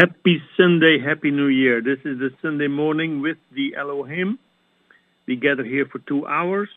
Happy 0.00 0.42
Sunday, 0.56 0.98
Happy 0.98 1.30
New 1.30 1.48
Year. 1.48 1.82
This 1.82 1.98
is 2.06 2.18
the 2.18 2.30
Sunday 2.40 2.68
morning 2.68 3.20
with 3.20 3.36
the 3.54 3.74
Elohim. 3.76 4.38
We 5.26 5.36
gather 5.36 5.62
here 5.62 5.84
for 5.84 5.98
two 5.98 6.26
hours. 6.26 6.70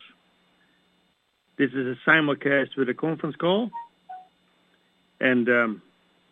This 1.57 1.69
is 1.69 1.95
a 1.95 2.09
simulcast 2.09 2.75
with 2.75 2.89
a 2.89 2.93
conference 2.93 3.37
call. 3.37 3.71
And 5.21 5.47
um, 5.47 5.81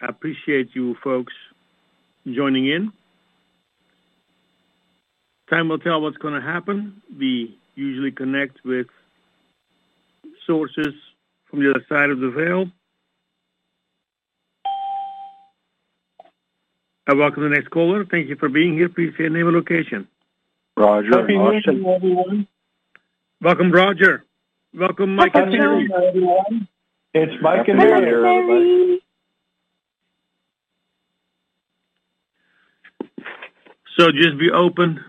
I 0.01 0.07
appreciate 0.07 0.71
you 0.73 0.97
folks 1.01 1.31
joining 2.29 2.67
in. 2.67 2.91
Time 5.49 5.69
will 5.69 5.79
tell 5.79 6.01
what's 6.01 6.17
going 6.17 6.33
to 6.33 6.41
happen. 6.41 7.01
We 7.17 7.57
usually 7.75 8.11
connect 8.11 8.65
with 8.65 8.87
sources 10.45 10.93
from 11.49 11.59
the 11.63 11.69
other 11.69 11.85
side 11.87 12.09
of 12.09 12.19
the 12.19 12.31
veil. 12.31 12.65
I 17.11 17.13
welcome 17.13 17.43
the 17.43 17.49
next 17.49 17.67
caller. 17.71 18.05
Thank 18.05 18.29
you 18.29 18.37
for 18.37 18.47
being 18.47 18.73
here. 18.73 18.87
Please 18.87 19.11
say 19.17 19.23
your 19.23 19.31
name 19.31 19.45
and 19.45 19.53
location. 19.57 20.07
Roger. 20.77 21.09
Happy 21.09 21.37
New 21.37 21.51
Year, 21.51 21.95
everyone. 21.95 22.47
Welcome, 23.41 23.69
Roger. 23.69 24.23
Welcome, 24.73 25.17
Mike 25.17 25.35
and 25.35 25.53
Happy 25.53 25.57
New 25.57 25.59
Mary. 25.59 25.87
Year, 25.89 26.07
everyone. 26.07 26.67
It's 27.13 27.33
Mike 27.41 27.67
and 27.67 27.81
Happy 27.81 28.05
New 28.05 28.21
Mary. 28.21 28.69
Year. 28.69 28.99
So 33.97 34.13
just 34.13 34.39
be 34.39 34.49
open 34.49 35.03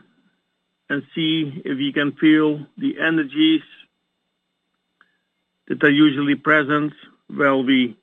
and 0.91 1.05
see 1.15 1.63
if 1.65 1.79
you 1.79 1.93
can 1.93 2.15
feel 2.21 2.67
the 2.79 2.97
energies 2.99 3.63
that 5.69 5.85
are 5.85 5.89
usually 5.89 6.35
present 6.35 6.95
while 7.29 7.63
we 7.63 7.97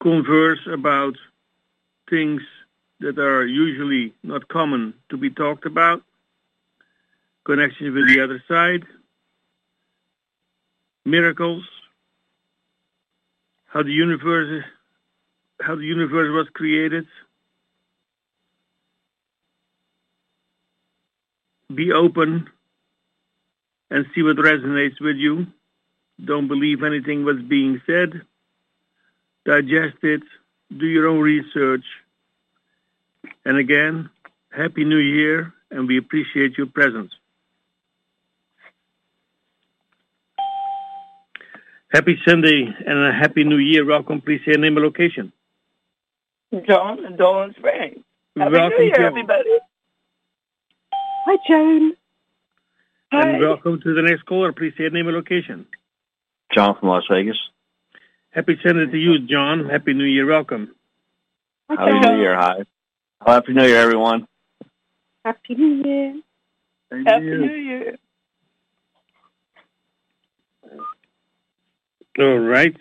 converse 0.00 0.60
about 0.72 1.14
things 2.08 2.42
that 3.00 3.18
are 3.18 3.46
usually 3.46 4.14
not 4.22 4.48
common 4.48 4.94
to 5.10 5.16
be 5.16 5.30
talked 5.30 5.66
about, 5.66 6.02
connection 7.44 7.94
with 7.94 8.06
the 8.06 8.16
mm-hmm. 8.16 8.24
other 8.24 8.44
side, 8.48 8.84
miracles, 11.04 11.64
how 13.66 13.82
the 13.82 13.92
universe 13.92 14.64
how 15.60 15.74
the 15.74 15.84
universe 15.84 16.30
was 16.30 16.46
created. 16.52 17.06
Be 21.74 21.92
open 21.92 22.48
and 23.90 24.06
see 24.14 24.22
what 24.22 24.36
resonates 24.36 25.00
with 25.00 25.16
you. 25.16 25.48
Don't 26.24 26.48
believe 26.48 26.82
anything 26.82 27.24
was 27.24 27.40
being 27.42 27.82
said. 27.86 28.22
Digest 29.48 29.96
it. 30.02 30.20
Do 30.76 30.84
your 30.84 31.06
own 31.06 31.20
research. 31.20 31.84
And 33.46 33.56
again, 33.56 34.10
Happy 34.50 34.84
New 34.84 34.98
Year, 34.98 35.54
and 35.70 35.88
we 35.88 35.96
appreciate 35.96 36.58
your 36.58 36.66
presence. 36.66 37.10
Happy 41.90 42.18
Sunday 42.26 42.68
and 42.86 42.98
a 42.98 43.10
Happy 43.10 43.44
New 43.44 43.56
Year. 43.56 43.86
Welcome. 43.86 44.20
Please 44.20 44.40
say 44.44 44.52
your 44.52 44.58
name 44.58 44.76
and 44.76 44.84
location. 44.84 45.32
John 46.68 47.06
and 47.06 47.16
Dolan 47.16 47.54
Springs. 47.58 48.04
Happy 48.36 48.52
welcome, 48.52 48.78
New 48.78 48.84
Year, 48.84 48.94
Joan. 48.96 49.04
everybody. 49.06 49.58
Hi, 50.92 51.36
Joan. 51.48 51.92
Hi. 53.12 53.28
And 53.30 53.40
welcome 53.40 53.80
to 53.80 53.94
the 53.94 54.02
next 54.02 54.26
caller. 54.26 54.52
Please 54.52 54.74
say 54.76 54.84
your 54.84 54.90
name 54.90 55.06
and 55.06 55.16
location. 55.16 55.64
John 56.54 56.76
from 56.78 56.90
Las 56.90 57.04
Vegas. 57.10 57.38
Happy 58.30 58.58
Sunday 58.62 58.86
to 58.90 58.96
you, 58.98 59.26
John. 59.26 59.68
Happy 59.68 59.94
New 59.94 60.04
Year. 60.04 60.26
Welcome. 60.26 60.74
Hi, 61.70 61.76
Happy 61.80 62.00
Joan. 62.02 62.14
New 62.14 62.20
Year. 62.20 62.34
Hi. 62.36 62.62
Happy 63.26 63.52
New 63.52 63.64
Year, 63.64 63.76
everyone. 63.78 64.28
Happy 65.24 65.54
New 65.54 65.82
Year. 65.84 66.20
Happy 67.06 67.24
New 67.24 67.54
Year. 67.54 67.98
All 72.18 72.38
right. 72.38 72.76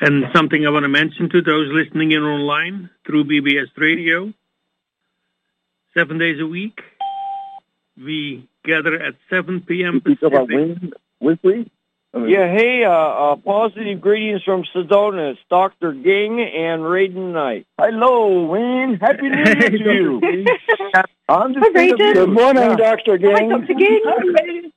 And 0.00 0.24
something 0.34 0.66
I 0.66 0.70
want 0.70 0.82
to 0.82 0.88
mention 0.88 1.30
to 1.30 1.42
those 1.42 1.68
listening 1.72 2.10
in 2.10 2.22
online 2.22 2.90
through 3.06 3.24
BBS 3.24 3.68
Radio. 3.76 4.32
Seven 5.94 6.16
days 6.16 6.40
a 6.40 6.46
week, 6.46 6.80
we 8.02 8.48
gather 8.64 8.94
at 8.94 9.14
7 9.28 9.60
p.m. 9.60 10.00
Pacific. 10.00 10.94
Weekly? 11.20 11.70
Yeah, 12.14 12.46
hey, 12.52 12.84
uh, 12.84 12.90
uh, 12.90 13.36
positive 13.36 14.00
greetings 14.00 14.42
from 14.42 14.64
Sedona. 14.74 15.32
It's 15.32 15.40
Dr. 15.50 15.92
Ging 15.92 16.40
and 16.40 16.82
Raiden 16.82 17.32
Knight. 17.32 17.66
Hello, 17.78 18.44
Wayne. 18.46 18.98
Happy 19.00 19.28
New 19.28 19.38
Year 19.38 19.70
to 19.70 19.78
you. 19.78 20.46
I'm 21.28 21.54
just 21.54 21.64
Hi, 21.64 21.72
Raiden. 21.72 22.14
Good 22.14 22.28
morning, 22.28 22.76
Dr. 22.76 23.12
Hi, 23.12 23.16
Gang. 23.16 23.48
Dr. 23.48 23.74
Ging. 23.74 24.72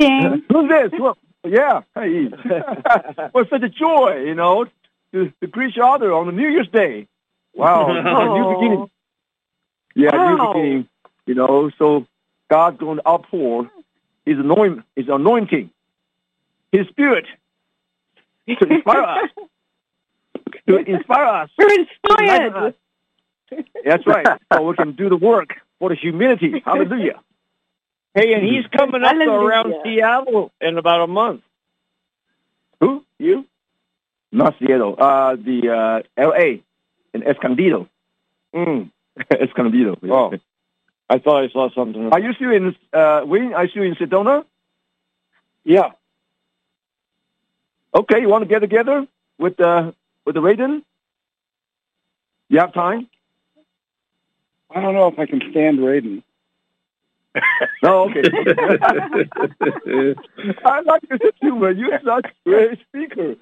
Ging. 0.00 0.44
Who's 0.50 0.68
this? 0.68 1.00
Well, 1.00 1.16
yeah. 1.44 1.82
Hey. 1.94 2.28
well, 3.34 3.44
such 3.50 3.62
a 3.62 3.68
joy, 3.68 4.24
you 4.26 4.34
know, 4.34 4.66
to, 5.12 5.32
to 5.40 5.46
greet 5.46 5.70
each 5.70 5.78
other 5.82 6.12
on 6.12 6.26
the 6.26 6.32
New 6.32 6.48
Year's 6.48 6.68
Day. 6.68 7.06
Wow. 7.54 7.86
new 7.92 8.54
beginning. 8.54 8.90
Yeah, 9.96 10.14
Wow. 10.14 10.36
new 10.36 10.48
beginning. 10.48 10.88
You 11.26 11.34
know, 11.34 11.70
so 11.78 12.06
God's 12.50 12.78
going 12.78 12.98
to 12.98 13.08
outpour 13.08 13.70
His 14.24 14.38
anointing, 14.38 14.84
His 14.94 15.08
anointing, 15.08 15.70
His 16.70 16.86
Spirit 16.88 17.26
to 18.48 18.64
inspire 18.72 19.02
us. 19.02 19.30
To 20.68 20.76
inspire 20.78 21.24
us. 21.24 21.50
We're 21.58 21.80
inspired. 21.80 22.56
us. 22.56 22.74
That's 23.84 24.04
right. 24.06 24.26
So 24.52 24.62
we 24.62 24.74
can 24.76 24.92
do 24.92 25.08
the 25.08 25.16
work 25.16 25.50
for 25.78 25.88
the 25.90 25.94
humanity. 25.94 26.60
Hallelujah. 26.64 27.20
Hey, 28.14 28.32
and 28.34 28.44
he's 28.44 28.64
coming 28.76 29.02
up 29.04 29.12
Hallelujah. 29.12 29.46
around 29.46 29.74
Seattle 29.84 30.52
in 30.60 30.76
about 30.78 31.02
a 31.02 31.06
month. 31.06 31.42
Who? 32.80 33.04
You? 33.18 33.44
Not 34.32 34.56
Seattle. 34.58 34.96
Uh, 34.98 35.36
the 35.36 36.02
uh, 36.16 36.20
L.A. 36.20 36.62
in 37.14 37.22
Escondido. 37.22 37.88
Mm. 38.54 38.90
Escondido. 39.30 39.96
Oh. 40.04 40.32
I 41.08 41.18
thought 41.18 41.44
I 41.44 41.48
saw 41.48 41.70
something. 41.70 42.12
Are 42.12 42.20
you 42.20 42.32
still 42.34 42.50
in? 42.50 42.74
Uh, 42.92 43.22
Wayne, 43.24 43.52
are 43.54 43.64
you 43.64 43.70
still 43.70 43.82
in 43.84 43.94
Sedona? 43.94 44.44
Yeah. 45.64 45.90
Okay, 47.94 48.20
you 48.20 48.28
want 48.28 48.42
to 48.42 48.48
get 48.48 48.58
together 48.58 49.06
with 49.38 49.60
uh, 49.60 49.92
with 50.24 50.34
the 50.34 50.40
Raiden? 50.40 50.82
You 52.48 52.58
have 52.60 52.74
time? 52.74 53.08
I 54.74 54.80
don't 54.80 54.94
know 54.94 55.08
if 55.08 55.18
I 55.18 55.26
can 55.26 55.40
stand 55.50 55.78
Raiden. 55.78 56.22
No, 57.82 58.04
okay. 58.10 58.22
I 60.64 60.80
like 60.80 61.02
your 61.08 61.18
humor. 61.40 61.70
You're 61.70 62.00
such 62.04 62.26
a 62.26 62.48
great 62.48 62.78
speaker. 62.88 63.36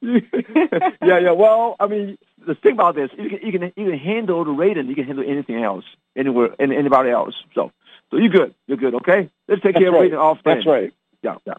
Yeah, 0.00 1.18
yeah. 1.18 1.30
Well, 1.32 1.76
I 1.80 1.86
mean, 1.86 2.18
the 2.46 2.54
thing 2.54 2.72
about 2.72 2.94
this, 2.94 3.10
you 3.16 3.30
can 3.30 3.46
you 3.46 3.52
can 3.52 3.72
you 3.76 3.90
can 3.90 3.98
handle 3.98 4.44
the 4.44 4.50
Raiden. 4.50 4.88
You 4.88 4.94
can 4.94 5.04
handle 5.04 5.24
anything 5.26 5.62
else, 5.62 5.84
anywhere, 6.16 6.54
any, 6.58 6.76
anybody 6.76 7.10
else. 7.10 7.34
So, 7.54 7.72
so 8.10 8.16
you're 8.16 8.28
good. 8.28 8.54
You're 8.66 8.78
good. 8.78 8.94
Okay. 8.96 9.30
Let's 9.48 9.62
take 9.62 9.74
That's 9.74 9.84
care 9.84 9.92
right. 9.92 10.06
of 10.06 10.12
Raiden 10.12 10.18
off. 10.18 10.38
That's 10.44 10.66
right. 10.66 10.92
Yeah, 11.22 11.36
yeah. 11.46 11.54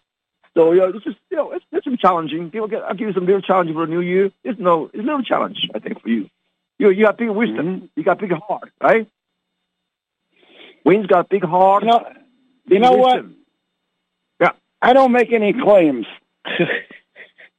So 0.55 0.71
yeah, 0.73 0.87
this 0.87 1.03
is 1.05 1.15
you 1.29 1.37
know 1.37 1.51
it's, 1.51 1.65
it's 1.71 1.83
some 1.83 1.97
challenging. 1.97 2.51
People 2.51 2.67
get, 2.67 2.83
I'll 2.83 2.93
give 2.93 3.07
you 3.07 3.13
some 3.13 3.25
real 3.25 3.41
challenge 3.41 3.71
for 3.73 3.85
the 3.85 3.91
new 3.91 4.01
year. 4.01 4.31
It's 4.43 4.59
no, 4.59 4.89
it's 4.93 5.05
no 5.05 5.21
challenge. 5.21 5.69
I 5.73 5.79
think 5.79 6.01
for 6.01 6.09
you. 6.09 6.29
You 6.77 6.89
you 6.89 7.05
got 7.05 7.17
big 7.17 7.29
wisdom. 7.29 7.65
Mm-hmm. 7.65 7.85
You 7.95 8.03
got 8.03 8.19
big 8.19 8.31
heart, 8.31 8.71
right? 8.81 9.07
Wayne's 10.85 11.07
got 11.07 11.29
big 11.29 11.43
heart. 11.43 11.83
You 11.83 11.89
know, 11.89 12.13
you 12.67 12.79
know 12.79 12.93
what? 12.93 13.25
Yeah. 14.39 14.51
I 14.81 14.93
don't 14.93 15.11
make 15.11 15.31
any 15.31 15.53
claims. 15.53 16.05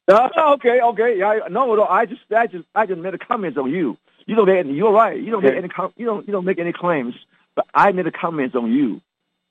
No, 0.09 0.31
okay, 0.55 0.81
okay. 0.81 1.19
Yeah, 1.19 1.41
I- 1.45 1.49
no, 1.49 1.75
no. 1.75 1.85
I 1.85 2.05
just, 2.07 2.21
I 2.37 2.47
just, 2.47 2.65
I 2.75 2.87
just 2.87 3.01
made 3.01 3.15
a 3.15 3.19
comment 3.19 3.57
on 3.57 3.71
you. 3.71 3.97
You 4.27 4.35
don't 4.37 4.47
make 4.47 4.59
any. 4.59 4.75
You're 4.75 4.93
right. 4.93 5.19
You 5.21 5.31
don't 5.31 5.43
make 5.43 5.53
Okay. 5.53 5.59
any. 5.59 5.69
Com- 5.69 5.93
you 5.97 6.07
don't, 6.07 6.27
you 6.27 6.33
don't 6.33 6.45
make 6.45 6.59
any 6.59 6.73
claims. 6.73 7.15
But 7.55 7.67
I 7.75 7.93
made 7.93 8.07
a 8.07 8.11
comment 8.13 8.55
on 8.55 8.73
you. 8.73 9.01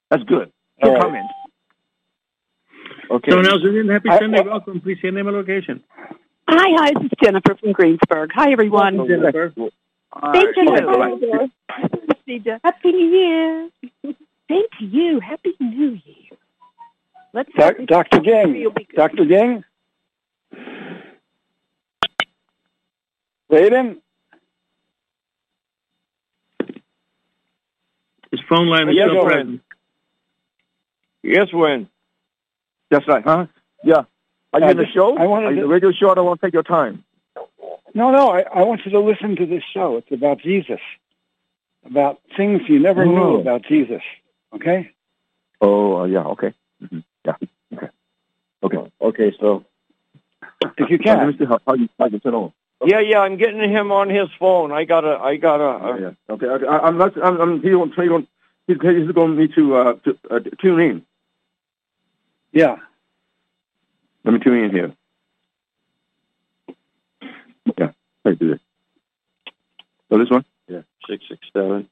That's 0.09 0.23
good. 0.23 0.51
Good 0.81 0.87
All 0.89 0.93
right. 0.93 1.01
comment. 1.01 1.25
Okay. 3.09 3.31
Someone 3.31 3.47
else 3.47 3.61
is 3.63 3.75
in. 3.75 3.89
Happy 3.89 4.09
I- 4.09 4.19
Sunday. 4.19 4.39
I- 4.39 4.41
Welcome. 4.41 4.81
Please 4.81 4.95
say 4.97 5.03
your 5.07 5.13
name 5.13 5.27
and 5.27 5.37
location. 5.37 5.83
Hi, 6.47 6.67
hi. 6.77 6.91
This 7.01 7.03
is 7.05 7.11
Jennifer 7.23 7.55
from 7.55 7.71
Greensburg. 7.71 8.31
Hi, 8.33 8.51
everyone. 8.51 9.07
Jennifer. 9.07 9.49
Thank 9.55 10.55
you. 10.57 10.69
All 10.69 10.99
right. 10.99 11.49
Hi, 11.71 11.89
Happy 12.63 12.91
New 12.91 13.07
Year. 13.09 13.69
Same 14.03 14.63
to 14.79 14.85
you. 14.85 15.19
Happy 15.19 15.53
New 15.59 15.99
Year. 16.05 16.37
Let's 17.33 17.49
Doc- 17.57 17.77
Dr. 17.87 18.19
Gang. 18.19 18.55
You'll 18.55 18.71
be 18.71 18.87
good. 23.53 23.69
Dr. 23.69 23.69
Gang? 23.69 23.95
Raiden? 23.95 24.01
His 28.31 28.39
phone 28.49 28.67
line 28.67 28.89
is 28.89 28.95
Yeah, 28.95 29.05
still 29.05 29.21
go 29.23 29.27
present. 29.27 29.61
Yes, 31.23 31.53
when? 31.53 31.89
That's 32.89 33.07
right, 33.07 33.23
huh? 33.23 33.45
Yeah. 33.83 34.03
Are 34.53 34.59
you 34.59 34.65
Uh, 34.67 34.71
in 34.71 34.77
the 34.77 34.85
show? 34.87 35.17
I 35.17 35.25
wanted 35.25 35.47
Are 35.47 35.51
you 35.51 35.55
to- 35.57 35.61
the 35.63 35.67
radio 35.67 35.91
show? 35.91 36.11
I 36.11 36.15
don't 36.15 36.25
want 36.25 36.41
to 36.41 36.47
take 36.47 36.53
your 36.53 36.63
time. 36.63 37.03
No, 37.95 38.11
no, 38.11 38.29
I, 38.31 38.41
I 38.41 38.63
want 38.63 38.81
you 38.85 38.91
to 38.91 38.99
listen 38.99 39.35
to 39.35 39.45
this 39.45 39.63
show. 39.71 39.97
It's 39.97 40.11
about 40.11 40.39
Jesus, 40.39 40.79
about 41.85 42.19
things 42.35 42.61
you 42.67 42.79
never 42.79 43.05
knew 43.05 43.35
Oh. 43.37 43.39
about 43.39 43.61
Jesus. 43.63 44.01
Okay? 44.53 44.91
Oh, 45.61 46.01
uh, 46.01 46.05
yeah. 46.05 46.23
Okay. 46.25 46.53
hmm 46.79 46.99
Yeah. 47.25 47.35
Okay. 47.73 47.89
Okay. 48.63 48.91
Okay. 49.01 49.35
So 49.39 49.63
If 50.77 50.89
you 50.89 50.97
let 51.05 51.27
me 51.27 51.33
can. 51.33 51.37
see 51.37 51.45
how, 51.45 51.59
how 51.67 51.73
you 51.75 51.87
how 51.99 52.07
you 52.07 52.19
turn 52.19 52.33
on. 52.33 52.51
Yeah, 52.85 52.99
yeah, 52.99 53.19
I'm 53.19 53.37
getting 53.37 53.59
him 53.69 53.91
on 53.91 54.09
his 54.09 54.29
phone. 54.39 54.71
I 54.71 54.83
gotta, 54.85 55.17
I 55.21 55.37
gotta. 55.37 55.63
Uh, 55.63 55.97
yeah. 55.97 56.11
Okay. 56.29 56.45
okay. 56.45 56.65
I, 56.65 56.79
I'm 56.79 56.97
not. 56.97 57.13
I'm. 57.23 57.39
I'm 57.39 57.61
he 57.61 57.69
don't. 57.69 57.93
He 57.95 58.05
don't. 58.05 58.27
He's, 58.67 58.77
he's 58.81 59.11
going 59.11 59.35
to 59.35 59.41
need 59.41 59.53
to 59.55 59.75
uh, 59.75 59.93
to 59.93 60.17
uh, 60.31 60.39
tune 60.61 60.79
in. 60.79 61.05
Yeah. 62.51 62.77
Let 64.23 64.33
me 64.33 64.39
tune 64.39 64.63
in 64.63 64.71
here. 64.71 64.93
Yeah. 67.77 67.91
Let's 68.23 68.39
do 68.39 68.51
this. 68.51 68.59
So 70.09 70.17
this 70.17 70.29
one. 70.29 70.45
yeah, 70.67 70.81
six 71.09 71.23
six 71.27 71.41
seven 71.53 71.89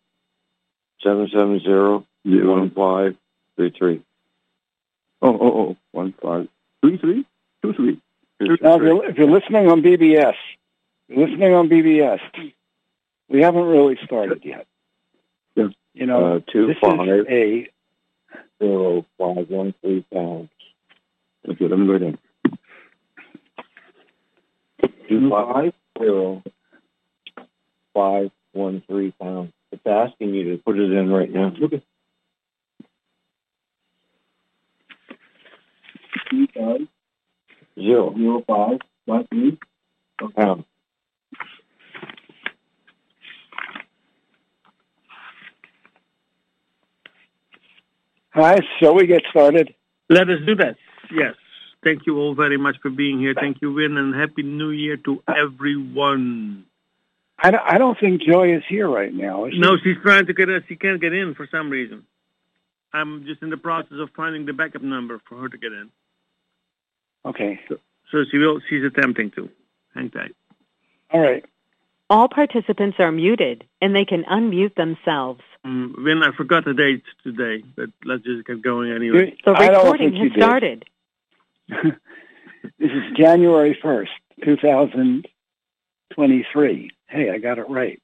seven 1.03 1.29
seven 1.33 1.59
zero 1.59 2.05
Zero. 2.27 2.59
one 2.59 2.69
five 2.71 3.15
three 3.55 3.71
three. 3.71 4.03
Oh, 5.21 5.38
oh, 5.39 5.59
oh. 5.59 5.77
One, 5.91 6.13
five, 6.21 6.47
three, 6.81 6.97
three, 6.97 7.25
two, 7.61 7.73
three. 7.73 8.01
Now, 8.61 8.75
if 8.75 8.81
you're, 8.81 9.05
if 9.05 9.17
you're 9.17 9.29
listening 9.29 9.69
on 9.69 9.81
BBS, 9.81 9.99
you're 10.01 10.33
listening 11.15 11.53
on 11.53 11.69
BBS, 11.69 12.19
we 13.29 13.41
haven't 13.41 13.65
really 13.65 13.97
started 14.05 14.41
yet. 14.43 14.67
Yeah. 15.55 15.67
You 15.93 16.05
know, 16.05 16.35
Uh, 16.37 16.39
two 16.51 16.67
this 16.67 16.77
five 16.81 17.07
is 17.07 17.25
a 17.29 17.67
zero 18.61 19.05
five 19.17 19.49
one 19.49 19.73
three 19.81 20.05
pounds. 20.13 20.49
Okay. 21.49 21.67
Let 21.67 21.79
me 21.79 21.87
go 21.87 21.97
down. 21.97 22.17
Two 25.09 25.29
five 25.29 25.73
zero 25.99 26.43
five 27.93 28.31
one 28.53 28.81
three 28.87 29.11
pounds. 29.11 29.51
It's 29.71 29.85
asking 29.85 30.33
you 30.33 30.51
to 30.51 30.63
put 30.63 30.77
it 30.79 30.91
in 30.91 31.09
right 31.11 31.31
now. 31.31 31.53
Okay. 31.61 31.81
Two, 36.29 36.47
five, 36.55 36.87
Zero 37.75 38.13
zero, 38.17 38.43
five, 38.47 38.79
one, 39.05 39.27
three. 39.27 39.57
pounds. 40.35 40.65
Hi, 48.33 48.59
shall 48.79 48.95
we 48.95 49.07
get 49.07 49.23
started? 49.29 49.73
Let 50.09 50.29
us 50.29 50.39
do 50.45 50.55
that. 50.55 50.77
Yes. 51.13 51.35
Thank 51.83 52.05
you 52.05 52.17
all 52.17 52.33
very 52.33 52.57
much 52.57 52.77
for 52.81 52.89
being 52.89 53.19
here. 53.19 53.33
Thank 53.33 53.57
you, 53.61 53.73
Win, 53.73 53.97
and 53.97 54.15
Happy 54.15 54.43
New 54.43 54.69
Year 54.69 54.97
to 54.97 55.21
everyone. 55.27 56.65
I 57.37 57.51
don't, 57.51 57.63
I 57.65 57.77
don't 57.77 57.99
think 57.99 58.21
Joy 58.21 58.55
is 58.55 58.63
here 58.69 58.87
right 58.87 59.13
now. 59.13 59.49
She? 59.49 59.57
No, 59.59 59.75
she's 59.83 59.97
trying 60.01 60.27
to 60.27 60.33
get 60.33 60.47
us. 60.47 60.61
She 60.69 60.75
can't 60.75 61.01
get 61.01 61.11
in 61.11 61.33
for 61.35 61.47
some 61.51 61.69
reason. 61.69 62.05
I'm 62.93 63.25
just 63.25 63.41
in 63.41 63.49
the 63.49 63.57
process 63.57 63.97
of 63.99 64.09
finding 64.15 64.45
the 64.45 64.53
backup 64.53 64.83
number 64.83 65.19
for 65.27 65.37
her 65.39 65.49
to 65.49 65.57
get 65.57 65.71
in. 65.71 65.89
Okay. 67.25 67.59
So 67.69 68.17
she 68.29 68.37
will. 68.37 68.61
She's 68.69 68.83
attempting 68.83 69.31
to. 69.31 69.49
Hang 69.95 70.09
tight. 70.09 70.35
All 71.11 71.21
right. 71.21 71.43
All 72.09 72.27
participants 72.29 72.97
are 72.99 73.11
muted, 73.11 73.65
and 73.81 73.95
they 73.95 74.05
can 74.05 74.23
unmute 74.23 74.75
themselves. 74.75 75.41
Um, 75.63 75.95
Win, 75.97 76.23
I 76.23 76.31
forgot 76.35 76.65
the 76.65 76.73
date 76.73 77.03
today, 77.23 77.63
but 77.75 77.89
let's 78.03 78.23
just 78.23 78.47
get 78.47 78.61
going 78.61 78.91
anyway. 78.91 79.37
The 79.45 79.51
I 79.51 79.67
don't 79.67 79.83
recording 79.83 80.11
think 80.11 80.23
has 80.23 80.31
did. 80.31 80.41
started. 80.41 80.85
this 82.79 82.79
is 82.79 83.03
January 83.15 83.77
1st, 83.83 84.07
2023. 84.43 86.91
Hey, 87.07 87.29
I 87.29 87.37
got 87.37 87.59
it 87.59 87.69
right. 87.69 88.01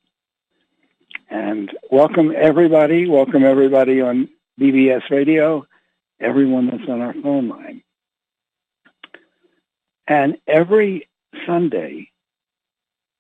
And 1.30 1.70
welcome 1.92 2.32
everybody. 2.36 3.10
Welcome 3.10 3.44
everybody 3.44 4.02
on 4.02 4.30
BBS 4.60 5.10
Radio, 5.10 5.66
everyone 6.20 6.68
that's 6.68 6.88
on 6.88 7.02
our 7.02 7.14
phone 7.14 7.50
line. 7.50 7.82
And 10.08 10.38
every 10.48 11.10
Sunday, 11.46 12.12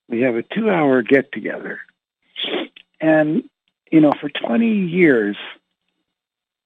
we 0.07 0.21
have 0.21 0.35
a 0.35 0.43
two 0.43 0.69
hour 0.69 1.01
get 1.01 1.31
together. 1.31 1.79
And, 3.01 3.49
you 3.91 4.01
know, 4.01 4.13
for 4.19 4.29
20 4.29 4.67
years, 4.67 5.37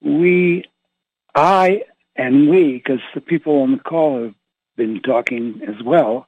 we, 0.00 0.64
I 1.34 1.84
and 2.16 2.48
we, 2.48 2.74
because 2.74 3.00
the 3.14 3.20
people 3.20 3.62
on 3.62 3.72
the 3.72 3.78
call 3.78 4.24
have 4.24 4.34
been 4.76 5.00
talking 5.00 5.62
as 5.66 5.82
well, 5.84 6.26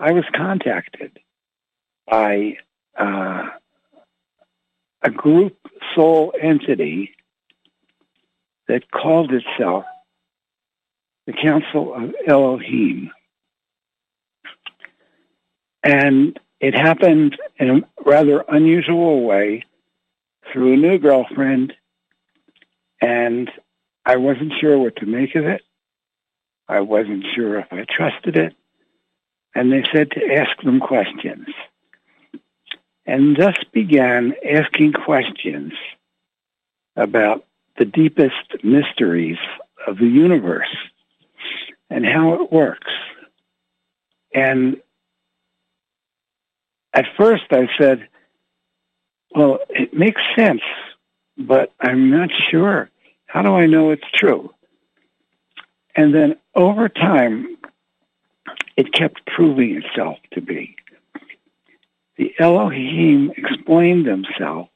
I 0.00 0.12
was 0.12 0.24
contacted 0.34 1.18
by 2.06 2.58
uh, 2.96 3.48
a 5.02 5.10
group 5.10 5.56
soul 5.94 6.32
entity 6.40 7.14
that 8.68 8.90
called 8.90 9.32
itself 9.32 9.84
the 11.26 11.32
Council 11.32 11.94
of 11.94 12.14
Elohim. 12.26 13.10
And 15.82 16.38
it 16.60 16.74
happened 16.74 17.36
in 17.58 17.70
a 17.70 17.80
rather 18.04 18.44
unusual 18.48 19.22
way 19.22 19.64
through 20.52 20.74
a 20.74 20.76
new 20.76 20.98
girlfriend, 20.98 21.74
and 23.00 23.50
I 24.04 24.16
wasn't 24.16 24.54
sure 24.60 24.78
what 24.78 24.96
to 24.96 25.06
make 25.06 25.34
of 25.34 25.46
it. 25.46 25.62
I 26.68 26.80
wasn't 26.80 27.24
sure 27.34 27.58
if 27.58 27.72
I 27.72 27.84
trusted 27.84 28.36
it. 28.36 28.54
And 29.54 29.72
they 29.72 29.84
said 29.92 30.10
to 30.12 30.34
ask 30.34 30.60
them 30.62 30.80
questions. 30.80 31.46
And 33.06 33.36
thus 33.36 33.56
began 33.72 34.34
asking 34.44 34.92
questions 34.92 35.72
about 36.96 37.44
the 37.78 37.86
deepest 37.86 38.62
mysteries 38.62 39.38
of 39.86 39.98
the 39.98 40.06
universe 40.06 40.76
and 41.88 42.04
how 42.04 42.34
it 42.34 42.52
works. 42.52 42.92
And 44.34 44.76
at 46.98 47.06
first 47.16 47.44
I 47.52 47.68
said, 47.78 48.08
well, 49.30 49.60
it 49.68 49.94
makes 49.94 50.20
sense, 50.36 50.62
but 51.36 51.72
I'm 51.80 52.10
not 52.10 52.28
sure. 52.50 52.90
How 53.26 53.42
do 53.42 53.54
I 53.54 53.66
know 53.66 53.90
it's 53.90 54.10
true? 54.12 54.52
And 55.94 56.12
then 56.12 56.36
over 56.56 56.88
time, 56.88 57.56
it 58.76 58.92
kept 58.92 59.24
proving 59.26 59.80
itself 59.80 60.18
to 60.32 60.40
be. 60.40 60.74
The 62.16 62.34
Elohim 62.36 63.30
explained 63.36 64.04
themselves 64.04 64.70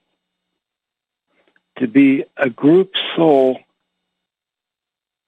to 1.79 1.89
be 1.89 2.25
a 2.37 2.49
group 2.49 2.93
soul, 3.17 3.59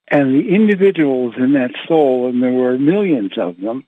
and 0.06 0.32
the 0.32 0.54
individuals 0.54 1.34
in 1.36 1.54
that 1.54 1.72
soul, 1.88 2.28
and 2.28 2.40
there 2.40 2.52
were 2.52 2.78
millions 2.78 3.36
of 3.36 3.60
them, 3.60 3.84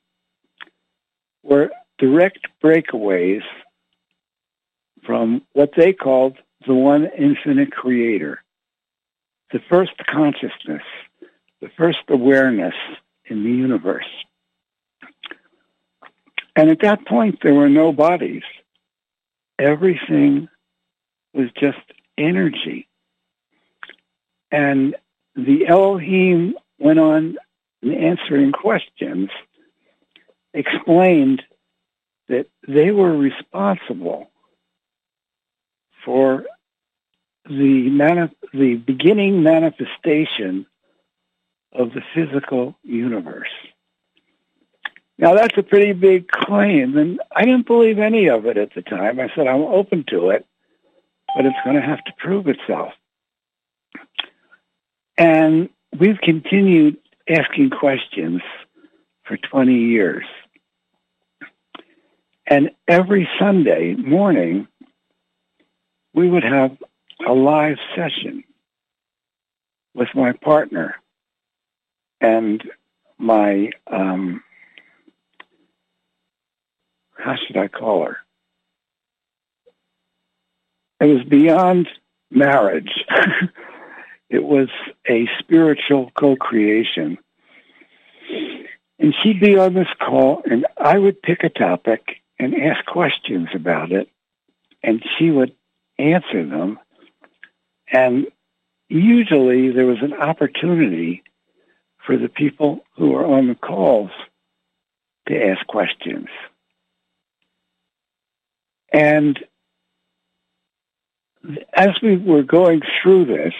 were 1.44 1.70
direct 1.98 2.46
breakaways 2.62 3.42
from 5.04 5.42
what 5.52 5.70
they 5.76 5.92
called 5.92 6.36
the 6.66 6.74
one 6.74 7.08
infinite 7.16 7.72
creator, 7.72 8.42
the 9.52 9.60
first 9.70 9.92
consciousness, 10.10 10.82
the 11.60 11.70
first 11.76 11.98
awareness 12.08 12.74
in 13.26 13.44
the 13.44 13.50
universe. 13.50 14.04
And 16.54 16.70
at 16.70 16.80
that 16.80 17.06
point, 17.06 17.38
there 17.42 17.54
were 17.54 17.68
no 17.68 17.92
bodies. 17.92 18.42
Everything 19.58 20.48
was 21.32 21.50
just 21.58 21.78
energy. 22.16 22.88
And 24.50 24.96
the 25.34 25.66
Elohim 25.66 26.54
went 26.78 26.98
on 26.98 27.36
answering 27.82 28.52
questions, 28.52 29.28
explained 30.54 31.42
that 32.28 32.46
they 32.66 32.90
were 32.90 33.16
responsible 33.16 34.30
for 36.04 36.44
the 37.48 37.90
mani- 37.90 38.36
the 38.52 38.74
beginning 38.74 39.42
manifestation 39.42 40.66
of 41.72 41.92
the 41.92 42.02
physical 42.14 42.76
universe. 42.82 43.48
Now 45.18 45.34
that's 45.34 45.56
a 45.56 45.62
pretty 45.62 45.92
big 45.92 46.28
claim, 46.28 46.96
and 46.98 47.20
I 47.34 47.44
didn't 47.44 47.66
believe 47.66 47.98
any 47.98 48.28
of 48.28 48.46
it 48.46 48.56
at 48.56 48.74
the 48.74 48.82
time. 48.82 49.18
I 49.18 49.30
said 49.34 49.46
I'm 49.46 49.62
open 49.62 50.04
to 50.10 50.30
it, 50.30 50.46
but 51.34 51.46
it's 51.46 51.56
going 51.64 51.76
to 51.76 51.82
have 51.82 52.04
to 52.04 52.12
prove 52.18 52.48
itself. 52.48 52.92
And 55.16 55.70
we've 55.98 56.20
continued 56.22 56.98
asking 57.28 57.70
questions 57.70 58.42
for 59.24 59.36
20 59.36 59.72
years. 59.72 60.24
And 62.46 62.70
every 62.86 63.28
Sunday 63.38 63.94
morning, 63.94 64.68
we 66.14 66.28
would 66.28 66.44
have 66.44 66.76
a 67.26 67.32
live 67.32 67.78
session. 67.96 68.44
with 69.94 70.08
my 70.14 70.32
partner 70.32 70.94
and 72.20 72.62
my 73.18 73.70
um, 73.90 74.42
how 77.16 77.34
should 77.36 77.56
I 77.56 77.68
call 77.68 78.04
her? 78.04 78.18
It 81.00 81.06
was 81.06 81.24
beyond 81.24 81.88
marriage. 82.30 82.92
it 84.30 84.44
was 84.44 84.68
a 85.08 85.28
spiritual 85.38 86.10
co-creation. 86.14 87.18
And 88.98 89.14
she'd 89.22 89.40
be 89.40 89.58
on 89.58 89.74
this 89.74 89.88
call 89.98 90.42
and 90.44 90.66
I 90.76 90.98
would 90.98 91.22
pick 91.22 91.42
a 91.42 91.48
topic 91.48 92.22
and 92.38 92.54
ask 92.54 92.84
questions 92.86 93.48
about 93.54 93.92
it 93.92 94.08
and 94.82 95.02
she 95.18 95.30
would 95.30 95.54
answer 95.98 96.46
them. 96.46 96.78
And 97.92 98.26
usually 98.88 99.70
there 99.70 99.86
was 99.86 100.02
an 100.02 100.12
opportunity 100.12 101.22
for 102.04 102.16
the 102.16 102.28
people 102.28 102.84
who 102.96 103.10
were 103.10 103.26
on 103.26 103.48
the 103.48 103.54
calls 103.54 104.10
to 105.28 105.44
ask 105.44 105.66
questions. 105.66 106.28
And 108.92 109.38
as 111.72 111.90
we 112.02 112.16
were 112.16 112.42
going 112.42 112.82
through 113.02 113.26
this, 113.26 113.54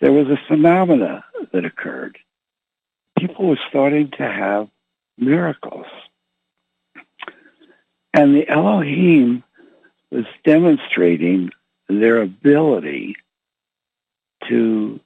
there 0.00 0.12
was 0.12 0.26
a 0.28 0.40
phenomena 0.48 1.24
that 1.52 1.64
occurred. 1.64 2.18
People 3.18 3.48
were 3.48 3.58
starting 3.68 4.10
to 4.18 4.22
have 4.22 4.68
miracles. 5.16 5.86
And 8.14 8.34
the 8.34 8.48
Elohim 8.48 9.42
was 10.10 10.26
demonstrating 10.44 11.50
their 11.88 12.20
ability 12.20 13.16
to 14.48 15.00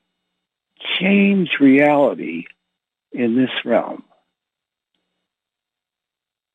change 0.98 1.50
reality 1.60 2.46
in 3.12 3.36
this 3.36 3.50
realm. 3.64 4.02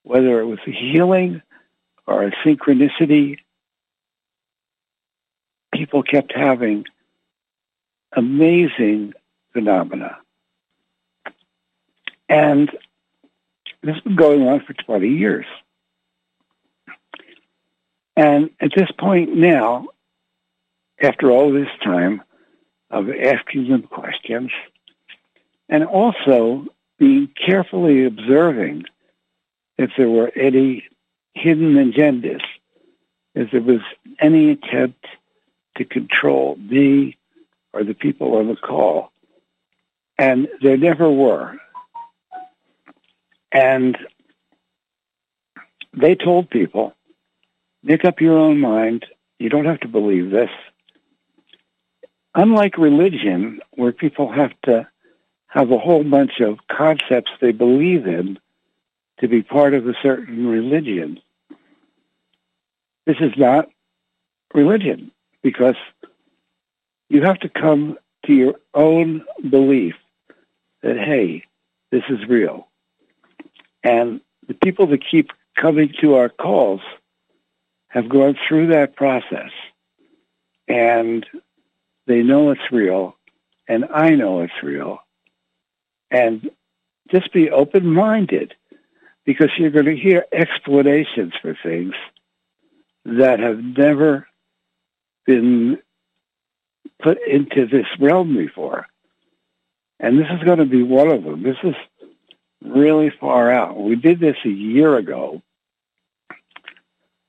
Whether 0.03 0.41
it 0.41 0.45
was 0.45 0.59
a 0.67 0.71
healing 0.71 1.41
or 2.05 2.23
a 2.23 2.31
synchronicity, 2.43 3.37
people 5.73 6.03
kept 6.03 6.33
having 6.33 6.85
amazing 8.11 9.13
phenomena. 9.53 10.17
And 12.27 12.69
this 13.81 13.95
has 13.95 14.03
been 14.03 14.15
going 14.15 14.47
on 14.47 14.61
for 14.61 14.73
20 14.73 15.07
years. 15.07 15.45
And 18.15 18.49
at 18.59 18.71
this 18.75 18.89
point 18.99 19.35
now, 19.35 19.87
after 21.01 21.31
all 21.31 21.51
this 21.51 21.69
time 21.83 22.21
of 22.89 23.09
asking 23.09 23.69
them 23.69 23.83
questions, 23.83 24.51
and 25.69 25.85
also 25.85 26.65
being 26.99 27.29
carefully 27.45 28.05
observing 28.05 28.83
if 29.77 29.91
there 29.97 30.09
were 30.09 30.31
any 30.35 30.83
hidden 31.33 31.73
agendas, 31.75 32.41
if 33.33 33.49
there 33.51 33.61
was 33.61 33.81
any 34.19 34.51
attempt 34.51 35.05
to 35.77 35.85
control 35.85 36.57
me 36.57 37.17
or 37.73 37.83
the 37.83 37.93
people 37.93 38.35
on 38.35 38.47
the 38.47 38.55
call. 38.55 39.11
And 40.17 40.49
there 40.61 40.77
never 40.77 41.09
were. 41.09 41.57
And 43.51 43.97
they 45.93 46.15
told 46.15 46.49
people, 46.49 46.93
make 47.83 48.05
up 48.05 48.21
your 48.21 48.37
own 48.37 48.59
mind. 48.59 49.05
You 49.39 49.49
don't 49.49 49.65
have 49.65 49.79
to 49.81 49.87
believe 49.87 50.31
this. 50.31 50.49
Unlike 52.35 52.77
religion, 52.77 53.59
where 53.71 53.91
people 53.91 54.31
have 54.31 54.51
to 54.63 54.87
have 55.47 55.71
a 55.71 55.77
whole 55.77 56.03
bunch 56.03 56.39
of 56.39 56.59
concepts 56.69 57.31
they 57.41 57.51
believe 57.51 58.07
in 58.07 58.39
to 59.19 59.27
be 59.27 59.41
part 59.41 59.73
of 59.73 59.87
a 59.87 59.93
certain 60.01 60.47
religion, 60.47 61.19
this 63.05 63.17
is 63.19 63.33
not 63.35 63.69
religion 64.53 65.11
because 65.41 65.75
you 67.09 67.23
have 67.23 67.39
to 67.39 67.49
come 67.49 67.97
to 68.25 68.33
your 68.33 68.55
own 68.73 69.25
belief 69.49 69.95
that, 70.81 70.97
hey, 70.97 71.43
this 71.91 72.03
is 72.09 72.27
real. 72.27 72.67
And 73.83 74.21
the 74.47 74.53
people 74.53 74.87
that 74.87 75.03
keep 75.09 75.31
coming 75.55 75.93
to 75.99 76.15
our 76.15 76.29
calls 76.29 76.81
have 77.91 78.09
gone 78.09 78.37
through 78.47 78.67
that 78.67 78.95
process 78.95 79.51
and 80.67 81.25
they 82.07 82.23
know 82.23 82.51
it's 82.51 82.71
real 82.71 83.15
and 83.67 83.85
I 83.93 84.11
know 84.11 84.41
it's 84.41 84.63
real. 84.63 84.99
And 86.09 86.49
just 87.09 87.31
be 87.33 87.49
open-minded 87.51 88.53
because 89.25 89.49
you're 89.57 89.69
going 89.69 89.85
to 89.85 89.95
hear 89.95 90.25
explanations 90.31 91.33
for 91.41 91.57
things 91.61 91.93
that 93.05 93.39
have 93.39 93.59
never 93.59 94.27
been 95.25 95.79
put 97.01 97.17
into 97.27 97.67
this 97.67 97.87
realm 97.99 98.35
before. 98.35 98.87
And 99.99 100.17
this 100.17 100.27
is 100.31 100.43
going 100.43 100.59
to 100.59 100.65
be 100.65 100.83
one 100.83 101.09
of 101.09 101.23
them. 101.23 101.43
This 101.43 101.57
is 101.63 101.75
really 102.63 103.11
far 103.19 103.51
out. 103.51 103.79
We 103.79 103.95
did 103.95 104.19
this 104.19 104.37
a 104.45 104.49
year 104.49 104.97
ago. 104.97 105.41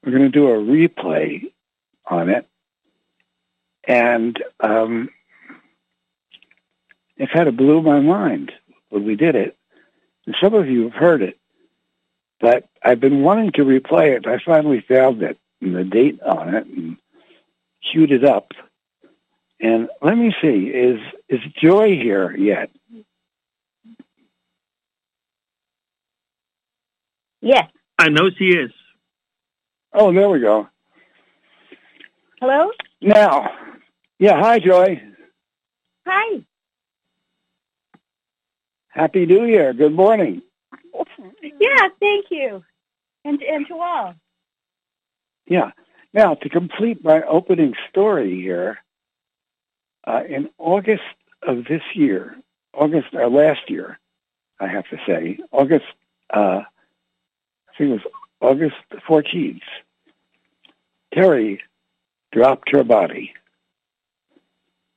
We're 0.04 0.12
going 0.12 0.25
to 0.25 0.28
do 0.28 0.49
a 0.49 0.59
replay 0.59 1.52
on 2.06 2.28
it. 2.28 2.47
And 3.85 4.42
um, 4.61 5.11
it 7.16 7.30
kind 7.32 7.49
of 7.49 7.56
blew 7.56 7.82
my 7.82 8.00
mind 8.00 8.52
when 8.90 9.04
we 9.04 9.16
did 9.16 9.35
it. 9.35 9.56
And 10.26 10.37
some 10.40 10.54
of 10.54 10.68
you 10.68 10.85
have 10.85 10.92
heard 10.92 11.23
it. 11.23 11.38
But 12.40 12.68
I've 12.82 13.00
been 13.00 13.23
wanting 13.23 13.52
to 13.52 13.64
replay 13.64 14.16
it. 14.16 14.26
I 14.26 14.38
finally 14.44 14.85
found 14.88 15.23
it 15.23 15.38
and 15.61 15.76
the 15.76 15.85
date 15.85 16.21
on 16.23 16.54
it 16.54 16.66
and 16.66 16.97
queued 17.90 18.11
it 18.11 18.25
up. 18.25 18.52
And 19.61 19.88
let 20.00 20.16
me 20.16 20.35
see, 20.42 20.66
is 20.66 20.99
is 21.28 21.38
Joy 21.62 21.90
here 21.90 22.35
yet? 22.37 22.71
Yes. 27.40 27.68
I 27.99 28.09
know 28.09 28.30
she 28.37 28.47
is. 28.47 28.73
Oh, 29.94 30.12
there 30.12 30.28
we 30.28 30.40
go. 30.40 30.68
Hello? 32.40 32.70
Now, 33.00 33.50
yeah, 34.18 34.40
hi, 34.40 34.58
Joy. 34.58 35.02
Hi. 36.06 36.42
Happy 38.88 39.26
New 39.26 39.44
Year. 39.44 39.72
Good 39.72 39.92
morning. 39.94 40.42
Yeah, 41.42 41.88
thank 42.00 42.26
you. 42.30 42.64
And 43.25 43.42
and 43.42 43.66
to 43.68 43.75
all. 43.75 44.14
Yeah. 45.46 45.70
Now, 46.14 46.34
to 46.34 46.49
complete 46.49 47.04
my 47.04 47.22
opening 47.22 47.75
story 47.90 48.40
here, 48.40 48.78
uh, 50.06 50.22
in 50.28 50.50
August 50.58 51.02
of 51.46 51.64
this 51.64 51.82
year, 51.94 52.37
August 52.75 53.08
or 53.12 53.30
last 53.30 53.68
year, 53.68 53.99
I 54.61 54.68
have 54.68 54.84
to 54.90 54.99
say, 55.06 55.38
August, 55.52 55.87
uh, 56.34 56.62
I 56.62 57.78
think 57.78 57.90
it 57.90 57.92
was 57.92 58.12
August 58.42 58.75
14th, 59.08 59.62
Terry 61.14 61.62
dropped 62.32 62.70
her 62.72 62.82
body. 62.82 63.32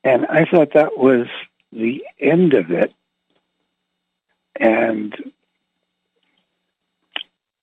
And 0.03 0.25
I 0.25 0.45
thought 0.45 0.73
that 0.73 0.97
was 0.97 1.27
the 1.71 2.03
end 2.19 2.55
of 2.55 2.71
it. 2.71 2.91
And 4.59 5.13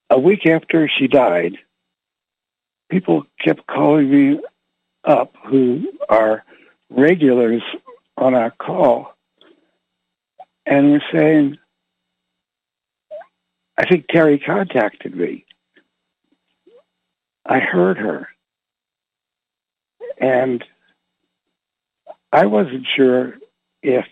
a 0.08 0.18
week 0.18 0.46
after 0.46 0.88
she 0.88 1.08
died, 1.08 1.56
people 2.88 3.26
kept 3.44 3.66
calling 3.66 4.10
me 4.10 4.40
up 5.04 5.34
who 5.46 5.92
are 6.08 6.44
regulars 6.90 7.62
on 8.16 8.34
our 8.34 8.52
call 8.52 9.16
and 10.64 10.92
were 10.92 11.02
saying, 11.12 11.58
I 13.76 13.86
think 13.86 14.06
Terry 14.08 14.38
contacted 14.38 15.16
me. 15.16 15.44
I 17.44 17.58
heard 17.58 17.98
her. 17.98 18.28
And 20.18 20.64
I 22.32 22.46
wasn't 22.46 22.86
sure 22.96 23.34
if 23.82 24.06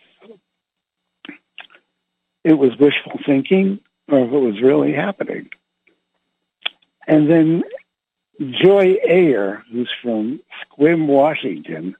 it 2.44 2.54
was 2.54 2.70
wishful 2.78 3.20
thinking 3.24 3.80
or 4.08 4.20
if 4.20 4.32
it 4.32 4.38
was 4.38 4.60
really 4.60 4.92
happening. 4.92 5.50
And 7.06 7.30
then 7.30 7.62
Joy 8.40 8.96
Ayer, 9.08 9.62
who's 9.70 9.90
from 10.02 10.40
Sequim, 10.78 11.06
Washington, 11.06 11.96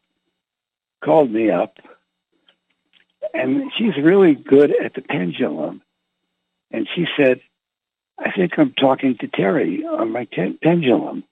called 1.04 1.30
me 1.30 1.50
up, 1.50 1.78
and 3.34 3.70
she's 3.76 3.96
really 4.02 4.34
good 4.34 4.74
at 4.82 4.94
the 4.94 5.02
pendulum. 5.02 5.82
And 6.70 6.88
she 6.94 7.06
said, 7.16 7.40
I 8.20 8.30
think 8.32 8.58
I'm 8.58 8.72
talking 8.74 9.16
to 9.18 9.28
Terry 9.28 9.84
on 9.84 10.12
my 10.12 10.28
pendulum. 10.62 11.24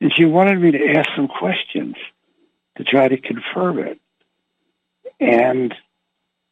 And 0.00 0.12
she 0.14 0.24
wanted 0.24 0.60
me 0.60 0.72
to 0.72 0.92
ask 0.94 1.08
some 1.16 1.28
questions 1.28 1.96
to 2.76 2.84
try 2.84 3.08
to 3.08 3.16
confirm 3.16 3.78
it. 3.78 4.00
And 5.18 5.74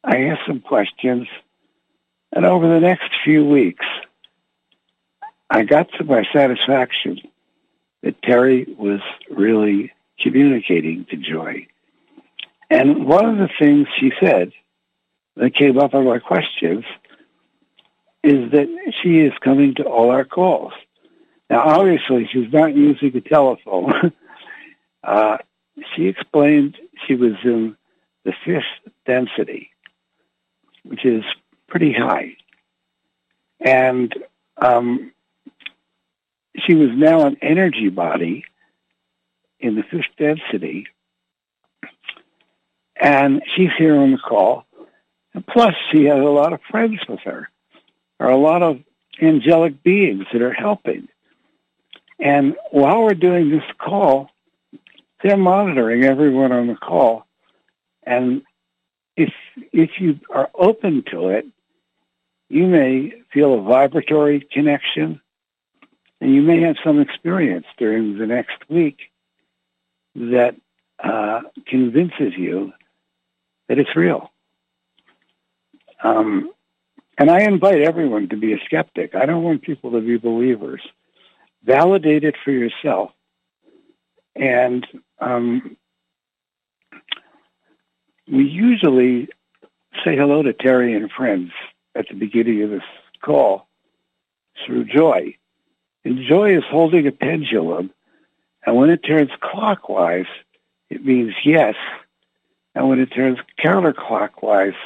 I 0.02 0.24
asked 0.24 0.46
some 0.46 0.60
questions. 0.60 1.28
And 2.32 2.44
over 2.44 2.68
the 2.68 2.80
next 2.80 3.10
few 3.24 3.44
weeks, 3.44 3.84
I 5.50 5.64
got 5.64 5.90
to 5.92 6.04
my 6.04 6.24
satisfaction 6.32 7.20
that 8.02 8.22
Terry 8.22 8.74
was 8.78 9.00
really 9.30 9.92
communicating 10.20 11.06
to 11.10 11.16
Joy. 11.16 11.66
And 12.70 13.06
one 13.06 13.24
of 13.24 13.38
the 13.38 13.48
things 13.58 13.86
she 13.98 14.12
said 14.20 14.52
that 15.36 15.54
came 15.54 15.78
up 15.78 15.94
on 15.94 16.04
my 16.04 16.18
questions 16.18 16.84
is 18.22 18.50
that 18.52 18.68
she 19.02 19.20
is 19.20 19.32
coming 19.40 19.74
to 19.76 19.84
all 19.84 20.10
our 20.10 20.24
calls. 20.24 20.72
Now, 21.50 21.60
obviously, 21.60 22.28
she's 22.30 22.52
not 22.52 22.76
using 22.76 23.16
a 23.16 23.20
telephone. 23.20 24.12
uh, 25.02 25.38
she 25.94 26.06
explained 26.06 26.76
she 27.06 27.14
was 27.14 27.34
in 27.44 27.76
the 28.24 28.32
fifth 28.44 28.92
density, 29.06 29.70
which 30.82 31.04
is 31.04 31.24
pretty 31.68 31.92
high. 31.92 32.36
And 33.60 34.14
um, 34.58 35.12
she 36.66 36.74
was 36.74 36.90
now 36.92 37.26
an 37.26 37.36
energy 37.40 37.88
body 37.88 38.44
in 39.60 39.74
the 39.74 39.82
fifth 39.82 40.14
density. 40.18 40.86
And 43.00 43.42
she's 43.56 43.70
here 43.78 43.96
on 43.96 44.12
the 44.12 44.18
call. 44.18 44.64
And 45.34 45.46
plus, 45.46 45.74
she 45.90 46.04
has 46.04 46.18
a 46.18 46.22
lot 46.22 46.52
of 46.52 46.60
friends 46.70 47.00
with 47.08 47.20
her, 47.20 47.48
or 48.18 48.28
a 48.28 48.36
lot 48.36 48.62
of 48.62 48.80
angelic 49.20 49.82
beings 49.82 50.24
that 50.32 50.42
are 50.42 50.52
helping. 50.52 51.08
And 52.18 52.56
while 52.70 53.02
we're 53.02 53.14
doing 53.14 53.50
this 53.50 53.64
call, 53.78 54.30
they're 55.22 55.36
monitoring 55.36 56.04
everyone 56.04 56.52
on 56.52 56.66
the 56.66 56.74
call. 56.74 57.26
And 58.04 58.42
if 59.16 59.32
if 59.72 59.90
you 60.00 60.18
are 60.30 60.48
open 60.54 61.04
to 61.10 61.28
it, 61.28 61.46
you 62.48 62.66
may 62.66 63.12
feel 63.32 63.54
a 63.54 63.62
vibratory 63.62 64.46
connection, 64.52 65.20
and 66.20 66.34
you 66.34 66.42
may 66.42 66.62
have 66.62 66.76
some 66.84 67.00
experience 67.00 67.66
during 67.76 68.18
the 68.18 68.26
next 68.26 68.56
week 68.68 68.98
that 70.14 70.56
uh, 71.02 71.42
convinces 71.66 72.32
you 72.36 72.72
that 73.68 73.78
it's 73.78 73.94
real. 73.94 74.30
Um, 76.02 76.50
and 77.18 77.30
I 77.30 77.40
invite 77.40 77.82
everyone 77.82 78.28
to 78.28 78.36
be 78.36 78.52
a 78.52 78.60
skeptic. 78.64 79.14
I 79.16 79.26
don't 79.26 79.42
want 79.42 79.62
people 79.62 79.90
to 79.90 80.00
be 80.00 80.16
believers. 80.16 80.80
Validate 81.64 82.22
it 82.22 82.36
for 82.44 82.52
yourself. 82.52 83.10
And 84.36 84.86
um, 85.18 85.76
we 88.30 88.44
usually 88.44 89.28
say 90.04 90.16
hello 90.16 90.42
to 90.42 90.52
Terry 90.52 90.94
and 90.94 91.10
friends 91.10 91.50
at 91.96 92.06
the 92.08 92.14
beginning 92.14 92.62
of 92.62 92.70
this 92.70 92.82
call 93.20 93.66
through 94.64 94.84
Joy. 94.84 95.36
And 96.04 96.24
Joy 96.24 96.56
is 96.56 96.64
holding 96.70 97.08
a 97.08 97.12
pendulum, 97.12 97.90
and 98.64 98.76
when 98.76 98.90
it 98.90 98.98
turns 98.98 99.30
clockwise, 99.40 100.26
it 100.88 101.04
means 101.04 101.34
yes, 101.44 101.74
and 102.74 102.88
when 102.88 103.00
it 103.00 103.06
turns 103.06 103.38
counterclockwise, 103.62 104.76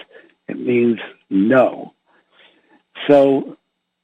it 0.49 0.59
means 0.59 0.99
no. 1.29 1.93
So 3.09 3.57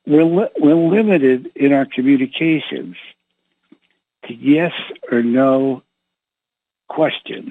we're, 0.06 0.24
li- 0.24 0.50
we're 0.58 0.74
limited 0.74 1.50
in 1.54 1.72
our 1.72 1.86
communications 1.86 2.96
to 4.26 4.34
yes 4.34 4.72
or 5.10 5.22
no 5.22 5.82
questions. 6.88 7.50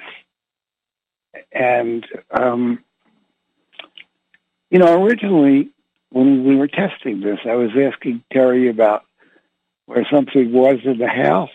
And, 1.51 2.05
um, 2.31 2.83
you 4.69 4.79
know, 4.79 5.03
originally 5.03 5.69
when 6.09 6.45
we 6.45 6.55
were 6.55 6.67
testing 6.67 7.21
this, 7.21 7.39
I 7.45 7.55
was 7.55 7.71
asking 7.77 8.23
Terry 8.31 8.69
about 8.69 9.03
where 9.85 10.05
something 10.11 10.51
was 10.51 10.79
in 10.83 10.97
the 10.97 11.07
house. 11.07 11.49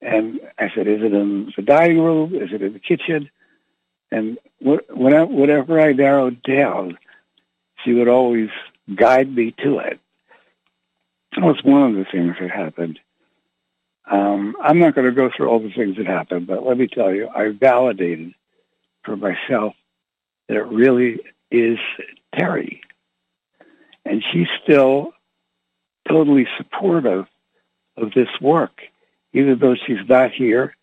And 0.00 0.40
I 0.58 0.68
said, 0.74 0.88
is 0.88 1.00
it 1.00 1.12
in 1.12 1.52
the 1.56 1.62
dining 1.62 2.00
room? 2.00 2.34
Is 2.34 2.50
it 2.52 2.60
in 2.60 2.72
the 2.72 2.80
kitchen? 2.80 3.30
And 4.10 4.36
whatever 4.60 5.80
I 5.80 5.92
narrowed 5.92 6.42
down, 6.42 6.98
she 7.84 7.92
would 7.92 8.08
always 8.08 8.50
guide 8.96 9.34
me 9.34 9.54
to 9.62 9.78
it. 9.78 10.00
That 11.32 11.44
was 11.44 11.62
one 11.64 11.82
of 11.82 11.94
the 11.94 12.04
things 12.10 12.36
that 12.40 12.50
happened. 12.50 12.98
Um, 14.10 14.56
I'm 14.62 14.78
not 14.78 14.94
going 14.94 15.06
to 15.06 15.14
go 15.14 15.30
through 15.34 15.48
all 15.48 15.60
the 15.60 15.72
things 15.72 15.96
that 15.96 16.06
happened, 16.06 16.46
but 16.46 16.64
let 16.66 16.76
me 16.76 16.86
tell 16.88 17.14
you, 17.14 17.28
I 17.28 17.50
validated 17.50 18.34
for 19.04 19.16
myself 19.16 19.74
that 20.48 20.56
it 20.56 20.66
really 20.66 21.20
is 21.50 21.78
Terry. 22.36 22.82
And 24.04 24.22
she's 24.32 24.48
still 24.62 25.12
totally 26.08 26.46
supportive 26.58 27.26
of 27.96 28.12
this 28.12 28.28
work, 28.40 28.82
even 29.32 29.58
though 29.58 29.76
she's 29.86 30.06
not 30.08 30.32
here, 30.32 30.74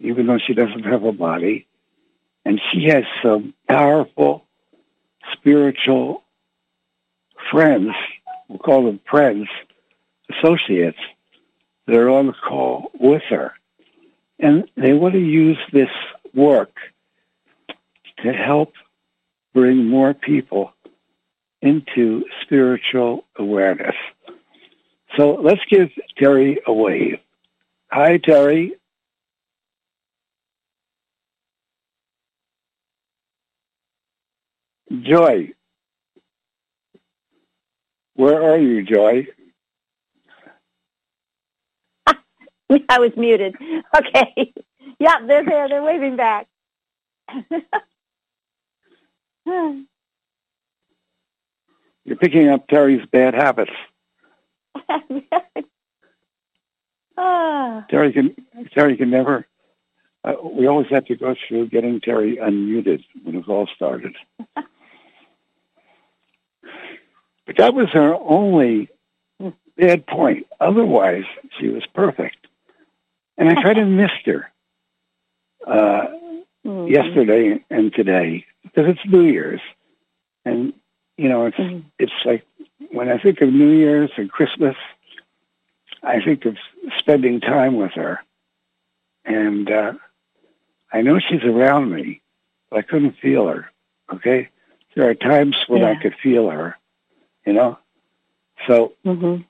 even 0.00 0.26
though 0.26 0.38
she 0.38 0.54
doesn't 0.54 0.84
have 0.84 1.04
a 1.04 1.12
body. 1.12 1.66
And 2.44 2.60
she 2.70 2.84
has 2.88 3.04
some 3.22 3.54
powerful 3.68 4.44
spiritual 5.32 6.22
friends, 7.50 7.90
we'll 8.48 8.58
call 8.58 8.84
them 8.84 9.00
friends, 9.10 9.48
associates, 10.30 10.98
that 11.86 11.96
are 11.96 12.10
on 12.10 12.26
the 12.26 12.32
call 12.32 12.90
with 12.98 13.22
her. 13.30 13.52
And 14.38 14.70
they 14.76 14.92
want 14.92 15.14
to 15.14 15.20
use 15.20 15.58
this 15.72 15.88
work 16.34 16.74
to 18.22 18.32
help 18.32 18.72
bring 19.54 19.88
more 19.88 20.14
people 20.14 20.72
into 21.62 22.24
spiritual 22.42 23.24
awareness. 23.36 23.96
So 25.16 25.34
let's 25.34 25.60
give 25.70 25.88
Terry 26.16 26.60
a 26.66 26.72
wave. 26.72 27.18
Hi, 27.90 28.18
Terry. 28.18 28.74
Joy. 35.02 35.52
Where 38.18 38.42
are 38.42 38.58
you, 38.58 38.82
Joy? 38.82 39.28
I 42.08 42.98
was 42.98 43.12
muted. 43.16 43.54
Okay. 43.96 44.52
Yeah, 45.00 45.20
they're 45.24 45.44
there. 45.44 45.68
They're 45.68 45.82
waving 45.82 46.16
back. 46.16 46.48
You're 49.46 49.84
picking 52.20 52.48
up 52.48 52.66
Terry's 52.66 53.06
bad 53.12 53.34
habits. 53.34 53.70
ah. 57.16 57.84
Terry 57.88 58.12
can 58.12 58.34
Terry 58.74 58.96
can 58.96 59.10
never. 59.10 59.46
Uh, 60.24 60.32
we 60.42 60.66
always 60.66 60.88
have 60.88 61.04
to 61.04 61.14
go 61.14 61.36
through 61.46 61.68
getting 61.68 62.00
Terry 62.00 62.38
unmuted 62.38 63.04
when 63.22 63.36
it 63.36 63.46
all 63.46 63.68
started. 63.76 64.16
But 67.48 67.56
that 67.56 67.72
was 67.72 67.88
her 67.92 68.14
only 68.14 68.90
bad 69.78 70.06
point. 70.06 70.46
Otherwise, 70.60 71.24
she 71.58 71.68
was 71.68 71.82
perfect. 71.94 72.46
And 73.38 73.48
I 73.48 73.62
kind 73.62 73.78
of 73.78 73.88
missed 74.02 74.26
her 74.26 74.50
uh, 75.66 76.08
mm-hmm. 76.66 76.88
yesterday 76.88 77.64
and 77.70 77.90
today 77.94 78.44
because 78.62 78.90
it's 78.90 79.00
New 79.10 79.22
Year's, 79.22 79.62
and 80.44 80.74
you 81.16 81.30
know 81.30 81.46
it's 81.46 81.56
mm-hmm. 81.56 81.88
it's 81.98 82.12
like 82.26 82.44
when 82.90 83.08
I 83.08 83.16
think 83.16 83.40
of 83.40 83.50
New 83.50 83.70
Year's 83.70 84.10
and 84.18 84.30
Christmas, 84.30 84.76
I 86.02 86.20
think 86.20 86.44
of 86.44 86.58
spending 86.98 87.40
time 87.40 87.76
with 87.76 87.92
her, 87.92 88.20
and 89.24 89.70
uh, 89.70 89.92
I 90.92 91.00
know 91.00 91.18
she's 91.18 91.44
around 91.44 91.94
me, 91.94 92.20
but 92.68 92.80
I 92.80 92.82
couldn't 92.82 93.16
feel 93.22 93.46
her. 93.46 93.70
Okay, 94.12 94.50
there 94.94 95.08
are 95.08 95.14
times 95.14 95.56
when 95.66 95.80
yeah. 95.80 95.92
I 95.92 96.02
could 96.02 96.14
feel 96.22 96.50
her, 96.50 96.77
you 97.48 97.54
know. 97.54 97.78
So 98.66 98.92
mm-hmm. 99.06 99.42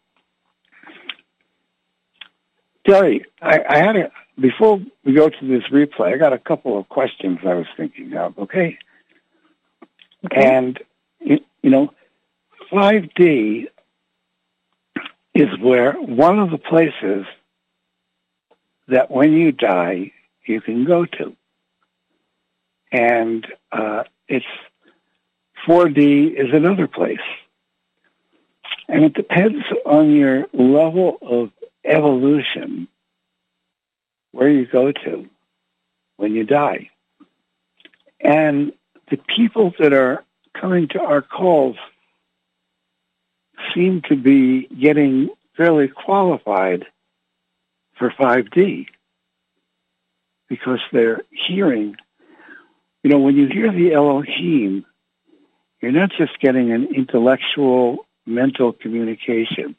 Terry, 2.87 3.27
I, 3.43 3.59
I 3.69 3.79
had 3.79 3.97
a 3.97 4.13
before 4.41 4.81
we 5.05 5.15
go 5.15 5.29
to 5.29 5.49
this 5.49 5.65
replay. 5.73 6.15
I 6.15 6.17
got 6.17 6.33
a 6.33 6.39
couple 6.39 6.79
of 6.79 6.89
questions 6.89 7.41
I 7.45 7.55
was 7.55 7.67
thinking 7.77 8.15
of. 8.15 8.39
Okay, 8.39 8.79
okay. 10.27 10.57
and 10.57 10.79
you, 11.19 11.41
you 11.61 11.71
know, 11.71 11.93
5D 12.71 13.67
is 15.35 15.59
where 15.61 15.95
one 15.95 16.39
of 16.39 16.53
the 16.53 16.59
places 16.59 17.27
that 18.87 19.11
when 19.11 19.33
you 19.33 19.51
die 19.51 20.13
you 20.47 20.61
can 20.61 20.85
go 20.85 21.05
to, 21.05 21.37
and 22.93 23.45
uh, 23.73 24.05
it's 24.29 24.47
4D 25.67 26.33
is 26.33 26.55
another 26.55 26.87
place, 26.87 27.19
and 28.89 29.05
it 29.05 29.15
depends 29.15 29.65
on 29.85 30.11
your 30.11 30.47
level 30.53 31.19
of 31.21 31.51
evolution 31.85 32.89
where 34.33 34.49
you 34.49 34.67
go 34.67 34.93
to 34.93 35.29
when 36.17 36.35
you 36.35 36.45
die. 36.45 36.91
And 38.21 38.73
the 39.11 39.19
people 39.37 39.73
that 39.79 39.93
are 39.93 40.25
coming 40.59 40.89
to 40.89 41.01
our 41.01 41.23
calls 41.23 41.77
seem 43.75 44.03
to 44.09 44.17
be 44.17 44.67
getting 44.67 45.31
fairly 45.57 45.89
qualified 45.89 46.87
for 47.97 48.11
5D 48.11 48.87
because 50.49 50.81
they're 50.93 51.23
hearing, 51.31 51.97
you 53.03 53.11
know, 53.11 53.19
when 53.19 53.37
you 53.37 53.49
hear 53.49 53.73
the 53.73 53.93
Elohim, 53.93 54.85
you're 55.81 55.93
not 55.93 56.11
just 56.17 56.39
getting 56.41 56.73
an 56.73 56.89
intellectual, 56.95 58.07
mental 58.29 58.73
communication. 58.73 59.75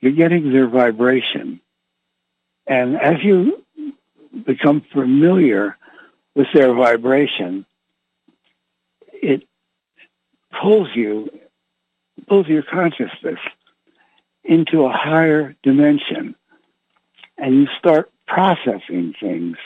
You're 0.00 0.12
getting 0.12 0.52
their 0.52 0.68
vibration. 0.68 1.60
And 2.66 3.00
as 3.00 3.22
you 3.22 3.64
become 4.44 4.82
familiar 4.92 5.76
with 6.34 6.48
their 6.52 6.72
vibration, 6.74 7.64
it 9.12 9.44
pulls 10.60 10.88
you, 10.94 11.30
pulls 12.28 12.46
your 12.46 12.62
consciousness 12.62 13.40
into 14.44 14.84
a 14.84 14.92
higher 14.92 15.56
dimension 15.62 16.34
and 17.38 17.54
you 17.54 17.68
start 17.78 18.10
processing 18.26 19.14
things 19.20 19.56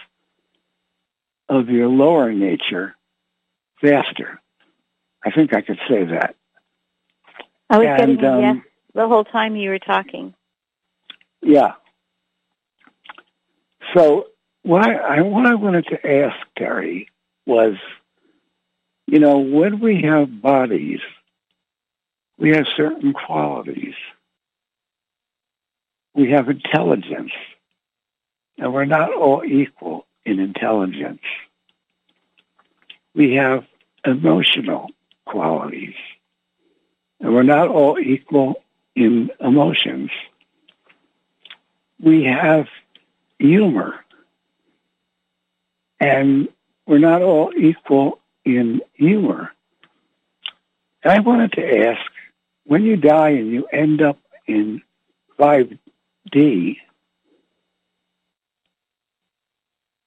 of 1.48 1.68
your 1.68 1.88
lower 1.88 2.32
nature 2.32 2.94
faster. 3.80 4.40
I 5.24 5.30
think 5.30 5.54
I 5.54 5.62
could 5.62 5.78
say 5.88 6.04
that. 6.04 6.36
I 7.72 7.78
was 7.78 7.86
And, 7.88 8.18
getting 8.18 8.24
um, 8.24 8.40
yes 8.40 8.56
the 8.94 9.08
whole 9.08 9.24
time 9.24 9.56
you 9.56 9.70
were 9.70 9.78
talking. 9.78 10.34
Yeah. 11.40 11.74
So 13.94 14.28
what 14.62 14.86
I, 14.86 14.94
I 14.94 15.20
what 15.22 15.46
I 15.46 15.54
wanted 15.54 15.86
to 15.86 16.06
ask 16.06 16.36
Terry 16.56 17.08
was, 17.46 17.74
you 19.06 19.18
know, 19.18 19.38
when 19.38 19.80
we 19.80 20.02
have 20.02 20.40
bodies, 20.40 21.00
we 22.38 22.50
have 22.50 22.66
certain 22.76 23.12
qualities. 23.12 23.94
We 26.14 26.30
have 26.32 26.50
intelligence, 26.50 27.32
and 28.58 28.72
we're 28.72 28.84
not 28.84 29.14
all 29.14 29.42
equal 29.44 30.06
in 30.26 30.40
intelligence. 30.40 31.22
We 33.14 33.34
have 33.34 33.64
emotional 34.04 34.88
qualities, 35.24 35.94
and 37.22 37.32
we're 37.32 37.44
not 37.44 37.68
all 37.68 37.98
equal 37.98 38.62
in 38.94 39.30
emotions. 39.40 40.10
We 41.98 42.24
have 42.24 42.66
humor, 43.38 43.94
and 46.00 46.48
we're 46.84 46.98
not 46.98 47.22
all 47.22 47.52
equal 47.56 48.18
in 48.44 48.82
humor. 48.94 49.52
And 51.04 51.12
I 51.12 51.20
wanted 51.20 51.52
to 51.52 51.86
ask, 51.86 52.00
when 52.64 52.82
you 52.82 52.96
die 52.96 53.30
and 53.30 53.50
you 53.52 53.66
end 53.66 54.02
up 54.02 54.18
in 54.46 54.82
5D, 55.38 56.76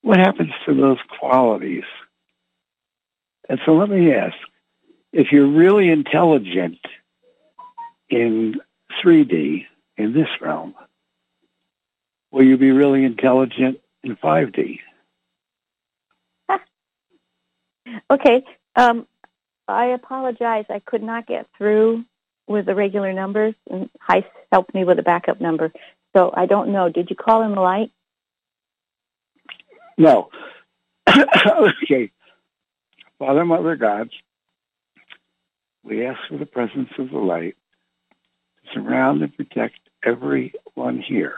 what 0.01 0.19
happens 0.19 0.51
to 0.65 0.73
those 0.73 0.99
qualities? 1.19 1.85
And 3.47 3.59
so 3.65 3.73
let 3.73 3.89
me 3.89 4.13
ask, 4.13 4.35
if 5.13 5.31
you're 5.31 5.47
really 5.47 5.89
intelligent 5.89 6.79
in 8.09 8.55
3D, 9.03 9.65
in 9.97 10.13
this 10.13 10.27
realm, 10.41 10.75
will 12.31 12.43
you 12.43 12.57
be 12.57 12.71
really 12.71 13.03
intelligent 13.03 13.79
in 14.03 14.15
5D? 14.15 14.79
Okay. 18.09 18.43
Um, 18.75 19.05
I 19.67 19.85
apologize. 19.87 20.65
I 20.69 20.79
could 20.79 21.03
not 21.03 21.27
get 21.27 21.47
through 21.55 22.03
with 22.47 22.65
the 22.65 22.75
regular 22.75 23.13
numbers, 23.13 23.53
and 23.69 23.89
Heist 24.09 24.25
helped 24.51 24.73
me 24.73 24.83
with 24.83 24.97
a 24.97 25.03
backup 25.03 25.39
number. 25.39 25.71
So 26.15 26.33
I 26.35 26.45
don't 26.45 26.71
know. 26.71 26.89
Did 26.89 27.09
you 27.09 27.15
call 27.15 27.43
in 27.43 27.53
the 27.53 27.61
light? 27.61 27.91
No. 29.97 30.29
okay. 31.09 32.11
Father, 33.19 33.45
Mother, 33.45 33.75
God, 33.75 34.09
we 35.83 36.05
ask 36.05 36.19
for 36.29 36.37
the 36.37 36.45
presence 36.45 36.89
of 36.97 37.09
the 37.11 37.17
light 37.17 37.55
surround 38.73 39.21
and 39.21 39.35
protect 39.35 39.79
everyone 40.03 41.01
here. 41.01 41.35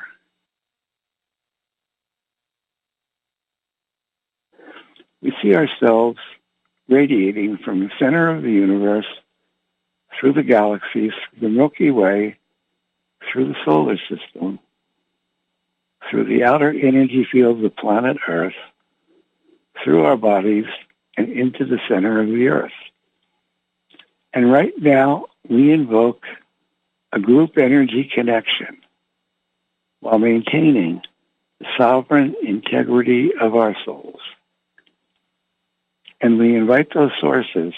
We 5.21 5.33
see 5.41 5.55
ourselves 5.55 6.19
radiating 6.87 7.57
from 7.57 7.79
the 7.81 7.89
center 7.99 8.29
of 8.29 8.43
the 8.43 8.51
universe 8.51 9.07
through 10.19 10.33
the 10.33 10.43
galaxies, 10.43 11.11
the 11.39 11.49
Milky 11.49 11.91
Way, 11.91 12.37
through 13.31 13.49
the 13.49 13.55
solar 13.65 13.97
system, 13.97 14.59
through 16.09 16.25
the 16.25 16.43
outer 16.43 16.69
energy 16.69 17.27
field 17.29 17.57
of 17.57 17.63
the 17.63 17.69
planet 17.69 18.17
Earth, 18.27 18.53
through 19.83 20.05
our 20.05 20.17
bodies, 20.17 20.65
and 21.17 21.29
into 21.29 21.65
the 21.65 21.79
center 21.89 22.21
of 22.21 22.27
the 22.27 22.47
Earth. 22.47 22.71
And 24.33 24.51
right 24.51 24.73
now, 24.77 25.25
we 25.49 25.71
invoke 25.71 26.23
a 27.17 27.19
group 27.19 27.57
energy 27.57 28.09
connection 28.13 28.77
while 30.01 30.19
maintaining 30.19 31.01
the 31.59 31.65
sovereign 31.75 32.35
integrity 32.43 33.31
of 33.41 33.55
our 33.55 33.75
souls. 33.83 34.19
And 36.21 36.37
we 36.37 36.55
invite 36.55 36.93
those 36.93 37.11
sources 37.19 37.73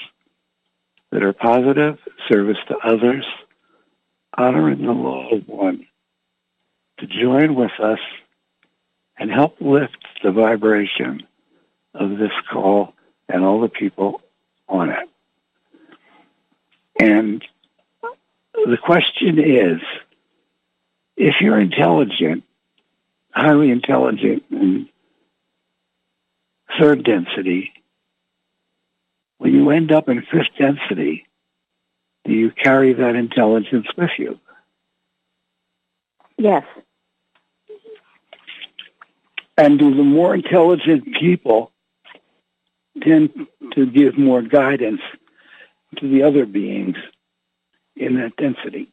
that 1.12 1.23
are 1.23 1.32
positive, 1.32 1.97
service 2.28 2.58
to 2.67 2.75
others, 2.84 3.25
honoring 4.38 4.86
the 4.86 4.91
law 4.91 5.30
of 5.30 5.47
one, 5.47 5.88
to 6.99 7.08
join 7.08 7.56
with 7.56 7.71
us 7.82 7.99
and 9.17 9.32
help 9.32 9.56
lift 9.62 10.06
the 10.21 10.32
vibration 10.32 11.23
of 11.93 12.17
this 12.17 12.32
call 12.52 12.93
and 13.30 13.45
all 13.45 13.62
the 13.62 13.69
people 13.69 14.21
on 14.67 14.89
it. 14.89 15.10
And 16.99 17.41
the 18.65 18.78
question 18.78 19.39
is, 19.39 19.82
if 21.15 21.36
you're 21.41 21.60
intelligent, 21.60 22.43
highly 23.32 23.72
intelligent 23.72 24.43
in 24.52 24.89
third 26.80 27.04
density, 27.04 27.72
when 29.38 29.54
you 29.54 29.69
end 29.69 29.91
up 29.91 30.10
in 30.10 30.22
fifth 30.22 30.56
density, 30.58 31.28
do 32.26 32.34
you 32.34 32.52
carry 32.52 32.93
that 32.93 33.15
intelligence 33.15 33.88
with 33.98 34.12
you? 34.17 34.39
Yes. 36.38 36.63
And 39.58 39.78
do 39.78 39.93
the 39.93 40.04
more 40.04 40.36
intelligent 40.36 41.06
people 41.19 41.72
tend 43.02 43.48
to 43.74 43.86
give 43.86 44.17
more 44.17 44.41
guidance 44.41 45.02
to 45.98 46.10
the 46.10 46.24
other 46.24 46.45
beings 46.45 46.95
in 48.00 48.16
that 48.16 48.36
density? 48.38 48.92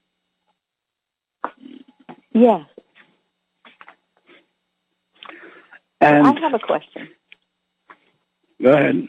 Yes. 2.33 2.67
And 6.01 6.27
I 6.27 6.41
have 6.41 6.55
a 6.55 6.59
question. 6.59 7.09
go 8.63 8.73
ahead. 8.73 9.09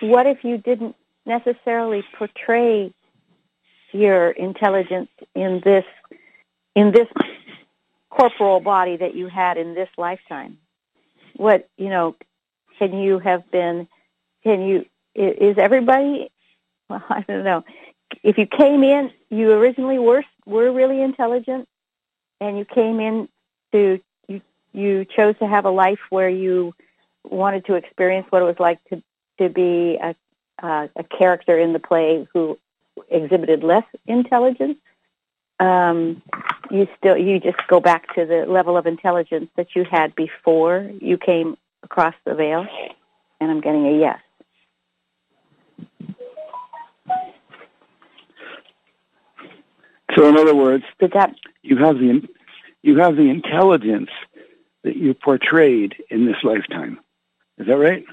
What 0.00 0.26
if 0.26 0.44
you 0.44 0.58
didn't 0.58 0.96
necessarily 1.26 2.02
portray 2.16 2.94
your 3.92 4.30
intelligence 4.30 5.10
in 5.34 5.60
this 5.64 5.84
in 6.74 6.92
this 6.92 7.08
corporal 8.10 8.60
body 8.60 8.96
that 8.96 9.14
you 9.14 9.28
had 9.28 9.58
in 9.58 9.74
this 9.74 9.88
lifetime? 9.98 10.58
What 11.34 11.68
you 11.76 11.90
know? 11.90 12.16
Can 12.78 12.98
you 12.98 13.18
have 13.18 13.50
been? 13.50 13.88
Can 14.42 14.62
you? 14.62 14.86
Is 15.14 15.56
everybody? 15.58 16.30
Well, 16.88 17.02
I 17.08 17.24
don't 17.26 17.44
know. 17.44 17.64
If 18.22 18.38
you 18.38 18.46
came 18.46 18.84
in, 18.84 19.10
you 19.30 19.52
originally 19.52 19.98
were 19.98 20.24
were 20.44 20.70
really 20.72 21.02
intelligent, 21.02 21.68
and 22.40 22.56
you 22.58 22.64
came 22.64 23.00
in 23.00 23.28
to 23.72 24.00
you 24.28 24.40
you 24.72 25.04
chose 25.04 25.36
to 25.38 25.46
have 25.46 25.64
a 25.64 25.70
life 25.70 25.98
where 26.10 26.28
you 26.28 26.74
wanted 27.24 27.64
to 27.66 27.74
experience 27.74 28.26
what 28.30 28.42
it 28.42 28.44
was 28.44 28.60
like 28.60 28.82
to 28.90 29.02
to 29.38 29.48
be 29.48 29.98
a 30.00 30.14
uh, 30.62 30.88
a 30.96 31.04
character 31.04 31.58
in 31.58 31.72
the 31.72 31.78
play 31.78 32.26
who 32.32 32.58
exhibited 33.10 33.62
less 33.62 33.84
intelligence. 34.06 34.78
Um, 35.58 36.22
you 36.70 36.86
still 36.98 37.16
you 37.16 37.40
just 37.40 37.58
go 37.68 37.80
back 37.80 38.14
to 38.14 38.24
the 38.24 38.46
level 38.46 38.76
of 38.76 38.86
intelligence 38.86 39.50
that 39.56 39.74
you 39.74 39.84
had 39.84 40.14
before 40.14 40.90
you 41.00 41.18
came 41.18 41.56
across 41.82 42.14
the 42.24 42.34
veil, 42.34 42.66
and 43.40 43.50
I'm 43.50 43.60
getting 43.60 43.86
a 43.86 43.98
yes. 43.98 44.20
So, 50.14 50.28
in 50.28 50.36
other 50.38 50.54
words, 50.54 50.84
that? 51.00 51.34
you 51.62 51.76
have 51.78 51.96
the 51.98 52.22
you 52.82 52.98
have 52.98 53.16
the 53.16 53.28
intelligence 53.28 54.10
that 54.84 54.96
you 54.96 55.14
portrayed 55.14 55.96
in 56.10 56.26
this 56.26 56.36
lifetime. 56.44 57.00
Is 57.58 57.66
that 57.66 57.76
right? 57.76 58.04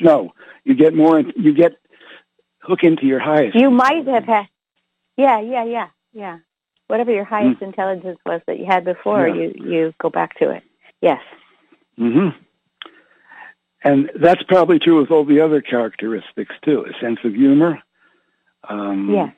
No, 0.00 0.32
you 0.64 0.74
get 0.74 0.94
more. 0.94 1.20
You 1.20 1.52
get 1.54 1.72
hook 2.62 2.80
into 2.84 3.06
your 3.06 3.18
highest. 3.20 3.56
You 3.56 3.70
might 3.70 4.06
have 4.06 4.24
had, 4.24 4.46
yeah, 5.16 5.40
yeah, 5.40 5.64
yeah, 5.64 5.88
yeah. 6.12 6.38
Whatever 6.88 7.12
your 7.12 7.24
highest 7.24 7.62
intelligence 7.62 8.18
was 8.24 8.40
that 8.46 8.58
you 8.58 8.66
had 8.66 8.84
before, 8.84 9.26
Yeah. 9.28 9.34
you 9.34 9.54
you 9.70 9.94
go 9.98 10.10
back 10.10 10.38
to 10.38 10.50
it. 10.50 10.62
Yes. 11.00 11.20
hmm 11.96 12.28
And 13.82 14.10
that's 14.14 14.42
probably 14.44 14.78
true 14.78 15.00
with 15.00 15.10
all 15.10 15.24
the 15.24 15.40
other 15.40 15.60
characteristics 15.60 16.54
too. 16.64 16.84
A 16.86 17.00
sense 17.00 17.18
of 17.24 17.34
humor. 17.34 17.82
Um, 18.68 19.10
Yes. 19.12 19.34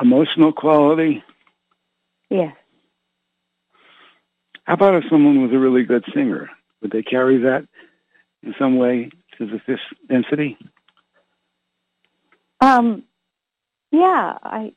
Emotional 0.00 0.52
quality. 0.52 1.22
Yes. 2.30 2.54
How 4.64 4.74
about 4.74 4.94
if 4.94 5.04
someone 5.10 5.42
was 5.42 5.52
a 5.52 5.58
really 5.58 5.84
good 5.84 6.04
singer? 6.14 6.50
Would 6.80 6.92
they 6.92 7.02
carry 7.02 7.38
that 7.38 7.66
in 8.42 8.54
some 8.58 8.76
way 8.76 9.10
to 9.38 9.46
the 9.46 9.60
fifth 9.64 9.80
density? 10.08 10.56
Um, 12.60 13.02
yeah, 13.90 14.38
I 14.42 14.72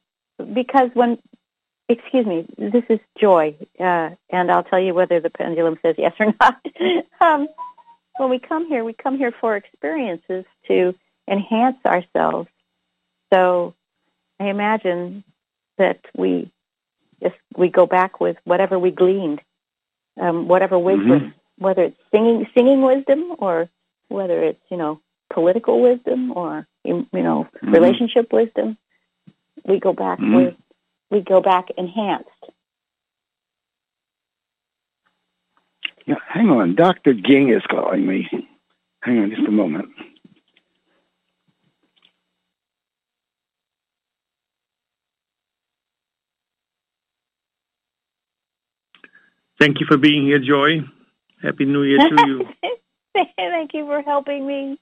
because 0.54 0.90
when 0.94 1.20
excuse 1.88 2.26
me, 2.26 2.48
this 2.58 2.84
is 2.90 3.00
joy, 3.20 3.56
uh, 3.80 4.10
and 4.30 4.52
I'll 4.52 4.64
tell 4.64 4.80
you 4.80 4.94
whether 4.94 5.20
the 5.20 5.30
pendulum 5.30 5.78
says 5.82 5.96
yes 5.98 6.14
or 6.20 6.34
not. 6.42 6.66
um, 7.22 7.48
when 8.18 8.30
we 8.30 8.40
come 8.40 8.68
here, 8.68 8.84
we 8.84 8.94
come 8.94 9.18
here 9.18 9.34
for 9.40 9.56
experiences 9.56 10.46
to 10.68 10.96
enhance 11.30 11.78
ourselves. 11.86 12.50
So 13.34 13.76
I 14.40 14.46
imagine 14.50 15.24
that 15.78 16.00
we 16.16 16.52
just 17.22 17.36
we 17.58 17.70
go 17.70 17.86
back 17.86 18.20
with 18.20 18.38
whatever 18.44 18.78
we 18.78 18.92
gleaned, 18.92 19.42
um, 20.20 20.48
whatever 20.48 20.78
wisdom, 20.78 21.34
whether 21.58 21.84
it's 21.84 22.00
singing 22.12 22.48
singing 22.56 22.82
wisdom 22.82 23.36
or 23.40 23.70
whether 24.10 24.44
it's 24.44 24.62
you 24.70 24.78
know 24.78 25.00
political 25.34 25.82
wisdom 25.82 26.32
or 26.32 26.68
you 26.84 27.08
know 27.14 27.48
Mhm. 27.62 27.74
relationship 27.74 28.32
wisdom. 28.34 28.78
We 29.66 29.80
go 29.80 29.94
back 29.94 30.20
Mhm. 30.20 30.36
with 30.36 30.56
we 31.10 31.22
go 31.22 31.42
back 31.42 31.70
enhanced. 31.78 32.30
Yeah, 36.06 36.20
hang 36.28 36.50
on. 36.52 36.76
Dr. 36.76 37.14
Ging 37.14 37.50
is 37.50 37.64
calling 37.68 38.06
me. 38.06 38.28
Hang 39.02 39.20
on 39.24 39.30
just 39.32 39.48
a 39.48 39.52
moment. 39.52 39.90
Thank 49.60 49.80
you 49.80 49.86
for 49.88 49.98
being 49.98 50.26
here, 50.26 50.40
Joy. 50.40 50.82
Happy 51.42 51.66
New 51.66 51.84
Year 51.84 52.00
to 52.00 52.28
you. 52.28 52.42
Thank 53.38 53.74
you 53.74 53.86
for 53.86 54.02
helping 54.02 54.46
me. 54.46 54.80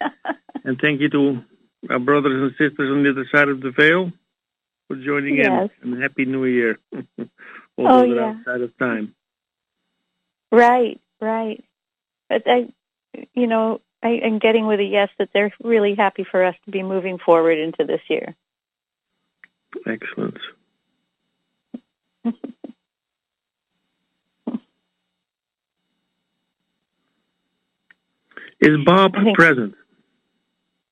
and 0.64 0.78
thank 0.80 1.00
you 1.00 1.08
to 1.10 1.42
our 1.90 1.98
brothers 1.98 2.32
and 2.32 2.50
sisters 2.52 2.90
on 2.90 3.02
the 3.04 3.10
other 3.10 3.26
side 3.32 3.48
of 3.48 3.60
the 3.60 3.70
veil 3.70 4.10
for 4.88 4.96
joining 4.96 5.36
Yes. 5.36 5.70
in. 5.82 5.92
And 5.92 6.02
Happy 6.02 6.24
New 6.24 6.44
Year. 6.46 6.78
Oh, 7.78 7.86
Although 7.86 8.14
they're 8.14 8.16
yeah. 8.16 8.34
outside 8.40 8.60
of 8.60 8.76
time. 8.78 9.14
Right, 10.52 11.00
right. 11.18 11.64
But 12.28 12.42
I, 12.46 12.68
you 13.32 13.46
know, 13.46 13.80
I 14.02 14.20
am 14.22 14.38
getting 14.38 14.66
with 14.66 14.80
a 14.80 14.84
yes 14.84 15.08
that 15.18 15.30
they're 15.32 15.54
really 15.62 15.94
happy 15.94 16.26
for 16.30 16.44
us 16.44 16.54
to 16.66 16.70
be 16.70 16.82
moving 16.82 17.16
forward 17.18 17.56
into 17.56 17.84
this 17.86 18.02
year. 18.10 18.34
Excellent. 19.86 20.36
Is 28.60 28.76
Bob 28.84 29.14
present? 29.34 29.74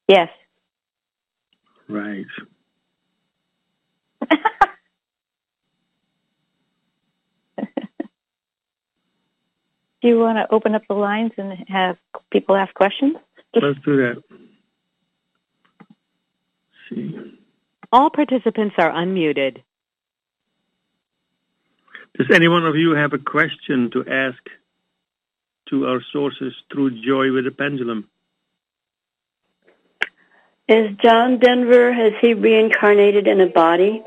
Yes. 0.08 0.28
Right. 1.88 2.26
Do 10.00 10.08
you 10.08 10.18
want 10.18 10.38
to 10.38 10.54
open 10.54 10.74
up 10.74 10.82
the 10.88 10.94
lines 10.94 11.32
and 11.36 11.52
have 11.68 11.96
people 12.30 12.56
ask 12.56 12.72
questions? 12.74 13.16
Let's 13.54 13.78
do 13.84 13.96
that. 13.96 14.22
see. 16.88 17.38
All 17.90 18.10
participants 18.10 18.76
are 18.78 18.90
unmuted. 18.92 19.62
Does 22.16 22.28
any 22.32 22.48
one 22.48 22.64
of 22.64 22.76
you 22.76 22.92
have 22.92 23.12
a 23.12 23.18
question 23.18 23.90
to 23.92 24.04
ask 24.08 24.38
to 25.70 25.86
our 25.86 26.00
sources 26.12 26.52
through 26.72 26.90
Joy 27.02 27.32
with 27.32 27.46
a 27.46 27.50
Pendulum? 27.50 28.08
Is 30.68 30.96
John 31.02 31.38
Denver, 31.38 31.92
has 31.92 32.12
he 32.20 32.34
reincarnated 32.34 33.26
in 33.26 33.40
a 33.40 33.46
body? 33.46 34.02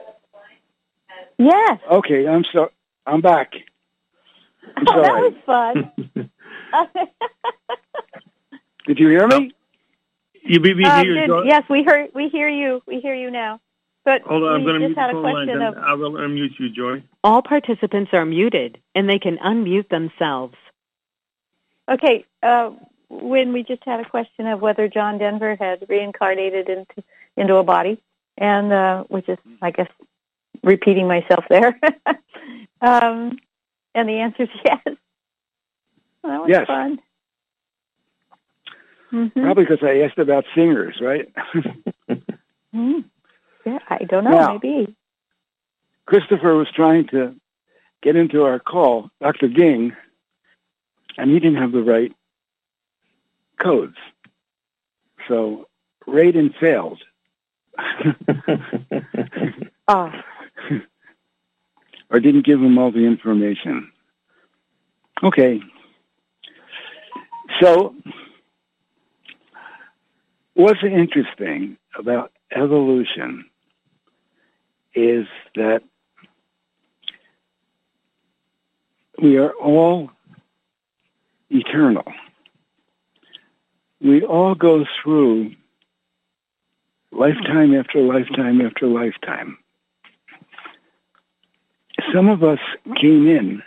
Yes. 1.39 1.79
Okay, 1.91 2.27
I'm 2.27 2.43
so 2.53 2.69
I'm 3.05 3.21
back. 3.21 3.53
I'm 4.77 4.85
Oh, 4.87 5.01
that 5.01 5.13
was 5.13 5.33
fun. 5.45 5.91
Did 8.87 8.99
you 8.99 9.09
hear 9.09 9.27
me? 9.27 9.51
You 10.43 10.59
be 10.59 10.73
be 10.73 10.85
Um, 10.85 11.03
here, 11.05 11.13
did- 11.15 11.27
Joy? 11.27 11.43
yes, 11.45 11.63
we 11.69 11.83
heard. 11.83 12.09
We 12.13 12.29
hear 12.29 12.47
you. 12.49 12.81
We 12.85 12.99
hear 12.99 13.15
you 13.15 13.31
now. 13.31 13.59
But 14.03 14.21
Hold 14.23 14.43
on, 14.43 14.55
I'm 14.55 14.63
going 14.63 14.81
to 14.81 14.87
mute 14.87 14.95
the 14.95 15.09
phone 15.11 15.23
line. 15.23 15.47
Then 15.47 15.61
of. 15.61 15.77
I 15.77 15.93
will 15.93 16.13
unmute 16.13 16.59
you, 16.59 16.69
Joy. 16.69 17.03
All 17.23 17.43
participants 17.43 18.09
are 18.13 18.25
muted 18.25 18.79
and 18.95 19.07
they 19.07 19.19
can 19.19 19.37
unmute 19.37 19.89
themselves. 19.89 20.55
Okay, 21.89 22.25
uh, 22.43 22.71
when 23.09 23.53
we 23.53 23.63
just 23.63 23.83
had 23.85 23.99
a 23.99 24.05
question 24.09 24.47
of 24.47 24.61
whether 24.61 24.87
John 24.87 25.17
Denver 25.17 25.55
had 25.59 25.85
reincarnated 25.89 26.69
into 26.69 27.03
into 27.37 27.55
a 27.55 27.63
body, 27.63 28.01
and 28.37 28.71
uh, 28.71 29.03
which 29.05 29.27
is, 29.29 29.37
I 29.61 29.71
guess, 29.71 29.89
repeating 30.63 31.07
myself 31.07 31.45
there. 31.49 31.79
um, 32.81 33.37
and 33.95 34.07
the 34.09 34.19
answer 34.19 34.43
is 34.43 34.49
yes. 34.65 34.79
That 34.85 36.41
was 36.41 36.49
Yes. 36.49 36.67
fun. 36.67 36.99
Mhm. 39.11 39.33
Probably 39.33 39.65
because 39.65 39.83
I 39.83 40.01
asked 40.01 40.19
about 40.19 40.45
singers, 40.55 40.99
right? 41.01 41.29
Mhm. 42.73 43.05
Yeah, 43.63 43.77
I 43.89 44.05
don't 44.05 44.23
know. 44.23 44.31
Now- 44.31 44.53
maybe. 44.63 44.95
Christopher 46.07 46.55
was 46.55 46.67
trying 46.73 47.05
to 47.09 47.35
get 48.01 48.15
into 48.15 48.43
our 48.43 48.57
call, 48.59 49.11
Dr. 49.21 49.47
Ging, 49.49 49.95
and 51.17 51.31
he 51.31 51.39
didn't 51.39 51.61
have 51.61 51.71
the 51.71 51.83
right 51.83 52.13
codes. 53.61 53.97
So 55.27 55.67
Raiden 56.07 56.53
failed. 56.59 57.01
Oh, 59.87 60.11
or 62.09 62.19
didn't 62.19 62.45
give 62.45 62.59
him 62.59 62.77
all 62.77 62.91
the 62.91 63.05
information. 63.05 63.91
Okay. 65.23 65.61
So, 67.59 67.95
what's 70.53 70.83
interesting 70.83 71.77
about 71.97 72.31
evolution 72.55 73.45
is 74.93 75.25
that 75.55 75.83
we 79.21 79.37
are 79.37 79.51
all 79.51 80.11
eternal. 81.51 82.05
We 83.99 84.23
all 84.23 84.55
go 84.55 84.85
through 85.01 85.51
lifetime 87.11 87.75
after 87.75 87.99
lifetime 87.99 88.61
after 88.61 88.87
lifetime. 88.87 89.57
Some 92.13 92.29
of 92.29 92.43
us 92.43 92.59
came 92.99 93.27
in 93.27 93.61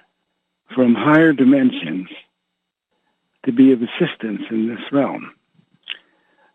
from 0.74 0.94
higher 0.94 1.32
dimensions 1.32 2.08
to 3.44 3.52
be 3.52 3.72
of 3.72 3.82
assistance 3.82 4.42
in 4.50 4.68
this 4.68 4.80
realm. 4.90 5.32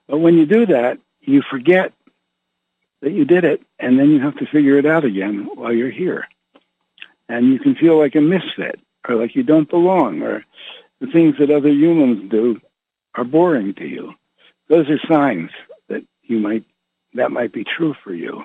But 0.07 0.17
when 0.17 0.37
you 0.37 0.45
do 0.45 0.65
that, 0.65 0.97
you 1.21 1.41
forget 1.49 1.93
that 3.01 3.11
you 3.11 3.23
did 3.23 3.45
it, 3.45 3.61
and 3.79 3.97
then 3.97 4.09
you 4.09 4.19
have 4.19 4.35
to 4.37 4.45
figure 4.47 4.77
it 4.77 4.85
out 4.85 5.05
again 5.05 5.47
while 5.53 5.71
you're 5.71 5.91
here. 5.91 6.27
And 7.29 7.53
you 7.53 7.59
can 7.59 7.75
feel 7.75 7.97
like 7.97 8.15
a 8.15 8.21
misfit, 8.21 8.79
or 9.07 9.15
like 9.15 9.35
you 9.35 9.43
don't 9.43 9.69
belong, 9.69 10.21
or 10.21 10.43
the 10.99 11.07
things 11.07 11.35
that 11.39 11.49
other 11.49 11.69
humans 11.69 12.29
do 12.29 12.59
are 13.15 13.23
boring 13.23 13.73
to 13.75 13.85
you. 13.85 14.13
Those 14.67 14.87
are 14.89 14.99
signs 15.11 15.51
that 15.87 16.03
you 16.23 16.39
might 16.39 16.63
that 17.13 17.31
might 17.31 17.51
be 17.51 17.63
true 17.63 17.95
for 18.03 18.13
you. 18.13 18.43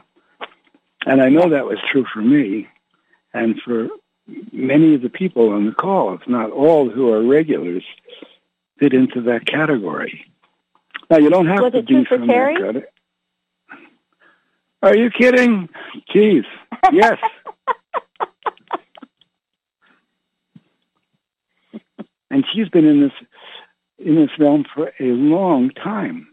And 1.07 1.21
I 1.21 1.29
know 1.29 1.51
that 1.51 1.67
was 1.67 1.79
true 1.93 2.07
for 2.13 2.21
me 2.21 2.69
and 3.35 3.61
for 3.63 3.89
many 4.53 4.95
of 4.95 5.03
the 5.03 5.11
people 5.11 5.51
on 5.51 5.67
the 5.67 5.73
call, 5.73 6.15
if 6.15 6.27
not 6.27 6.51
all 6.51 6.89
who 6.89 7.13
are 7.13 7.23
regulars, 7.23 7.85
fit 8.79 8.95
into 8.95 9.21
that 9.23 9.47
category. 9.47 10.25
Now 11.11 11.19
you 11.19 11.29
don't 11.29 11.47
have 11.47 11.61
Was 11.61 11.73
to 11.73 11.79
it 11.79 11.87
true 11.87 11.99
be 11.99 12.05
for 12.07 12.19
from 12.19 12.29
Terry? 12.29 12.85
Are 14.83 14.97
you 14.97 15.11
kidding? 15.11 15.69
Jeez. 16.15 16.45
Yes. 16.93 17.19
and 22.35 22.45
she's 22.53 22.69
been 22.69 22.85
in 22.85 23.01
this 23.01 23.13
in 23.97 24.17
this 24.17 24.31
realm 24.41 24.65
for 24.75 24.93
a 24.99 25.05
long 25.05 25.71
time. 25.71 26.27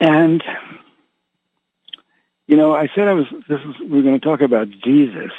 And 0.00 0.42
you 2.48 2.56
know, 2.56 2.74
I 2.74 2.88
said 2.96 3.06
I 3.06 3.12
was 3.12 3.26
this 3.48 3.60
is 3.60 3.88
we 3.88 4.00
are 4.00 4.02
going 4.02 4.18
to 4.18 4.26
talk 4.26 4.40
about 4.40 4.68
Jesus, 4.84 5.30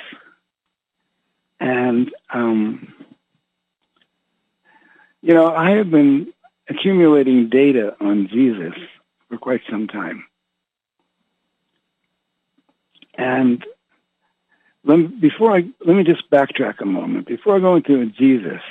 and 1.59 2.09
um, 2.33 2.93
you 5.21 5.33
know, 5.33 5.53
I 5.53 5.71
have 5.71 5.91
been 5.91 6.31
accumulating 6.69 7.49
data 7.49 7.93
on 7.99 8.29
Jesus 8.29 8.73
for 9.27 9.37
quite 9.37 9.61
some 9.69 9.87
time. 9.87 10.25
And 13.15 13.65
let 14.89 15.21
before 15.21 15.55
I 15.55 15.65
let 15.85 15.95
me 15.95 16.03
just 16.03 16.29
backtrack 16.31 16.81
a 16.81 16.85
moment. 16.85 17.27
Before 17.27 17.55
I 17.55 17.59
go 17.59 17.75
into 17.75 18.07
Jesus, 18.07 18.61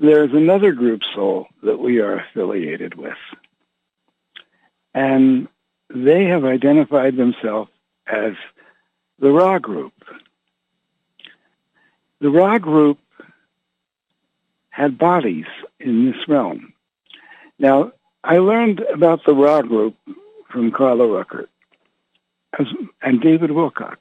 there's 0.00 0.32
another 0.32 0.72
group 0.72 1.02
soul 1.14 1.46
that 1.62 1.78
we 1.78 2.00
are 2.00 2.18
affiliated 2.18 2.96
with. 2.96 3.16
And 4.92 5.46
they 5.88 6.24
have 6.24 6.44
identified 6.44 7.16
themselves 7.16 7.70
as 8.06 8.32
the 9.20 9.30
Ra 9.30 9.60
group. 9.60 9.92
The 12.20 12.30
Ra 12.30 12.58
group 12.58 12.98
had 14.70 14.98
bodies 14.98 15.46
in 15.78 16.06
this 16.06 16.28
realm. 16.28 16.72
Now, 17.58 17.92
I 18.24 18.38
learned 18.38 18.80
about 18.80 19.24
the 19.24 19.34
Ra 19.34 19.62
group 19.62 19.94
from 20.50 20.72
Carla 20.72 21.04
Rueckert 21.04 21.48
and 23.00 23.20
David 23.20 23.50
Wilcock. 23.50 23.98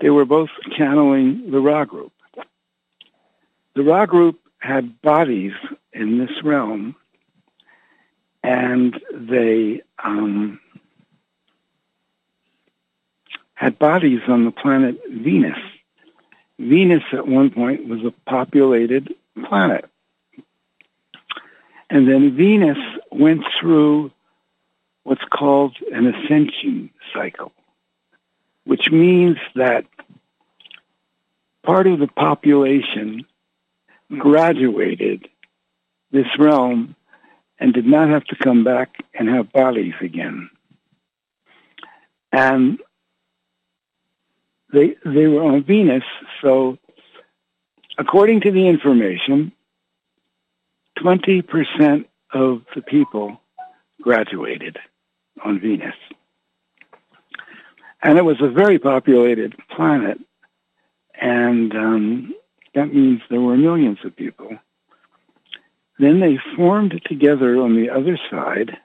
They 0.00 0.10
were 0.10 0.24
both 0.24 0.50
channeling 0.76 1.50
the 1.50 1.60
Ra 1.60 1.84
group. 1.84 2.12
The 3.74 3.82
Ra 3.82 4.06
group 4.06 4.40
had 4.58 5.00
bodies 5.02 5.52
in 5.92 6.18
this 6.18 6.42
realm, 6.42 6.96
and 8.42 9.00
they 9.12 9.82
um, 10.02 10.60
had 13.54 13.78
bodies 13.78 14.20
on 14.28 14.44
the 14.44 14.50
planet 14.50 15.00
Venus. 15.10 15.58
Venus 16.58 17.02
at 17.12 17.26
one 17.26 17.50
point 17.50 17.88
was 17.88 18.00
a 18.04 18.12
populated 18.28 19.14
planet. 19.48 19.84
And 21.90 22.08
then 22.08 22.36
Venus 22.36 22.78
went 23.10 23.44
through 23.58 24.10
what's 25.04 25.24
called 25.30 25.76
an 25.92 26.06
ascension 26.06 26.90
cycle, 27.14 27.52
which 28.68 28.90
means 28.92 29.38
that 29.54 29.86
part 31.64 31.86
of 31.86 31.98
the 31.98 32.06
population 32.06 33.24
graduated 34.18 35.26
this 36.10 36.26
realm 36.38 36.94
and 37.58 37.72
did 37.72 37.86
not 37.86 38.10
have 38.10 38.24
to 38.24 38.36
come 38.36 38.64
back 38.64 38.96
and 39.18 39.26
have 39.26 39.50
bodies 39.52 39.94
again. 40.02 40.50
And 42.30 42.78
they 44.70 44.96
they 45.02 45.26
were 45.28 45.44
on 45.44 45.64
Venus, 45.64 46.04
so 46.42 46.76
according 47.96 48.42
to 48.42 48.50
the 48.52 48.68
information, 48.68 49.50
twenty 51.00 51.40
percent 51.40 52.06
of 52.34 52.64
the 52.74 52.82
people 52.82 53.40
graduated 54.02 54.76
on 55.42 55.58
Venus. 55.58 55.94
And 58.02 58.16
it 58.16 58.24
was 58.24 58.40
a 58.40 58.48
very 58.48 58.78
populated 58.78 59.56
planet, 59.74 60.18
and 61.20 61.74
um, 61.74 62.34
that 62.74 62.94
means 62.94 63.20
there 63.28 63.40
were 63.40 63.56
millions 63.56 63.98
of 64.04 64.14
people. 64.14 64.56
Then 65.98 66.20
they 66.20 66.38
formed 66.56 67.00
together 67.06 67.56
on 67.56 67.74
the 67.74 67.90
other 67.90 68.18
side. 68.30 68.76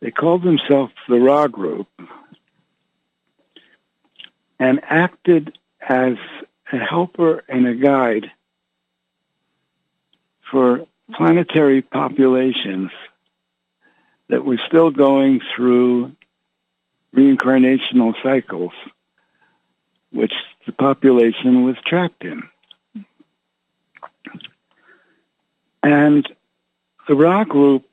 They 0.00 0.10
called 0.10 0.42
themselves 0.42 0.92
the 1.08 1.20
Ra 1.20 1.46
Group 1.46 1.86
and 4.58 4.80
acted 4.82 5.56
as 5.80 6.14
a 6.72 6.78
helper 6.78 7.44
and 7.48 7.68
a 7.68 7.74
guide 7.74 8.30
for 10.50 10.86
planetary 11.14 11.82
populations 11.82 12.90
that 14.28 14.44
were 14.44 14.60
still 14.66 14.90
going 14.90 15.40
through 15.54 16.12
reincarnational 17.14 18.14
cycles, 18.22 18.72
which 20.10 20.32
the 20.66 20.72
population 20.72 21.64
was 21.64 21.76
trapped 21.84 22.24
in. 22.24 22.42
And 25.82 26.26
the 27.08 27.14
Ra 27.14 27.44
group 27.44 27.84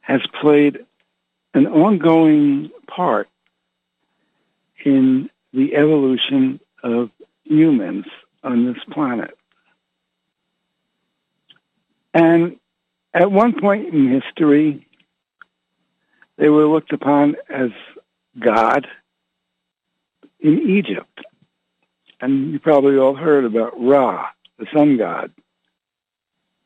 has 0.00 0.20
played 0.40 0.86
an 1.54 1.66
ongoing 1.66 2.70
part 2.86 3.28
in 4.84 5.28
the 5.52 5.74
evolution 5.74 6.60
of 6.82 7.10
humans 7.44 8.06
on 8.44 8.66
this 8.66 8.82
planet. 8.90 9.36
And 12.14 12.56
at 13.12 13.32
one 13.32 13.58
point 13.58 13.92
in 13.92 14.08
history, 14.08 14.85
they 16.36 16.48
were 16.48 16.66
looked 16.66 16.92
upon 16.92 17.36
as 17.48 17.70
God 18.38 18.86
in 20.40 20.70
Egypt. 20.70 21.20
And 22.20 22.52
you 22.52 22.58
probably 22.58 22.96
all 22.96 23.14
heard 23.14 23.44
about 23.44 23.72
Ra, 23.78 24.26
the 24.58 24.66
sun 24.74 24.96
god. 24.96 25.32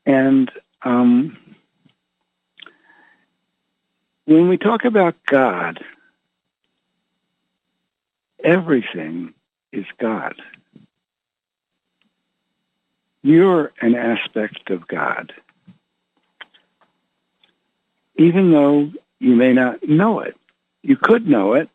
And 0.07 0.51
um, 0.83 1.37
when 4.25 4.49
we 4.49 4.57
talk 4.57 4.85
about 4.85 5.17
God, 5.27 5.85
everything 8.43 9.35
is 9.73 9.87
God. 9.99 10.35
You're 13.23 13.73
an 13.81 13.95
aspect 13.95 14.71
of 14.71 14.89
God. 14.89 15.33
Even 18.17 18.51
though 18.51 18.91
you 19.21 19.37
may 19.37 19.53
not 19.53 19.87
know 19.89 20.21
it, 20.21 20.37
you 20.83 20.97
could 20.97 21.29
know 21.29 21.55
it. 21.55 21.69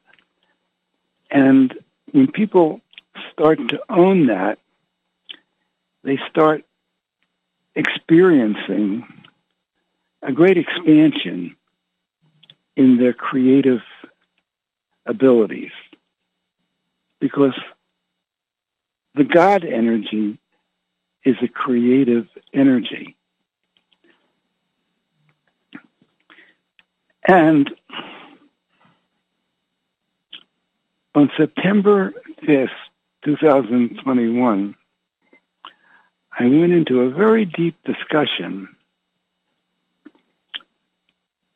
And 1.31 1.73
when 2.11 2.31
people 2.31 2.81
start 3.31 3.59
to 3.69 3.79
own 3.89 4.27
that, 4.27 4.59
they 6.03 6.19
start 6.29 6.63
experiencing 7.75 9.05
a 10.21 10.31
great 10.31 10.57
expansion 10.57 11.55
in 12.75 12.97
their 12.97 13.13
creative 13.13 13.81
abilities 15.05 15.71
because 17.19 17.57
the 19.13 19.23
God 19.23 19.63
energy 19.63 20.37
is 21.23 21.35
a 21.41 21.47
creative 21.47 22.27
energy. 22.53 23.15
And 27.27 27.69
on 31.15 31.31
September 31.37 32.13
5th, 32.43 32.69
2021, 33.23 34.75
I 36.37 36.43
went 36.43 36.73
into 36.73 37.01
a 37.01 37.09
very 37.09 37.45
deep 37.45 37.75
discussion 37.83 38.67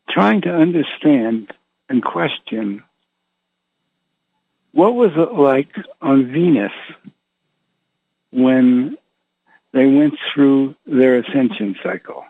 trying 0.10 0.42
to 0.42 0.50
understand 0.50 1.52
and 1.88 2.04
question 2.04 2.84
what 4.72 4.94
was 4.94 5.12
it 5.16 5.34
like 5.34 5.70
on 6.02 6.32
Venus 6.32 6.72
when 8.32 8.98
they 9.74 9.86
went 9.86 10.14
through 10.34 10.76
their 10.86 11.20
ascension 11.20 11.76
cycle? 11.84 12.24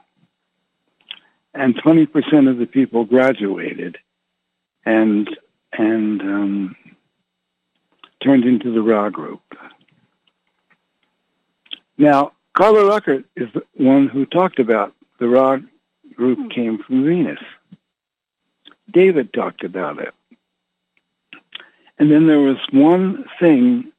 And 1.54 1.76
20% 1.76 2.50
of 2.50 2.58
the 2.58 2.68
people 2.68 3.06
graduated 3.06 3.98
and, 4.86 5.30
and 5.74 6.22
um, 6.22 6.76
turned 8.24 8.46
into 8.46 8.74
the 8.74 8.82
Ra 8.82 9.10
group. 9.10 9.42
Now, 11.98 12.34
Carla 12.54 12.84
Rueckert 12.84 13.26
is 13.36 13.50
the 13.54 13.64
one 13.74 14.08
who 14.08 14.26
talked 14.26 14.60
about 14.60 14.94
the 15.20 15.28
Ra 15.28 15.58
group 16.16 16.52
came 16.52 16.82
from 16.84 17.06
Venus. 17.06 17.40
David 18.92 19.34
talked 19.34 19.64
about 19.64 20.00
it. 20.00 20.14
And 21.98 22.10
then 22.10 22.28
there 22.28 22.40
was 22.40 22.58
one 22.72 23.26
thing 23.40 23.92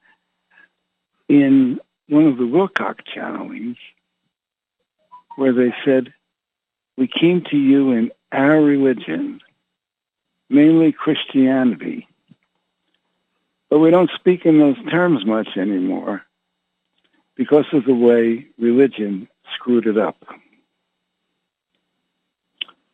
in 1.29 1.79
one 2.09 2.27
of 2.27 2.39
the 2.39 2.45
Wilcock 2.45 3.01
channelings 3.15 3.77
where 5.37 5.53
they 5.53 5.73
said, 5.85 6.13
we 7.01 7.09
came 7.09 7.43
to 7.51 7.57
you 7.57 7.93
in 7.93 8.13
our 8.31 8.61
religion, 8.61 9.41
mainly 10.51 10.93
Christianity, 10.93 12.07
But 13.71 13.79
we 13.79 13.91
don't 13.91 14.11
speak 14.17 14.45
in 14.45 14.59
those 14.59 14.77
terms 14.91 15.25
much 15.25 15.57
anymore 15.57 16.23
because 17.37 17.65
of 17.73 17.87
the 17.87 17.95
way 17.95 18.49
religion 18.59 19.29
screwed 19.55 19.87
it 19.87 19.97
up. 19.97 20.23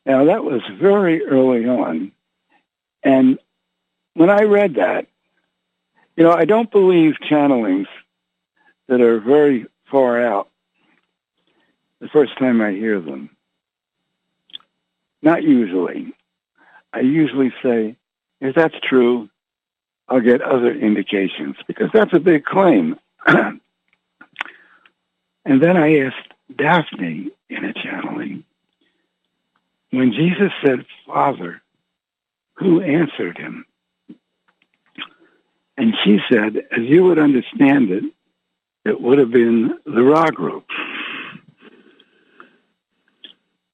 Now, 0.04 0.26
that 0.26 0.44
was 0.44 0.62
very 0.78 1.24
early 1.24 1.66
on. 1.66 2.12
And 3.02 3.40
when 4.14 4.30
I 4.30 4.42
read 4.42 4.76
that, 4.76 5.08
you 6.16 6.22
know, 6.22 6.32
I 6.32 6.44
don't 6.44 6.70
believe 6.70 7.14
channelings 7.28 7.88
that 8.86 9.00
are 9.00 9.18
very 9.18 9.66
far 9.90 10.22
out 10.22 10.48
the 11.98 12.08
first 12.08 12.38
time 12.38 12.60
I 12.60 12.70
hear 12.70 13.00
them. 13.00 13.35
Not 15.26 15.42
usually. 15.42 16.14
I 16.92 17.00
usually 17.00 17.52
say, 17.60 17.96
if 18.40 18.54
that's 18.54 18.76
true, 18.88 19.28
I'll 20.08 20.20
get 20.20 20.40
other 20.40 20.70
indications 20.70 21.56
because 21.66 21.88
that's 21.92 22.14
a 22.14 22.20
big 22.20 22.44
claim. 22.44 22.94
and 23.26 23.60
then 25.44 25.76
I 25.76 25.98
asked 25.98 26.32
Daphne 26.56 27.32
in 27.50 27.64
a 27.64 27.72
channeling, 27.72 28.44
when 29.90 30.12
Jesus 30.12 30.52
said, 30.64 30.86
Father, 31.08 31.60
who 32.54 32.80
answered 32.80 33.36
him? 33.36 33.66
And 35.76 35.92
she 36.04 36.18
said, 36.30 36.56
as 36.70 36.84
you 36.84 37.02
would 37.02 37.18
understand 37.18 37.90
it, 37.90 38.04
it 38.84 39.00
would 39.00 39.18
have 39.18 39.32
been 39.32 39.76
the 39.84 40.02
Ra 40.04 40.30
group. 40.30 40.66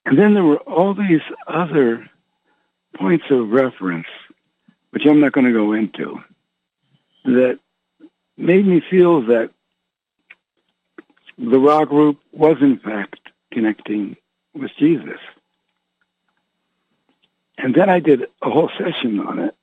And 0.04 0.18
then 0.18 0.34
there 0.34 0.44
were 0.44 0.58
all 0.58 0.94
these 0.94 1.20
other 1.46 2.08
points 2.96 3.24
of 3.30 3.50
reference, 3.50 4.06
which 4.90 5.06
I'm 5.06 5.20
not 5.20 5.32
going 5.32 5.46
to 5.46 5.52
go 5.52 5.72
into, 5.72 6.22
that 7.24 7.58
made 8.36 8.66
me 8.66 8.82
feel 8.90 9.22
that 9.26 9.50
the 11.38 11.58
Ra 11.58 11.84
group 11.84 12.18
was 12.32 12.56
in 12.60 12.78
fact 12.78 13.20
connecting 13.52 14.16
with 14.54 14.70
Jesus. 14.78 15.18
And 17.58 17.74
then 17.74 17.88
I 17.88 18.00
did 18.00 18.22
a 18.42 18.50
whole 18.50 18.70
session 18.78 19.20
on 19.20 19.38
it 19.38 19.54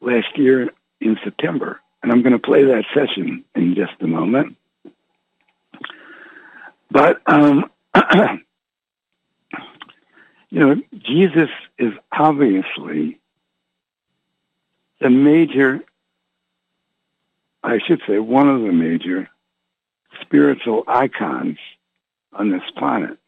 last 0.00 0.36
year 0.36 0.70
in 1.00 1.18
September. 1.22 1.80
And 2.02 2.12
I'm 2.12 2.22
going 2.22 2.32
to 2.32 2.38
play 2.38 2.64
that 2.64 2.84
session 2.94 3.44
in 3.54 3.74
just 3.74 3.92
a 4.00 4.06
moment. 4.06 4.56
But, 6.90 7.20
um, 7.26 7.70
you 10.50 10.60
know, 10.60 10.76
Jesus 10.98 11.50
is 11.78 11.92
obviously 12.10 13.18
the 15.00 15.10
major, 15.10 15.80
I 17.62 17.78
should 17.78 18.00
say, 18.06 18.18
one 18.18 18.48
of 18.48 18.62
the 18.62 18.72
major 18.72 19.28
spiritual 20.22 20.84
icons 20.86 21.58
on 22.32 22.50
this 22.50 22.62
planet. 22.76 23.18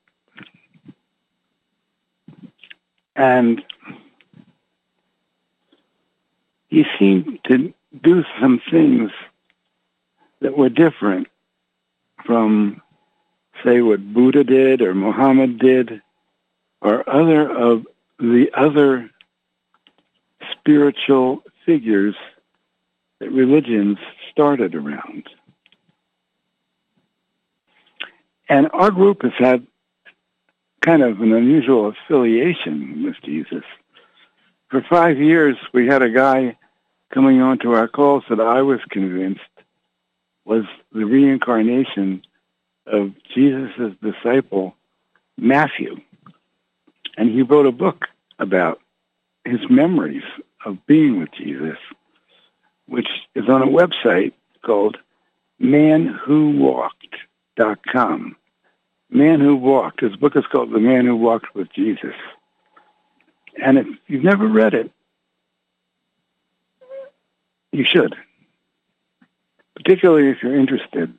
And 3.14 3.62
he 6.68 6.86
seemed 6.98 7.38
to 7.48 7.74
do 8.02 8.24
some 8.40 8.62
things 8.70 9.10
that 10.40 10.56
were 10.56 10.70
different 10.70 11.28
from, 12.24 12.80
say, 13.62 13.82
what 13.82 14.14
Buddha 14.14 14.42
did 14.42 14.80
or 14.80 14.94
Muhammad 14.94 15.58
did 15.58 16.00
or 16.80 17.08
other 17.08 17.50
of 17.50 17.86
the 18.18 18.50
other 18.54 19.10
spiritual 20.52 21.42
figures 21.66 22.14
that 23.18 23.30
religions 23.30 23.98
started 24.30 24.74
around. 24.74 25.28
And 28.48 28.68
our 28.72 28.90
group 28.90 29.22
has 29.22 29.32
had 29.38 29.66
kind 30.80 31.02
of 31.02 31.20
an 31.20 31.32
unusual 31.32 31.88
affiliation 31.88 33.04
with 33.04 33.16
Jesus. 33.24 33.64
For 34.68 34.82
five 34.88 35.18
years, 35.18 35.56
we 35.72 35.86
had 35.86 36.02
a 36.02 36.10
guy 36.10 36.56
coming 37.12 37.40
onto 37.40 37.72
our 37.72 37.88
calls 37.88 38.24
that 38.30 38.40
I 38.40 38.62
was 38.62 38.80
convinced 38.88 39.40
was 40.44 40.64
the 40.92 41.04
reincarnation 41.04 42.22
of 42.86 43.12
Jesus' 43.34 43.94
disciple, 44.02 44.74
Matthew. 45.36 46.00
And 47.16 47.30
he 47.30 47.42
wrote 47.42 47.66
a 47.66 47.72
book 47.72 48.06
about 48.38 48.80
his 49.44 49.58
memories 49.68 50.22
of 50.64 50.86
being 50.86 51.18
with 51.18 51.32
Jesus, 51.32 51.78
which 52.86 53.08
is 53.34 53.48
on 53.48 53.62
a 53.62 53.66
website 53.66 54.32
called 54.64 54.96
manwhowalked.com. 55.60 58.36
Man 59.10 59.40
Who 59.40 59.56
Walked. 59.56 60.02
His 60.02 60.14
book 60.16 60.36
is 60.36 60.44
called 60.50 60.72
The 60.72 60.78
Man 60.78 61.04
Who 61.04 61.16
Walked 61.16 61.54
with 61.54 61.70
Jesus. 61.72 62.14
And 63.62 63.76
if 63.78 63.86
you've 64.06 64.22
never 64.22 64.46
read 64.46 64.74
it, 64.74 64.92
you 67.72 67.84
should, 67.84 68.14
particularly 69.76 70.30
if 70.30 70.42
you're 70.42 70.58
interested 70.58 71.12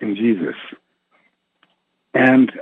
in 0.00 0.16
Jesus. 0.16 0.56
And 2.14 2.52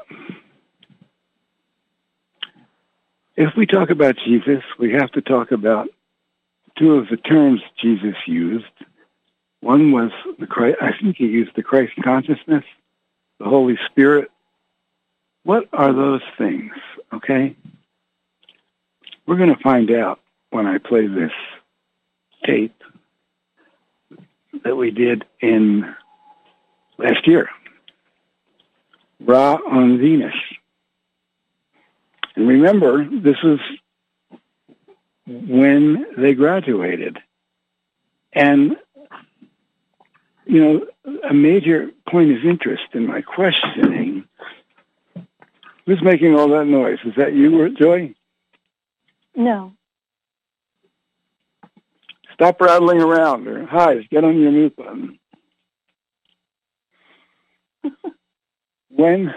if 3.39 3.55
we 3.57 3.67
talk 3.67 3.91
about 3.91 4.17
Jesus, 4.27 4.65
we 4.81 4.93
have 4.95 5.13
to 5.13 5.23
talk 5.23 5.53
about 5.53 5.89
two 6.77 6.95
of 6.95 7.09
the 7.09 7.17
terms 7.17 7.61
Jesus 7.81 8.17
used. 8.27 8.67
One 9.61 9.93
was 9.93 10.11
the 10.41 10.47
Christ, 10.49 10.79
I 10.81 10.91
think 11.01 11.17
he 11.17 11.27
used 11.27 11.53
the 11.55 11.63
Christ 11.63 11.93
consciousness, 12.03 12.65
the 13.39 13.45
Holy 13.45 13.79
Spirit. 13.89 14.33
What 15.45 15.69
are 15.73 15.93
those 15.93 16.21
things? 16.37 16.73
Okay? 17.13 17.57
We're 19.25 19.37
going 19.37 19.55
to 19.55 19.63
find 19.63 19.93
out 19.93 20.19
when 20.51 20.67
I 20.67 20.79
play 20.79 21.07
this 21.07 21.33
tape 22.45 22.83
that 24.65 24.75
we 24.75 24.91
did 24.91 25.25
in 25.41 25.95
last 26.99 27.25
year. 27.29 27.49
Ra 29.21 29.61
on 29.71 29.99
Venus. 29.99 30.35
And 32.39 32.47
remember, 32.47 33.05
this 33.05 33.37
is 33.43 33.59
when 35.27 36.07
they 36.17 36.35
graduated. 36.35 37.19
And, 38.33 38.77
you 40.47 40.65
know, 40.65 40.87
a 41.29 41.35
major 41.35 41.91
point 42.09 42.31
of 42.31 42.45
interest 42.45 42.85
in 42.93 43.09
my 43.09 43.23
questioning 43.23 44.25
who's 45.85 46.01
making 46.01 46.37
all 46.37 46.49
that 46.51 46.67
noise? 46.67 47.01
Is 47.05 47.15
that 47.17 47.33
you, 47.35 47.75
Joy? 47.75 48.15
No. 49.35 49.73
Stop 52.35 52.61
rattling 52.61 53.03
around 53.03 53.49
or 53.49 53.67
hi, 53.67 54.07
get 54.13 54.23
on 54.23 54.39
your 54.39 54.53
mute 54.53 54.77
button. 54.77 55.19
when 58.91 59.35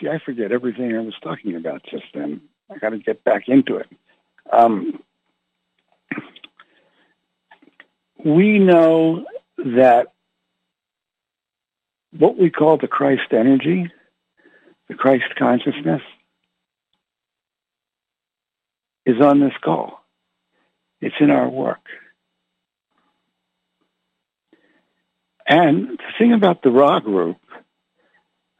see, 0.00 0.08
I 0.08 0.18
forget 0.18 0.52
everything 0.52 0.96
I 0.96 1.00
was 1.00 1.14
talking 1.22 1.56
about 1.56 1.82
just 1.90 2.04
then. 2.14 2.40
I 2.70 2.78
got 2.78 2.90
to 2.90 2.98
get 2.98 3.24
back 3.24 3.48
into 3.48 3.76
it. 3.76 3.88
Um, 4.52 5.02
we 8.24 8.58
know 8.58 9.24
that 9.58 10.12
what 12.10 12.38
we 12.38 12.50
call 12.50 12.76
the 12.78 12.88
Christ 12.88 13.32
energy, 13.32 13.90
the 14.88 14.94
Christ 14.94 15.24
consciousness, 15.38 16.02
is 19.04 19.20
on 19.20 19.40
this 19.40 19.52
call. 19.62 20.04
It's 21.00 21.14
in 21.20 21.30
our 21.30 21.48
work. 21.48 21.86
And 25.46 25.90
the 25.90 26.12
thing 26.18 26.32
about 26.32 26.62
the 26.62 26.70
Ra 26.70 26.98
group 26.98 27.36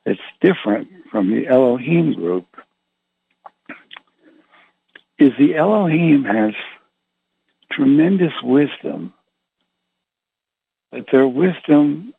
that's 0.07 0.19
different 0.41 0.89
from 1.11 1.31
the 1.31 1.49
Elohim 1.49 2.15
group 2.15 2.47
is 5.19 5.33
the 5.39 5.57
Elohim 5.57 6.25
has 6.25 6.55
tremendous 7.73 8.33
wisdom, 8.43 9.13
but 10.93 11.07
their 11.11 11.27
wisdom 11.27 12.15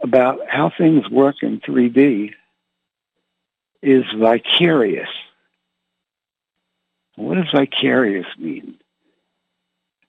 about 0.00 0.40
how 0.48 0.70
things 0.76 1.08
work 1.08 1.36
in 1.42 1.60
3D 1.60 2.32
is 3.82 4.04
vicarious. 4.18 5.08
What 7.14 7.36
does 7.36 7.50
vicarious 7.54 8.26
mean? 8.38 8.78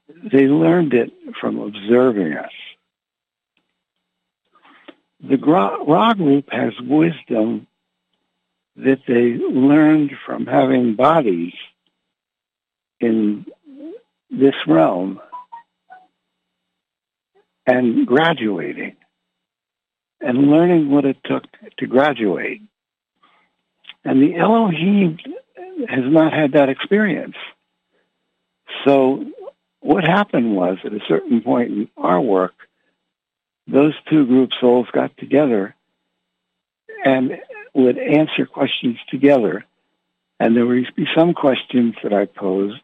They 0.10 0.48
learned 0.48 0.94
it 0.94 1.12
from 1.40 1.60
observing 1.60 2.34
us. 2.34 2.52
The 5.22 5.38
Ra 5.38 6.14
group 6.14 6.50
has 6.52 6.74
wisdom 6.80 7.68
that 8.76 9.00
they 9.08 9.34
learned 9.34 10.12
from 10.26 10.46
having 10.46 10.96
bodies 10.96 11.54
in 13.00 13.46
this 14.30 14.56
realm 14.68 15.20
and 17.66 18.06
graduating 18.06 18.96
and 20.22 20.50
learning 20.50 20.90
what 20.90 21.06
it 21.06 21.18
took 21.24 21.44
to 21.78 21.88
graduate. 21.88 22.62
And 24.04 24.22
the 24.22 24.36
Elohim 24.36 25.18
has 25.90 26.04
not 26.06 26.34
had 26.34 26.54
that 26.54 26.70
experience. 26.70 27.36
So 28.86 29.26
what 29.80 30.04
happened 30.04 30.56
was 30.56 30.78
at 30.86 30.94
a 30.94 31.00
certain 31.08 31.42
point 31.42 31.72
in 31.72 31.90
our 31.98 32.22
work, 32.22 32.54
those 33.68 33.94
two 34.10 34.26
group 34.26 34.52
souls 34.60 34.88
got 34.94 35.16
together 35.18 35.76
and 37.04 37.38
would 37.74 37.98
answer 37.98 38.46
questions 38.46 38.98
together. 39.10 39.66
And 40.40 40.56
there 40.56 40.66
would 40.66 40.96
be 40.96 41.08
some 41.16 41.34
questions 41.34 41.96
that 42.04 42.14
I 42.14 42.26
posed 42.26 42.82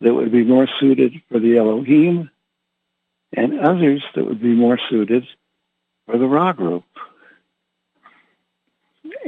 that 0.00 0.14
would 0.14 0.32
be 0.32 0.44
more 0.44 0.68
suited 0.80 1.22
for 1.30 1.38
the 1.38 1.56
Elohim 1.56 2.30
and 3.32 3.60
others 3.60 4.02
that 4.14 4.24
would 4.24 4.40
be 4.40 4.54
more 4.54 4.78
suited 4.90 5.26
for 6.06 6.18
the 6.18 6.26
Ra 6.26 6.52
group. 6.52 6.84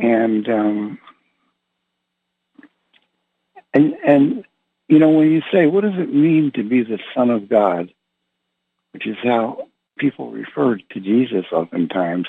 And 0.00 0.48
um, 0.48 0.98
and 3.74 3.94
and 4.06 4.44
you 4.88 4.98
know 4.98 5.10
when 5.10 5.30
you 5.30 5.42
say 5.52 5.66
what 5.66 5.82
does 5.82 5.96
it 5.96 6.12
mean 6.12 6.52
to 6.54 6.62
be 6.62 6.82
the 6.82 6.98
Son 7.14 7.30
of 7.30 7.48
God, 7.48 7.92
which 8.92 9.06
is 9.06 9.16
how 9.22 9.67
people 9.98 10.30
referred 10.30 10.82
to 10.90 11.00
Jesus 11.00 11.44
oftentimes, 11.52 12.26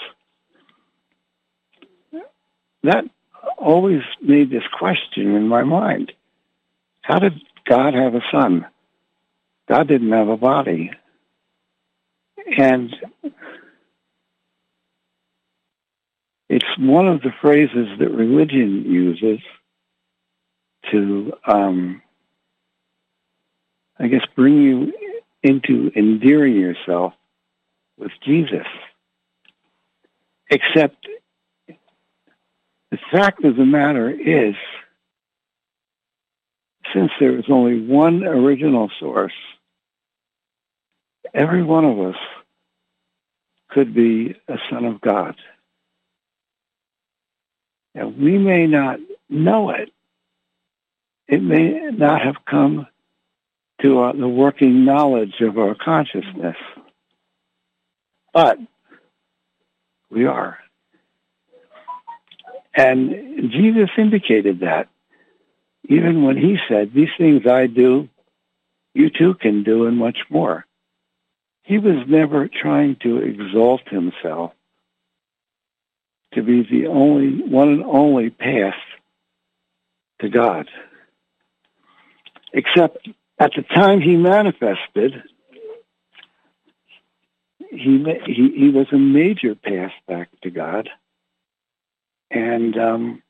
that 2.83 3.05
always 3.57 4.01
made 4.21 4.49
this 4.49 4.63
question 4.77 5.35
in 5.35 5.47
my 5.47 5.63
mind. 5.63 6.11
How 7.01 7.19
did 7.19 7.33
God 7.67 7.93
have 7.93 8.15
a 8.15 8.21
son? 8.31 8.65
God 9.67 9.87
didn't 9.87 10.11
have 10.11 10.29
a 10.29 10.37
body. 10.37 10.91
And 12.57 12.95
it's 16.49 16.77
one 16.77 17.07
of 17.07 17.21
the 17.21 17.31
phrases 17.41 17.87
that 17.99 18.09
religion 18.09 18.85
uses 18.85 19.39
to, 20.91 21.33
um, 21.45 22.01
I 23.99 24.07
guess, 24.07 24.25
bring 24.35 24.61
you 24.61 24.93
into 25.43 25.91
endearing 25.95 26.55
yourself 26.55 27.13
with 27.99 28.11
Jesus. 28.25 28.65
Except 30.49 31.07
the 31.67 32.97
fact 33.11 33.43
of 33.43 33.55
the 33.55 33.65
matter 33.65 34.09
is, 34.09 34.55
since 36.93 37.11
there 37.19 37.37
is 37.37 37.45
only 37.49 37.85
one 37.85 38.23
original 38.23 38.89
source, 38.99 39.33
every 41.33 41.61
one 41.61 41.85
of 41.85 41.99
us 41.99 42.19
could 43.69 43.93
be 43.93 44.35
a 44.47 44.57
son 44.71 44.85
of 44.85 44.99
God. 45.01 45.35
And 47.93 48.17
we 48.17 48.37
may 48.37 48.65
not 48.65 48.99
know 49.29 49.69
it. 49.71 49.91
It 51.27 51.43
may 51.43 51.91
not 51.91 52.21
have 52.23 52.37
come 52.49 52.87
to 53.81 54.01
uh, 54.01 54.13
the 54.13 54.27
working 54.27 54.83
knowledge 54.83 55.35
of 55.41 55.57
our 55.57 55.75
consciousness. 55.75 56.55
But 58.33 58.59
we 60.09 60.25
are. 60.25 60.57
And 62.75 63.51
Jesus 63.51 63.89
indicated 63.97 64.61
that 64.61 64.87
even 65.87 66.23
when 66.23 66.37
he 66.37 66.57
said, 66.67 66.93
These 66.93 67.09
things 67.17 67.47
I 67.47 67.67
do, 67.67 68.09
you 68.93 69.09
too 69.09 69.33
can 69.33 69.63
do, 69.63 69.85
and 69.85 69.97
much 69.97 70.17
more. 70.29 70.65
He 71.63 71.77
was 71.77 72.07
never 72.07 72.47
trying 72.47 72.97
to 73.03 73.17
exalt 73.17 73.87
himself 73.89 74.53
to 76.33 76.43
be 76.43 76.63
the 76.63 76.87
only 76.87 77.41
one 77.43 77.69
and 77.69 77.83
only 77.83 78.29
path 78.29 78.75
to 80.21 80.29
God. 80.29 80.67
Except 82.53 83.07
at 83.39 83.51
the 83.55 83.63
time 83.63 84.01
he 84.01 84.15
manifested, 84.15 85.23
he, 87.69 88.03
he, 88.25 88.51
he 88.55 88.69
was 88.69 88.87
a 88.91 88.97
major 88.97 89.55
path 89.55 89.91
back 90.07 90.29
to 90.41 90.49
God. 90.49 90.89
And, 92.31 92.77
um, 92.77 93.23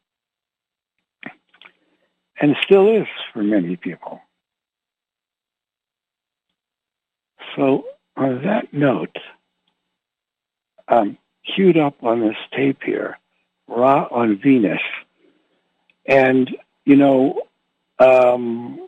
and 2.41 2.55
still 2.63 2.87
is 2.89 3.07
for 3.33 3.43
many 3.43 3.75
people. 3.75 4.21
So 7.55 7.85
on 8.15 8.43
that 8.43 8.73
note, 8.73 9.15
um, 10.87 11.17
queued 11.55 11.77
up 11.77 12.03
on 12.03 12.21
this 12.21 12.37
tape 12.55 12.81
here, 12.83 13.17
Ra 13.67 14.07
on 14.11 14.37
Venus. 14.37 14.81
And, 16.05 16.55
you 16.85 16.95
know, 16.95 17.41
um, 17.99 18.87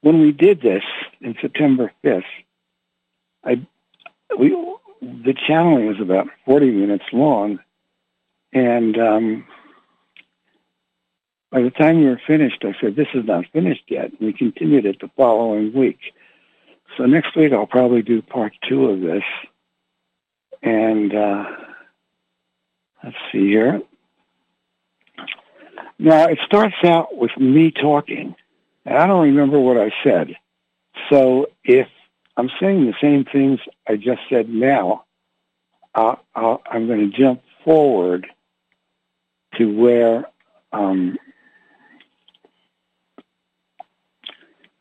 when 0.00 0.20
we 0.20 0.32
did 0.32 0.60
this 0.60 0.84
in 1.20 1.36
September 1.40 1.92
5th, 2.04 2.22
I, 3.44 3.66
we, 4.36 4.50
the 5.00 5.34
channeling 5.46 5.86
was 5.86 6.00
about 6.00 6.28
40 6.44 6.70
minutes 6.70 7.04
long. 7.12 7.60
And 8.52 8.98
um, 8.98 9.46
by 11.50 11.62
the 11.62 11.70
time 11.70 11.98
we 11.98 12.06
were 12.06 12.20
finished, 12.26 12.64
I 12.64 12.74
said, 12.80 12.96
this 12.96 13.08
is 13.14 13.24
not 13.24 13.44
finished 13.52 13.84
yet. 13.88 14.10
And 14.10 14.20
we 14.20 14.32
continued 14.32 14.86
it 14.86 15.00
the 15.00 15.10
following 15.16 15.72
week. 15.72 15.98
So 16.96 17.04
next 17.04 17.36
week 17.36 17.52
I'll 17.52 17.66
probably 17.66 18.02
do 18.02 18.22
part 18.22 18.52
two 18.68 18.86
of 18.86 19.00
this. 19.00 19.22
And 20.62 21.14
uh, 21.14 21.44
let's 23.04 23.16
see 23.32 23.48
here. 23.48 23.80
Now 25.98 26.26
it 26.28 26.38
starts 26.44 26.76
out 26.84 27.16
with 27.16 27.36
me 27.38 27.70
talking. 27.70 28.34
And 28.84 28.98
I 28.98 29.06
don't 29.06 29.22
remember 29.22 29.60
what 29.60 29.76
I 29.76 29.92
said. 30.02 30.34
So 31.10 31.46
if 31.64 31.88
I'm 32.38 32.50
saying 32.60 32.86
the 32.86 32.94
same 33.02 33.24
things 33.24 33.58
I 33.88 33.96
just 33.96 34.20
said 34.30 34.48
now, 34.48 35.04
uh, 35.92 36.14
I'm 36.36 36.86
going 36.86 37.10
to 37.10 37.18
jump 37.18 37.42
forward 37.64 38.28
to 39.56 39.64
where 39.66 40.24
um, 40.72 41.18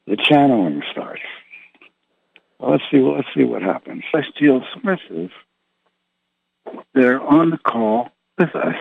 the 0.06 0.18
channeling 0.18 0.84
starts. 0.92 1.24
Well, 2.60 2.74
let's 2.74 2.84
see. 2.92 3.00
Let's 3.00 3.28
see 3.36 3.44
what 3.44 3.64
happens. 3.64 4.04
Celestial 4.12 4.64
sources 4.84 5.32
they're 6.94 7.22
on 7.22 7.50
the 7.50 7.58
call 7.58 8.10
with 8.38 8.56
us, 8.56 8.76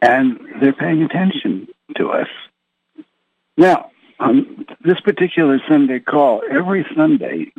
and 0.00 0.40
they're 0.60 0.72
paying 0.72 1.04
attention 1.04 1.68
to 1.96 2.10
us. 2.10 2.28
Now, 3.56 3.91
on 4.22 4.66
this 4.84 5.00
particular 5.00 5.58
Sunday 5.68 5.98
call, 5.98 6.42
every 6.50 6.86
Sunday 6.96 7.52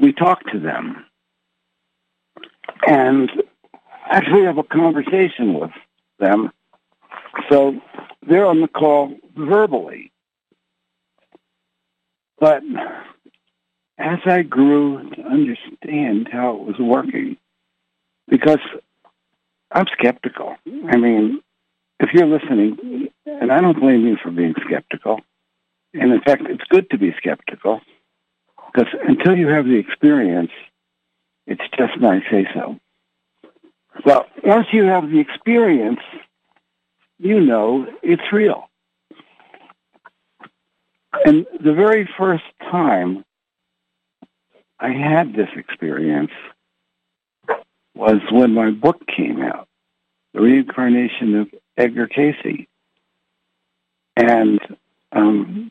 we 0.00 0.12
talk 0.12 0.44
to 0.52 0.60
them 0.60 1.04
and 2.86 3.30
actually 4.08 4.44
have 4.44 4.58
a 4.58 4.62
conversation 4.62 5.54
with 5.58 5.72
them. 6.18 6.52
So 7.50 7.80
they're 8.26 8.46
on 8.46 8.60
the 8.60 8.68
call 8.68 9.14
verbally. 9.36 10.12
But 12.38 12.62
as 13.98 14.18
I 14.26 14.42
grew 14.42 15.10
to 15.10 15.22
understand 15.22 16.28
how 16.30 16.54
it 16.54 16.62
was 16.62 16.78
working, 16.78 17.36
because 18.28 18.60
I'm 19.72 19.86
skeptical. 19.98 20.56
I 20.88 20.96
mean, 20.96 21.40
if 22.00 22.12
you're 22.12 22.26
listening, 22.26 23.08
and 23.26 23.52
I 23.52 23.60
don't 23.60 23.78
blame 23.78 24.06
you 24.06 24.16
for 24.22 24.30
being 24.30 24.54
skeptical, 24.66 25.20
and 25.94 26.12
in 26.12 26.20
fact, 26.20 26.42
it's 26.46 26.64
good 26.68 26.88
to 26.90 26.98
be 26.98 27.14
skeptical, 27.16 27.80
because 28.72 28.92
until 29.06 29.36
you 29.36 29.48
have 29.48 29.64
the 29.64 29.76
experience, 29.76 30.50
it's 31.46 31.62
just 31.76 31.98
my 31.98 32.20
say 32.30 32.46
so. 32.54 32.78
Well, 34.04 34.26
once 34.44 34.66
you 34.72 34.84
have 34.84 35.10
the 35.10 35.18
experience, 35.18 36.00
you 37.18 37.40
know 37.40 37.86
it's 38.02 38.32
real. 38.32 38.68
And 41.24 41.46
the 41.58 41.72
very 41.72 42.08
first 42.16 42.44
time 42.70 43.24
I 44.78 44.90
had 44.90 45.34
this 45.34 45.48
experience 45.56 46.30
was 47.94 48.20
when 48.30 48.54
my 48.54 48.70
book 48.70 49.04
came 49.06 49.42
out, 49.42 49.66
The 50.34 50.40
Reincarnation 50.42 51.34
of 51.34 51.48
Edgar 51.78 52.08
Cayce. 52.08 52.66
And 54.16 54.60
um, 55.12 55.70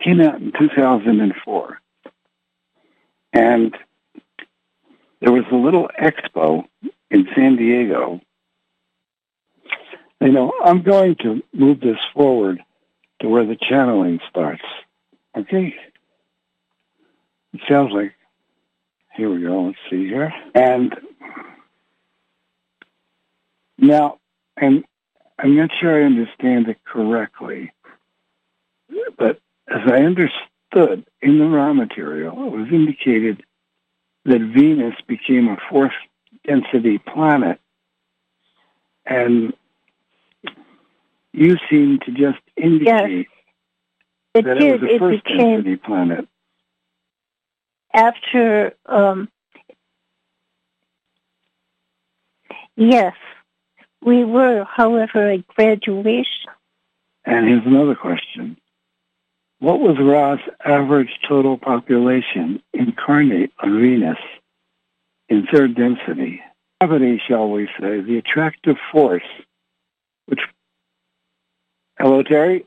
came 0.00 0.20
out 0.20 0.40
in 0.40 0.52
2004. 0.52 1.80
And 3.32 3.76
there 5.20 5.32
was 5.32 5.44
a 5.50 5.56
little 5.56 5.88
expo 6.00 6.64
in 7.10 7.26
San 7.34 7.56
Diego. 7.56 8.20
You 10.20 10.32
know, 10.32 10.52
I'm 10.62 10.82
going 10.82 11.16
to 11.22 11.42
move 11.52 11.80
this 11.80 11.98
forward 12.12 12.62
to 13.20 13.28
where 13.28 13.46
the 13.46 13.56
channeling 13.56 14.20
starts. 14.28 14.62
Okay? 15.36 15.74
It 17.54 17.60
sounds 17.68 17.92
like, 17.92 18.14
here 19.14 19.30
we 19.30 19.42
go, 19.42 19.66
let's 19.66 19.78
see 19.90 20.06
here. 20.06 20.32
And 20.54 20.94
now, 23.78 24.18
and 24.56 24.84
I'm 25.38 25.56
not 25.56 25.70
sure 25.80 26.00
I 26.02 26.06
understand 26.06 26.68
it 26.68 26.78
correctly, 26.84 27.72
but 29.18 29.40
as 29.68 29.80
I 29.86 30.02
understood 30.02 31.06
in 31.22 31.38
the 31.38 31.46
Ra 31.46 31.72
material, 31.72 32.32
it 32.46 32.56
was 32.56 32.68
indicated 32.72 33.42
that 34.24 34.40
Venus 34.40 34.94
became 35.06 35.48
a 35.48 35.56
fourth 35.70 35.92
density 36.46 36.98
planet. 36.98 37.60
And 39.06 39.52
you 41.32 41.56
seem 41.70 41.98
to 42.06 42.12
just 42.12 42.38
indicate 42.56 43.28
It 44.34 44.44
that 44.44 44.58
did. 44.58 44.62
it 44.62 44.82
was 44.82 44.90
a 44.90 44.94
It 44.94 44.98
first 44.98 45.24
became 45.24 45.38
density 45.56 45.76
planet. 45.76 46.28
after. 47.92 48.74
Um, 48.86 49.28
yes, 52.76 53.14
we 54.04 54.24
were, 54.24 54.64
however, 54.64 55.30
at 55.30 55.46
graduation. 55.48 56.50
And 57.24 57.48
here's 57.48 57.66
another 57.66 57.94
question. 57.94 58.56
What 59.60 59.80
was 59.80 59.96
Ra's 59.98 60.40
average 60.64 61.18
total 61.26 61.56
population 61.56 62.62
incarnate 62.74 63.52
on 63.60 63.80
Venus 63.80 64.18
in 65.28 65.46
third 65.46 65.74
density? 65.74 66.42
Gravity, 66.80 67.22
shall 67.26 67.48
we 67.48 67.66
say, 67.80 68.00
the 68.00 68.18
attractive 68.18 68.76
force, 68.92 69.22
which... 70.26 70.40
Hello, 71.98 72.22
Terry? 72.22 72.66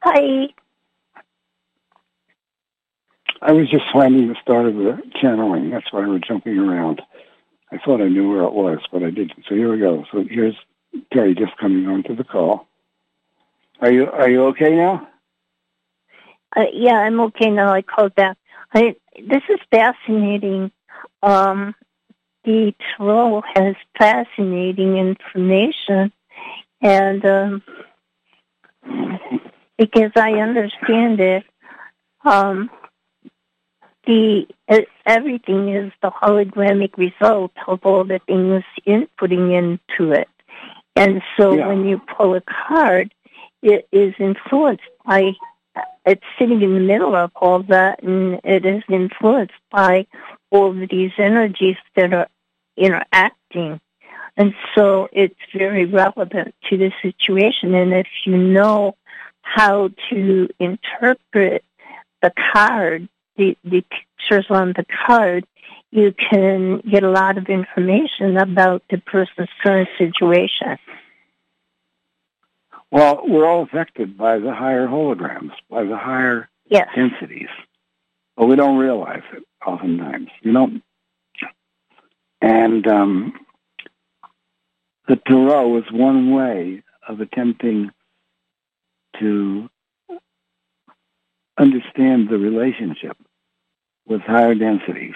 Hi. 0.00 0.48
I 3.40 3.52
was 3.52 3.70
just 3.70 3.84
finding 3.92 4.28
the 4.28 4.36
start 4.42 4.66
of 4.66 4.74
the 4.74 5.00
channeling. 5.20 5.70
That's 5.70 5.92
why 5.92 6.06
we're 6.06 6.18
jumping 6.18 6.58
around. 6.58 7.02
I 7.70 7.78
thought 7.78 8.00
I 8.00 8.08
knew 8.08 8.30
where 8.30 8.42
it 8.42 8.52
was, 8.52 8.78
but 8.90 9.02
I 9.02 9.10
didn't. 9.10 9.44
So 9.48 9.54
here 9.54 9.70
we 9.70 9.78
go. 9.78 10.04
So 10.10 10.24
here's 10.28 10.56
Terry 11.12 11.34
just 11.34 11.56
coming 11.58 11.86
onto 11.86 12.16
the 12.16 12.24
call. 12.24 12.66
Are 13.80 13.92
you 13.92 14.10
are 14.10 14.28
you 14.28 14.46
okay 14.46 14.74
now? 14.74 15.08
Uh, 16.56 16.64
yeah, 16.72 16.94
I'm 16.94 17.20
okay 17.20 17.50
now. 17.50 17.72
I 17.72 17.82
called 17.82 18.14
back. 18.14 18.36
I, 18.74 18.96
this 19.16 19.42
is 19.48 19.60
fascinating. 19.70 20.70
Um, 21.22 21.74
the 22.44 22.74
tarot 22.96 23.42
has 23.54 23.74
fascinating 23.98 24.96
information, 24.96 26.12
and 26.80 27.24
um, 27.24 27.62
because 29.76 30.12
I 30.16 30.32
understand 30.32 31.20
it, 31.20 31.44
um, 32.24 32.70
the 34.08 34.46
everything 35.06 35.68
is 35.68 35.92
the 36.02 36.10
hologramic 36.10 36.96
result 36.96 37.52
of 37.66 37.84
all 37.84 38.04
the 38.04 38.20
things 38.26 38.64
inputting 38.86 39.46
into 39.60 40.12
it, 40.12 40.28
and 40.96 41.22
so 41.36 41.52
Yeah. 41.52 41.68
when 41.68 41.86
you 41.86 42.00
pull 42.16 42.34
a 42.34 42.40
card, 42.40 43.12
it 43.62 43.86
is 43.92 44.14
influenced 44.18 44.88
by 45.04 45.34
it's 46.06 46.24
sitting 46.38 46.62
in 46.62 46.74
the 46.74 46.80
middle 46.80 47.14
of 47.14 47.30
all 47.36 47.62
that 47.64 48.02
and 48.02 48.40
it 48.42 48.64
is 48.64 48.82
influenced 48.88 49.60
by 49.70 50.06
all 50.50 50.70
of 50.70 50.88
these 50.88 51.12
energies 51.18 51.76
that 51.94 52.12
are 52.14 52.28
interacting. 52.76 53.78
And 54.36 54.54
so 54.74 55.08
it's 55.12 55.38
very 55.54 55.84
relevant 55.84 56.54
to 56.70 56.76
the 56.78 56.92
situation. 57.02 57.74
And 57.74 57.92
if 57.92 58.06
you 58.24 58.38
know 58.38 58.96
how 59.42 59.90
to 60.10 60.48
interpret 60.58 61.62
the 62.22 62.32
card, 62.52 63.08
the, 63.38 63.56
the 63.64 63.82
pictures 63.82 64.46
on 64.50 64.74
the 64.76 64.84
card, 65.06 65.46
you 65.90 66.12
can 66.30 66.80
get 66.80 67.02
a 67.02 67.10
lot 67.10 67.38
of 67.38 67.46
information 67.46 68.36
about 68.36 68.82
the 68.90 68.98
person's 68.98 69.48
current 69.62 69.88
situation. 69.96 70.76
Well, 72.90 73.22
we're 73.24 73.46
all 73.46 73.62
affected 73.62 74.16
by 74.18 74.38
the 74.38 74.52
higher 74.52 74.86
holograms, 74.86 75.52
by 75.70 75.84
the 75.84 75.96
higher 75.96 76.50
Yes. 76.70 76.88
densities, 76.94 77.48
but 78.36 78.46
we 78.46 78.56
don't 78.56 78.76
realize 78.76 79.22
it 79.32 79.42
oftentimes. 79.66 80.28
You 80.42 80.52
know, 80.52 80.70
and 82.42 82.86
um, 82.86 83.32
the 85.06 85.16
tarot 85.16 85.78
is 85.78 85.84
one 85.90 86.30
way 86.34 86.82
of 87.08 87.20
attempting 87.20 87.90
to 89.18 89.70
understand 91.58 92.28
the 92.28 92.38
relationship 92.38 93.16
with 94.08 94.22
higher 94.22 94.54
densities, 94.54 95.14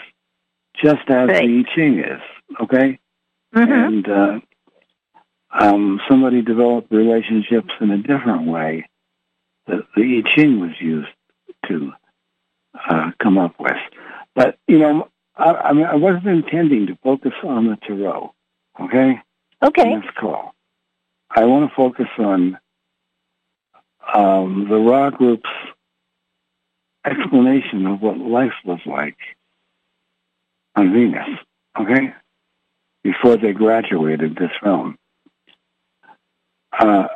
just 0.77 1.09
as 1.09 1.29
Right. 1.29 1.47
the 1.47 1.65
I 1.69 1.75
Ching 1.75 1.99
is. 2.01 2.21
Okay, 2.61 2.99
Mm-hmm. 3.55 3.71
and 3.73 4.09
uh, 4.09 4.41
um, 5.51 6.01
somebody 6.09 6.41
developed 6.43 6.91
relationships 6.91 7.71
in 7.81 7.91
a 7.91 7.99
different 7.99 8.47
way 8.47 8.87
that 9.67 9.87
the 9.95 10.23
I 10.25 10.29
Ching 10.35 10.61
was 10.61 10.81
used 10.81 11.11
to 11.69 11.93
uh, 12.89 13.11
come 13.19 13.37
up 13.39 13.55
with. 13.61 13.77
But 14.35 14.59
you 14.67 14.79
know, 14.79 15.09
I, 15.37 15.51
I 15.53 15.73
mean, 15.75 15.85
I 15.87 15.97
wasn't 15.97 16.27
intending 16.29 16.87
to 16.87 16.97
focus 17.03 17.35
on 17.43 17.67
the 17.69 17.77
tarot. 17.77 18.33
Okay, 18.81 19.21
Okay. 19.63 19.93
on 19.93 20.01
this 20.01 20.11
call, 20.19 20.55
I 21.31 21.45
want 21.45 21.69
to 21.69 21.75
focus 21.77 22.09
on 22.19 22.59
um, 24.15 24.67
the 24.69 24.77
Ra 24.79 25.11
Group's 25.11 25.51
explanation 27.05 27.87
of 27.87 28.01
what 28.01 28.19
life 28.19 28.53
was 28.65 28.81
like 28.87 29.19
on 30.77 30.93
Venus. 30.93 31.29
Okay, 31.79 32.13
before 33.03 33.37
they 33.37 33.53
graduated 33.53 34.37
this 34.37 34.51
film. 34.63 34.99
Uh, 36.79 37.09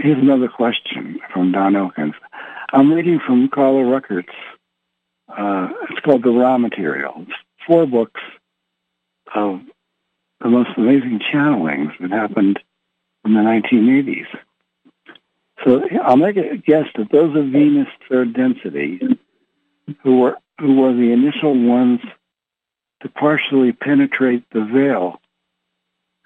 here's 0.00 0.18
another 0.18 0.48
question 0.48 1.20
from 1.32 1.52
Don 1.52 1.76
Elkins. 1.76 2.14
I'm 2.72 2.92
reading 2.92 3.20
from 3.24 3.48
Carla 3.48 3.82
Rueckert's. 3.82 4.28
Uh, 5.28 5.68
it's 5.90 6.00
called 6.00 6.22
The 6.22 6.30
Ra 6.30 6.58
Material. 6.58 7.14
It's 7.22 7.32
four 7.66 7.86
books 7.86 8.20
of 9.34 9.60
the 10.40 10.48
most 10.48 10.70
amazing 10.76 11.20
channelings 11.32 11.92
that 12.00 12.10
happened 12.10 12.58
in 13.24 13.34
the 13.34 13.40
1980s. 13.40 14.26
So 15.68 15.82
I'll 16.02 16.16
make 16.16 16.38
a 16.38 16.56
guess 16.56 16.86
that 16.96 17.12
those 17.12 17.36
of 17.36 17.52
Venus 17.52 17.88
third 18.08 18.32
density, 18.32 19.00
who 20.02 20.16
were 20.16 20.38
who 20.58 20.80
were 20.80 20.94
the 20.94 21.12
initial 21.12 21.54
ones 21.54 22.00
to 23.02 23.08
partially 23.10 23.72
penetrate 23.72 24.44
the 24.50 24.64
veil, 24.64 25.20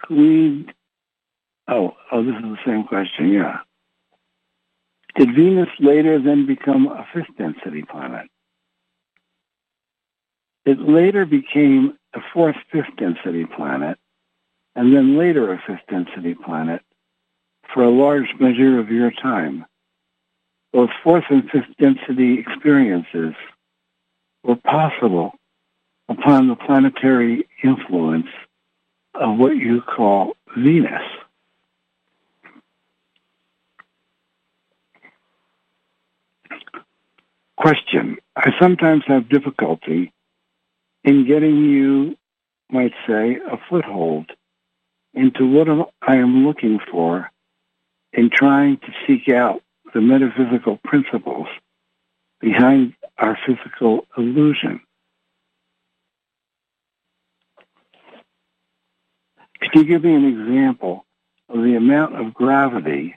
cleaved. 0.01 0.73
Oh, 1.67 1.97
oh, 2.13 2.25
this 2.25 2.37
is 2.37 2.43
the 2.43 2.57
same 2.65 2.85
question. 2.85 3.33
Yeah. 3.33 3.59
Did 5.17 5.35
Venus 5.35 5.69
later 5.81 6.23
then 6.23 6.47
become 6.47 6.87
a 6.87 7.05
fifth 7.13 7.37
density 7.37 7.83
planet? 7.83 8.29
It 10.65 10.79
later 10.79 11.27
became 11.27 11.99
a 12.15 12.21
fourth 12.33 12.57
fifth 12.71 12.95
density 12.97 13.45
planet, 13.45 13.99
and 14.77 14.95
then 14.95 15.19
later 15.19 15.53
a 15.53 15.61
fifth 15.67 15.87
density 15.91 16.35
planet 16.35 16.83
for 17.73 17.83
a 17.83 17.91
large 17.91 18.29
measure 18.39 18.79
of 18.79 18.91
your 18.91 19.11
time. 19.11 19.65
Both 20.73 20.91
fourth 21.03 21.25
and 21.31 21.49
fifth 21.51 21.77
density 21.79 22.39
experiences 22.39 23.35
were 24.43 24.57
possible 24.57 25.33
upon 26.09 26.49
the 26.49 26.57
planetary 26.57 27.49
influence 27.63 28.27
of 29.15 29.39
what 29.39 29.57
you 29.57 29.83
call 29.83 30.37
Venus. 30.57 31.03
Question. 37.57 38.19
I 38.35 38.51
sometimes 38.61 39.05
have 39.07 39.29
difficulty 39.29 40.13
in 41.05 41.27
getting 41.27 41.57
you, 41.65 42.17
might 42.71 42.93
say, 43.07 43.37
a 43.37 43.59
foothold 43.69 44.31
into 45.15 45.47
what 45.47 45.69
I 46.01 46.17
am 46.17 46.47
looking 46.47 46.81
for 46.91 47.31
in 48.13 48.31
trying 48.31 48.79
to 48.79 48.93
seek 49.07 49.29
out 49.29 49.63
the 49.95 50.01
metaphysical 50.01 50.79
principles 50.85 51.49
behind 52.41 52.95
our 53.19 53.39
physical 53.47 54.07
illusion. 54.17 54.81
Could 59.61 59.75
you 59.75 59.85
give 59.85 60.05
me 60.05 60.15
an 60.15 60.25
example 60.25 61.07
of 61.49 61.63
the 61.63 61.77
amount 61.77 62.17
of 62.17 62.35
gravity 62.35 63.15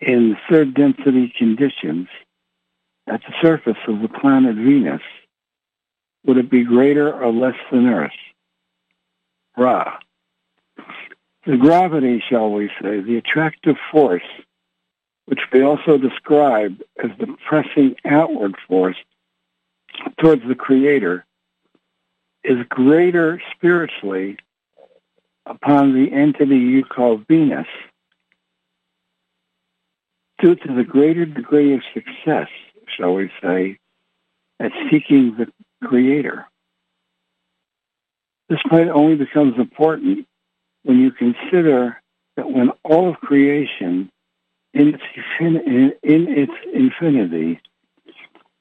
in 0.00 0.36
third 0.48 0.74
density 0.74 1.32
conditions 1.36 2.08
at 3.08 3.20
the 3.22 3.34
surface 3.42 3.78
of 3.88 4.00
the 4.00 4.08
planet 4.08 4.54
Venus? 4.54 5.02
Would 6.24 6.36
it 6.36 6.50
be 6.50 6.64
greater 6.64 7.12
or 7.12 7.32
less 7.32 7.56
than 7.72 7.86
Earth? 7.88 8.12
Ra. 9.56 9.98
The 11.46 11.56
gravity, 11.56 12.22
shall 12.28 12.50
we 12.50 12.68
say, 12.80 13.00
the 13.00 13.16
attractive 13.16 13.76
force, 13.90 14.22
which 15.26 15.40
we 15.52 15.62
also 15.62 15.98
describe 15.98 16.80
as 17.02 17.10
the 17.18 17.34
pressing 17.48 17.96
outward 18.04 18.54
force 18.66 18.96
towards 20.20 20.42
the 20.46 20.54
Creator, 20.54 21.24
is 22.44 22.58
greater 22.68 23.40
spiritually 23.54 24.36
upon 25.46 25.94
the 25.94 26.12
entity 26.12 26.56
you 26.56 26.84
call 26.84 27.18
Venus 27.28 27.66
due 30.38 30.54
to 30.54 30.74
the 30.74 30.84
greater 30.84 31.24
degree 31.24 31.74
of 31.74 31.80
success, 31.92 32.48
shall 32.96 33.14
we 33.14 33.30
say, 33.42 33.78
at 34.60 34.72
seeking 34.90 35.36
the 35.36 35.46
Creator. 35.86 36.46
This 38.48 38.60
point 38.68 38.88
only 38.88 39.16
becomes 39.16 39.58
important 39.58 40.27
when 40.88 41.00
you 41.00 41.10
consider 41.10 42.00
that 42.38 42.50
when 42.50 42.70
all 42.82 43.10
of 43.10 43.16
creation 43.16 44.10
in 44.72 44.94
its, 44.94 45.02
in 45.38 45.92
its 46.02 46.52
infinity 46.72 47.60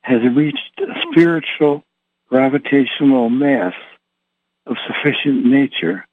has 0.02 0.20
reached 0.36 0.78
a 0.80 0.94
spiritual 1.10 1.86
gravitational 2.28 3.30
mass 3.30 3.74
of 4.66 4.76
sufficient 4.88 5.46
nature, 5.46 6.06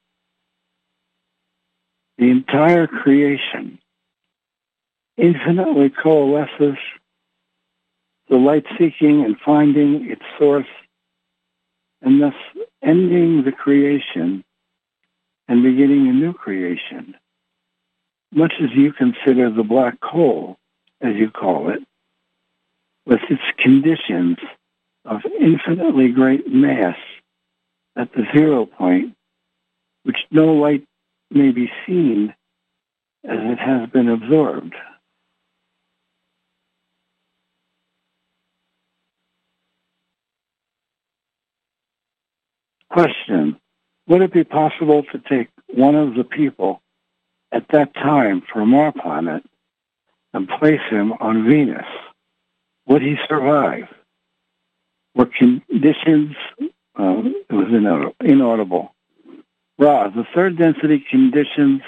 the 2.18 2.30
entire 2.30 2.86
creation 2.86 3.80
infinitely 5.16 5.90
coalesces 5.90 6.76
the 8.28 8.36
light 8.36 8.66
seeking 8.78 9.24
and 9.24 9.36
finding 9.44 10.08
its 10.08 10.22
source 10.38 10.64
and 12.02 12.22
thus 12.22 12.34
ending 12.84 13.42
the 13.42 13.50
creation 13.50 14.44
and 15.48 15.62
beginning 15.62 16.08
a 16.08 16.12
new 16.12 16.32
creation. 16.32 17.14
Much 18.32 18.54
as 18.62 18.70
you 18.74 18.92
consider 18.92 19.50
the 19.50 19.62
black 19.62 19.96
hole, 20.02 20.56
as 21.00 21.14
you 21.14 21.30
call 21.30 21.70
it, 21.70 21.82
with 23.06 23.20
its 23.30 23.42
conditions 23.58 24.38
of 25.04 25.20
infinitely 25.38 26.08
great 26.08 26.46
mass 26.52 26.96
at 27.96 28.12
the 28.12 28.24
zero 28.34 28.66
point, 28.66 29.14
which 30.04 30.16
no 30.30 30.54
light 30.54 30.84
may 31.30 31.50
be 31.50 31.70
seen 31.86 32.34
as 33.24 33.38
it 33.40 33.58
has 33.58 33.88
been 33.90 34.08
absorbed. 34.08 34.74
Question. 42.90 43.58
Would 44.06 44.22
it 44.22 44.32
be 44.32 44.44
possible 44.44 45.02
to 45.12 45.18
take 45.18 45.48
one 45.68 45.94
of 45.94 46.14
the 46.14 46.24
people 46.24 46.82
at 47.52 47.66
that 47.72 47.94
time 47.94 48.42
from 48.52 48.74
our 48.74 48.92
planet 48.92 49.42
and 50.32 50.48
place 50.48 50.80
him 50.90 51.12
on 51.20 51.46
Venus? 51.48 51.86
Would 52.86 53.02
he 53.02 53.16
survive? 53.28 53.84
Were 55.14 55.26
conditions, 55.26 56.34
uh, 56.60 57.22
it 57.48 57.52
was 57.52 58.12
inaudible. 58.20 58.94
Ra, 59.78 60.08
the 60.08 60.24
third 60.34 60.58
density 60.58 61.04
conditions 61.10 61.80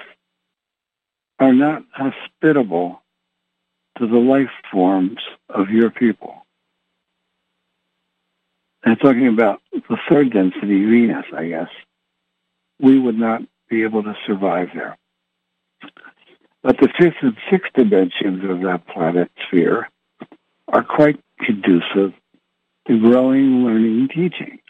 are 1.39 1.53
not 1.53 1.83
hospitable 1.93 3.03
to 3.99 4.07
the 4.07 4.17
life 4.17 4.51
forms 4.73 5.19
of 5.49 5.71
your 5.71 5.91
people. 5.91 6.47
I'm 8.85 8.97
talking 8.97 9.27
about 9.27 9.61
the 9.73 9.97
third 10.09 10.33
density, 10.33 10.85
Venus, 10.85 11.27
I 11.37 11.49
guess. 11.49 11.69
We 12.81 12.99
would 12.99 13.19
not 13.19 13.43
be 13.69 13.83
able 13.83 14.03
to 14.03 14.15
survive 14.27 14.69
there. 14.75 14.97
But 16.63 16.79
the 16.79 16.89
fifth 16.99 17.17
and 17.23 17.37
sixth 17.51 17.73
dimensions 17.75 18.45
of 18.49 18.61
that 18.63 18.87
planet 18.89 19.31
sphere 19.47 19.89
are 20.69 20.83
quite 20.83 21.21
conducive 21.39 22.13
to 22.89 23.01
growing, 23.01 23.65
learning, 23.65 24.09
teaching. 24.09 24.61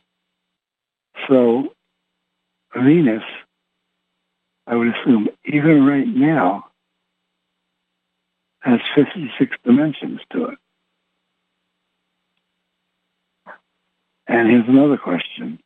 So 1.28 1.72
Venus, 2.74 3.22
I 4.66 4.74
would 4.76 4.88
assume, 4.88 5.28
even 5.44 5.86
right 5.86 6.06
now, 6.06 6.66
has 8.60 8.80
56 8.94 9.56
dimensions 9.64 10.20
to 10.32 10.46
it. 10.46 10.58
And 14.26 14.50
here's 14.50 14.68
another 14.68 14.98
question. 14.98 15.60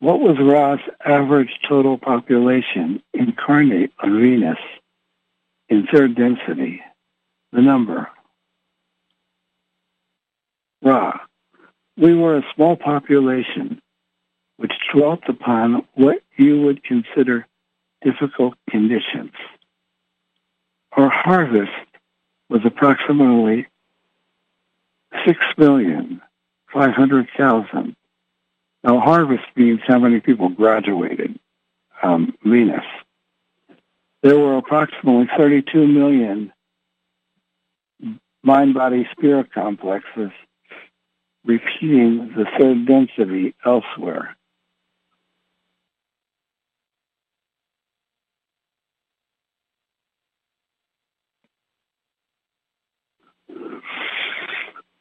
What 0.00 0.20
was 0.20 0.36
Ra's 0.38 0.80
average 1.04 1.60
total 1.68 1.98
population 1.98 3.02
incarnate 3.12 3.92
on 4.02 4.20
Venus 4.20 4.58
in 5.68 5.86
third 5.92 6.14
density? 6.14 6.80
The 7.52 7.60
number. 7.62 8.08
Ra. 10.82 11.18
We 11.96 12.14
were 12.14 12.38
a 12.38 12.46
small 12.54 12.76
population 12.76 13.80
which 14.56 14.72
dwelt 14.92 15.20
upon 15.28 15.86
what 15.94 16.22
you 16.36 16.60
would 16.62 16.82
consider 16.84 17.46
difficult 18.02 18.54
conditions. 18.68 19.32
Our 20.92 21.08
harvest 21.08 21.70
was 22.48 22.60
approximately 22.64 23.66
6,500,000 25.26 27.96
now, 28.84 29.00
harvest 29.00 29.44
means 29.56 29.80
how 29.86 29.98
many 29.98 30.20
people 30.20 30.50
graduated 30.50 31.40
um, 32.02 32.34
Venus. 32.44 32.84
There 34.22 34.38
were 34.38 34.58
approximately 34.58 35.26
32 35.38 35.86
million 35.86 36.52
mind-body 38.42 39.08
spirit 39.12 39.50
complexes 39.54 40.30
repeating 41.46 42.34
the 42.36 42.44
third 42.58 42.86
density 42.86 43.54
elsewhere. 43.64 44.36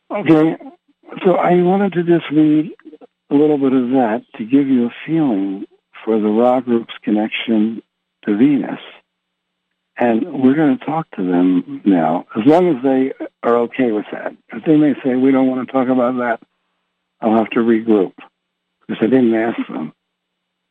Okay, 0.09 0.57
so 1.25 1.35
I 1.35 1.61
wanted 1.63 1.93
to 1.93 2.03
just 2.03 2.29
read 2.31 2.71
a 3.33 3.35
little 3.35 3.57
bit 3.57 3.73
of 3.73 3.89
that 3.89 4.23
to 4.37 4.45
give 4.45 4.67
you 4.67 4.85
a 4.85 4.93
feeling 5.05 5.65
for 6.05 6.19
the 6.19 6.27
Ra 6.27 6.59
group's 6.59 6.93
connection 7.01 7.81
to 8.25 8.37
Venus. 8.37 8.79
And 9.97 10.43
we're 10.43 10.55
going 10.55 10.77
to 10.77 10.85
talk 10.85 11.09
to 11.11 11.23
them 11.23 11.81
now, 11.83 12.25
as 12.35 12.45
long 12.45 12.75
as 12.75 12.83
they 12.83 13.13
are 13.41 13.57
okay 13.59 13.91
with 13.91 14.05
that. 14.11 14.35
If 14.49 14.65
they 14.65 14.77
may 14.77 14.93
say, 15.03 15.15
we 15.15 15.31
don't 15.31 15.47
want 15.47 15.67
to 15.67 15.71
talk 15.71 15.87
about 15.87 16.17
that, 16.17 16.41
I'll 17.21 17.37
have 17.37 17.49
to 17.51 17.59
regroup 17.59 18.13
because 18.81 19.01
I 19.01 19.07
didn't 19.07 19.33
ask 19.33 19.67
them. 19.67 19.93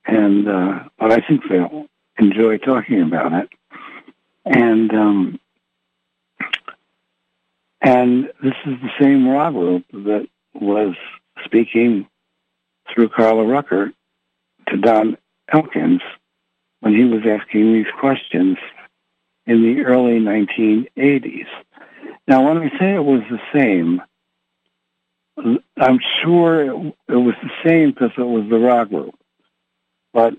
And, 0.04 0.48
uh, 0.48 0.84
but 0.98 1.12
I 1.12 1.20
think 1.20 1.42
they'll 1.48 1.86
enjoy 2.18 2.58
talking 2.58 3.02
about 3.02 3.32
it. 3.32 3.48
And, 4.44 4.92
um, 4.92 5.40
and 7.80 8.26
this 8.42 8.54
is 8.66 8.74
the 8.80 8.90
same 9.00 9.28
Ra 9.28 9.50
group 9.50 9.84
that 9.92 10.28
was 10.54 10.94
speaking 11.44 12.06
through 12.92 13.08
Carla 13.08 13.44
Rueckert 13.44 13.92
to 14.68 14.76
Don 14.76 15.16
Elkins 15.52 16.02
when 16.80 16.94
he 16.94 17.04
was 17.04 17.22
asking 17.26 17.72
these 17.72 17.86
questions 18.00 18.56
in 19.46 19.62
the 19.62 19.84
early 19.84 20.18
1980s. 20.20 21.46
Now, 22.26 22.46
when 22.46 22.58
I 22.58 22.68
say 22.78 22.94
it 22.94 23.04
was 23.04 23.22
the 23.30 23.40
same, 23.54 24.02
I'm 25.76 25.98
sure 26.22 26.62
it, 26.62 26.94
it 27.08 27.16
was 27.16 27.34
the 27.42 27.50
same 27.68 27.90
because 27.90 28.10
it 28.16 28.22
was 28.22 28.48
the 28.48 28.58
Ra 28.58 28.84
group. 28.84 29.14
But 30.12 30.34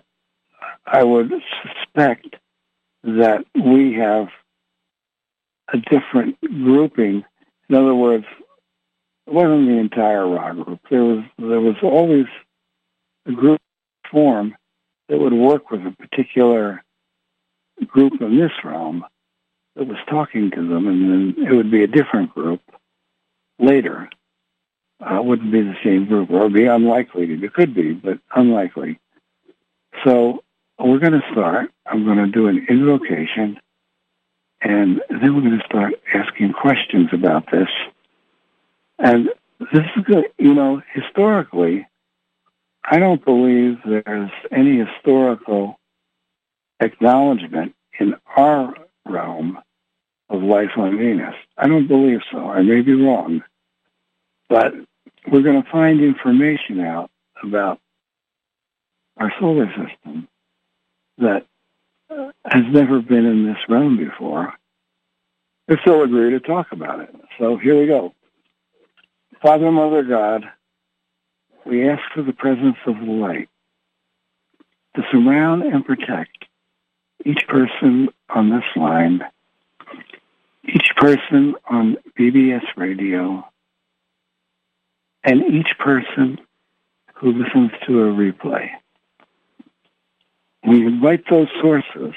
I 0.85 1.03
would 1.03 1.31
suspect 1.63 2.35
that 3.03 3.45
we 3.55 3.93
have 3.93 4.27
a 5.73 5.77
different 5.77 6.39
grouping. 6.41 7.23
In 7.69 7.75
other 7.75 7.95
words, 7.95 8.25
it 9.27 9.33
wasn't 9.33 9.67
the 9.67 9.77
entire 9.77 10.27
Ra 10.27 10.53
group. 10.53 10.79
There 10.89 11.03
was 11.03 11.23
there 11.37 11.61
was 11.61 11.75
always 11.81 12.25
a 13.25 13.31
group 13.31 13.61
form 14.11 14.55
that 15.09 15.19
would 15.19 15.33
work 15.33 15.71
with 15.71 15.81
a 15.85 15.91
particular 15.91 16.83
group 17.87 18.21
in 18.21 18.37
this 18.37 18.51
realm 18.63 19.05
that 19.75 19.87
was 19.87 19.97
talking 20.09 20.51
to 20.51 20.67
them, 20.67 20.87
and 20.87 21.35
then 21.37 21.45
it 21.45 21.53
would 21.53 21.71
be 21.71 21.83
a 21.83 21.87
different 21.87 22.33
group 22.33 22.61
later. 23.59 24.09
Uh, 25.03 25.15
it 25.15 25.25
wouldn't 25.25 25.51
be 25.51 25.61
the 25.61 25.75
same 25.83 26.05
group, 26.05 26.29
or 26.29 26.49
be 26.49 26.65
unlikely. 26.65 27.31
It 27.31 27.53
could 27.53 27.73
be, 27.73 27.93
but 27.93 28.19
unlikely. 28.35 28.99
So 30.05 30.43
we're 30.79 30.99
going 30.99 31.13
to 31.13 31.31
start. 31.31 31.71
I'm 31.85 32.05
going 32.05 32.17
to 32.17 32.27
do 32.27 32.47
an 32.47 32.65
invocation, 32.69 33.59
and 34.61 35.01
then 35.09 35.35
we're 35.35 35.41
going 35.41 35.59
to 35.59 35.65
start 35.65 35.93
asking 36.13 36.53
questions 36.53 37.09
about 37.11 37.49
this. 37.51 37.69
And 38.99 39.29
this 39.59 39.85
is 39.95 40.03
good. 40.05 40.25
You 40.37 40.53
know, 40.53 40.81
historically, 40.93 41.87
I 42.83 42.99
don't 42.99 43.23
believe 43.23 43.77
there's 43.85 44.31
any 44.51 44.77
historical 44.77 45.79
acknowledgement 46.79 47.75
in 47.99 48.15
our 48.35 48.73
realm 49.05 49.59
of 50.29 50.41
life 50.41 50.71
on 50.77 50.97
Venus. 50.97 51.35
I 51.57 51.67
don't 51.67 51.87
believe 51.87 52.19
so. 52.31 52.49
I 52.49 52.61
may 52.61 52.81
be 52.81 52.93
wrong. 52.93 53.43
But 54.49 54.73
we're 55.31 55.41
going 55.41 55.61
to 55.63 55.69
find 55.71 56.01
information 56.01 56.79
out 56.79 57.09
about 57.41 57.79
our 59.17 59.31
solar 59.39 59.67
system 59.67 60.27
that 61.17 61.45
has 62.09 62.63
never 62.71 63.01
been 63.01 63.25
in 63.25 63.45
this 63.45 63.57
realm 63.69 63.97
before 63.97 64.53
if 65.67 65.79
they'll 65.85 66.03
agree 66.03 66.31
to 66.31 66.39
talk 66.39 66.71
about 66.71 66.99
it. 66.99 67.15
So 67.39 67.57
here 67.57 67.79
we 67.79 67.87
go. 67.87 68.13
Father, 69.43 69.69
Mother, 69.73 70.03
God, 70.03 70.45
we 71.65 71.89
ask 71.89 72.01
for 72.15 72.21
the 72.21 72.31
presence 72.31 72.77
of 72.87 72.97
the 72.97 73.11
light 73.11 73.49
to 74.95 75.01
surround 75.11 75.63
and 75.63 75.85
protect 75.85 76.45
each 77.25 77.45
person 77.49 78.07
on 78.29 78.49
this 78.49 78.63
line, 78.77 79.21
each 80.63 80.91
person 80.95 81.55
on 81.69 81.97
BBS 82.17 82.63
radio, 82.77 83.45
and 85.25 85.43
each 85.53 85.77
person 85.77 86.39
who 87.15 87.33
listens 87.33 87.71
to 87.85 87.99
a 87.99 88.13
replay. 88.13 88.69
We 90.65 90.85
invite 90.87 91.25
those 91.29 91.49
sources 91.61 92.13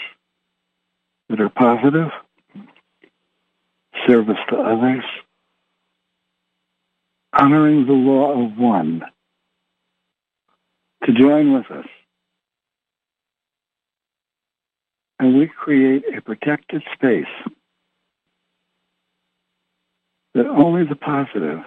that 1.29 1.41
are 1.41 1.49
positive, 1.49 2.13
service 4.07 4.39
to 4.51 4.59
others, 4.59 5.03
honoring 7.39 7.87
the 7.87 7.93
law 7.93 8.45
of 8.45 8.57
one, 8.59 9.03
to 11.05 11.13
join 11.13 11.53
with 11.53 11.71
us. 11.71 11.87
And 15.19 15.39
we 15.39 15.47
create 15.47 16.05
a 16.17 16.21
protected 16.21 16.83
space 16.95 17.25
that 20.35 20.47
only 20.47 20.85
the 20.85 20.97
positive 20.97 21.61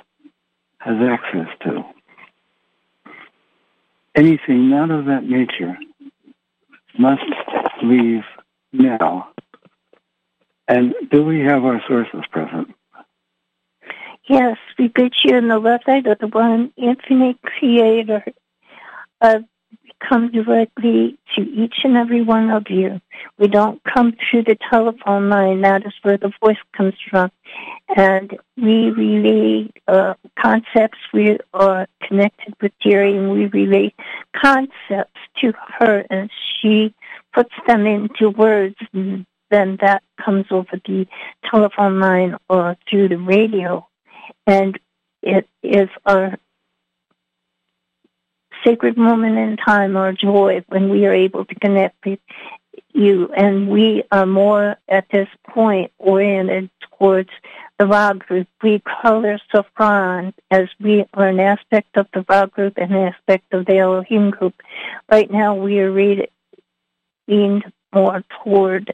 has 0.77 0.97
access 1.01 1.47
to. 1.63 1.83
Anything 4.15 4.69
not 4.69 4.91
of 4.91 5.05
that 5.05 5.23
nature 5.23 5.77
must 6.97 7.23
leave 7.81 8.23
now. 8.71 9.29
And 10.67 10.93
do 11.09 11.23
we 11.23 11.39
have 11.41 11.65
our 11.65 11.81
sources 11.87 12.21
present? 12.31 12.75
Yes, 14.29 14.57
we 14.77 14.89
put 14.89 15.15
you 15.23 15.35
in 15.35 15.47
the 15.47 15.79
side 15.87 16.05
of 16.05 16.19
the 16.19 16.27
one 16.27 16.71
infinite 16.77 17.41
creator. 17.41 18.23
Uh, 19.19 19.39
come 20.07 20.31
directly 20.31 21.17
to 21.35 21.41
each 21.41 21.77
and 21.83 21.97
every 21.97 22.21
one 22.21 22.51
of 22.51 22.69
you. 22.69 23.01
We 23.39 23.47
don't 23.47 23.81
come 23.83 24.13
through 24.13 24.43
the 24.43 24.55
telephone 24.69 25.29
line. 25.29 25.61
That 25.61 25.83
is 25.87 25.93
where 26.03 26.17
the 26.17 26.31
voice 26.43 26.59
comes 26.77 26.93
from. 27.09 27.31
And 27.97 28.37
we 28.55 28.91
relay 28.91 29.71
uh, 29.87 30.13
concepts. 30.39 30.99
We 31.11 31.39
are 31.55 31.87
connected 32.07 32.53
with 32.61 32.71
Jerry 32.83 33.17
and 33.17 33.31
we 33.31 33.47
relay 33.47 33.95
concepts 34.35 35.19
to 35.41 35.53
her 35.79 36.05
and 36.11 36.29
she 36.61 36.93
puts 37.33 37.53
them 37.65 37.87
into 37.87 38.29
words. 38.29 38.75
And 38.93 39.25
then 39.49 39.79
that 39.81 40.03
comes 40.23 40.45
over 40.51 40.79
the 40.85 41.07
telephone 41.49 41.99
line 41.99 42.37
or 42.47 42.77
through 42.87 43.09
the 43.09 43.17
radio. 43.17 43.88
And 44.45 44.79
it 45.21 45.47
is 45.63 45.89
a 46.05 46.37
sacred 48.63 48.97
moment 48.97 49.37
in 49.37 49.57
time 49.57 49.97
or 49.97 50.11
joy 50.13 50.63
when 50.67 50.89
we 50.89 51.05
are 51.05 51.13
able 51.13 51.45
to 51.45 51.55
connect 51.55 52.05
with 52.05 52.19
you. 52.93 53.31
And 53.35 53.69
we 53.69 54.03
are 54.11 54.25
more 54.25 54.77
at 54.87 55.07
this 55.09 55.29
point 55.47 55.91
oriented 55.97 56.69
towards 56.81 57.29
the 57.77 57.87
Ra 57.87 58.13
group. 58.13 58.47
We 58.61 58.79
call 58.79 59.23
Ron 59.79 60.33
as 60.51 60.67
we 60.79 61.05
are 61.13 61.27
an 61.27 61.39
aspect 61.39 61.95
of 61.95 62.07
the 62.13 62.25
Ra 62.27 62.45
group 62.45 62.77
and 62.77 62.91
an 62.91 63.13
aspect 63.13 63.53
of 63.53 63.65
the 63.65 63.77
Elohim 63.77 64.31
group. 64.31 64.55
Right 65.09 65.31
now 65.31 65.55
we 65.55 65.79
are 65.79 65.91
leaning 65.91 67.63
more 67.93 68.23
toward 68.43 68.93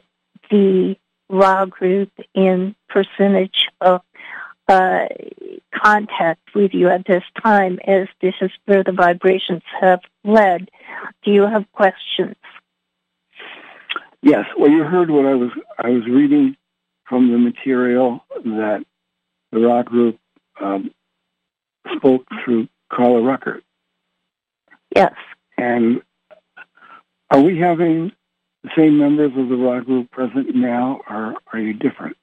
the 0.50 0.96
Ra 1.28 1.64
group 1.64 2.12
in 2.34 2.76
percentage 2.88 3.68
of 3.80 4.02
uh, 4.68 5.06
contact 5.74 6.54
with 6.54 6.72
you 6.74 6.88
at 6.88 7.06
this 7.06 7.22
time 7.42 7.78
as 7.86 8.08
this 8.20 8.34
is 8.40 8.50
where 8.64 8.82
the 8.82 8.92
vibrations 8.92 9.62
have 9.80 10.00
led. 10.24 10.70
Do 11.24 11.30
you 11.30 11.42
have 11.42 11.70
questions? 11.72 12.36
Yes. 14.22 14.46
Well, 14.58 14.70
you 14.70 14.82
heard 14.82 15.10
what 15.10 15.26
I 15.26 15.34
was 15.34 15.50
I 15.78 15.90
was 15.90 16.04
reading 16.06 16.56
from 17.04 17.30
the 17.30 17.38
material 17.38 18.24
that 18.44 18.84
the 19.52 19.60
Ra 19.60 19.82
group 19.82 20.18
um, 20.60 20.90
spoke 21.94 22.26
through 22.44 22.68
Carla 22.92 23.20
Rueckert. 23.20 23.62
Yes. 24.94 25.14
And 25.56 26.02
are 27.30 27.40
we 27.40 27.58
having 27.58 28.12
the 28.64 28.70
same 28.76 28.98
members 28.98 29.32
of 29.36 29.48
the 29.48 29.56
Ra 29.56 29.80
group 29.80 30.10
present 30.10 30.54
now, 30.54 31.00
or 31.08 31.36
are 31.52 31.58
you 31.58 31.74
different? 31.74 32.16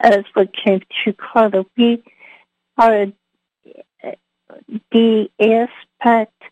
As 0.00 0.24
what 0.34 0.54
came 0.54 0.80
to 1.04 1.12
Carla. 1.12 1.64
We 1.76 2.02
are 2.78 3.06
the 4.92 5.30
aspect 5.40 6.42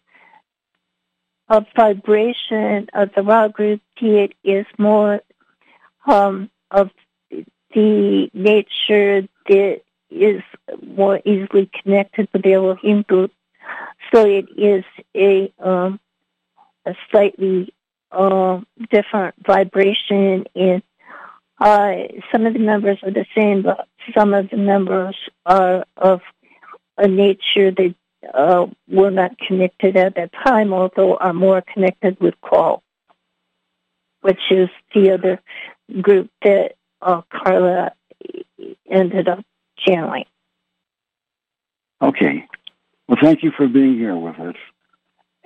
of 1.48 1.66
vibration 1.76 2.88
of 2.94 3.10
the 3.14 3.22
Ra 3.22 3.48
group 3.48 3.80
it 4.00 4.34
is 4.42 4.66
more 4.78 5.20
um, 6.06 6.50
of 6.70 6.90
the 7.74 8.30
nature 8.32 9.26
that 9.48 9.80
is 10.10 10.42
more 10.86 11.20
easily 11.24 11.70
connected 11.82 12.28
with 12.32 12.42
the 12.42 12.52
Elohim 12.52 13.02
group. 13.02 13.32
So 14.12 14.26
it 14.26 14.46
is 14.56 14.84
a 15.16 15.52
um, 15.58 16.00
a 16.86 16.94
slightly 17.10 17.72
uh, 18.12 18.60
different 18.90 19.34
vibration 19.44 20.44
in 20.54 20.82
uh, 21.64 21.94
some 22.30 22.44
of 22.44 22.52
the 22.52 22.58
members 22.58 22.98
are 23.02 23.10
the 23.10 23.24
same, 23.34 23.62
but 23.62 23.88
some 24.14 24.34
of 24.34 24.50
the 24.50 24.56
members 24.58 25.16
are 25.46 25.86
of 25.96 26.20
a 26.98 27.08
nature 27.08 27.70
that 27.70 27.94
uh, 28.34 28.66
were 28.86 29.10
not 29.10 29.38
connected 29.38 29.96
at 29.96 30.14
that 30.16 30.30
time, 30.46 30.74
although 30.74 31.16
are 31.16 31.32
more 31.32 31.62
connected 31.62 32.20
with 32.20 32.34
Q'uo, 32.44 32.82
which 34.20 34.40
is 34.50 34.68
the 34.94 35.12
other 35.12 35.40
group 36.02 36.28
that 36.42 36.74
uh, 37.00 37.22
Carla 37.32 37.92
ended 38.86 39.26
up 39.26 39.42
channeling. 39.78 40.26
Okay. 42.02 42.44
Well, 43.08 43.18
thank 43.22 43.42
you 43.42 43.52
for 43.56 43.68
being 43.68 43.94
here 43.94 44.16
with 44.16 44.38
us. 44.38 44.56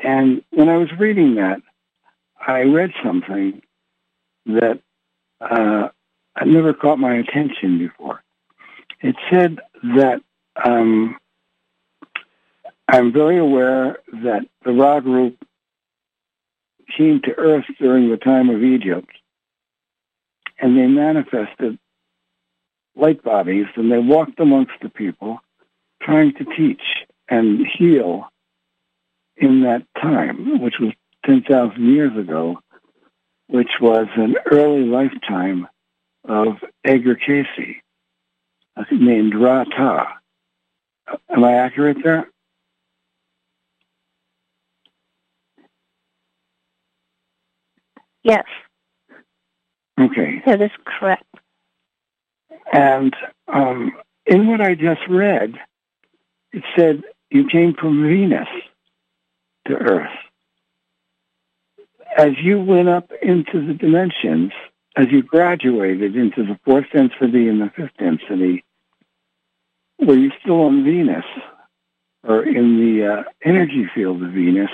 And 0.03 0.43
when 0.51 0.69
I 0.69 0.79
was 0.79 0.89
reading 0.99 1.37
that, 1.37 1.61
I 2.45 2.63
read 2.63 2.91
something 3.05 3.63
that 4.47 4.81
uh, 5.41 5.91
had 6.39 6.49
never 6.49 6.73
caught 6.73 6.99
my 6.99 7.17
attention 7.17 7.79
before. 7.79 8.23
It 9.01 9.17
said 9.31 9.59
that 9.97 10.21
um, 10.65 11.17
I'm 12.87 13.13
very 13.13 13.39
aware 13.39 13.99
that 14.23 14.47
the 14.65 14.73
Ra 14.73 15.01
group 15.01 15.37
came 16.97 17.21
to 17.23 17.35
Earth 17.37 17.65
during 17.79 18.09
the 18.09 18.17
time 18.17 18.51
of 18.51 18.63
Egypt, 18.63 19.11
and 20.61 20.77
they 20.77 20.87
manifested 20.87 21.79
light 22.97 23.23
bodies, 23.23 23.67
and 23.77 23.91
they 23.91 23.99
walked 23.99 24.39
amongst 24.39 24.73
the 24.81 24.89
people, 24.89 25.41
trying 26.03 26.35
to 26.35 26.45
teach 26.57 26.83
and 27.29 27.67
heal 27.79 28.29
in 29.37 29.63
that 29.63 29.83
time, 30.01 30.61
which 30.61 30.75
was 30.81 30.93
10,000 31.27 31.95
years 31.95 32.17
ago, 32.17 32.59
which 33.49 33.71
was 33.81 34.07
an 34.17 34.37
early 34.51 34.85
lifetime 34.85 35.69
of 36.25 36.57
Edgar 36.85 37.17
Cayce 37.17 37.77
named 38.91 39.35
Ra-Ta. 39.35 40.19
Am 41.31 41.45
I 41.45 41.55
accurate 41.55 41.99
there? 42.03 42.29
Yes. 48.23 48.45
Okay. 49.99 50.43
That 50.47 50.61
is 50.61 50.71
correct. 50.85 51.25
And 52.73 53.15
um, 53.53 53.93
in 54.27 54.47
what 54.49 54.61
I 54.61 54.75
just 54.75 55.01
read, 55.09 55.55
it 56.53 56.63
said 56.77 57.03
you 57.31 57.47
came 57.51 57.75
from 57.75 58.03
Venus 58.03 58.49
to 59.67 59.75
Earth. 59.75 60.11
As 62.17 62.33
you 62.43 62.61
went 62.61 62.89
up 62.89 63.11
into 63.23 63.67
the 63.67 63.75
dimensions, 63.75 64.53
as 64.99 65.07
you 65.11 65.23
graduated 65.23 66.17
into 66.17 66.43
the 66.45 66.59
fourth 66.65 66.87
density 66.93 67.49
and 67.49 67.61
the 67.61 67.71
fifth 67.75 67.97
density, 67.99 68.65
were 69.99 70.17
you 70.17 70.31
still 70.43 70.63
on 70.63 70.85
Venus 70.85 71.25
or 72.23 72.45
in 72.45 72.77
the 72.79 73.07
uh, 73.07 73.23
energy 73.45 73.89
field 73.95 74.23
of 74.23 74.33
Venus? 74.33 74.71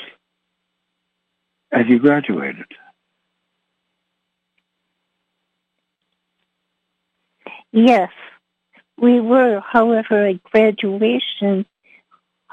as 1.75 1.87
you 1.89 1.99
graduated? 1.99 2.67
Yes, 7.73 8.11
we 8.97 9.21
were. 9.21 9.61
However, 9.61 10.29
at 10.29 10.43
graduation, 10.45 11.67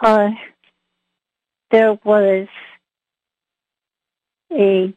uh, 0.01 0.31
there 1.69 1.93
was 2.03 2.47
a, 4.51 4.93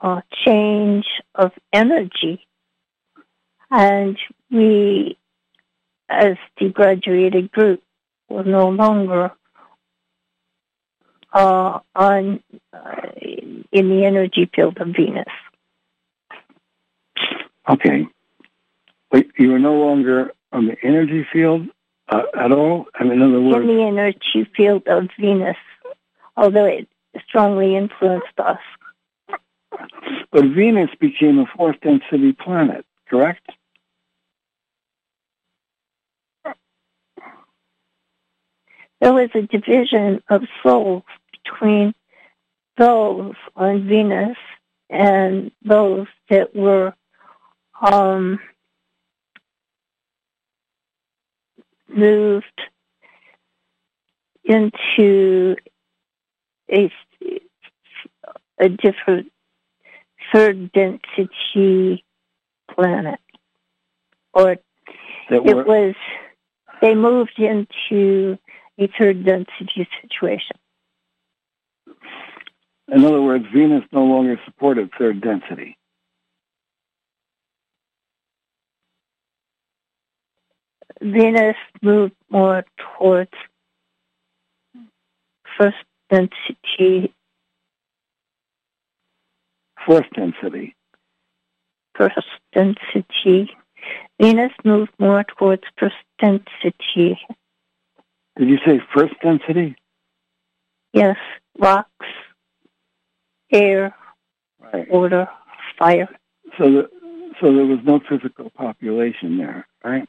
a 0.00 0.22
change 0.44 1.06
of 1.34 1.52
energy, 1.72 2.46
and 3.70 4.18
we, 4.50 5.18
as 6.08 6.36
the 6.58 6.68
graduated 6.68 7.50
group, 7.52 7.82
were 8.28 8.44
no 8.44 8.68
longer 8.68 9.32
uh, 11.32 11.80
on 11.94 12.42
uh, 12.72 13.10
in 13.70 13.88
the 13.88 14.04
energy 14.04 14.50
field 14.54 14.78
of 14.78 14.88
Venus. 14.88 15.26
Okay. 17.68 18.06
But 19.10 19.26
you 19.38 19.54
are 19.54 19.58
no 19.58 19.74
longer 19.74 20.32
on 20.52 20.66
the 20.66 20.76
energy 20.82 21.26
field 21.32 21.68
uh, 22.08 22.22
at 22.38 22.52
all? 22.52 22.86
I 22.94 23.04
mean, 23.04 23.14
in 23.14 23.22
other 23.22 23.40
words, 23.40 23.68
in 23.68 23.76
the 23.76 23.82
energy 23.82 24.50
field 24.56 24.86
of 24.86 25.08
Venus, 25.18 25.56
although 26.36 26.64
it 26.64 26.88
strongly 27.26 27.76
influenced 27.76 28.38
us. 28.38 28.58
But 30.30 30.44
Venus 30.44 30.90
became 31.00 31.38
a 31.38 31.46
fourth 31.56 31.76
density 31.80 32.32
planet, 32.32 32.84
correct? 33.08 33.46
There 39.00 39.12
was 39.12 39.30
a 39.34 39.42
division 39.42 40.22
of 40.28 40.42
souls 40.62 41.04
between 41.44 41.94
those 42.76 43.34
on 43.54 43.86
Venus 43.86 44.36
and 44.90 45.52
those 45.64 46.06
that 46.30 46.54
were 46.54 46.94
um, 47.80 48.40
moved 51.88 52.60
into 54.44 55.56
a, 56.70 56.90
a 58.58 58.68
different 58.68 59.30
third 60.32 60.72
density 60.72 62.04
planet. 62.74 63.20
Or 64.32 64.52
it 65.30 65.66
was, 65.66 65.94
they 66.80 66.94
moved 66.94 67.38
into 67.38 68.38
a 68.78 68.88
third 68.98 69.24
density 69.24 69.88
situation. 70.02 70.56
in 72.90 73.04
other 73.04 73.20
words, 73.20 73.44
Venus 73.52 73.84
no 73.92 74.04
longer 74.04 74.40
supported 74.46 74.90
third 74.98 75.20
density. 75.20 75.76
Venus 81.00 81.56
moved 81.82 82.14
more 82.30 82.64
towards 82.98 83.30
first 85.56 85.76
density, 86.10 87.14
Fourth 89.86 90.06
density. 90.14 90.74
first 91.96 92.16
density. 92.52 93.50
Venus 94.20 94.52
moved 94.64 94.92
more 95.00 95.24
towards 95.24 95.62
first 95.78 95.96
density. 96.20 97.18
Did 98.36 98.48
you 98.48 98.58
say 98.64 98.80
first 98.94 99.14
density? 99.20 99.74
Yes, 100.92 101.16
rocks, 101.58 102.06
air, 103.52 103.94
Right. 104.60 104.88
water, 104.90 105.28
fire. 105.78 106.08
So, 106.56 106.70
the, 106.70 106.90
so 107.40 107.52
there 107.54 107.64
was 107.66 107.78
no 107.84 108.00
physical 108.08 108.50
population 108.50 109.38
there, 109.38 109.66
right? 109.84 110.08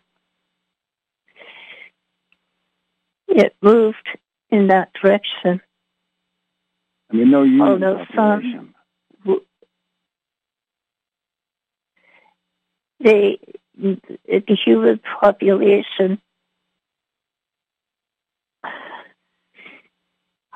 It 3.28 3.55
moved 3.61 4.07
in 4.49 4.67
that 4.67 4.91
direction. 4.93 5.61
I 7.11 7.15
mean, 7.15 7.32
no 7.32 7.43
human 7.43 7.67
Although 7.84 8.05
population. 8.05 8.74
They, 8.74 8.79
the 13.00 13.38
human 14.66 15.00
population, 15.22 16.22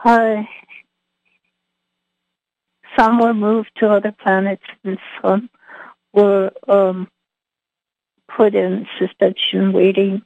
uh, 0.03 0.43
some 2.97 3.19
were 3.19 3.33
moved 3.33 3.71
to 3.77 3.89
other 3.89 4.11
planets 4.11 4.63
and 4.83 4.97
some 5.21 5.49
were 6.13 6.51
um, 6.67 7.07
put 8.35 8.53
in 8.55 8.85
suspension 8.99 9.71
waiting 9.73 10.21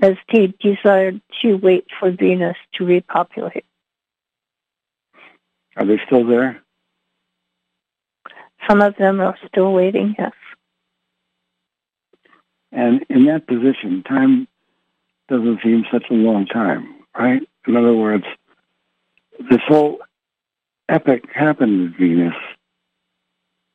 as 0.00 0.16
they 0.32 0.52
desired 0.60 1.20
to 1.42 1.54
wait 1.56 1.86
for 1.98 2.10
Venus 2.10 2.56
to 2.74 2.84
repopulate. 2.84 3.64
Are 5.76 5.84
they 5.84 6.00
still 6.06 6.26
there? 6.26 6.62
Some 8.68 8.80
of 8.80 8.96
them 8.96 9.20
are 9.20 9.36
still 9.46 9.72
waiting, 9.72 10.14
yes. 10.18 10.32
And 12.72 13.04
in 13.08 13.24
that 13.26 13.46
position, 13.46 14.02
time 14.02 14.46
doesn't 15.28 15.60
seem 15.62 15.84
such 15.90 16.04
a 16.10 16.14
long 16.14 16.46
time, 16.46 16.96
right? 17.16 17.42
In 17.66 17.76
other 17.76 17.94
words, 17.94 18.24
this 19.50 19.60
whole 19.66 20.00
epic 20.88 21.24
happened 21.32 21.80
with 21.80 21.96
Venus. 21.96 22.34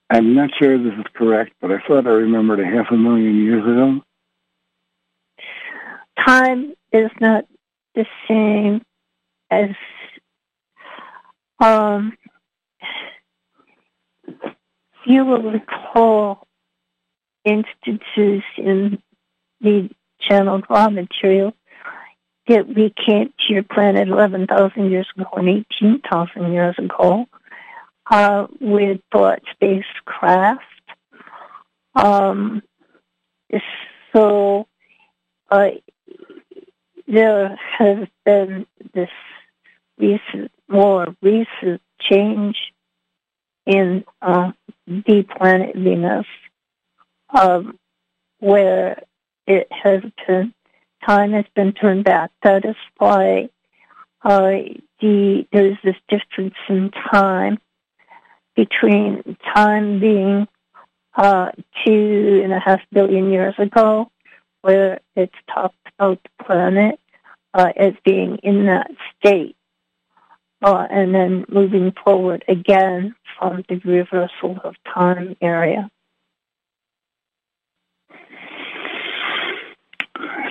I'm 0.10 0.36
not 0.36 0.52
sure 0.58 0.78
this 0.78 0.94
is 0.94 1.06
correct, 1.14 1.54
but 1.62 1.72
I 1.72 1.80
thought 1.88 2.06
I 2.06 2.12
remembered 2.12 2.60
a 2.60 2.66
half 2.66 2.88
a 2.92 2.96
million 2.96 3.44
years 3.44 3.64
ago. 3.64 4.02
time 6.20 6.74
is 6.92 7.10
not 7.20 7.46
the 7.96 8.06
same 8.28 8.82
as 9.50 9.70
um 11.60 12.14
you 15.06 15.26
will 15.26 15.42
recall 15.42 16.48
instances 17.46 18.44
in 18.58 19.02
the 19.62 19.90
channeled 20.20 20.66
Ra 20.70 20.90
material 20.90 21.54
that 22.48 22.68
we 22.68 22.94
came 23.06 23.34
to 23.40 23.54
your 23.54 23.64
planet 23.64 24.08
11,000 24.08 24.92
years 24.92 25.08
ago 25.16 25.30
and 25.38 25.66
18,000 25.82 26.52
years 26.52 26.76
ago 26.78 27.26
uh, 28.10 28.48
with 28.60 29.00
thought 29.12 29.42
spacecraft. 29.54 30.62
Um, 31.96 32.62
so 34.14 34.68
uh, 35.50 35.70
there 37.08 37.58
has 37.78 38.08
been 38.26 38.66
this 38.94 39.10
recent, 39.98 40.52
more 40.68 41.16
recent 41.22 41.82
change 42.00 42.58
in 43.66 44.04
uh, 44.22 44.52
the 44.88 45.26
planet 45.38 45.76
Venus, 45.76 46.26
um, 47.34 47.78
where 48.40 49.02
it 49.48 49.68
has 49.72 50.02
been 50.28 50.54
time 51.06 51.34
has 51.34 51.46
been 51.56 51.74
turned 51.74 52.04
back. 52.06 52.32
That 52.44 52.66
is 52.66 52.76
why 52.98 53.50
uh, 54.24 54.52
the 55.02 55.46
there's 55.52 55.78
this 55.84 55.96
difference 56.08 56.56
in 56.70 56.92
time 57.12 57.60
between 58.56 59.38
time 59.54 60.00
being 60.00 60.48
uh, 61.16 61.52
two 61.86 62.42
and 62.44 62.54
a 62.54 62.60
half 62.60 62.82
billion 62.92 63.32
years 63.32 63.56
ago, 63.58 64.12
where 64.62 65.00
it's 65.16 65.36
talked 65.54 65.76
about 65.98 66.20
the 66.24 66.44
planet 66.44 67.00
uh, 67.54 67.72
as 67.76 67.94
being 68.06 68.38
in 68.38 68.66
that 68.66 68.90
state, 69.18 69.56
uh, 70.62 70.88
and 70.90 71.14
then 71.14 71.46
moving 71.50 71.94
forward 72.04 72.44
again 72.48 73.16
from 73.38 73.64
the 73.68 73.76
reversal 73.84 74.60
of 74.64 74.76
time 74.92 75.36
area. 75.42 75.90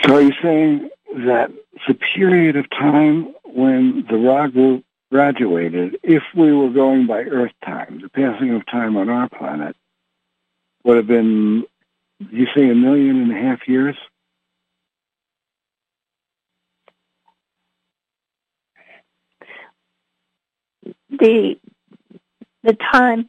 So 0.05 0.17
are 0.17 0.23
you 0.23 0.33
saying 0.43 0.91
that 1.27 1.51
the 1.87 1.95
period 1.95 2.57
of 2.57 2.69
time 2.71 3.35
when 3.45 4.07
the 4.11 4.17
Ra 4.17 4.49
group 4.49 4.85
graduated, 5.11 5.99
if 6.03 6.23
we 6.37 6.53
were 6.53 6.71
going 6.71 7.07
by 7.07 7.21
Earth 7.21 7.53
time, 7.65 8.01
the 8.03 8.09
passing 8.09 8.55
of 8.55 8.67
time 8.67 8.97
on 8.97 9.09
our 9.09 9.29
planet, 9.29 9.77
would 10.85 10.97
have 10.97 11.07
been, 11.07 11.65
you 12.19 12.47
say, 12.57 12.69
a 12.69 12.75
million 12.75 13.21
and 13.21 13.31
a 13.31 13.41
half 13.41 13.69
years? 13.69 13.97
the 21.23 21.57
the 22.63 22.77
time 22.93 23.29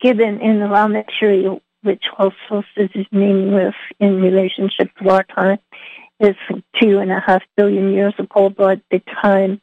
given 0.00 0.40
in 0.40 0.60
the 0.60 0.66
material, 0.66 1.60
which 1.82 2.04
also 2.18 2.64
is 2.76 2.90
meaningless 3.12 3.74
in 4.00 4.20
relationship 4.20 4.90
to 4.98 5.08
our 5.10 5.22
time, 5.24 5.58
is 6.20 6.36
two 6.80 6.98
and 6.98 7.12
a 7.12 7.20
half 7.20 7.42
billion 7.56 7.92
years 7.92 8.14
ago. 8.18 8.48
But 8.50 8.80
the 8.90 9.00
time 9.22 9.60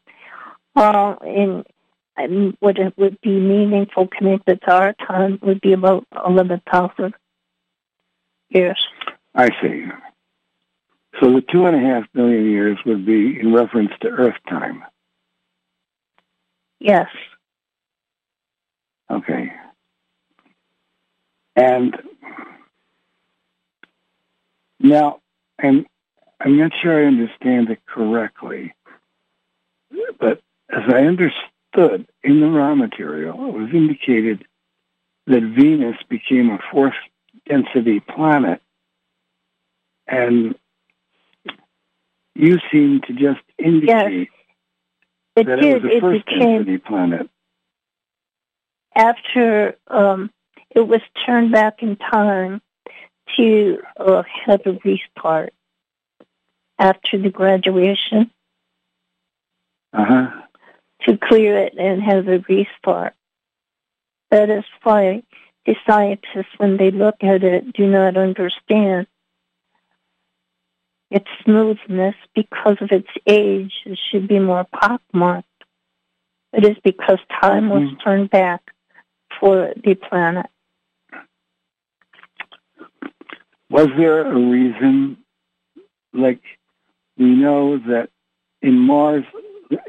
uh, 0.76 1.16
in 1.26 1.64
and 2.18 2.56
what 2.60 2.78
it 2.78 2.98
would 2.98 3.20
be 3.22 3.40
meaningful 3.40 4.08
connected 4.08 4.62
to 4.62 4.72
our 4.72 4.94
time 4.94 5.40
would 5.42 5.62
be 5.62 5.74
about 5.74 6.08
11,000 6.26 7.14
years. 8.50 8.88
I 9.34 9.50
see. 9.62 9.86
So 11.20 11.32
the 11.32 11.42
two 11.42 11.66
and 11.66 11.76
a 11.76 11.80
half 11.80 12.04
billion 12.14 12.50
years 12.50 12.78
would 12.86 13.06
be 13.06 13.40
in 13.40 13.54
reference 13.54 13.92
to 14.02 14.08
Earth 14.08 14.36
time. 14.50 14.84
Yes. 16.80 17.08
Okay. 19.10 19.52
And 21.56 21.98
now, 24.80 25.22
and 25.60 25.86
I'm 26.42 26.58
not 26.58 26.72
sure 26.82 27.04
I 27.04 27.08
understand 27.08 27.70
it 27.70 27.80
correctly, 27.88 28.74
but 30.20 30.42
as 30.70 30.84
I 30.94 31.02
understood 31.04 32.08
in 32.24 32.42
the 32.42 32.48
Ra 32.50 32.76
material, 32.76 33.50
it 33.50 33.54
was 33.60 33.70
indicated 33.74 34.46
that 35.28 35.44
Venus 35.44 35.98
became 36.10 36.50
a 36.52 36.60
fourth 36.72 36.94
density 37.48 38.00
planet. 38.02 38.62
And 40.08 40.56
you 42.36 42.60
seem 42.72 43.02
to 43.02 43.14
just 43.14 43.42
indicate 43.58 44.30
It 45.36 45.48
that 45.48 45.60
did. 45.60 45.84
it 45.84 45.84
was 45.84 45.92
a 45.94 45.98
It 45.98 46.02
first 46.02 46.26
became 46.26 46.66
density 46.66 46.78
planet. 46.80 47.30
after 48.96 49.78
um, 49.88 50.32
it 50.76 50.88
was 50.88 51.02
turned 51.26 51.52
back 51.52 51.82
in 51.82 51.96
time 51.96 52.62
to 53.38 53.80
uh, 53.98 54.24
have 54.46 54.62
a 54.66 54.78
restart 54.84 55.54
after 56.78 57.18
the 57.18 57.30
graduation 57.30 58.30
Uh 59.94 60.06
huh. 60.06 60.42
to 61.02 61.18
clear 61.18 61.58
it 61.58 61.74
and 61.78 62.04
have 62.04 62.28
a 62.28 62.40
restart. 62.50 63.14
That 64.32 64.50
is 64.50 64.66
why 64.84 65.24
the 65.66 65.76
scientists, 65.88 66.54
when 66.58 66.78
they 66.78 66.92
look 66.92 67.16
at 67.24 67.44
it, 67.44 67.74
do 67.74 67.88
not 67.88 68.18
understand 68.18 69.08
its 71.10 71.28
smoothness 71.44 72.16
because 72.36 72.78
of 72.82 72.92
its 72.92 73.08
age. 73.26 73.74
It 73.86 73.98
should 74.12 74.28
be 74.28 74.40
more 74.40 74.66
pockmarked. 74.66 75.46
It 76.54 76.66
is 76.66 76.78
because 76.84 77.20
time 77.42 77.70
was 77.70 77.84
turned 78.04 78.30
back 78.30 78.62
for 79.40 79.74
the 79.84 79.96
planet. 79.96 80.48
Was 83.76 83.90
there 83.98 84.22
a 84.22 84.34
reason, 84.34 85.18
like 86.14 86.40
we 87.18 87.26
know 87.26 87.78
that 87.78 88.08
in 88.62 88.80
Mars, 88.80 89.26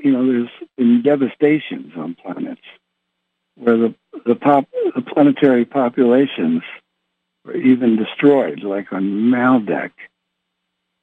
you 0.03 0.11
know, 0.11 0.27
there's 0.27 0.49
been 0.77 1.03
devastations 1.03 1.93
on 1.97 2.17
planets 2.21 2.63
where 3.55 3.77
the 3.77 3.95
the 4.25 4.35
pop 4.35 4.67
the 4.97 5.03
planetary 5.03 5.65
populations 5.65 6.63
were 7.45 7.55
even 7.55 7.95
destroyed, 7.95 8.65
like 8.65 8.93
on 8.93 9.05
Maldek, 9.05 9.93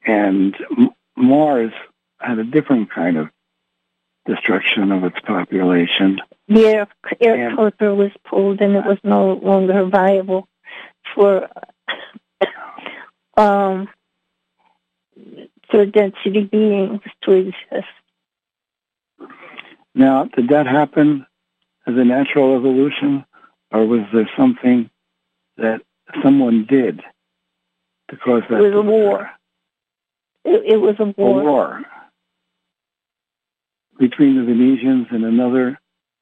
and 0.04 0.54
M- 0.76 0.90
Mars 1.16 1.72
had 2.20 2.38
a 2.38 2.44
different 2.44 2.90
kind 2.90 3.16
of 3.16 3.30
destruction 4.26 4.92
of 4.92 5.04
its 5.04 5.20
population. 5.20 6.20
The 6.48 6.66
air, 6.66 6.88
air 7.18 7.56
was 7.56 8.12
pulled 8.28 8.60
and 8.60 8.76
it 8.76 8.84
was 8.84 8.98
no 9.02 9.40
longer 9.42 9.86
viable 9.86 10.48
for 11.14 11.48
um, 13.36 13.88
third 15.70 15.92
density 15.92 16.44
beings 16.44 17.00
to 17.22 17.32
exist. 17.32 17.88
Now, 19.94 20.24
did 20.24 20.48
that 20.48 20.66
happen 20.66 21.26
as 21.86 21.94
a 21.96 22.04
natural 22.04 22.56
evolution, 22.56 23.24
or 23.70 23.86
was 23.86 24.00
there 24.12 24.28
something 24.36 24.90
that 25.56 25.82
someone 26.22 26.66
did 26.68 27.00
to 28.10 28.16
cause 28.16 28.42
that? 28.50 28.60
It 28.60 28.74
was 28.74 28.74
a 28.74 28.82
war. 28.82 29.30
It, 30.44 30.72
it 30.72 30.76
was 30.76 30.96
a 30.98 31.04
war. 31.16 31.40
A 31.40 31.44
war. 31.44 31.82
between 33.98 34.36
the 34.36 34.44
Venetians 34.44 35.06
and 35.10 35.24
another, 35.24 35.78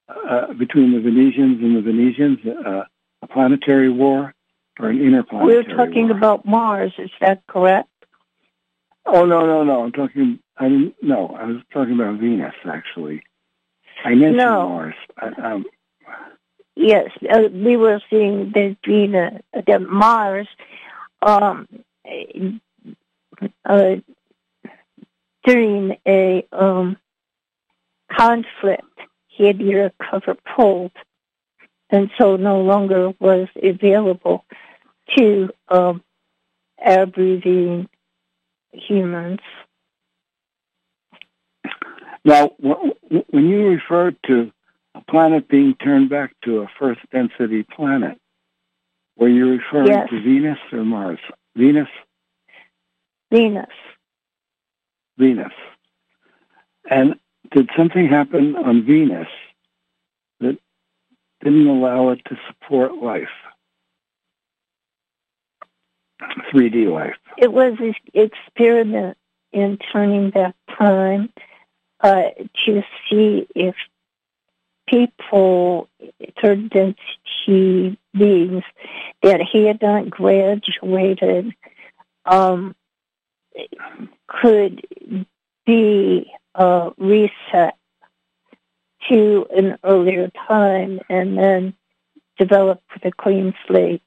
uh, 0.08 0.52
between 0.52 0.92
the 0.92 1.00
Venetians 1.00 1.62
and 1.62 1.76
the 1.76 1.80
Venetians, 1.80 2.38
uh, 2.46 2.84
a 3.22 3.26
planetary 3.26 3.88
war 3.88 4.34
or 4.78 4.88
an 4.88 5.00
interplanetary 5.00 5.64
We're 5.64 5.76
talking 5.76 6.08
war? 6.08 6.16
about 6.16 6.46
Mars, 6.46 6.92
is 6.98 7.10
that 7.20 7.42
correct? 7.46 7.88
Oh 9.04 9.24
no, 9.24 9.44
no, 9.46 9.64
no! 9.64 9.82
I'm 9.84 9.92
talking. 9.92 10.38
I 10.56 10.68
didn't. 10.68 10.94
No, 11.02 11.36
I 11.38 11.44
was 11.46 11.62
talking 11.72 11.94
about 11.94 12.20
Venus 12.20 12.54
actually. 12.64 13.22
I 14.04 14.10
mentioned 14.10 14.36
No. 14.36 14.68
Mars. 14.68 14.94
I, 15.18 15.26
um, 15.52 15.64
Yes, 16.74 17.10
uh, 17.30 17.48
we 17.52 17.76
were 17.76 18.00
seeing 18.08 18.50
that 18.54 18.76
Venus, 18.86 19.42
that 19.66 19.82
Mars, 19.82 20.48
um, 21.20 21.68
uh, 23.66 23.96
during 25.44 25.98
a 26.08 26.46
um, 26.50 26.96
conflict, 28.10 28.98
he 29.28 29.46
had 29.46 29.60
ear 29.60 29.92
cover 30.10 30.34
pulled, 30.56 30.92
and 31.92 32.10
so 32.18 32.36
no 32.36 32.62
longer 32.62 33.12
was 33.20 33.48
available 33.62 34.44
to 35.16 35.50
um, 35.68 36.02
air 36.80 37.06
breathing 37.06 37.88
humans. 38.72 39.40
now, 42.24 42.50
when 42.58 43.48
you 43.48 43.68
refer 43.68 44.12
to 44.26 44.50
a 44.94 45.00
planet 45.02 45.48
being 45.48 45.74
turned 45.74 46.08
back 46.08 46.34
to 46.44 46.60
a 46.60 46.66
first 46.78 47.00
density 47.12 47.62
planet, 47.64 48.18
were 49.16 49.28
you 49.28 49.50
referring 49.50 49.88
Yes. 49.88 50.08
to 50.08 50.22
Venus 50.22 50.58
or 50.72 50.84
Mars? 50.84 51.18
Venus, 51.54 51.88
Venus. 53.30 53.66
Venus. 55.18 55.52
And 56.90 57.16
did 57.50 57.68
something 57.76 58.08
happen 58.08 58.56
on 58.56 58.84
Venus 58.84 59.28
didn't 61.42 61.66
allow 61.66 62.10
it 62.10 62.20
to 62.26 62.36
support 62.48 62.94
life? 62.94 63.28
3D 66.52 66.92
life. 66.92 67.16
It 67.38 67.52
was 67.52 67.74
an 67.80 67.94
experiment 68.14 69.16
in 69.52 69.78
turning 69.92 70.30
back 70.30 70.54
time 70.78 71.32
uh, 72.00 72.22
to 72.66 72.82
see 73.08 73.46
if 73.54 73.74
people, 74.88 75.88
third 76.40 76.70
density 76.70 77.98
beings 78.16 78.62
that 79.22 79.40
had 79.40 79.82
not 79.82 80.10
graduated, 80.10 81.54
um, 82.26 82.74
could 84.28 84.86
be 85.66 86.30
uh, 86.54 86.90
reset 86.98 87.76
to 89.10 89.46
an 89.56 89.78
earlier 89.84 90.30
time 90.48 91.00
and 91.08 91.36
then 91.36 91.74
develop 92.38 92.80
with 92.92 93.04
a 93.04 93.12
clean 93.12 93.54
slate. 93.66 94.02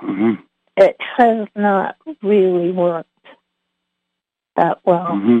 hmm 0.00 0.34
It 0.76 0.96
has 1.16 1.46
not 1.54 1.96
really 2.22 2.72
worked 2.72 3.08
that 4.56 4.78
well. 4.84 5.16
hmm 5.16 5.40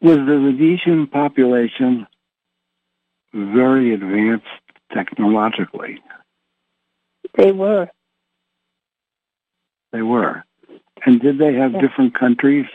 Was 0.00 0.18
the 0.18 0.38
Venetian 0.38 1.06
population 1.06 2.06
very 3.32 3.92
advanced 3.94 4.46
technologically? 4.92 6.00
They 7.36 7.52
were. 7.52 7.88
They 9.92 10.02
were. 10.02 10.44
And 11.04 11.20
did 11.20 11.38
they 11.38 11.54
have 11.54 11.72
Yeah. 11.72 11.80
different 11.80 12.14
countries? 12.14 12.66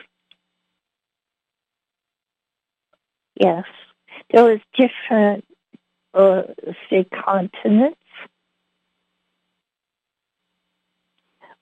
Yes. 3.39 3.63
There 4.31 4.43
was 4.43 4.59
different, 4.77 5.45
uh, 6.13 6.43
say, 6.89 7.05
continents, 7.05 7.97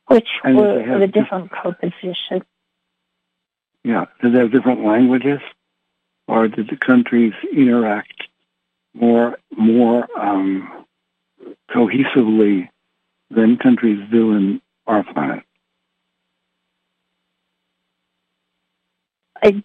which 0.07 0.27
And 0.43 0.57
were 0.57 0.95
of 0.95 1.01
a 1.01 1.07
dif- 1.07 1.23
different 1.23 1.51
composition. 1.51 2.43
Yeah. 3.83 4.05
Did 4.21 4.33
they 4.33 4.39
have 4.39 4.51
different 4.51 4.83
languages? 4.83 5.39
Or 6.27 6.47
did 6.49 6.67
the 6.69 6.75
countries 6.75 7.33
interact 7.53 8.23
more 8.93 9.37
more 9.55 10.07
um, 10.19 10.85
cohesively 11.71 12.67
than 13.29 13.57
countries 13.57 13.99
do 14.11 14.33
in 14.33 14.61
our 14.87 15.03
planet? 15.03 15.43
I, 19.41 19.63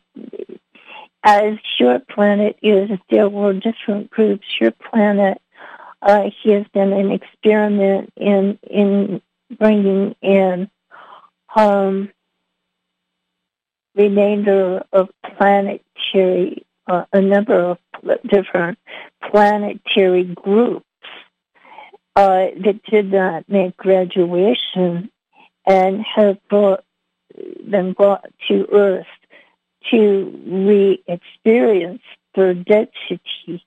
as 1.24 1.55
your 1.78 2.01
planet 2.01 2.57
is, 2.62 2.90
there 3.11 3.28
were 3.28 3.53
different 3.53 4.11
groups. 4.11 4.47
Your 4.61 4.73
planet, 4.73 5.40
uh, 6.01 6.31
he 6.43 6.53
has 6.53 6.66
done 6.74 6.93
an 6.93 7.12
experiment 7.12 8.12
in 8.16 8.59
in 8.69 9.23
bringing 9.59 10.16
in 10.23 10.70
um, 11.55 12.11
remainder 13.94 14.85
of 14.93 15.11
planetary 15.36 16.65
uh, 16.86 17.05
a 17.12 17.20
number 17.20 17.55
of 17.55 17.78
different 18.28 18.78
planetary 19.31 20.24
groups 20.24 20.85
uh, 22.16 22.47
that 22.65 22.81
did 22.90 23.12
not 23.12 23.49
make 23.49 23.77
graduation 23.77 25.11
and 25.66 26.05
have 26.16 26.36
brought, 26.49 26.85
been 27.69 27.93
brought 27.93 28.24
to 28.49 28.66
Earth 28.73 29.07
to 29.90 30.40
re-experience 30.46 32.02
their 32.34 32.54
density. 32.54 33.64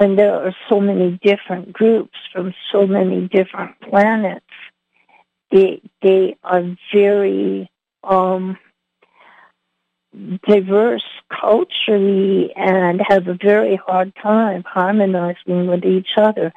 And 0.00 0.18
there 0.18 0.34
are 0.34 0.54
so 0.68 0.80
many 0.80 1.18
different 1.22 1.72
groups 1.72 2.16
from 2.32 2.54
so 2.72 2.86
many 2.86 3.28
different 3.28 3.80
planets. 3.80 4.44
They 5.50 5.82
they 6.00 6.36
are 6.42 6.64
very 6.92 7.70
um, 8.02 8.58
diverse 10.46 11.04
culturally 11.30 12.52
and 12.56 13.00
have 13.06 13.28
a 13.28 13.34
very 13.34 13.76
hard 13.76 14.12
time 14.16 14.64
harmonizing 14.66 15.66
with 15.66 15.84
each 15.84 16.10
other 16.16 16.52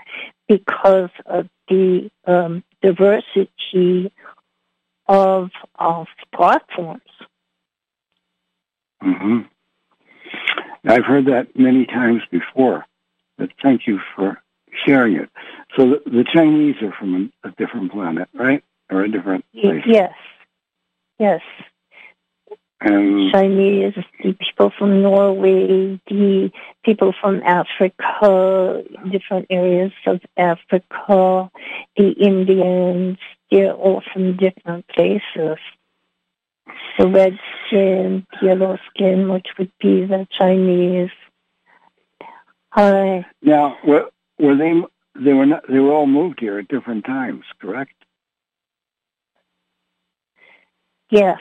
because 0.47 1.11
of 1.25 1.47
the 1.67 2.09
um, 2.25 2.63
diversity 2.81 4.11
of 5.07 5.51
of 5.75 6.07
platforms. 6.33 7.01
Hmm 9.05 9.41
I've 10.87 11.05
heard 11.05 11.25
that 11.25 11.57
many 11.57 11.85
times 11.85 12.21
before, 12.31 12.85
but 13.37 13.49
thank 13.61 13.87
you 13.87 13.99
for 14.15 14.41
sharing 14.85 15.15
it. 15.15 15.29
So 15.75 15.89
the, 15.89 16.01
the 16.05 16.25
Chinese 16.31 16.75
are 16.81 16.91
from 16.91 17.31
a, 17.43 17.47
a 17.47 17.51
different 17.51 17.91
planet, 17.91 18.29
right? 18.33 18.63
Or 18.91 19.03
a 19.03 19.09
different 19.09 19.45
place. 19.51 19.83
Yes, 19.87 20.13
yes. 21.17 21.41
And 22.81 23.31
Chinese, 23.31 23.95
the 24.21 24.33
people 24.33 24.71
from 24.77 25.01
Norway, 25.01 25.99
the 26.07 26.51
people 26.83 27.15
from 27.19 27.41
Africa, 27.43 28.83
different 29.09 29.47
areas 29.49 29.91
of 30.05 30.19
Africa, 30.37 31.49
the 31.97 32.11
Indians, 32.11 33.17
they're 33.49 33.73
all 33.73 34.03
from 34.13 34.37
different 34.37 34.87
places. 34.89 35.57
The 36.97 37.07
red 37.07 37.37
skin, 37.67 38.25
yellow 38.41 38.77
skin, 38.89 39.29
which 39.29 39.47
would 39.57 39.71
be 39.81 40.05
the 40.05 40.27
Chinese. 40.37 41.11
Uh, 42.75 43.21
now, 43.41 43.77
were, 43.85 44.09
were 44.39 44.55
they? 44.55 44.73
They 45.17 45.33
were 45.33 45.45
not. 45.45 45.63
They 45.69 45.79
were 45.79 45.93
all 45.93 46.07
moved 46.07 46.39
here 46.39 46.59
at 46.59 46.67
different 46.67 47.05
times, 47.05 47.43
correct? 47.61 47.93
yes. 51.09 51.39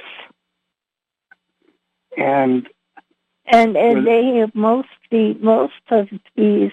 And 2.17 2.69
And 3.47 3.77
and 3.77 4.07
they 4.07 4.37
have 4.37 4.55
mostly 4.55 5.35
most 5.41 5.73
of 5.91 6.09
these 6.37 6.73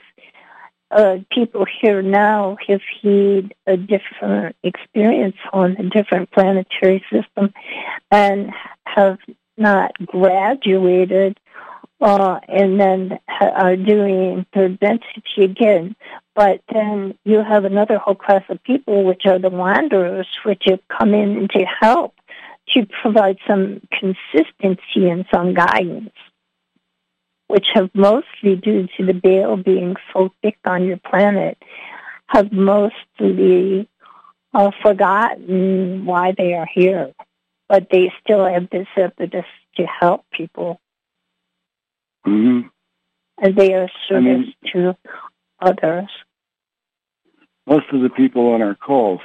uh, 0.92 1.18
people 1.32 1.66
here 1.82 2.02
now 2.02 2.58
have 2.68 2.82
had 3.02 3.54
a 3.66 3.78
different 3.78 4.56
experience 4.64 5.38
on 5.54 5.78
a 5.78 5.90
different 5.90 6.32
planetary 6.32 7.04
system, 7.12 7.54
and 8.10 8.52
have 8.86 9.18
not 9.58 9.94
graduated, 10.06 11.40
uh, 12.02 12.40
and 12.48 12.80
then 12.80 13.20
are 13.40 13.76
doing 13.76 14.46
their 14.54 14.70
density 14.70 15.44
again. 15.44 15.96
But 16.36 16.62
then 16.74 17.18
you 17.24 17.44
have 17.44 17.66
another 17.66 17.98
whole 17.98 18.16
class 18.16 18.44
of 18.50 18.64
people, 18.64 19.04
which 19.04 19.26
are 19.26 19.40
the 19.40 19.50
wanderers, 19.50 20.28
which 20.44 20.64
have 20.66 20.80
come 20.88 21.14
in 21.14 21.48
to 21.50 21.66
help 21.66 22.16
to 22.70 22.86
provide 23.02 23.38
some 23.48 23.82
consistency 23.92 25.10
and 25.10 25.26
some 25.32 25.54
guidance 25.54 26.14
which 27.52 27.68
have 27.74 27.90
mostly 27.94 28.56
due 28.56 28.88
to 28.98 29.06
the 29.06 29.14
veil 29.14 29.58
being 29.58 29.96
so 30.14 30.32
thick 30.42 30.58
on 30.66 30.86
your 30.86 30.98
planet, 30.98 31.58
have 32.28 32.52
mostly 32.52 33.88
uh, 34.54 34.72
forgotten 34.82 36.06
why 36.06 36.34
they 36.38 36.54
are 36.54 36.68
here. 36.74 37.12
But 37.68 37.88
they 37.92 38.12
still 38.24 38.46
have 38.46 38.70
this 38.70 38.88
impetus 38.98 39.46
to 39.78 39.86
help 39.86 40.26
people, 40.32 40.80
hmm 42.26 42.62
and 43.42 43.56
they 43.56 43.74
are 43.74 43.88
I 43.88 44.08
service 44.08 44.24
mean- 44.24 44.54
to 44.74 44.96
others. 45.60 46.10
most 47.68 47.88
of 47.94 48.02
the 48.02 48.10
people 48.10 48.50
on 48.54 48.62
our 48.62 48.76
calls, 48.76 49.22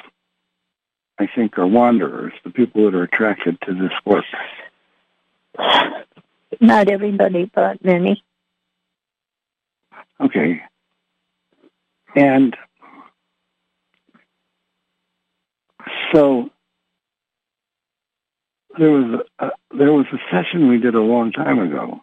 I 1.19 1.27
think, 1.35 1.59
are 1.59 1.67
wanderers. 1.67 2.33
The 2.45 2.51
people 2.51 2.85
that 2.85 2.95
are 2.95 3.03
attracted 3.03 3.59
to 3.63 3.75
this 3.75 3.93
work. 4.05 4.25
Not 6.61 6.89
everybody, 6.89 7.51
but 7.53 7.85
many. 7.85 8.23
Okay. 10.21 10.63
And 12.15 12.57
so 16.13 16.51
there 18.79 18.91
was 18.91 19.21
a, 19.39 19.51
there 19.77 19.93
was 19.93 20.07
a 20.13 20.19
session 20.31 20.69
we 20.69 20.79
did 20.79 20.95
a 20.95 21.01
long 21.01 21.33
time 21.33 21.59
ago 21.59 22.01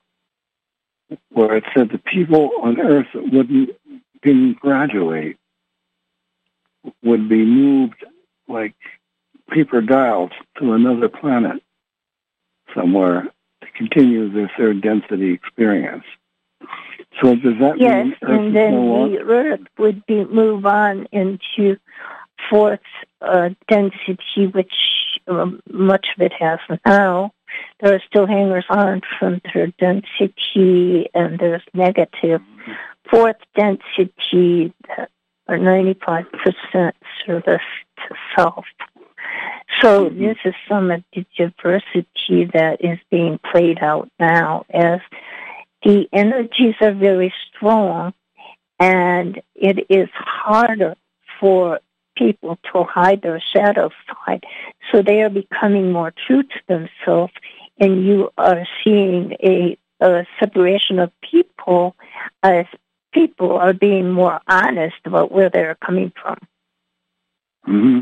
where 1.29 1.55
it 1.57 1.63
said 1.75 1.89
the 1.91 1.97
people 1.97 2.51
on 2.61 2.79
Earth 2.79 3.07
wouldn't 3.13 3.69
didn't 4.21 4.59
graduate 4.59 5.37
would 7.03 7.27
be 7.27 7.43
moved 7.43 8.05
like 8.47 8.75
paper 9.49 9.81
dials 9.81 10.31
to 10.59 10.73
another 10.73 11.09
planet 11.09 11.61
somewhere 12.75 13.27
continue 13.75 14.31
their 14.31 14.51
third 14.57 14.81
density 14.81 15.31
experience. 15.33 16.03
So 17.21 17.35
does 17.35 17.59
that 17.59 17.79
Yes, 17.79 18.05
mean 18.05 18.15
Earth 18.23 18.39
and 18.39 18.55
then 18.55 18.71
no 18.71 19.09
the 19.09 19.19
Earth 19.19 19.61
would 19.77 20.05
be 20.05 20.25
move 20.25 20.65
on 20.65 21.07
into 21.11 21.77
fourth 22.49 22.79
uh, 23.21 23.49
density, 23.67 24.47
which 24.47 24.73
um, 25.27 25.61
much 25.71 26.07
of 26.15 26.21
it 26.21 26.33
has 26.33 26.59
now. 26.85 27.31
There 27.79 27.93
are 27.93 28.01
still 28.07 28.25
hangers 28.25 28.65
on 28.69 29.01
from 29.19 29.41
third 29.53 29.73
density, 29.77 31.07
and 31.13 31.37
there's 31.37 31.61
negative 31.73 32.41
fourth 33.09 33.37
density 33.55 34.73
that 34.87 35.09
are 35.47 35.57
95% 35.57 36.25
service 37.25 37.61
to 37.97 38.15
self. 38.35 38.65
So 39.81 40.09
this 40.09 40.37
is 40.45 40.53
some 40.69 40.91
of 40.91 41.03
the 41.13 41.25
diversity 41.37 42.45
that 42.53 42.77
is 42.79 42.99
being 43.09 43.39
played 43.51 43.79
out 43.79 44.09
now 44.19 44.65
as 44.69 44.99
the 45.83 46.07
energies 46.13 46.75
are 46.81 46.93
very 46.93 47.33
strong 47.49 48.13
and 48.79 49.41
it 49.55 49.85
is 49.89 50.09
harder 50.13 50.95
for 51.39 51.79
people 52.15 52.57
to 52.71 52.83
hide 52.83 53.21
their 53.21 53.41
shadow 53.53 53.89
side. 54.07 54.43
So 54.91 55.01
they 55.01 55.21
are 55.21 55.29
becoming 55.29 55.91
more 55.91 56.13
true 56.25 56.43
to 56.43 56.59
themselves 56.67 57.33
and 57.79 58.05
you 58.05 58.29
are 58.37 58.65
seeing 58.83 59.33
a, 59.43 59.77
a 59.99 60.25
separation 60.39 60.99
of 60.99 61.11
people 61.21 61.95
as 62.43 62.65
people 63.13 63.57
are 63.57 63.73
being 63.73 64.11
more 64.11 64.39
honest 64.47 64.95
about 65.05 65.31
where 65.31 65.49
they're 65.49 65.75
coming 65.75 66.11
from. 66.21 66.37
hmm 67.65 67.99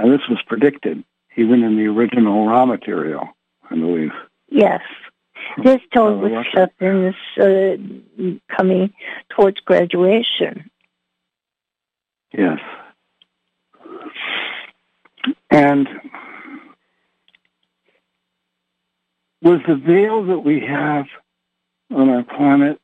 Now, 0.00 0.08
this 0.10 0.26
was 0.30 0.38
predicted 0.46 1.04
even 1.36 1.62
in 1.62 1.76
the 1.76 1.86
original 1.86 2.46
Ra 2.46 2.64
material, 2.64 3.28
I 3.70 3.74
believe. 3.74 4.12
Yes. 4.48 4.80
This 5.62 5.80
Oh, 5.94 6.16
what 6.16 6.32
okay. 6.32 6.48
happens 6.54 7.14
uh, 7.38 7.76
coming 8.56 8.92
towards 9.30 9.60
graduation. 9.60 10.70
Yes. 12.32 12.60
And 15.50 15.88
was 19.42 19.60
the 19.66 19.74
veil 19.74 20.24
that 20.26 20.38
we 20.38 20.60
have 20.60 21.06
on 21.94 22.08
our 22.08 22.22
planet 22.22 22.80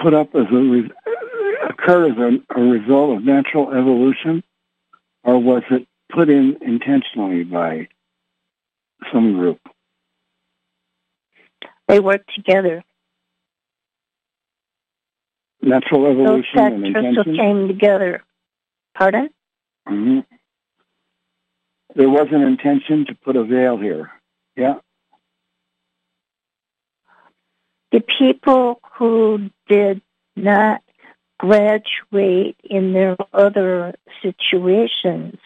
put 0.00 0.14
up 0.14 0.34
as 0.34 0.46
a 0.50 0.88
occur 1.72 2.10
as 2.10 2.16
a, 2.18 2.60
a 2.60 2.62
result 2.62 3.16
of 3.18 3.24
natural 3.24 3.70
evolution, 3.70 4.42
or 5.24 5.38
was 5.38 5.62
it 5.70 5.86
put 6.12 6.28
in 6.28 6.56
intentionally 6.60 7.44
by 7.44 7.88
some 9.12 9.32
group? 9.34 9.60
They 11.88 12.00
work 12.00 12.22
together. 12.34 12.82
Natural 15.60 16.02
Those 16.02 16.12
evolution 16.12 16.58
and 16.58 16.86
intention. 16.86 17.36
came 17.36 17.68
together. 17.68 18.24
Pardon? 18.94 19.30
hmm 19.86 20.20
There 21.94 22.10
was 22.10 22.28
an 22.32 22.42
intention 22.42 23.06
to 23.06 23.14
put 23.14 23.36
a 23.36 23.44
veil 23.44 23.76
here. 23.76 24.10
Yeah. 24.56 24.74
The 27.92 28.00
people 28.00 28.80
who 28.98 29.50
did 29.68 30.00
not 30.34 30.82
graduate 31.42 32.56
in 32.62 32.92
their 32.92 33.16
other 33.32 33.94
situations, 34.22 35.36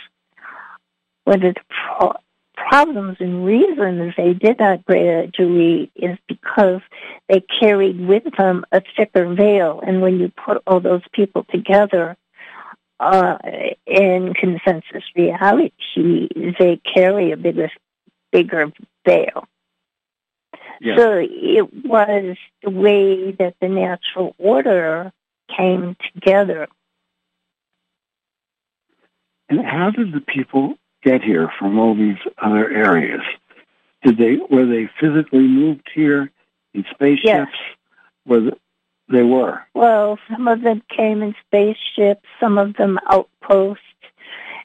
whether 1.25 1.55
the 1.55 1.61
pro- 1.71 2.17
problems 2.55 3.17
and 3.19 3.47
reasons 3.47 4.13
they 4.17 4.35
did 4.35 4.59
not 4.59 4.85
graduate 4.85 5.91
is 5.97 6.19
because 6.29 6.83
they 7.31 7.41
carried 7.41 7.99
with 8.07 8.25
them 8.37 8.65
a 8.73 8.83
thicker 8.95 9.35
veil. 9.35 9.81
And 9.87 10.03
when 10.03 10.21
you 10.21 10.31
put 10.45 10.63
all 10.67 10.81
those 10.81 11.03
people 11.13 11.47
together 11.51 12.15
uh, 13.01 13.39
in 13.87 14.35
consensus 14.35 15.05
reality, 15.15 16.29
they 16.59 16.79
carry 16.95 17.33
a 17.33 17.39
bigger, 17.39 17.71
bigger 18.33 18.71
veil. 19.07 19.49
Yeah. 20.79 20.97
So 20.97 21.19
it 21.23 21.87
was 21.87 22.37
the 22.63 22.71
way 22.71 23.33
that 23.33 23.55
the 23.63 23.69
natural 23.69 24.35
order 24.37 25.11
came 25.55 25.97
together. 26.15 26.69
And 29.49 29.65
how 29.65 29.91
did 29.91 30.13
the 30.13 30.21
people 30.21 30.75
get 31.03 31.23
here 31.23 31.51
from 31.59 31.79
all 31.79 31.95
these 31.95 32.19
other 32.39 32.69
areas? 32.71 33.23
Did 34.03 34.19
they 34.19 34.37
were 34.51 34.67
they 34.67 34.91
physically 35.01 35.47
moved 35.47 35.89
here 35.95 36.31
in 36.75 36.85
spaceships? 36.91 37.25
Yes. 37.25 37.49
Were 38.27 38.41
the, 38.41 38.57
they 39.09 39.23
were? 39.23 39.61
Well, 39.75 40.19
some 40.31 40.49
of 40.49 40.63
them 40.63 40.83
came 40.95 41.23
in 41.23 41.35
spaceships, 41.47 42.27
some 42.41 42.59
of 42.59 42.75
them 42.75 42.99
outposts, 43.09 43.83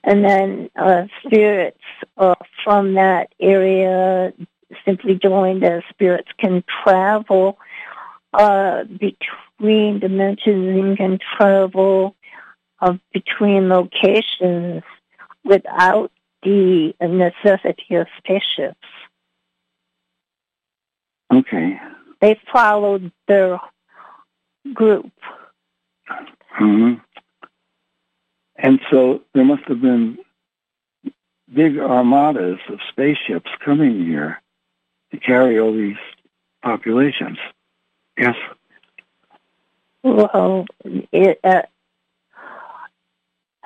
and 0.03 0.25
then 0.25 0.69
uh, 0.75 1.03
spirits 1.23 1.81
uh, 2.17 2.35
from 2.63 2.95
that 2.95 3.33
area 3.39 4.33
simply 4.85 5.15
joined 5.15 5.63
as 5.63 5.83
spirits 5.89 6.29
can 6.39 6.63
travel 6.83 7.57
uh, 8.33 8.83
between 8.83 9.99
dimensions 9.99 10.79
and 10.79 10.97
can 10.97 11.19
travel 11.37 12.15
uh, 12.79 12.93
between 13.13 13.69
locations 13.69 14.83
without 15.43 16.11
the 16.43 16.93
necessity 17.01 17.95
of 17.95 18.07
spaceships. 18.17 18.77
Okay. 21.31 21.79
They 22.19 22.39
followed 22.51 23.11
their 23.27 23.59
group. 24.73 25.11
hmm 26.51 26.93
And 28.55 28.79
so 28.89 29.21
there 29.33 29.45
must 29.45 29.63
have 29.67 29.81
been 29.81 30.17
big 31.53 31.77
armadas 31.77 32.59
of 32.69 32.79
spaceships 32.89 33.49
coming 33.63 34.05
here 34.05 34.41
to 35.11 35.19
carry 35.19 35.59
all 35.59 35.73
these 35.73 35.97
populations. 36.63 37.37
Yes. 38.17 38.35
Well, 40.03 40.65
it, 40.83 41.39
uh, 41.43 41.61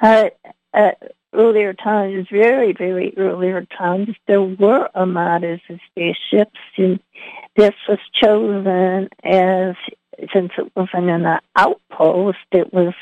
at, 0.02 0.38
at 0.74 1.14
earlier 1.34 1.74
times, 1.74 2.28
very, 2.32 2.74
very 2.74 3.14
earlier 3.18 3.66
times, 3.66 4.10
there 4.28 4.42
were 4.42 4.90
armadas 4.96 5.62
of 5.70 5.80
spaceships, 5.90 6.60
and 6.78 7.00
this 7.56 7.74
was 7.88 8.00
chosen 8.14 9.10
as 9.24 9.76
since 10.34 10.52
it 10.58 10.72
wasn't 10.76 11.10
an 11.10 11.40
outpost, 11.56 12.38
it 12.52 12.74
was 12.74 12.94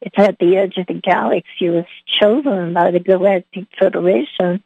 it's 0.00 0.18
at 0.18 0.38
the 0.38 0.56
edge 0.56 0.76
of 0.76 0.86
the 0.86 0.94
galaxy. 0.94 1.66
It 1.66 1.70
was 1.70 1.86
chosen 2.06 2.72
by 2.74 2.90
the 2.90 3.00
Galactic 3.00 3.66
Federation 3.78 4.62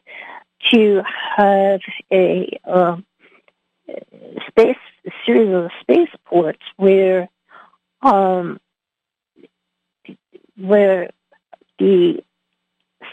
to 0.71 1.01
have 1.37 1.81
a 2.11 2.59
uh, 2.65 2.97
space 4.47 4.77
series 5.25 5.53
of 5.53 5.71
spaceports 5.81 6.61
where 6.77 7.29
um, 8.01 8.59
where 10.57 11.09
the 11.79 12.23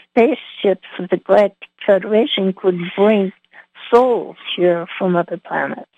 spaceships 0.09 0.87
of 0.99 1.09
the 1.09 1.17
Galactic 1.17 1.69
Federation 1.85 2.53
could 2.53 2.79
bring 2.95 3.31
souls 3.91 4.37
here 4.55 4.87
from 4.97 5.15
other 5.15 5.37
planets. 5.37 5.89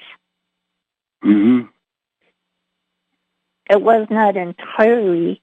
hmm 1.21 1.61
It 3.69 3.81
was 3.81 4.07
not 4.09 4.37
entirely 4.37 5.41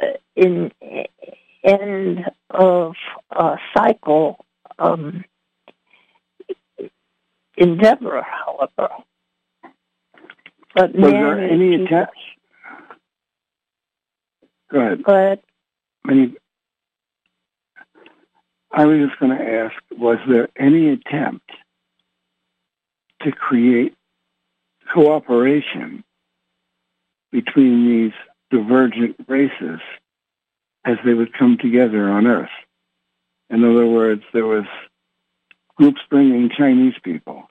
uh, 0.00 0.06
in 0.34 0.72
end 1.64 2.24
of 2.50 2.94
uh, 3.30 3.56
cycle 3.76 4.44
um, 4.78 5.24
endeavor, 7.56 8.22
however. 8.22 8.88
But 10.74 10.94
Was 10.94 11.10
there 11.10 11.38
any 11.38 11.70
people- 11.78 11.86
attempt? 11.86 12.18
Go 14.70 14.80
ahead. 14.80 15.02
But 15.04 15.42
Any, 16.08 16.34
I 18.70 18.84
was 18.84 19.08
just 19.08 19.18
going 19.18 19.36
to 19.36 19.44
ask, 19.44 19.74
was 19.92 20.18
there 20.28 20.48
any 20.56 20.90
attempt 20.90 21.50
to 23.22 23.32
create 23.32 23.94
cooperation 24.92 26.04
between 27.32 27.86
these 27.88 28.12
divergent 28.50 29.16
races 29.26 29.80
as 30.84 30.96
they 31.04 31.14
would 31.14 31.32
come 31.32 31.58
together 31.58 32.08
on 32.10 32.26
Earth? 32.26 32.50
In 33.50 33.64
other 33.64 33.86
words, 33.86 34.22
there 34.32 34.46
was 34.46 34.64
groups 35.76 36.00
bringing 36.10 36.50
Chinese 36.56 36.94
people, 37.02 37.48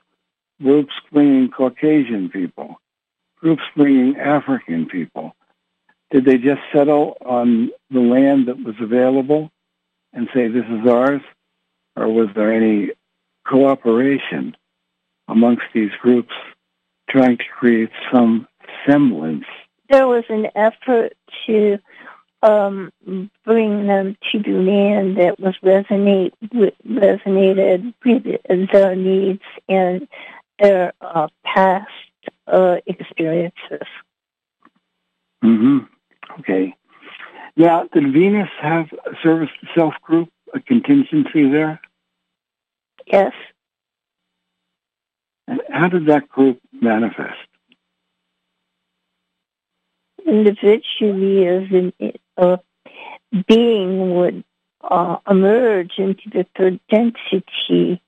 groups 0.61 0.93
bringing 1.11 1.49
Caucasian 1.49 2.30
people, 2.30 2.80
groups 3.39 3.64
bringing 3.76 4.18
African 4.18 4.88
people. 4.88 5.35
Did 6.11 6.26
they 6.26 6.38
just 6.38 6.61
settle 6.73 7.18
on 7.26 7.72
the 7.89 7.99
land 7.99 8.47
that 8.47 8.64
was 8.64 8.76
available 8.80 9.52
and 10.14 10.30
say, 10.34 10.47
this 10.47 10.65
is 10.65 10.88
ours? 10.88 11.22
Or 11.95 12.07
was 12.07 12.27
there 12.35 12.53
any 12.53 12.91
cooperation 13.47 14.56
amongst 15.27 15.65
these 15.73 15.91
groups 16.02 16.34
trying 17.10 17.38
to 17.38 17.43
create 17.57 17.89
some 18.11 18.47
semblance? 18.88 19.45
there 19.89 20.07
was 20.07 20.23
an 20.30 20.47
effort 20.56 21.14
to 21.45 21.77
um, 22.45 22.91
bring 23.43 23.88
them 23.88 24.15
to 24.31 24.39
the 24.39 24.51
land 24.51 25.17
that 25.17 25.39
was 25.39 25.55
resonate 25.63 26.31
with, 26.53 26.76
resonated 26.88 27.93
with 28.05 28.69
their 28.72 28.95
needs 28.95 29.41
and 29.67 30.07
their 30.59 30.93
uh, 31.01 31.27
past 31.43 31.89
uh, 32.47 32.77
experiences. 32.85 33.88
hmm 35.41 35.80
Okay. 36.39 36.76
Now, 37.57 37.88
did 37.93 38.11
Venus 38.13 38.49
have 38.61 38.88
a 39.05 39.15
service 39.23 39.49
to 39.61 39.67
self 39.73 39.93
group, 40.01 40.30
a 40.53 40.59
contingency 40.59 41.49
there? 41.49 41.80
Yes, 43.07 43.31
And 45.47 45.61
how 45.69 45.88
did 45.88 46.07
that 46.07 46.27
group 46.30 46.59
manifest? 46.72 47.38
individually 50.26 51.45
as 51.47 51.63
an 51.72 51.93
uh, 52.38 52.57
being 53.48 54.16
would 54.16 54.44
uh, 54.82 55.18
emerge 55.30 55.94
into 55.98 56.30
the 56.32 56.45
third 56.57 56.80
density 56.90 58.02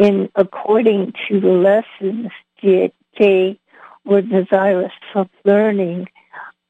in 0.00 0.28
according 0.34 1.12
to 1.26 1.40
the 1.40 1.48
lessons 1.48 2.30
that 2.62 2.92
they 3.18 3.58
were 4.04 4.22
desirous 4.22 4.92
of 5.14 5.28
learning, 5.44 6.06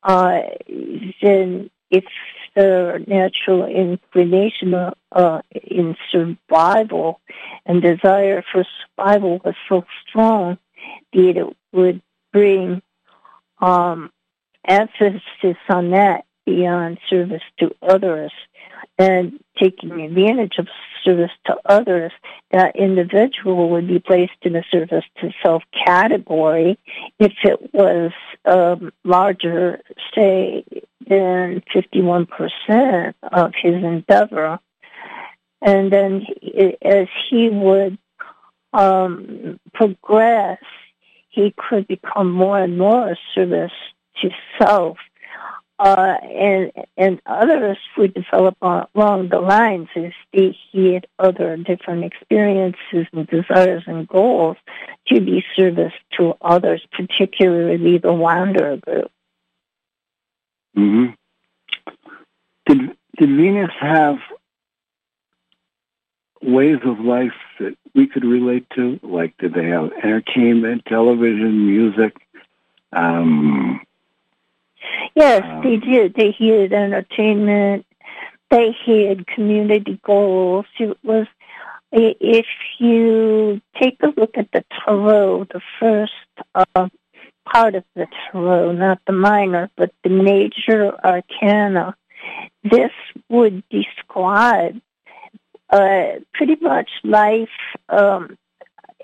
uh, 0.03 0.41
then 1.23 1.71
if 1.91 2.05
their 2.55 2.99
natural 3.01 3.67
inclination 3.67 4.75
uh, 4.75 5.43
in 5.53 5.97
survival 6.11 7.21
and 7.67 7.83
desire 7.83 8.45
for 8.53 8.65
survival 8.97 9.41
was 9.45 9.55
so 9.69 9.85
strong 10.07 10.59
that 11.13 11.37
it 11.37 11.57
would 11.73 12.03
bring 12.33 12.83
um, 13.61 14.11
emphasis 14.67 15.57
on 15.69 15.91
that 15.91 16.25
beyond 16.49 16.99
service 17.11 17.43
to 17.59 17.75
others 17.83 18.33
and 18.99 19.39
taking 19.61 20.01
advantage 20.01 20.55
of 20.59 20.67
service 21.05 21.31
to 21.47 21.57
others, 21.67 22.13
that 22.53 22.77
individual 22.77 23.71
would 23.71 23.87
be 23.87 23.99
placed 23.99 24.33
in 24.43 24.57
a 24.57 24.63
service 24.71 25.05
to 25.21 25.31
self 25.43 25.63
category 25.87 26.79
if 27.19 27.33
it 27.45 27.73
was 27.73 28.13
um, 28.45 28.93
larger, 29.05 29.81
say, 30.15 30.65
than 31.07 31.63
51% 31.75 33.15
of 33.23 33.53
his 33.61 33.75
endeavor. 33.75 34.59
And 35.61 35.93
then 35.93 36.27
as 36.83 37.09
he 37.29 37.49
would 37.49 37.99
um, 38.73 39.59
progress, 39.75 40.59
he 41.31 41.55
could 41.57 41.87
become 41.89 42.31
more 42.31 42.59
and 42.59 42.79
more 42.79 43.11
a 43.11 43.17
service 43.35 43.73
to 44.23 44.31
self. 44.61 44.99
Uh, 45.79 46.17
and 46.25 46.73
and 46.97 47.23
others 47.27 47.79
would 47.97 48.13
develop 48.13 48.57
along 48.61 49.29
the 49.29 49.39
lines 49.39 49.89
as 49.95 50.13
they 50.33 50.57
had 50.75 51.07
other 51.21 51.57
different 51.57 52.05
experiences 52.05 53.07
and 53.13 53.27
desires 53.29 53.85
and 53.87 54.09
goals 54.09 54.57
to 55.07 55.21
be 55.21 55.45
service 55.55 55.93
to 56.17 56.35
others, 56.41 56.85
particularly 56.91 57.99
the 57.99 58.13
wanderer 58.13 58.77
group. 58.79 59.11
hmm 60.75 61.07
Did, 62.67 62.97
did 63.17 63.37
Venus 63.37 63.71
have 63.81 64.17
ways 66.43 66.79
of 66.85 66.99
life 67.01 67.33
that 67.61 67.77
we 67.95 68.07
could 68.07 68.25
relate 68.25 68.67
to? 68.75 68.99
Like, 69.03 69.37
did 69.39 69.55
they 69.55 69.67
have 69.67 69.93
entertainment, 70.03 70.85
television, 70.87 71.67
music? 71.67 72.17
Um, 72.93 73.81
Yes, 75.15 75.43
Um, 75.45 75.63
they 75.63 75.77
did. 75.77 76.15
They 76.15 76.33
had 76.33 76.73
entertainment. 76.73 77.87
They 78.51 78.75
had 78.87 79.27
community 79.27 80.01
goals. 80.05 80.67
It 80.79 80.97
was, 81.03 81.27
if 81.93 82.47
you 82.79 83.61
take 83.81 83.99
a 84.03 84.13
look 84.19 84.37
at 84.37 84.51
the 84.53 84.65
tarot, 84.85 85.45
the 85.53 85.61
first 85.79 86.13
uh, 86.55 86.89
part 87.45 87.75
of 87.75 87.85
the 87.95 88.07
tarot, 88.31 88.73
not 88.73 89.01
the 89.07 89.13
minor, 89.13 89.71
but 89.77 89.93
the 90.03 90.11
major 90.11 90.95
arcana, 91.05 91.95
this 92.63 92.93
would 93.29 93.63
describe 93.69 94.81
uh, 95.71 96.21
pretty 96.33 96.57
much 96.61 96.89
life 97.05 97.49
um, 97.89 98.39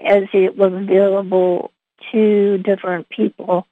as 0.03 0.25
it 0.33 0.57
was 0.57 0.73
available 0.73 1.71
to 2.13 2.59
different 2.59 3.09
people 3.09 3.67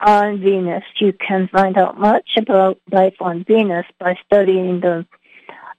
on 0.00 0.40
Venus. 0.40 0.84
You 0.98 1.12
can 1.12 1.48
find 1.48 1.78
out 1.78 1.98
much 1.98 2.36
about 2.36 2.78
life 2.90 3.16
on 3.20 3.44
Venus 3.44 3.86
by 3.98 4.18
studying 4.24 4.80
the 4.80 5.06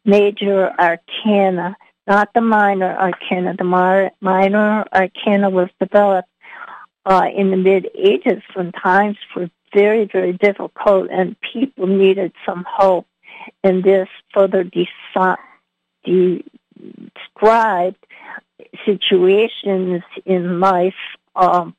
major 0.05 0.71
arcana, 0.79 1.75
not 2.07 2.33
the 2.33 2.41
minor 2.41 2.95
arcana. 2.97 3.55
The 3.57 4.11
minor 4.21 4.85
arcana 4.93 5.49
was 5.49 5.69
developed 5.79 6.29
uh, 7.05 7.27
in 7.35 7.51
the 7.51 7.57
mid 7.57 7.89
ages 7.95 8.41
when 8.53 8.71
times 8.71 9.17
were 9.35 9.49
very, 9.73 10.05
very 10.05 10.33
difficult 10.33 11.09
and 11.11 11.35
people 11.39 11.87
needed 11.87 12.31
some 12.45 12.65
hope. 12.67 13.07
And 13.63 13.83
this 13.83 14.07
further 14.33 14.63
desi- 14.63 15.37
described 16.03 17.97
situations 18.85 20.03
in 20.25 20.59
life 20.59 20.95
um, 21.35 21.75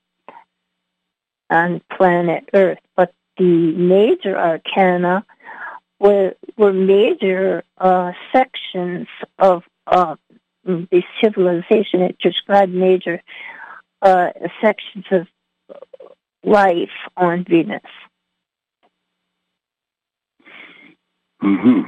on 1.50 1.80
planet 1.96 2.48
Earth. 2.52 2.78
But 2.96 3.14
the 3.36 3.72
major 3.72 4.36
arcana 4.36 5.24
were, 5.98 6.34
were 6.56 6.72
major 6.72 7.64
uh, 7.78 8.12
sections 8.32 9.08
of 9.38 9.62
uh, 9.86 10.16
the 10.64 11.02
civilization. 11.20 12.02
It 12.02 12.18
described 12.18 12.72
major 12.72 13.22
uh, 14.02 14.30
sections 14.60 15.04
of 15.10 15.26
life 16.44 16.90
on 17.16 17.44
Venus. 17.44 17.82
hmm 21.40 21.82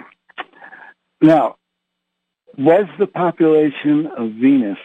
Now, 1.20 1.56
was 2.58 2.86
the 2.98 3.06
population 3.06 4.06
of 4.16 4.32
Venus 4.32 4.78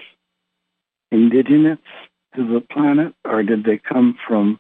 indigenous 1.12 1.80
to 2.36 2.46
the 2.46 2.62
planet, 2.62 3.14
or 3.24 3.44
did 3.44 3.64
they 3.64 3.78
come 3.78 4.18
from, 4.28 4.60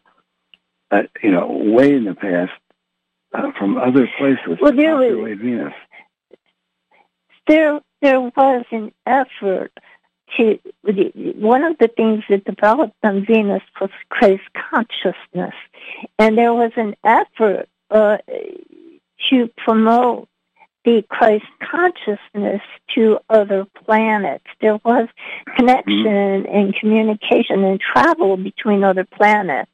uh, 0.95 1.03
you 1.23 1.31
know, 1.31 1.47
way 1.47 1.93
in 1.93 2.03
the 2.05 2.15
past, 2.15 2.51
uh, 3.34 3.51
from 3.57 3.77
other 3.77 4.07
places 4.17 4.57
Well, 4.61 4.72
to 4.72 4.77
there 4.77 4.95
was- 4.97 5.38
Venus? 5.39 5.73
there 7.47 7.80
there 8.01 8.22
was 8.22 8.65
an 8.72 8.91
effort 9.05 9.72
to 10.38 10.59
one 11.38 11.63
of 11.63 11.77
the 11.77 11.88
things 11.88 12.23
that 12.30 12.43
developed 12.45 12.95
on 13.03 13.26
Venus 13.26 13.61
was 13.80 13.89
Christ 14.09 14.43
consciousness, 14.72 15.53
and 16.19 16.38
there 16.38 16.53
was 16.53 16.72
an 16.76 16.95
effort 17.03 17.67
uh, 17.91 18.17
to 19.30 19.49
promote 19.57 20.27
the 20.84 21.03
Christ 21.09 21.45
consciousness 21.61 22.61
to 22.93 23.19
other 23.30 23.65
planets. 23.85 24.45
There 24.61 24.80
was 24.84 25.07
connection 25.55 26.45
and 26.45 26.76
communication 26.76 27.63
and 27.63 27.80
travel 27.80 28.38
between 28.38 28.84
other 28.84 29.03
planets. 29.05 29.72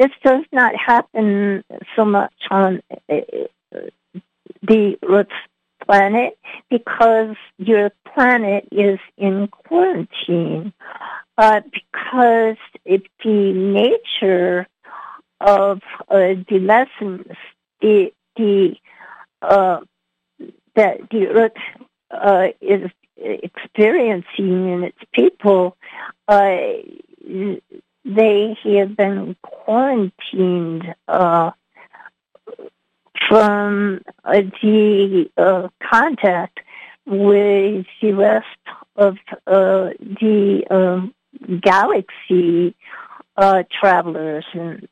This 0.00 0.12
does 0.24 0.46
not 0.50 0.72
happen 0.74 1.62
so 1.94 2.06
much 2.06 2.32
on 2.50 2.80
uh, 2.90 3.16
the 4.62 4.98
Earth's 5.06 5.30
planet 5.84 6.38
because 6.70 7.36
your 7.58 7.92
planet 8.14 8.66
is 8.72 8.98
in 9.18 9.48
quarantine. 9.48 10.72
Uh, 11.36 11.60
because 11.70 12.56
it, 12.86 13.02
the 13.22 13.52
nature 13.52 14.66
of 15.38 15.82
uh, 16.08 16.32
the 16.48 16.58
lessons, 16.60 17.26
the 17.82 18.10
the 18.36 18.76
uh, 19.42 19.80
that 20.76 21.10
the 21.10 21.26
Earth 21.28 21.52
uh, 22.10 22.48
is 22.62 22.90
experiencing 23.18 24.72
in 24.72 24.84
its 24.84 24.98
people, 25.12 25.76
uh, 26.26 26.56
they 28.04 28.56
have 28.64 28.96
been 28.96 29.36
quarantined 29.42 30.94
uh, 31.06 31.50
from 33.28 34.00
the 34.24 35.30
uh, 35.36 35.68
contact 35.82 36.60
with 37.06 37.86
the 38.00 38.12
rest 38.12 38.46
of 38.96 39.16
uh, 39.46 39.90
the 40.20 40.62
um, 40.70 41.14
galaxy 41.60 42.74
uh, 43.36 43.62
travelers 43.80 44.44
and 44.52 44.88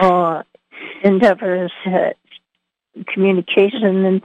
uh, 0.00 0.42
endeavors 1.02 1.72
at 1.86 2.16
communication. 3.06 4.04
And 4.04 4.22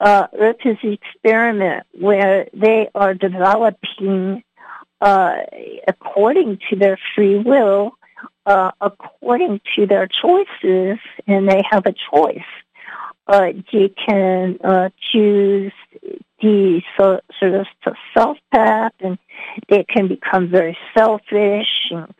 Earth 0.00 0.56
is 0.64 0.76
the 0.82 0.92
experiment 0.92 1.86
where 1.98 2.48
they 2.52 2.88
are 2.94 3.14
developing 3.14 4.42
uh, 5.04 5.36
according 5.86 6.58
to 6.70 6.76
their 6.76 6.98
free 7.14 7.36
will, 7.36 7.92
uh, 8.46 8.70
according 8.80 9.60
to 9.76 9.86
their 9.86 10.08
choices, 10.08 10.98
and 11.26 11.46
they 11.46 11.62
have 11.70 11.84
a 11.84 11.94
choice. 12.10 12.38
Uh, 13.26 13.52
they 13.70 13.90
can 13.90 14.58
uh, 14.64 14.88
choose 15.12 15.72
the 16.40 16.80
so, 16.96 17.20
sort 17.38 17.54
of 17.54 17.66
self 18.14 18.38
path, 18.50 18.92
and 19.00 19.18
they 19.68 19.84
can 19.84 20.08
become 20.08 20.48
very 20.48 20.76
selfish 20.96 21.90
and 21.90 22.14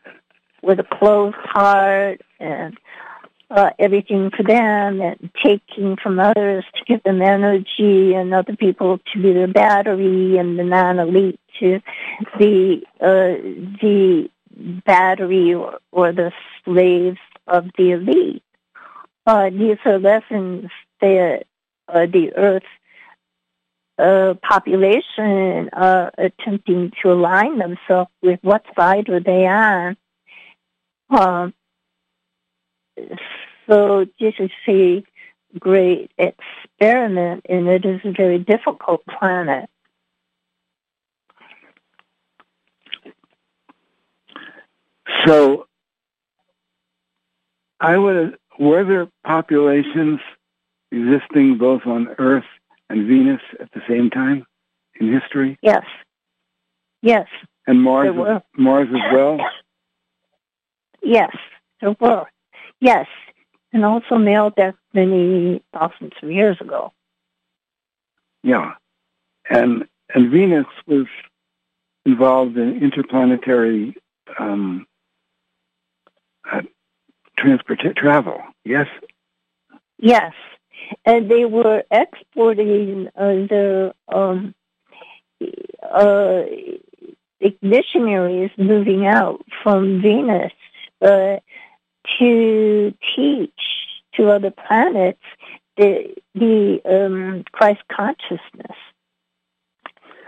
with 0.62 0.78
a 0.78 0.84
closed 0.98 1.36
heart 1.38 2.20
and 2.38 2.76
uh, 3.54 3.70
everything 3.78 4.30
for 4.36 4.42
them 4.42 5.00
and 5.00 5.30
taking 5.44 5.96
from 6.02 6.18
others 6.18 6.64
to 6.74 6.84
give 6.86 7.02
them 7.04 7.22
energy 7.22 8.12
and 8.14 8.34
other 8.34 8.56
people 8.56 8.98
to 9.12 9.22
be 9.22 9.32
their 9.32 9.46
battery 9.46 10.36
and 10.38 10.58
the 10.58 10.64
non-elite 10.64 11.38
to 11.60 11.80
the 12.38 12.82
uh, 13.00 13.40
the 13.80 14.28
battery 14.84 15.54
or, 15.54 15.78
or 15.92 16.12
the 16.12 16.32
slaves 16.64 17.18
of 17.46 17.66
the 17.78 17.92
elite. 17.92 18.42
Uh, 19.24 19.50
these 19.50 19.78
are 19.84 19.98
lessons 20.00 20.68
that 21.00 21.44
uh, 21.88 22.06
the 22.06 22.32
Earth 22.36 22.62
uh, 23.98 24.34
population 24.42 25.70
are 25.72 26.10
attempting 26.18 26.92
to 27.00 27.12
align 27.12 27.58
themselves 27.58 28.10
with 28.20 28.40
what 28.42 28.64
side 28.76 29.08
are 29.08 29.20
they 29.20 29.46
on. 29.46 29.96
Um, 31.10 31.54
so 33.68 34.06
this 34.20 34.34
is 34.38 34.50
a 34.68 35.04
great 35.58 36.10
experiment, 36.18 37.46
and 37.48 37.68
it 37.68 37.84
is 37.84 38.00
a 38.04 38.12
very 38.12 38.38
difficult 38.38 39.02
planet. 39.06 39.68
So, 45.26 45.66
I 47.80 47.96
would 47.96 48.38
were 48.58 48.84
there 48.84 49.08
populations 49.24 50.20
existing 50.90 51.58
both 51.58 51.82
on 51.86 52.08
Earth 52.18 52.44
and 52.88 53.06
Venus 53.06 53.40
at 53.60 53.70
the 53.72 53.80
same 53.88 54.10
time 54.10 54.46
in 55.00 55.12
history, 55.12 55.58
Yes, 55.62 55.84
yes, 57.02 57.26
and 57.66 57.82
Mars 57.82 58.14
Mars 58.56 58.88
as 58.90 59.12
well. 59.12 59.38
yes, 61.02 61.34
there 61.80 61.96
were. 61.98 62.26
Yes, 62.84 63.06
and 63.72 63.82
also 63.82 64.16
Maldek 64.16 64.74
many 64.92 65.62
thousands 65.72 66.12
of 66.22 66.30
years 66.30 66.58
ago. 66.60 66.92
Yeah, 68.42 68.72
and 69.48 69.86
and 70.14 70.30
Venus 70.30 70.66
was 70.86 71.06
involved 72.04 72.58
in 72.58 72.82
interplanetary 72.82 73.96
um, 74.38 74.86
uh, 76.52 76.60
transport 77.38 77.80
travel. 77.96 78.42
Yes. 78.66 78.86
Yes, 79.98 80.34
and 81.06 81.30
they 81.30 81.46
were 81.46 81.84
exporting 81.90 83.08
uh, 83.16 83.46
their 83.48 83.94
um, 84.12 84.54
uh, 85.90 86.42
missionaries 87.62 88.50
moving 88.58 89.06
out 89.06 89.40
from 89.62 90.02
Venus 90.02 90.52
uh, 91.00 91.36
to 92.18 92.94
teach 93.16 93.50
to 94.14 94.30
other 94.30 94.50
planets 94.50 95.22
the 95.76 96.14
the 96.34 96.80
um, 96.84 97.44
Christ 97.52 97.82
consciousness. 97.90 98.76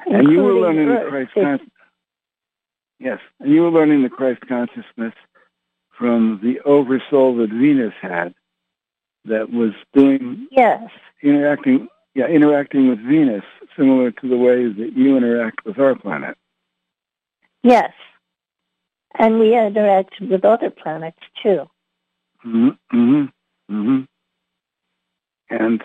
And 0.07 0.31
you 0.31 0.43
were 0.43 0.55
learning 0.55 0.89
the 0.89 1.07
Christ 1.09 1.33
consciousness. 1.35 1.71
Yes, 2.99 3.19
and 3.41 3.53
you 3.53 3.63
were 3.63 3.71
learning 3.71 4.03
the 4.03 4.09
Christ 4.09 4.41
consciousness 4.49 5.13
from 5.99 6.41
the 6.43 6.61
oversoul 6.61 7.37
that 7.37 7.51
Venus 7.51 7.95
had, 8.01 8.35
that 9.25 9.51
was 9.51 9.73
doing 9.95 10.47
Yes, 10.51 10.91
interacting, 11.23 11.89
yeah, 12.15 12.27
interacting 12.27 12.89
with 12.89 12.99
Venus, 13.01 13.45
similar 13.77 14.11
to 14.11 14.29
the 14.29 14.37
ways 14.37 14.77
that 14.79 14.93
you 14.95 15.17
interact 15.17 15.65
with 15.65 15.79
our 15.79 15.95
planet. 15.95 16.37
yes. 17.63 17.93
And 19.19 19.39
we 19.39 19.57
interact 19.57 20.21
with 20.21 20.45
other 20.45 20.71
planets 20.71 21.19
too. 21.43 21.69
hmm 22.41 22.71
hmm 22.91 23.25
hmm 23.69 24.01
And 25.51 25.83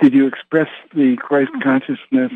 did 0.00 0.14
you 0.14 0.26
express 0.26 0.68
the 0.94 1.16
Christ 1.16 1.52
consciousness 1.62 2.32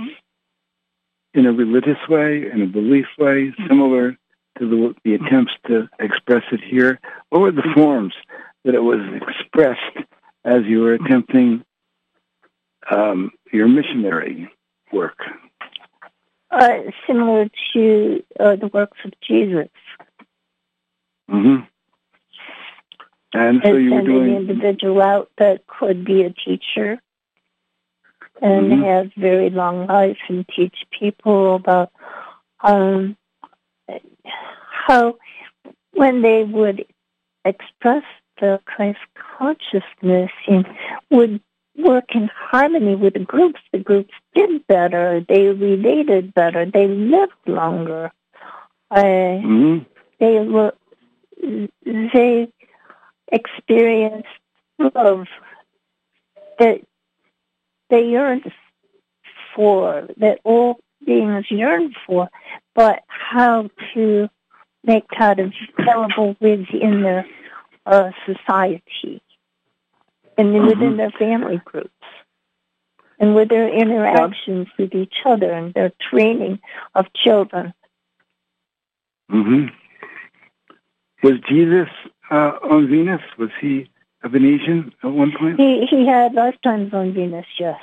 in 1.33 1.47
a 1.47 1.53
religious 1.53 1.99
way, 2.09 2.51
in 2.51 2.63
a 2.63 2.67
belief 2.67 3.07
way, 3.19 3.53
similar 3.69 4.17
to 4.59 4.71
the, 4.71 4.95
the 5.05 5.15
attempts 5.15 5.53
to 5.67 5.89
express 5.99 6.45
it 6.53 6.61
here? 6.63 7.01
What 7.31 7.41
were 7.41 7.53
the 7.53 7.69
forms 7.75 8.15
that 8.65 8.75
it 8.75 8.83
was 8.83 9.01
expressed 9.15 10.07
as 10.45 10.65
you 10.65 10.81
were 10.81 10.95
attempting 10.95 11.65
um, 12.91 13.33
your 13.53 13.69
missionary 13.69 14.51
work? 14.93 15.19
Uh, 16.55 16.83
similar 17.05 17.51
to 17.73 18.23
uh, 18.39 18.55
the 18.55 18.69
works 18.69 18.99
of 19.05 19.13
Jesus. 19.27 19.69
hmm 21.29 21.57
And 23.33 23.61
so 23.65 23.75
you 23.75 23.91
were 23.91 23.97
sending 23.97 24.23
an 24.23 24.37
individual 24.37 25.03
out 25.03 25.31
that 25.39 25.67
could 25.67 26.05
be 26.05 26.23
a 26.23 26.31
teacher 26.31 27.01
and 28.41 28.71
Mhm. 28.71 28.85
have 28.85 29.13
very 29.15 29.51
long 29.51 29.89
life 29.89 30.19
and 30.29 30.47
teach 30.49 30.77
people 30.97 31.57
about 31.57 31.91
um, 32.63 33.17
how 34.87 35.17
when 35.95 36.23
they 36.23 36.45
would 36.45 36.87
express 37.45 38.05
the 38.41 38.61
Christ 38.65 39.01
consciousness 39.15 40.31
and 40.47 40.67
would 41.11 41.41
work 41.77 42.15
in 42.15 42.31
harmony 42.35 42.95
with 42.95 43.15
the 43.15 43.21
groups, 43.21 43.61
the 43.73 43.79
groups 43.79 44.13
did 44.35 44.67
better, 44.67 45.25
they 45.29 45.47
related 45.49 46.35
better, 46.35 46.65
they 46.67 46.87
lived 46.87 47.33
longer. 47.47 48.13
Uh, 48.91 49.39
hmm 49.39 49.79
they 50.21 50.39
were 50.39 50.73
they 51.85 52.49
experienced 53.33 54.29
love 54.79 55.27
that 56.59 56.81
they 57.91 58.05
yearned 58.05 58.51
for, 59.55 60.09
that 60.19 60.39
all 60.45 60.79
beings 61.05 61.47
yearn 61.51 61.93
for, 62.07 62.29
but 62.75 63.03
how 63.09 63.69
to 63.93 64.29
make 64.85 65.05
that 65.19 65.39
available 65.41 66.37
within 66.41 67.03
their 67.03 67.27
uh, 67.87 68.11
society 68.25 69.21
and 70.37 70.55
then 70.55 70.67
within 70.67 70.97
their 70.97 71.11
family 71.11 71.61
groups 71.65 71.91
and 73.19 73.35
with 73.35 73.49
their 73.49 73.69
interactions 73.69 74.69
with 74.79 74.95
each 74.95 75.15
other 75.25 75.53
and 75.53 75.73
their 75.75 75.93
training 76.11 76.59
of 76.95 77.07
children. 77.15 77.73
hmm 79.31 79.67
Was 81.23 81.35
Jesus 81.49 81.89
uh, 82.31 82.53
on 82.63 82.89
Venus? 82.89 83.23
Was 83.39 83.51
he 83.61 83.89
a 84.23 84.29
Venetian 84.29 84.93
at 85.03 85.11
one 85.11 85.33
point? 85.39 85.61
He 85.61 85.87
he 85.87 86.07
had 86.07 86.35
lifetimes 86.35 86.93
on 86.93 87.13
Venus, 87.13 87.47
yes. 87.59 87.81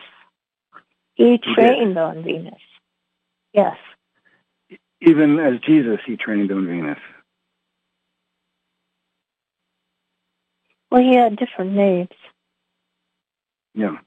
He 1.15 1.37
trained 1.37 1.97
on 1.97 2.23
Venus. 2.23 2.61
Yes. 3.53 3.77
Even 5.01 5.39
as 5.39 5.59
Jesus, 5.59 5.99
he 6.05 6.15
trained 6.15 6.51
on 6.51 6.67
Venus. 6.67 6.99
Well, 10.89 11.01
he 11.01 11.15
had 11.15 11.37
different 11.37 11.71
names. 11.71 12.09
Yeah. 13.73 13.97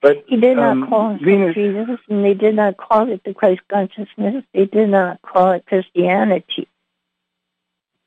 But 0.00 0.24
He 0.26 0.36
did 0.36 0.56
not 0.56 0.72
Um, 0.72 0.88
call 0.88 1.16
Venus- 1.16 1.54
Jesus, 1.54 1.98
and 2.08 2.24
they 2.24 2.34
did 2.34 2.54
not 2.54 2.76
call 2.76 3.10
it 3.10 3.22
the 3.24 3.32
Christ 3.32 3.62
consciousness. 3.68 4.44
They 4.52 4.66
did 4.66 4.88
not 4.90 5.20
call 5.22 5.52
it 5.52 5.64
Christianity. 5.66 6.68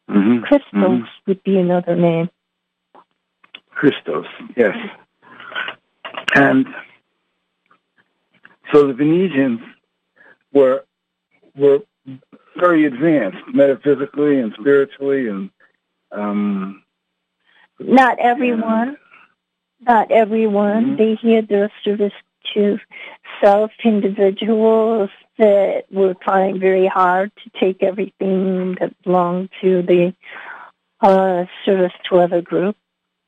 hmm 0.09 0.39
Christos 0.41 1.03
would 1.25 1.43
be 1.43 1.57
another 1.57 1.95
name. 1.95 2.29
Christos, 3.71 4.25
yes. 4.55 4.75
And 6.33 6.65
so 8.71 8.87
the 8.87 8.93
Venetians 8.93 9.59
were 10.53 10.83
were 11.55 11.79
very 12.57 12.85
advanced 12.85 13.37
metaphysically 13.53 14.39
and 14.39 14.53
spiritually, 14.59 15.27
and 15.27 15.49
um, 16.11 16.83
Not 17.79 18.17
everyone. 18.19 18.97
Not 19.81 20.11
everyone. 20.11 20.95
They 20.97 21.17
had 21.21 21.47
their 21.47 21.71
service 21.83 22.13
to 22.53 22.79
self 23.43 23.71
individuals 23.83 25.09
that 25.37 25.83
were 25.91 26.15
trying 26.15 26.59
very 26.59 26.87
hard 26.87 27.31
to 27.43 27.59
take 27.59 27.83
everything 27.83 28.75
that 28.79 28.93
belonged 29.03 29.49
to 29.61 29.81
the 29.83 30.13
uh, 31.01 31.45
service 31.65 31.93
to 32.09 32.17
other 32.19 32.41
group. 32.41 32.75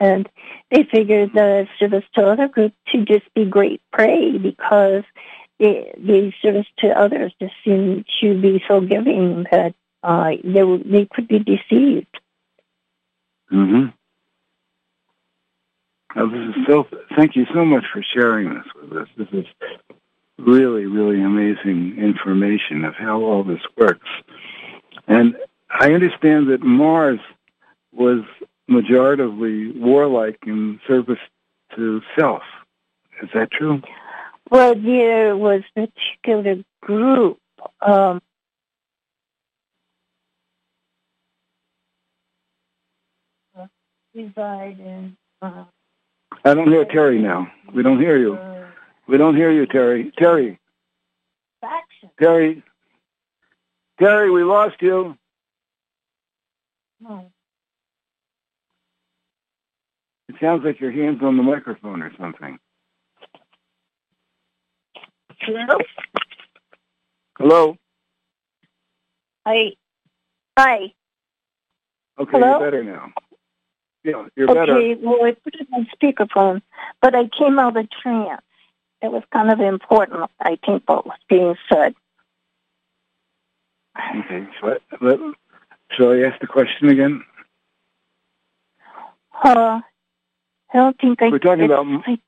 And 0.00 0.28
they 0.70 0.84
figured 0.90 1.32
the 1.34 1.68
service 1.78 2.04
to 2.14 2.22
other 2.26 2.48
group 2.48 2.72
to 2.92 3.04
just 3.04 3.32
be 3.34 3.44
great 3.44 3.80
prey 3.92 4.38
because 4.38 5.04
the, 5.58 5.84
the 5.98 6.32
service 6.42 6.66
to 6.78 6.88
others 6.88 7.32
just 7.40 7.52
seemed 7.64 8.06
to 8.22 8.40
be 8.40 8.62
so 8.66 8.80
giving 8.80 9.44
that 9.52 9.74
uh, 10.02 10.30
they, 10.42 10.64
were- 10.64 10.78
they 10.78 11.06
could 11.06 11.28
be 11.28 11.38
deceived. 11.38 12.18
hmm 13.50 13.86
Oh, 16.16 16.28
this 16.28 16.56
is 16.56 16.66
so. 16.66 16.86
Thank 17.16 17.36
you 17.36 17.46
so 17.54 17.64
much 17.64 17.84
for 17.92 18.02
sharing 18.14 18.54
this 18.54 18.64
with 18.80 18.92
us. 19.02 19.08
This 19.16 19.28
is 19.32 19.46
really, 20.38 20.86
really 20.86 21.22
amazing 21.22 21.96
information 21.98 22.84
of 22.84 22.94
how 22.94 23.20
all 23.20 23.44
this 23.44 23.60
works. 23.76 24.08
And 25.06 25.36
I 25.70 25.92
understand 25.92 26.48
that 26.50 26.62
Mars 26.62 27.20
was 27.92 28.24
majoritively 28.68 29.78
warlike 29.78 30.38
in 30.46 30.80
service 30.86 31.18
to 31.76 32.00
self. 32.18 32.42
Is 33.22 33.28
that 33.34 33.50
true? 33.52 33.82
Well, 34.50 34.74
there 34.74 35.36
was 35.36 35.62
a 35.76 35.86
particular 35.86 36.64
group. 36.80 37.38
Um, 37.80 38.20
uh, 45.42 45.64
I 46.44 46.54
don't 46.54 46.68
hear 46.68 46.84
Terry 46.84 47.20
now. 47.20 47.50
We 47.74 47.82
don't 47.82 48.00
hear 48.00 48.16
you. 48.16 48.38
We 49.06 49.18
don't 49.18 49.36
hear 49.36 49.50
you, 49.50 49.66
Terry. 49.66 50.12
Terry. 50.18 50.58
Terry. 52.18 52.62
Terry, 53.98 54.30
we 54.30 54.42
lost 54.44 54.76
you. 54.80 55.16
No. 57.00 57.30
It 60.28 60.36
sounds 60.40 60.64
like 60.64 60.80
your 60.80 60.92
hands 60.92 61.20
on 61.22 61.36
the 61.36 61.42
microphone 61.42 62.02
or 62.02 62.12
something. 62.18 62.58
Hello. 65.40 65.78
Hello. 67.38 67.76
Hi. 69.46 69.72
Hi. 70.58 70.92
Okay, 72.18 72.30
Hello? 72.32 72.50
you're 72.50 72.60
better 72.60 72.84
now. 72.84 73.12
Yeah, 74.04 74.26
you're 74.36 74.46
better. 74.46 74.76
Okay. 74.76 74.94
Well, 74.94 75.24
I 75.24 75.32
put 75.32 75.54
it 75.54 75.66
on 75.72 75.86
speakerphone, 75.94 76.62
but 77.02 77.14
I 77.14 77.28
came 77.28 77.58
out 77.58 77.76
of 77.76 77.88
trance. 77.90 78.42
It 79.02 79.10
was 79.12 79.22
kind 79.32 79.50
of 79.50 79.60
important. 79.60 80.30
I 80.40 80.58
think 80.64 80.84
what 80.86 81.06
was 81.06 81.18
being 81.28 81.54
said. 81.72 81.94
Okay. 84.24 84.46
So, 84.60 84.78
let, 85.00 85.18
shall 85.92 86.12
I 86.12 86.20
ask 86.28 86.40
the 86.40 86.46
question 86.46 86.88
again? 86.88 87.22
Uh, 89.42 89.80
I 90.72 90.76
don't 90.76 90.98
think 90.98 91.22
I. 91.22 91.28
We're 91.28 91.38
talking 91.38 91.64
about- 91.64 91.86
I- 92.06 92.18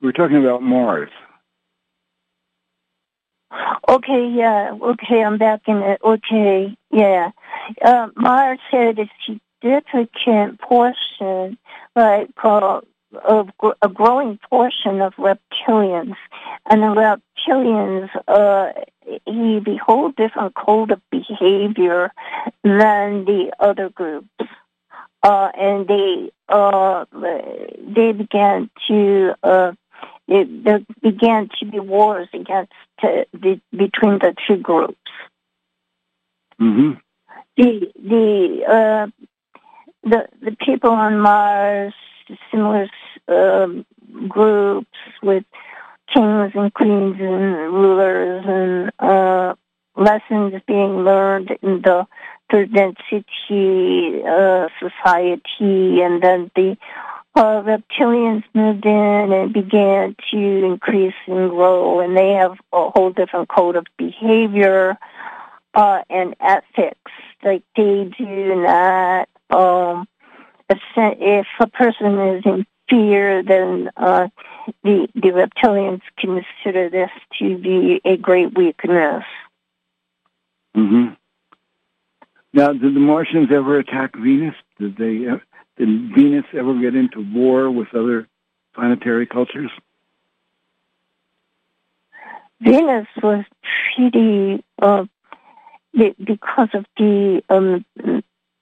We're 0.00 0.12
talking 0.12 0.36
about 0.36 0.62
Mars. 0.62 1.10
Okay, 3.88 4.28
yeah, 4.28 4.76
okay, 4.82 5.22
I'm 5.24 5.38
back 5.38 5.62
in 5.68 5.76
it. 5.78 6.00
Okay, 6.04 6.76
yeah. 6.90 7.30
Uh, 7.82 8.08
Mars 8.16 8.58
a 8.98 9.10
significant 9.24 10.60
portion, 10.60 11.58
like 11.94 12.28
of 13.24 13.56
gr- 13.58 13.78
a 13.82 13.88
growing 13.88 14.38
portion 14.48 15.00
of 15.00 15.14
reptilians, 15.14 16.16
and 16.68 16.82
the 16.82 17.20
reptilians 17.48 18.10
uh, 18.28 18.72
have 19.26 19.66
a 19.66 20.12
different 20.16 20.54
code 20.54 20.90
of 20.90 21.00
behavior 21.10 22.12
than 22.62 23.24
the 23.24 23.52
other 23.60 23.88
groups. 23.88 24.28
Uh, 25.22 25.50
and 25.58 25.88
they 25.88 26.30
uh, 26.48 27.04
they 27.12 28.12
began 28.12 28.70
to 28.86 29.34
uh, 29.42 29.72
it, 30.28 30.64
there 30.64 30.80
began 31.02 31.48
to 31.58 31.64
be 31.66 31.80
wars 31.80 32.28
against 32.32 32.72
the, 33.00 33.60
between 33.70 34.18
the 34.18 34.34
two 34.46 34.56
groups. 34.56 34.98
hmm 36.58 36.92
The 37.56 37.92
the 37.96 38.64
uh, 38.68 39.06
the 40.02 40.28
the 40.42 40.56
people 40.64 40.90
on 40.90 41.18
Mars, 41.20 41.94
similar 42.50 42.88
um, 43.28 43.86
groups 44.28 44.98
with 45.22 45.44
kings 46.12 46.52
and 46.54 46.72
queens 46.74 47.16
and 47.18 47.72
rulers 47.72 48.44
and 48.46 48.92
uh, 48.98 49.54
lessons 49.96 50.60
being 50.66 51.04
learned 51.04 51.50
in 51.62 51.82
the 51.82 52.06
third 52.50 52.72
density 52.72 54.22
uh, 54.24 54.68
society, 54.78 56.02
and 56.02 56.22
then 56.22 56.50
the 56.54 56.76
uh, 57.34 57.62
reptilians 57.62 58.44
moved 58.54 58.86
in 58.86 59.32
and 59.32 59.52
began 59.52 60.14
to 60.30 60.38
increase 60.38 61.14
and 61.26 61.50
grow, 61.50 62.00
and 62.00 62.16
they 62.16 62.32
have 62.32 62.52
a 62.72 62.90
whole 62.90 63.10
different 63.10 63.48
code 63.48 63.76
of 63.76 63.86
behavior 63.96 64.96
uh, 65.74 66.02
and 66.08 66.34
ethics. 66.40 67.10
Like 67.42 67.62
they 67.76 68.10
do 68.18 68.54
not. 68.56 69.28
Um, 69.50 70.08
if 70.68 71.46
a 71.60 71.66
person 71.68 72.18
is 72.18 72.42
in 72.44 72.66
fear, 72.88 73.42
then 73.42 73.90
uh, 73.96 74.28
the 74.82 75.08
the 75.14 75.28
reptilians 75.30 76.02
consider 76.18 76.88
this 76.88 77.10
to 77.38 77.58
be 77.58 78.00
a 78.04 78.16
great 78.16 78.56
weakness. 78.56 79.24
hmm 80.74 81.08
Now, 82.52 82.72
did 82.72 82.94
the 82.94 83.00
Martians 83.00 83.48
ever 83.52 83.78
attack 83.78 84.16
Venus? 84.16 84.54
Did 84.78 84.96
they? 84.96 85.28
Uh, 85.28 85.38
did 85.76 86.14
Venus 86.14 86.46
ever 86.52 86.78
get 86.80 86.94
into 86.94 87.20
war 87.32 87.70
with 87.70 87.88
other 87.94 88.28
planetary 88.74 89.26
cultures? 89.26 89.70
Venus 92.60 93.06
was 93.22 93.44
pretty 93.94 94.64
uh, 94.80 95.04
because 95.96 96.68
of 96.74 96.84
the 96.96 97.42
um, 97.48 97.84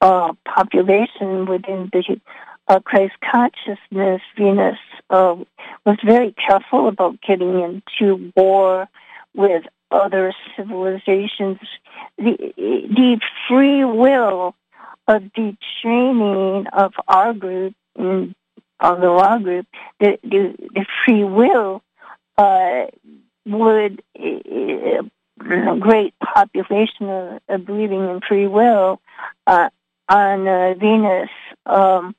uh, 0.00 0.32
population 0.44 1.46
within 1.46 1.90
the 1.92 2.20
uh, 2.68 2.80
Christ 2.80 3.14
consciousness. 3.30 4.22
Venus 4.36 4.78
uh, 5.10 5.36
was 5.84 5.96
very 6.04 6.32
careful 6.32 6.88
about 6.88 7.20
getting 7.20 7.60
into 7.60 8.32
war 8.36 8.88
with 9.34 9.64
other 9.90 10.32
civilizations. 10.56 11.58
The 12.18 12.52
the 12.56 13.20
free 13.48 13.84
will 13.84 14.54
of 15.06 15.22
the 15.36 15.56
training 15.82 16.66
of 16.72 16.92
our 17.06 17.34
group 17.34 17.74
of 17.96 19.00
the 19.00 19.10
law 19.10 19.38
group, 19.38 19.66
the 20.00 20.18
the, 20.22 20.54
the 20.74 20.86
free 21.04 21.24
will 21.24 21.82
uh, 22.36 22.86
would 23.46 24.02
great 25.38 26.14
population 26.18 27.08
of, 27.08 27.40
of 27.48 27.66
believing 27.66 28.08
in 28.08 28.20
free 28.26 28.46
will 28.46 29.00
uh, 29.46 29.68
on 30.08 30.46
uh, 30.46 30.74
Venus 30.74 31.30
um, 31.66 32.14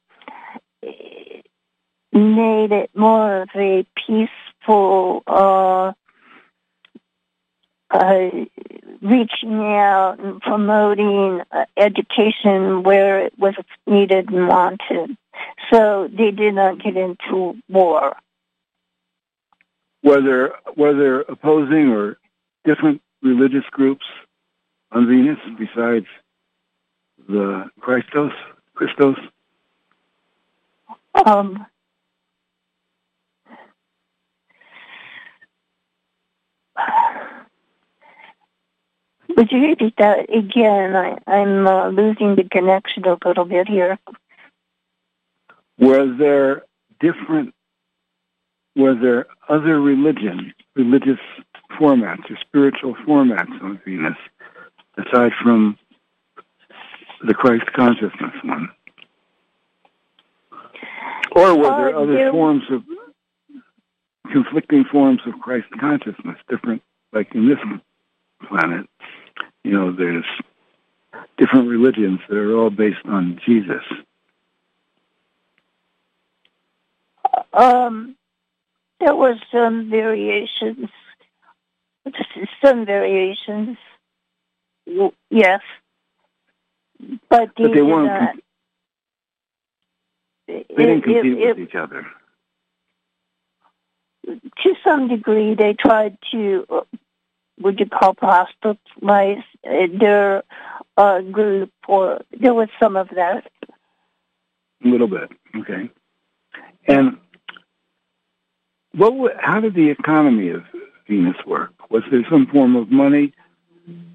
made 2.12 2.72
it 2.72 2.90
more 2.96 3.44
of 3.44 3.50
a 3.56 3.86
peaceful 4.08 5.24
uh, 5.28 5.94
uh, 7.92 8.30
reaching 9.02 9.62
out 9.62 10.18
and 10.20 10.42
promoting 10.42 11.42
uh, 11.52 11.66
education 11.78 12.84
where 12.84 13.26
it 13.26 13.34
was 13.38 13.54
needed 13.86 14.30
and 14.30 14.48
wanted. 14.48 15.18
So 15.72 16.10
they 16.12 16.32
did 16.32 16.56
not 16.56 16.82
get 16.82 16.98
into 16.98 17.56
war. 17.70 18.16
Whether 20.02 20.54
there 20.76 21.22
opposing 21.22 21.90
or 21.90 22.18
different 22.64 23.02
religious 23.26 23.66
groups 23.72 24.06
on 24.92 25.08
Venus 25.08 25.40
besides 25.58 26.06
the 27.28 27.66
Christos? 27.80 28.32
Christos? 28.76 29.18
Um, 31.26 31.66
would 39.36 39.52
you 39.52 39.62
repeat 39.70 39.96
that 39.98 40.30
again? 40.30 40.96
I, 40.96 41.18
I'm 41.26 41.68
uh, 41.68 41.90
losing 41.90 42.36
the 42.36 42.48
connection 42.52 43.06
a 43.06 43.18
little 43.26 43.46
bit 43.46 43.68
here. 43.68 43.98
Were 45.80 46.16
there 46.16 46.64
different? 47.00 47.54
Were 48.76 48.94
there 48.94 49.26
other 49.48 49.80
religion, 49.80 50.54
religious 50.76 51.20
formats 51.80 52.30
or 52.30 52.38
spiritual 52.42 52.96
formats 53.08 53.52
on 53.64 53.80
Venus 53.86 54.18
aside 54.98 55.32
from 55.42 55.78
the 57.26 57.34
Christ 57.34 57.66
consciousness 57.74 58.34
one? 58.44 58.70
Or 61.32 61.56
were 61.58 61.64
there 61.64 61.96
Uh, 61.96 62.02
other 62.02 62.14
there- 62.14 62.32
forms 62.32 62.64
of 62.70 62.84
conflicting 64.32 64.86
forms 64.86 65.22
of 65.26 65.40
Christ 65.40 65.68
consciousness, 65.80 66.38
different, 66.48 66.82
like 67.12 67.34
in 67.36 67.48
this 67.48 67.60
planet? 68.48 68.90
You 69.64 69.72
know, 69.72 69.92
there's 69.92 70.26
different 71.38 71.68
religions 71.68 72.20
that 72.30 72.38
are 72.38 72.56
all 72.56 72.70
based 72.70 73.06
on 73.06 73.40
Jesus. 73.46 73.84
Um, 77.54 78.16
there 79.00 79.16
was 79.16 79.38
some 79.52 79.90
variations. 79.90 80.90
Some 82.64 82.86
variations. 82.86 83.78
Yes. 85.30 85.62
But, 87.30 87.50
But 87.58 87.74
they 87.74 87.82
weren't. 87.82 88.10
com- 88.10 88.42
they 90.48 90.64
didn't 90.78 91.02
compete 91.02 91.26
it- 91.26 91.58
with 91.58 91.70
each 91.70 91.76
other. 91.76 92.06
to 94.28 94.76
some 94.84 95.08
degree, 95.08 95.54
they 95.54 95.74
tried 95.74 96.18
to, 96.32 96.66
uh, 96.70 96.82
would 97.60 97.80
you 97.80 97.86
call 97.86 98.14
proselytize 98.16 99.44
uh, 99.64 99.88
their 100.00 100.44
uh, 100.98 101.22
group, 101.22 101.72
or 101.88 102.22
there 102.40 102.54
was 102.54 102.70
some 102.80 102.96
of 102.96 103.10
that. 103.10 103.46
A 104.84 104.88
little 104.88 105.08
bit, 105.08 105.30
okay. 105.58 105.90
And 106.88 107.18
what? 108.94 109.36
How 109.40 109.60
did 109.60 109.74
the 109.74 109.90
economy 109.90 110.50
of 110.50 110.64
Venus 111.08 111.38
work? 111.46 111.72
Was 111.90 112.04
there 112.12 112.26
some 112.30 112.48
form 112.48 112.76
of 112.76 112.90
money? 112.92 113.34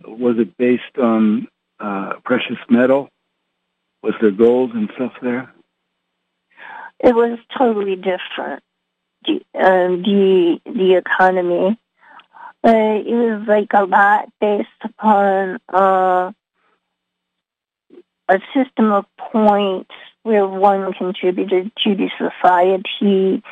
Was 0.04 0.36
it 0.38 0.56
based 0.56 0.98
on 0.98 1.48
uh, 1.78 2.14
precious 2.24 2.58
metal? 2.68 3.08
Was 4.02 4.14
there 4.20 4.30
gold 4.30 4.72
and 4.72 4.90
stuff 4.94 5.12
there? 5.22 5.52
It 6.98 7.14
was 7.14 7.38
totally 7.56 7.96
different. 7.96 8.62
The 9.24 9.42
um, 9.54 10.02
the, 10.02 10.60
the 10.64 10.94
economy. 10.94 11.78
Uh, 12.62 13.00
it 13.06 13.14
was 13.14 13.48
like 13.48 13.70
a 13.72 13.84
lot 13.84 14.28
based 14.40 14.68
upon 14.82 15.58
uh, 15.72 16.32
a 18.28 18.40
system 18.54 18.92
of 18.92 19.06
points 19.16 19.90
where 20.22 20.46
one 20.46 20.92
contributed 20.92 21.72
to 21.76 21.94
the 21.94 22.10
society. 22.18 23.42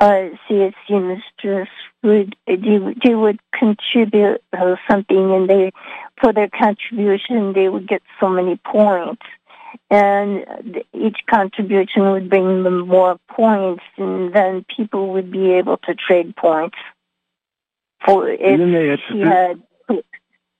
Uh, 0.00 0.30
CSC 0.48 0.74
mistress 0.90 1.68
would 1.95 1.95
they, 1.95 1.95
would- 2.06 2.36
they 3.04 3.14
would 3.14 3.40
contribute 3.52 4.42
uh, 4.52 4.76
something, 4.88 5.32
and 5.34 5.48
they 5.48 5.72
for 6.20 6.32
their 6.32 6.48
contribution 6.48 7.52
they 7.52 7.68
would 7.68 7.86
get 7.88 8.02
so 8.20 8.28
many 8.28 8.56
points 8.64 9.22
and 9.90 10.82
each 10.92 11.18
contribution 11.28 12.10
would 12.10 12.28
bring 12.28 12.62
them 12.62 12.86
more 12.88 13.18
points, 13.30 13.82
and 13.96 14.32
then 14.32 14.64
people 14.74 15.12
would 15.12 15.30
be 15.30 15.52
able 15.52 15.76
to 15.78 15.94
trade 15.94 16.34
points. 16.36 16.76
For 18.04 18.28
if 18.28 18.58
she 19.08 19.20
had 19.20 19.62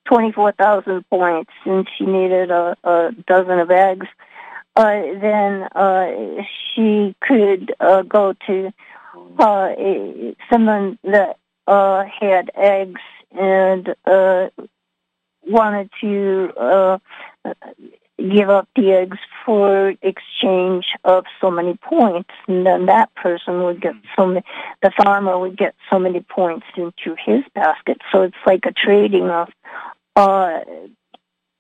twenty-four 0.06 0.52
thousand 0.52 1.09
points 1.09 1.51
and 1.64 1.89
she 1.97 2.05
needed 2.05 2.51
a, 2.51 2.77
a 2.85 3.12
dozen 3.27 3.59
of 3.59 3.70
eggs, 3.70 4.06
uh, 4.74 5.01
then 5.20 5.62
uh, 5.74 6.43
she 6.74 7.14
could 7.20 7.74
uh, 7.81 8.02
go 8.02 8.35
to 8.47 8.73
uh, 9.38 9.74
eh, 9.78 10.32
someone 10.51 10.98
that 11.05 11.38
uh, 11.66 12.05
had 12.20 12.51
eggs 12.55 13.01
and 13.32 13.94
uh, 14.06 14.48
wanted 15.47 15.90
to 16.01 16.52
uh, 16.56 16.98
give 18.18 18.48
up 18.48 18.68
the 18.76 18.93
eggs 18.93 19.18
for 19.44 19.94
exchange 20.02 20.86
of 21.05 21.24
so 21.40 21.51
many 21.51 21.74
points, 21.76 22.30
and 22.48 22.66
then 22.66 22.86
that 22.86 23.14
person 23.14 23.62
would 23.62 23.80
get 23.80 23.94
so 24.16 24.26
many. 24.26 24.43
The 24.82 24.90
farmer 25.02 25.38
would 25.38 25.56
get 25.56 25.74
so 25.90 25.98
many 25.98 26.20
points 26.20 26.66
into 26.76 27.16
his 27.24 27.43
basket. 27.55 27.98
So 28.12 28.22
it's 28.22 28.36
like 28.47 28.64
a 28.66 28.72
trading 28.72 29.28
of 29.28 29.48
uh, 30.16 30.60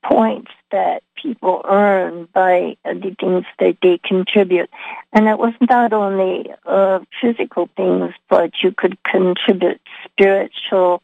points 0.08 0.50
that 0.70 1.02
people 1.20 1.62
earn 1.68 2.28
by 2.32 2.76
uh, 2.84 2.94
the 2.94 3.14
things 3.18 3.44
that 3.58 3.76
they 3.82 3.98
contribute. 3.98 4.70
And 5.12 5.28
it 5.28 5.38
was 5.38 5.54
not 5.68 5.92
only 5.92 6.50
uh, 6.64 7.00
physical 7.20 7.68
things, 7.76 8.12
but 8.28 8.52
you 8.62 8.72
could 8.72 9.02
contribute 9.04 9.80
spiritual 10.04 11.02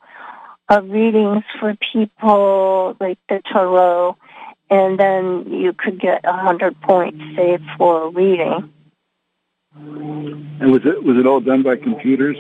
uh, 0.69 0.83
readings 0.83 1.45
for 1.59 1.77
people 1.93 2.97
like 3.01 3.19
the 3.29 3.43
tarot, 3.53 4.17
and 4.71 4.99
then 4.99 5.53
you 5.53 5.73
could 5.73 6.01
get 6.01 6.21
a 6.25 6.33
hundred 6.33 6.81
points, 6.81 7.23
say, 7.37 7.59
for 7.77 8.05
a 8.05 8.11
reading. 8.11 8.73
And 9.75 10.71
was 10.71 10.83
it 10.85 11.03
was 11.03 11.17
it 11.19 11.27
all 11.27 11.41
done 11.41 11.63
by 11.63 11.77
computers? 11.77 12.37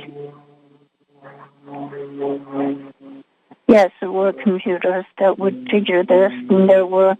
Yes, 3.72 3.90
there 4.00 4.12
were 4.12 4.34
computers 4.34 5.06
that 5.18 5.38
would 5.38 5.66
figure 5.70 6.04
this, 6.04 6.30
and 6.50 6.68
there 6.68 6.84
were 6.84 7.16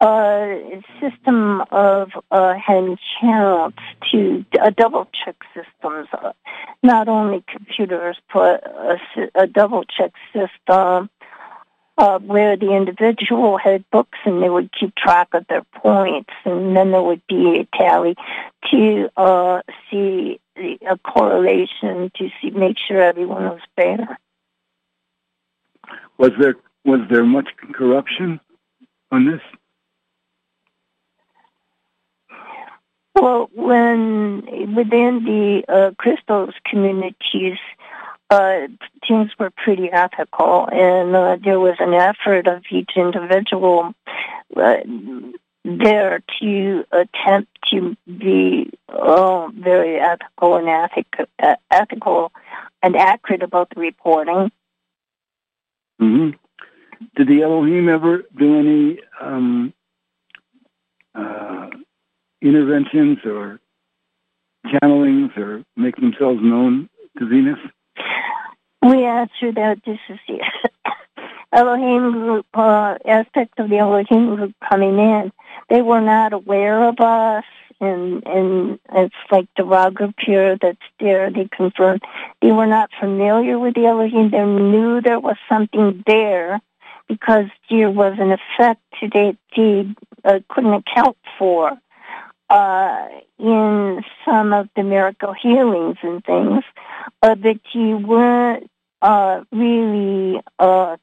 a 0.00 0.80
system 1.00 1.60
of 1.72 2.10
uh, 2.30 2.54
hand 2.54 3.00
counts 3.20 3.80
to 4.12 4.44
a 4.62 4.70
double 4.70 5.08
check 5.12 5.34
systems, 5.52 6.06
not 6.84 7.08
only 7.08 7.42
computers, 7.48 8.16
but 8.32 8.64
a, 8.64 8.96
a 9.34 9.46
double 9.48 9.82
check 9.82 10.12
system 10.32 11.10
uh, 11.98 12.18
where 12.20 12.56
the 12.56 12.76
individual 12.76 13.58
had 13.58 13.84
books 13.90 14.18
and 14.24 14.40
they 14.40 14.48
would 14.48 14.70
keep 14.72 14.94
track 14.94 15.34
of 15.34 15.44
their 15.48 15.64
points, 15.74 16.30
and 16.44 16.76
then 16.76 16.92
there 16.92 17.02
would 17.02 17.26
be 17.26 17.58
a 17.58 17.76
tally 17.76 18.14
to 18.70 19.10
uh, 19.16 19.62
see 19.90 20.40
a 20.56 20.96
correlation 20.98 22.12
to 22.16 22.28
see 22.40 22.50
make 22.50 22.76
sure 22.78 23.02
everyone 23.02 23.42
was 23.42 23.60
fair. 23.74 24.16
Was 26.18 26.32
there 26.38 26.56
was 26.84 27.00
there 27.10 27.24
much 27.24 27.48
corruption 27.72 28.40
on 29.10 29.26
this? 29.26 29.40
Well, 33.14 33.50
when 33.54 34.74
within 34.74 35.24
the 35.24 35.62
uh, 35.68 35.90
Christos 35.98 36.54
communities, 36.68 37.58
uh, 38.30 38.68
things 39.06 39.30
were 39.38 39.50
pretty 39.50 39.90
ethical, 39.92 40.68
and 40.72 41.14
uh, 41.14 41.36
there 41.42 41.60
was 41.60 41.76
an 41.78 41.92
effort 41.92 42.46
of 42.46 42.62
each 42.70 42.92
individual 42.96 43.92
uh, 44.56 44.76
there 45.64 46.22
to 46.40 46.84
attempt 46.90 47.50
to 47.70 47.96
be 48.06 48.70
uh, 48.88 49.48
very 49.48 50.00
ethical 50.00 50.56
and 50.56 50.68
ethic, 50.68 51.06
uh, 51.42 51.56
ethical 51.70 52.32
and 52.82 52.96
accurate 52.96 53.42
about 53.42 53.68
the 53.74 53.80
reporting. 53.80 54.50
Hmm 56.02 56.30
Did 57.16 57.28
the 57.28 57.42
Elohim 57.42 57.88
ever 57.88 58.24
do 58.36 58.58
any 58.58 58.98
um, 59.20 59.72
uh, 61.14 61.70
interventions 62.40 63.18
or 63.24 63.60
channelings 64.66 65.36
or 65.36 65.64
make 65.76 65.94
themselves 65.94 66.40
known 66.42 66.88
to 67.18 67.28
Venus? 67.28 67.58
We 68.82 69.04
answer 69.04 69.52
that 69.52 69.78
this 69.86 70.00
is 70.08 70.18
the 70.26 70.40
Elohim 71.52 72.10
group, 72.10 72.46
uh, 72.54 72.96
aspect 73.06 73.60
of 73.60 73.70
the 73.70 73.78
Elohim 73.78 74.34
group 74.34 74.54
coming 74.68 74.98
in. 74.98 75.30
They 75.68 75.82
were 75.82 76.00
not 76.00 76.32
aware 76.32 76.82
of 76.82 76.98
us, 76.98 77.44
and 77.82 78.26
and 78.26 78.78
it's 78.92 79.14
like 79.30 79.48
the 79.56 79.64
Ra 79.64 79.90
group 79.90 80.14
here 80.18 80.56
that's 80.60 80.78
there. 81.00 81.30
They 81.30 81.48
confirmed 81.54 82.02
they 82.40 82.52
were 82.52 82.66
not 82.66 82.90
familiar 82.98 83.58
with 83.58 83.74
the 83.74 83.86
Elohim. 83.86 84.30
They 84.30 84.44
knew 84.44 85.00
there 85.00 85.20
was 85.20 85.36
something 85.48 86.02
there 86.06 86.60
because 87.08 87.46
there 87.68 87.90
was 87.90 88.14
an 88.18 88.32
effect 88.32 88.80
that 89.02 89.36
they 89.56 89.94
uh, 90.24 90.40
couldn't 90.48 90.74
account 90.74 91.16
for 91.38 91.72
uh, 92.48 93.08
in 93.38 94.02
some 94.24 94.52
of 94.52 94.68
the 94.76 94.82
miracle 94.82 95.32
healings 95.32 95.96
and 96.02 96.24
things, 96.24 96.62
uh, 97.22 97.34
but 97.34 97.58
you 97.72 97.96
weren't 97.96 98.70
uh, 99.00 99.42
really, 99.50 100.40
uh, 100.58 100.96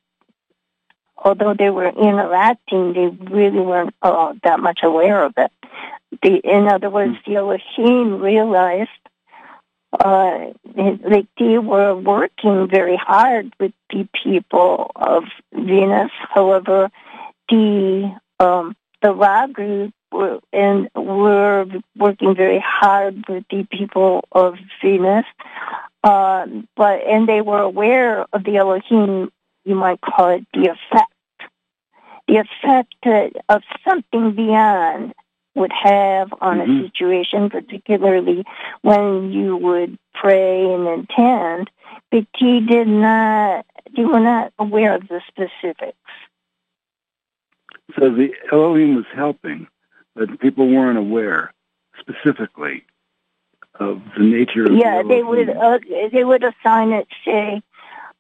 although 1.18 1.54
they 1.54 1.70
were 1.70 1.90
interacting, 1.90 2.94
they 2.94 3.08
really 3.32 3.60
weren't 3.60 3.96
uh, 4.02 4.34
that 4.44 4.60
much 4.60 4.80
aware 4.84 5.24
of 5.24 5.34
it. 5.38 5.52
The, 6.24 6.38
in 6.44 6.68
other 6.68 6.90
words, 6.90 7.16
the 7.26 7.36
Elohim 7.36 8.20
realized 8.20 8.90
uh, 9.92 10.52
like 10.76 11.28
they 11.38 11.58
were 11.58 11.96
working 11.96 12.68
very 12.70 12.96
hard 12.96 13.54
with 13.60 13.74
the 13.90 14.08
people 14.24 14.92
of 14.96 15.24
Venus. 15.54 16.12
However, 16.30 16.92
the 17.50 18.16
um, 18.40 18.76
the 19.02 19.14
Ra 19.14 19.48
group 19.48 19.94
were, 20.12 20.40
and 20.54 20.90
were 20.96 21.66
working 21.98 22.36
very 22.36 22.60
hard 22.60 23.24
with 23.28 23.46
the 23.50 23.66
people 23.72 24.26
of 24.32 24.58
Venus. 24.82 25.26
Uh, 26.04 26.46
but 26.76 27.02
and 27.08 27.28
they 27.28 27.42
were 27.42 27.62
aware 27.62 28.26
of 28.32 28.44
the 28.44 28.58
Elohim. 28.58 29.32
You 29.66 29.76
might 29.76 30.02
call 30.02 30.30
it 30.30 30.46
the 30.54 30.70
effect, 30.70 31.52
the 32.28 32.38
effect 32.38 33.40
of 33.50 33.62
something 33.84 34.36
beyond 34.36 35.14
would 35.56 35.72
have 35.72 36.34
on 36.42 36.60
Mhm. 36.60 36.80
a 36.80 36.84
situation, 36.84 37.50
particularly 37.50 38.46
when 38.82 39.32
you 39.32 39.58
would 39.58 39.98
pray 40.14 40.74
and 40.74 40.88
intend. 40.88 41.70
But 42.12 42.26
he 42.38 42.62
did 42.62 42.88
not. 42.88 43.66
They 43.96 44.06
were 44.06 44.20
not 44.20 44.54
aware 44.60 44.94
of 44.94 45.08
the 45.08 45.22
specifics. 45.28 45.98
So 47.98 48.10
the 48.10 48.34
Elohim 48.52 48.96
was 48.96 49.06
helping, 49.14 49.68
but 50.16 50.40
people 50.40 50.68
weren't 50.68 50.98
aware 50.98 51.54
specifically 52.00 52.84
of 53.80 54.02
the 54.18 54.24
nature 54.24 54.66
of 54.66 54.74
Yeah, 54.74 55.02
the 55.02 55.08
they 55.08 55.24
would 55.24 55.50
uh, 55.50 55.80
they 56.12 56.24
would 56.24 56.44
assign 56.44 56.92
it, 56.92 57.08
say, 57.26 57.62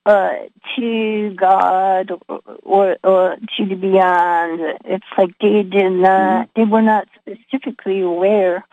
uh, 0.09 0.31
to 0.75 1.35
God 1.35 2.11
or, 2.27 2.41
or 2.63 2.97
or 3.03 3.35
to 3.57 3.65
the 3.65 3.75
beyond. 3.75 4.59
It's 4.85 5.05
like 5.15 5.37
they 5.39 5.61
did 5.61 5.91
not 5.91 6.49
they 6.55 6.63
were 6.63 6.81
not 6.81 7.07
specifically 7.19 8.01
aware 8.01 8.65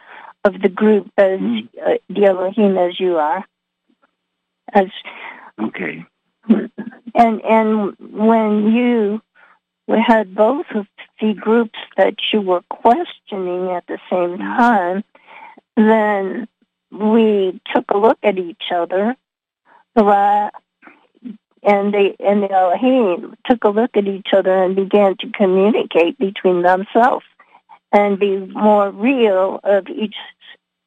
of 0.45 0.63
the 0.63 0.71
group 0.71 1.11
as 1.19 1.39
uh, 1.85 1.99
the 2.09 2.25
Elohim 2.25 2.79
as 2.79 2.99
you 2.99 3.17
are. 3.17 3.45
As 4.73 4.87
Okay. 5.61 6.07
and 6.49 7.43
and 7.43 7.97
when 7.99 8.73
you 8.75 9.21
we 9.87 10.01
had 10.01 10.35
both 10.35 10.67
of 10.75 10.87
the 11.21 11.35
groups 11.35 11.79
that 11.99 12.15
you 12.33 12.41
were 12.41 12.63
questioning 12.71 13.73
at 13.73 13.87
the 13.89 13.99
same 14.11 14.39
time, 14.39 15.05
then 15.77 16.49
we 16.91 17.61
took 17.75 17.85
a 17.91 17.99
look 17.99 18.19
at 18.23 18.39
each 18.39 18.73
other, 18.75 19.15
and 21.67 21.93
the 21.93 22.15
and 22.21 22.43
the 22.45 22.51
Elohim 22.51 23.35
took 23.45 23.65
a 23.65 23.69
look 23.69 23.97
at 23.97 24.07
each 24.07 24.29
other 24.35 24.63
and 24.63 24.77
began 24.77 25.17
to 25.19 25.31
communicate 25.33 26.17
between 26.19 26.63
themselves 26.63 27.27
and 27.93 28.19
be 28.19 28.37
more 28.37 28.91
real 28.91 29.61
of 29.65 29.89
each 29.89 30.15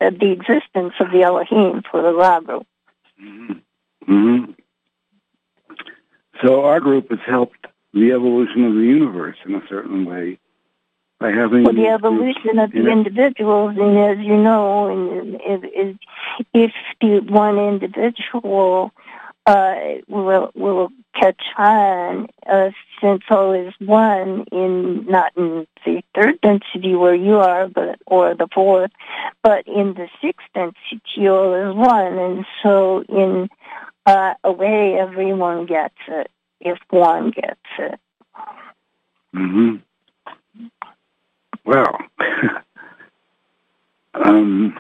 of 0.02 0.18
the 0.20 0.32
existence 0.32 0.94
of 1.00 1.12
the 1.12 1.22
Elohim 1.22 1.84
for 1.92 2.02
the 2.02 2.14
Ra 2.14 2.40
group. 2.40 2.66
hmm 4.06 4.46
So 6.42 6.64
our 6.64 6.80
group 6.80 7.10
has 7.10 7.20
helped 7.28 7.68
the 7.94 8.12
evolution 8.14 8.64
of 8.66 8.74
the 8.74 8.82
universe 8.82 9.38
in 9.46 9.56
a 9.56 9.62
certain 9.68 10.06
way 10.06 10.40
by 11.20 11.32
having 11.32 11.66
for 11.66 11.74
the 11.74 11.88
evolution 11.88 12.58
of 12.60 12.72
the 12.72 12.84
Yeah. 12.84 12.92
individuals, 12.94 13.76
and 13.78 13.98
as 13.98 14.18
you 14.20 14.38
know, 14.38 14.88
and 14.88 15.42
if, 15.42 15.62
if, 15.74 15.98
if 16.54 16.72
the 17.02 17.20
one 17.34 17.60
individual 17.60 18.94
uh, 19.50 19.96
will 20.08 20.52
will 20.54 20.90
catch 21.16 21.42
on, 21.58 22.28
uh, 22.48 22.70
since 23.02 23.24
all 23.32 23.52
is 23.52 23.74
one 23.80 24.46
in 24.52 25.06
not 25.08 25.32
in 25.36 25.66
the 25.84 26.04
third 26.14 26.40
density 26.42 26.94
where 26.94 27.16
you 27.16 27.38
are, 27.38 27.68
but 27.68 28.00
or 28.06 28.36
the 28.36 28.48
fourth, 28.54 28.92
but 29.42 29.66
in 29.68 29.96
the 29.96 30.08
sixth 30.22 30.46
density, 30.54 31.28
all 31.28 31.56
is 31.56 31.76
one, 31.76 32.20
and 32.20 32.46
so 32.62 33.04
in 33.10 33.50
uh, 34.06 34.36
a 34.44 34.52
way, 34.52 35.00
everyone 35.00 35.66
gets 35.66 35.98
it 36.08 36.30
if 36.62 36.78
one 36.92 37.32
gets 37.32 37.60
it. 37.80 38.00
hmm 39.34 39.78
Well, 41.66 41.98
um, 44.14 44.80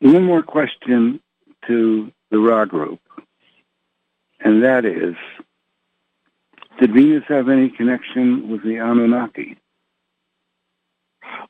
one 0.00 0.24
more 0.24 0.42
question 0.42 1.18
to 1.66 2.12
the 2.30 2.38
Ra 2.38 2.64
group, 2.64 3.00
and 4.40 4.62
that 4.62 4.84
is, 4.84 5.14
did 6.80 6.92
Venus 6.92 7.24
have 7.28 7.48
any 7.48 7.68
connection 7.68 8.50
with 8.50 8.62
the 8.62 8.76
Anunnaki? 8.76 9.58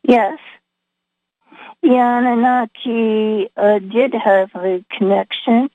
Yes. 0.02 0.38
The 1.82 1.96
Anunnaki 1.96 3.50
uh, 3.56 3.78
did 3.78 4.14
have 4.14 4.50
a 4.54 4.84
connection. 4.96 5.70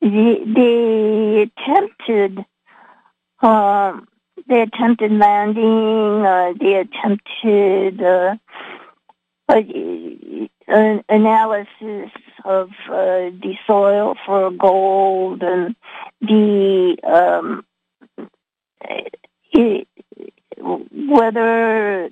They, 0.00 0.42
they 0.44 1.42
attempted 1.42 2.44
um, 3.40 4.08
they 4.48 4.62
attempted 4.62 5.12
landing. 5.12 6.24
Uh, 6.24 6.52
they 6.58 6.74
attempted 6.74 8.02
uh, 8.02 8.36
an 10.66 11.04
analysis 11.08 12.10
of 12.44 12.70
uh, 12.88 13.30
the 13.42 13.54
soil 13.66 14.16
for 14.24 14.50
gold 14.50 15.42
and 15.42 15.76
the 16.20 16.96
um, 17.04 17.64
it, 19.52 19.88
whether 20.58 22.10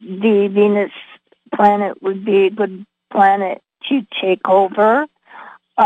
the 0.00 0.48
Venus 0.48 0.92
planet 1.54 2.02
would 2.02 2.24
be 2.24 2.46
a 2.46 2.50
good 2.50 2.84
planet 3.10 3.62
to 3.88 4.06
take 4.20 4.48
over 4.48 5.06
uh, 5.76 5.82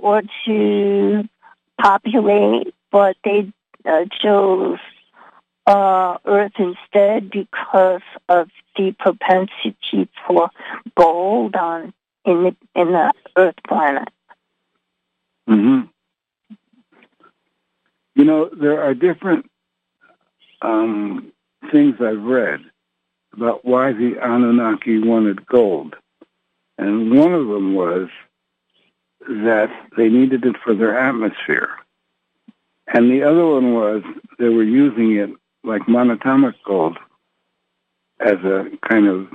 or 0.00 0.22
to 0.44 1.28
populate, 1.80 2.74
but 2.90 3.16
they 3.24 3.52
uh, 3.84 4.04
chose 4.20 4.78
uh, 5.66 6.18
Earth 6.24 6.52
instead 6.58 7.30
because 7.30 8.02
of 8.28 8.48
the 8.76 8.94
propensity 8.98 10.08
for 10.26 10.50
gold 10.96 11.56
on 11.56 11.92
in 12.24 12.44
the 12.44 12.56
in 12.74 12.92
the 12.92 13.12
Earth 13.36 13.56
planet. 13.66 14.08
hmm 15.46 15.80
You 18.14 18.24
know, 18.24 18.48
there 18.48 18.82
are 18.82 18.94
different 18.94 19.50
um, 20.62 21.32
things 21.70 21.96
I've 22.00 22.22
read 22.22 22.60
about 23.32 23.64
why 23.64 23.92
the 23.92 24.16
Anunnaki 24.22 24.98
wanted 24.98 25.46
gold. 25.46 25.94
And 26.78 27.16
one 27.16 27.32
of 27.32 27.46
them 27.46 27.74
was 27.74 28.08
that 29.20 29.68
they 29.96 30.08
needed 30.08 30.44
it 30.44 30.56
for 30.62 30.74
their 30.74 30.98
atmosphere. 30.98 31.70
And 32.86 33.10
the 33.10 33.22
other 33.22 33.44
one 33.46 33.74
was 33.74 34.02
they 34.38 34.48
were 34.48 34.62
using 34.62 35.16
it 35.16 35.30
like 35.66 35.82
monatomic 35.82 36.54
gold 36.64 36.96
as 38.20 38.38
a 38.44 38.64
kind 38.88 39.06
of 39.06 39.26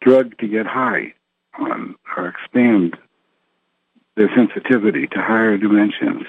drug 0.00 0.36
to 0.38 0.46
get 0.46 0.66
high 0.66 1.14
on 1.58 1.96
or 2.16 2.28
expand 2.28 2.96
their 4.16 4.30
sensitivity 4.36 5.06
to 5.08 5.18
higher 5.20 5.56
dimensions. 5.56 6.24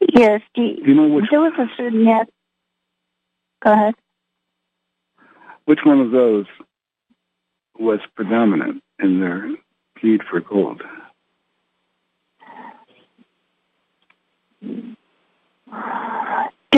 Yes, 0.00 0.40
the, 0.56 0.76
Do 0.82 0.90
you 0.90 0.94
know 0.94 1.08
which 1.08 1.26
there 1.30 1.40
was 1.40 1.52
a 1.58 1.66
certain 1.76 2.04
net. 2.04 2.28
Go 3.62 3.72
ahead. 3.72 3.94
which 5.66 5.80
one 5.84 6.00
of 6.00 6.10
those 6.10 6.46
was 7.78 8.00
predominant 8.16 8.82
in 8.98 9.20
their 9.20 9.50
need 10.02 10.22
for 10.28 10.40
gold? 10.40 10.82
Hmm. 14.62 14.94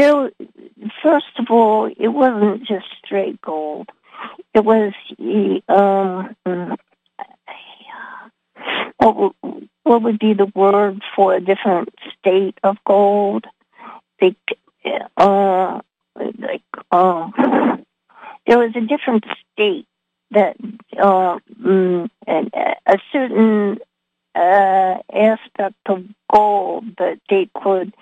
There, 0.03 0.33
first 1.01 1.39
of 1.39 1.47
all, 1.49 1.87
it 1.87 2.09
wasn't 2.09 2.67
just 2.67 2.87
straight 3.05 3.41
gold. 3.41 3.89
It 4.53 4.65
was 4.65 4.93
um, 5.69 6.35
what 8.99 9.33
what 9.85 10.03
would 10.03 10.19
be 10.19 10.35
the 10.35 10.51
word 10.57 11.03
for 11.15 11.35
a 11.35 11.41
different 11.41 11.91
state 12.19 12.59
of 12.65 12.79
gold? 12.85 13.45
Like, 14.21 14.35
uh, 15.17 15.83
like 16.17 16.63
um, 16.91 17.33
there 18.49 18.59
was 18.59 18.73
a 18.75 18.81
different 18.81 19.25
state 19.53 19.87
that 20.33 20.57
uh, 21.01 21.39
a 22.27 22.99
certain 23.13 23.79
uh, 24.35 24.95
aspect 25.15 25.77
of 25.87 26.05
gold 26.29 26.87
that 26.99 27.21
they 27.31 27.49
could 27.63 27.95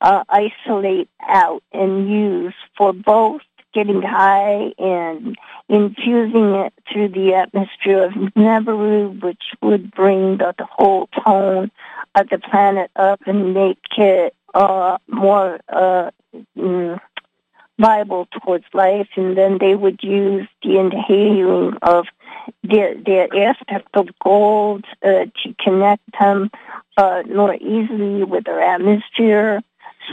uh, 0.00 0.24
isolate 0.28 1.08
out 1.22 1.62
and 1.72 2.10
use 2.10 2.54
for 2.76 2.92
both 2.92 3.42
getting 3.76 4.00
high 4.00 4.72
and 4.78 5.36
infusing 5.68 6.54
it 6.54 6.72
through 6.90 7.08
the 7.08 7.34
atmosphere 7.34 8.04
of 8.04 8.12
Nibiru, 8.34 9.22
which 9.22 9.42
would 9.60 9.90
bring 9.90 10.38
the, 10.38 10.54
the 10.56 10.64
whole 10.64 11.08
tone 11.24 11.70
of 12.14 12.28
the 12.30 12.38
planet 12.38 12.90
up 12.96 13.20
and 13.26 13.52
make 13.52 13.78
it 13.98 14.34
uh, 14.54 14.96
more 15.08 15.60
uh, 15.68 16.10
mm, 16.56 16.98
viable 17.78 18.26
towards 18.40 18.64
life. 18.72 19.08
And 19.16 19.36
then 19.36 19.58
they 19.58 19.74
would 19.74 20.02
use 20.02 20.48
the 20.62 20.78
inhaling 20.78 21.76
of 21.82 22.06
their, 22.62 22.94
their 22.94 23.28
aspect 23.36 23.88
of 23.94 24.08
gold 24.24 24.86
uh, 25.04 25.26
to 25.42 25.54
connect 25.60 26.02
them 26.18 26.50
uh, 26.96 27.24
more 27.28 27.54
easily 27.54 28.24
with 28.24 28.44
their 28.44 28.62
atmosphere. 28.62 29.62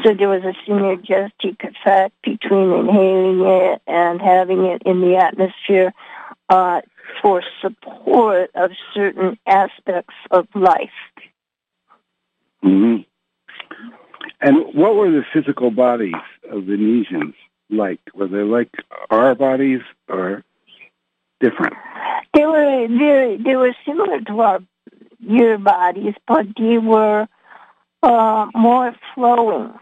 So 0.03 0.13
there 0.13 0.29
was 0.29 0.43
a 0.43 0.53
synergistic 0.69 1.63
effect 1.63 2.15
between 2.23 2.71
inhaling 2.71 3.41
it 3.45 3.81
and 3.85 4.21
having 4.21 4.65
it 4.65 4.81
in 4.85 5.01
the 5.01 5.17
atmosphere 5.17 5.93
uh, 6.49 6.81
for 7.21 7.43
support 7.61 8.49
of 8.55 8.71
certain 8.93 9.37
aspects 9.45 10.15
of 10.31 10.47
life. 10.55 10.89
hmm 12.61 12.97
And 14.41 14.57
what 14.73 14.95
were 14.95 15.11
the 15.11 15.23
physical 15.33 15.69
bodies 15.69 16.13
of 16.49 16.65
the 16.65 16.75
Venusians 16.75 17.35
like? 17.69 17.99
Were 18.15 18.27
they 18.27 18.43
like 18.43 18.71
our 19.09 19.35
bodies 19.35 19.81
or 20.09 20.43
different? 21.39 21.75
They 22.33 22.45
were 22.45 22.87
very, 22.87 23.37
they 23.37 23.55
were 23.55 23.75
similar 23.85 24.21
to 24.21 24.39
our 24.41 24.59
your 25.19 25.57
bodies, 25.57 26.15
but 26.27 26.45
they 26.57 26.77
were 26.77 27.27
uh, 28.03 28.47
more 28.53 28.93
flowing. 29.15 29.73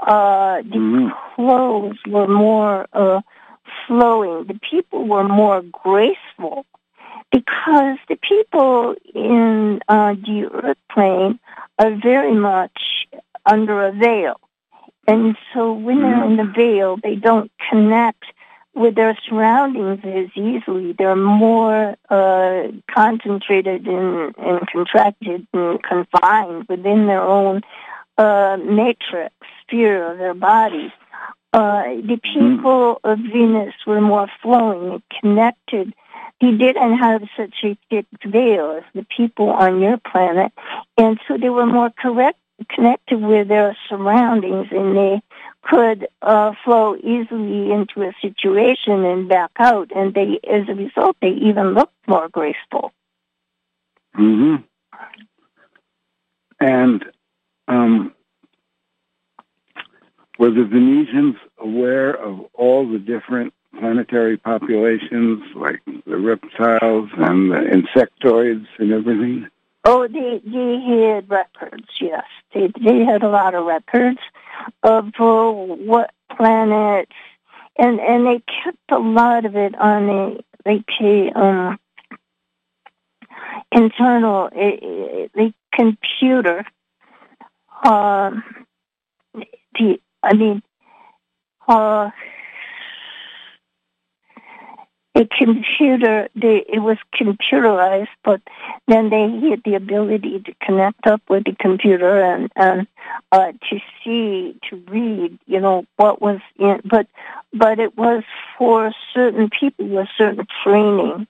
Uh, 0.00 0.56
the 0.62 0.78
Mhm. 0.78 1.12
clothes 1.34 1.98
were 2.06 2.26
more 2.26 2.86
uh, 2.92 3.20
flowing. 3.86 4.44
The 4.46 4.58
people 4.70 5.06
were 5.06 5.24
more 5.24 5.62
graceful 5.62 6.66
because 7.30 7.98
the 8.08 8.16
people 8.16 8.94
in 9.14 9.80
uh, 9.88 10.14
the 10.14 10.48
earth 10.52 10.78
plane 10.92 11.38
are 11.78 11.90
very 11.90 12.34
much 12.34 13.06
under 13.44 13.86
a 13.86 13.92
veil. 13.92 14.40
And 15.08 15.36
so 15.52 15.72
when 15.72 16.02
they're 16.02 16.24
in 16.24 16.36
the 16.36 16.44
veil, 16.44 16.96
they 17.02 17.14
don't 17.14 17.50
connect 17.70 18.24
with 18.76 18.94
their 18.94 19.18
surroundings 19.28 20.00
as 20.04 20.28
easily. 20.36 20.92
They're 20.92 21.16
more 21.16 21.96
uh, 22.10 22.68
concentrated 22.94 23.86
and, 23.86 24.34
and 24.36 24.68
contracted 24.70 25.46
and 25.52 25.82
confined 25.82 26.66
within 26.68 27.06
their 27.06 27.22
own 27.22 27.62
uh, 28.18 28.58
matrix, 28.62 29.34
sphere 29.62 30.12
of 30.12 30.18
their 30.18 30.34
body. 30.34 30.92
Uh, 31.52 31.84
the 31.84 32.20
people 32.34 33.00
of 33.02 33.18
Venus 33.18 33.74
were 33.86 34.00
more 34.00 34.28
flowing 34.42 34.92
and 34.92 35.02
connected. 35.20 35.94
He 36.38 36.56
didn't 36.56 36.98
have 36.98 37.22
such 37.34 37.54
a 37.64 37.78
thick 37.88 38.06
veil 38.26 38.72
as 38.72 38.84
the 38.94 39.06
people 39.16 39.48
on 39.48 39.80
your 39.80 39.96
planet, 39.96 40.52
and 40.98 41.18
so 41.26 41.38
they 41.38 41.48
were 41.48 41.64
more 41.64 41.90
correct, 41.98 42.38
connected 42.68 43.22
with 43.22 43.48
their 43.48 43.74
surroundings, 43.88 44.68
and 44.70 44.94
they 44.94 45.22
could 45.68 46.06
uh, 46.22 46.52
flow 46.64 46.96
easily 46.96 47.72
into 47.72 48.02
a 48.02 48.12
situation 48.22 49.04
and 49.04 49.28
back 49.28 49.50
out. 49.58 49.90
And 49.94 50.14
they, 50.14 50.38
as 50.48 50.68
a 50.68 50.74
result, 50.74 51.16
they 51.20 51.30
even 51.30 51.74
looked 51.74 51.94
more 52.06 52.28
graceful. 52.28 52.92
hmm 54.14 54.56
And 56.60 57.04
um, 57.68 58.14
were 60.38 60.50
the 60.50 60.64
Venusians 60.64 61.36
aware 61.58 62.12
of 62.12 62.40
all 62.54 62.90
the 62.90 62.98
different 62.98 63.52
planetary 63.78 64.36
populations, 64.36 65.42
like 65.54 65.82
the 66.06 66.16
reptiles 66.16 67.10
and 67.16 67.50
the 67.50 67.56
insectoids 67.56 68.66
and 68.78 68.92
everything? 68.92 69.48
Oh, 69.88 70.08
they 70.08 70.40
they 70.44 70.80
had 70.80 71.30
records. 71.30 71.86
Yes, 72.00 72.24
they 72.52 72.72
they 72.84 73.04
had 73.04 73.22
a 73.22 73.28
lot 73.28 73.54
of 73.54 73.66
records 73.66 74.18
of 74.82 75.12
uh, 75.20 75.52
what 75.52 76.10
planets, 76.36 77.12
and 77.78 78.00
and 78.00 78.26
they 78.26 78.42
kept 78.64 78.78
a 78.90 78.98
lot 78.98 79.44
of 79.44 79.54
it 79.54 79.76
on 79.78 80.06
the, 80.08 80.44
like 80.64 81.36
um 81.36 81.78
internal 83.70 84.48
a 84.56 85.54
computer. 85.72 86.64
Um, 87.84 88.42
the 89.34 90.00
I 90.20 90.34
mean, 90.34 90.62
uh, 91.68 92.10
a 95.16 95.26
computer. 95.26 96.28
They 96.34 96.64
it 96.68 96.80
was 96.80 96.98
computerized, 97.14 98.08
but 98.22 98.40
then 98.86 99.10
they 99.10 99.48
had 99.48 99.62
the 99.64 99.74
ability 99.74 100.40
to 100.40 100.54
connect 100.60 101.06
up 101.06 101.22
with 101.28 101.44
the 101.44 101.56
computer 101.58 102.22
and 102.22 102.52
and 102.54 102.86
uh, 103.32 103.52
to 103.70 103.80
see 104.04 104.58
to 104.68 104.76
read. 104.88 105.38
You 105.46 105.60
know 105.60 105.86
what 105.96 106.20
was 106.20 106.40
in, 106.58 106.80
but 106.84 107.06
but 107.52 107.78
it 107.78 107.96
was 107.96 108.22
for 108.58 108.92
certain 109.14 109.48
people 109.48 109.88
with 109.88 110.08
certain 110.18 110.46
training. 110.62 111.26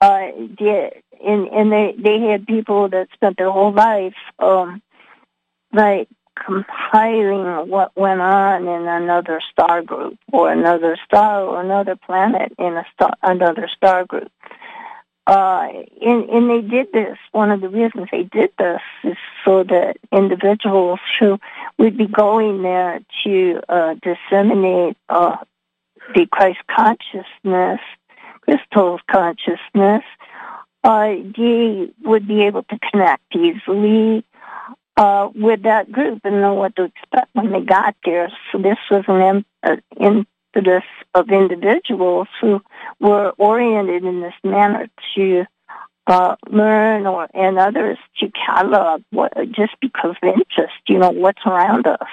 Uh, 0.00 0.28
they, 0.58 1.02
and 1.24 1.48
and 1.48 1.70
they 1.70 1.94
they 1.98 2.20
had 2.20 2.46
people 2.46 2.88
that 2.88 3.08
spent 3.12 3.36
their 3.36 3.50
whole 3.50 3.72
life 3.72 4.14
um, 4.38 4.82
like 5.72 6.08
compiling 6.44 7.68
what 7.68 7.96
went 7.96 8.20
on 8.20 8.68
in 8.68 8.86
another 8.86 9.40
star 9.50 9.82
group 9.82 10.18
or 10.32 10.50
another 10.50 10.96
star 11.04 11.42
or 11.42 11.60
another 11.60 11.96
planet 11.96 12.52
in 12.58 12.76
a 12.76 12.84
star, 12.94 13.14
another 13.22 13.68
star 13.74 14.04
group. 14.04 14.30
Uh, 15.26 15.68
and, 16.02 16.28
and 16.30 16.50
they 16.50 16.60
did 16.60 16.92
this. 16.92 17.18
One 17.32 17.50
of 17.50 17.60
the 17.60 17.68
reasons 17.68 18.06
they 18.12 18.22
did 18.24 18.52
this 18.58 18.80
is 19.02 19.16
so 19.44 19.64
that 19.64 19.96
individuals 20.12 21.00
who 21.18 21.40
would 21.78 21.96
be 21.96 22.06
going 22.06 22.62
there 22.62 23.00
to 23.24 23.60
uh, 23.68 23.94
disseminate 24.02 24.96
uh, 25.08 25.36
the 26.14 26.26
Christ 26.26 26.60
consciousness, 26.68 27.80
Christos 28.42 29.00
consciousness, 29.10 30.04
uh, 30.84 31.14
they 31.36 31.88
would 32.04 32.28
be 32.28 32.42
able 32.42 32.62
to 32.62 32.78
connect 32.92 33.34
easily 33.34 34.24
uh, 34.96 35.28
with 35.34 35.62
that 35.62 35.92
group 35.92 36.20
and 36.24 36.40
know 36.40 36.54
what 36.54 36.74
to 36.76 36.84
expect 36.84 37.28
when 37.34 37.52
they 37.52 37.60
got 37.60 37.94
there. 38.04 38.30
So 38.50 38.58
this 38.58 38.78
was 38.90 39.04
an 39.08 39.44
uh, 39.62 39.76
impetus 39.98 40.84
of 41.14 41.30
individuals 41.30 42.28
who 42.40 42.62
were 43.00 43.32
oriented 43.38 44.04
in 44.04 44.20
this 44.20 44.34
manner 44.42 44.88
to 45.14 45.44
uh, 46.06 46.36
learn 46.48 47.06
or 47.06 47.28
and 47.34 47.58
others 47.58 47.98
to 48.18 48.30
catalog 48.30 49.02
what 49.10 49.32
just 49.50 49.74
because 49.80 50.14
of 50.22 50.28
interest, 50.28 50.74
you 50.88 50.98
know, 50.98 51.10
what's 51.10 51.44
around 51.44 51.86
us, 51.86 52.08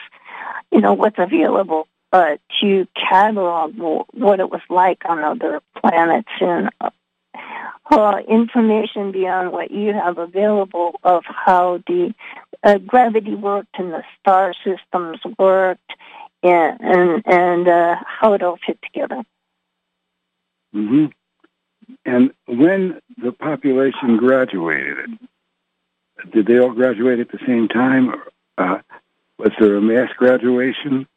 you 0.72 0.82
know, 0.82 0.94
what's 0.94 1.20
available, 1.20 1.88
uh, 2.12 2.38
to 2.60 2.88
catalog 2.96 3.76
what 4.14 4.40
it 4.40 4.50
was 4.50 4.62
like 4.70 5.04
on 5.06 5.24
other 5.24 5.62
planets 5.80 6.30
and 6.42 6.70
uh, 7.92 8.18
information 8.28 9.12
beyond 9.12 9.52
what 9.52 9.72
you 9.72 9.94
have 9.94 10.18
available 10.18 11.00
of 11.04 11.24
how 11.26 11.82
the 11.88 12.14
uh, 12.64 12.78
gravity 12.80 13.36
worked 13.36 13.76
and 13.78 13.92
the 13.92 14.04
star 14.20 14.54
systems 14.64 15.20
worked 15.38 15.92
and 16.42 16.80
and, 16.82 17.24
and 17.26 17.68
uh, 17.68 17.96
how 18.06 18.34
it 18.34 18.44
all 18.44 18.58
fit 18.66 18.80
together. 18.82 19.24
Mm-hmm. 20.76 21.06
And 22.06 22.32
when 22.48 23.00
the 23.22 23.32
population 23.32 24.18
graduated, 24.18 25.18
did 26.32 26.48
they 26.48 26.60
all 26.60 26.72
graduate 26.72 27.20
at 27.20 27.32
the 27.32 27.40
same 27.46 27.68
time? 27.68 28.14
Uh, 28.58 28.80
was 29.38 29.52
there 29.60 29.76
a 29.76 29.82
mass 29.82 30.10
graduation, 30.18 31.08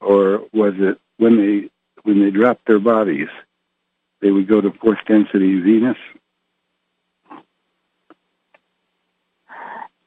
or 0.00 0.46
was 0.52 0.74
it 0.78 0.98
when 1.16 1.36
they 1.36 1.70
when 2.02 2.20
they 2.20 2.30
dropped 2.30 2.66
their 2.66 2.78
bodies, 2.78 3.28
they 4.20 4.30
would 4.30 4.48
go 4.48 4.60
to 4.60 4.70
fourth 4.80 4.98
density 5.06 5.60
Venus? 5.60 5.96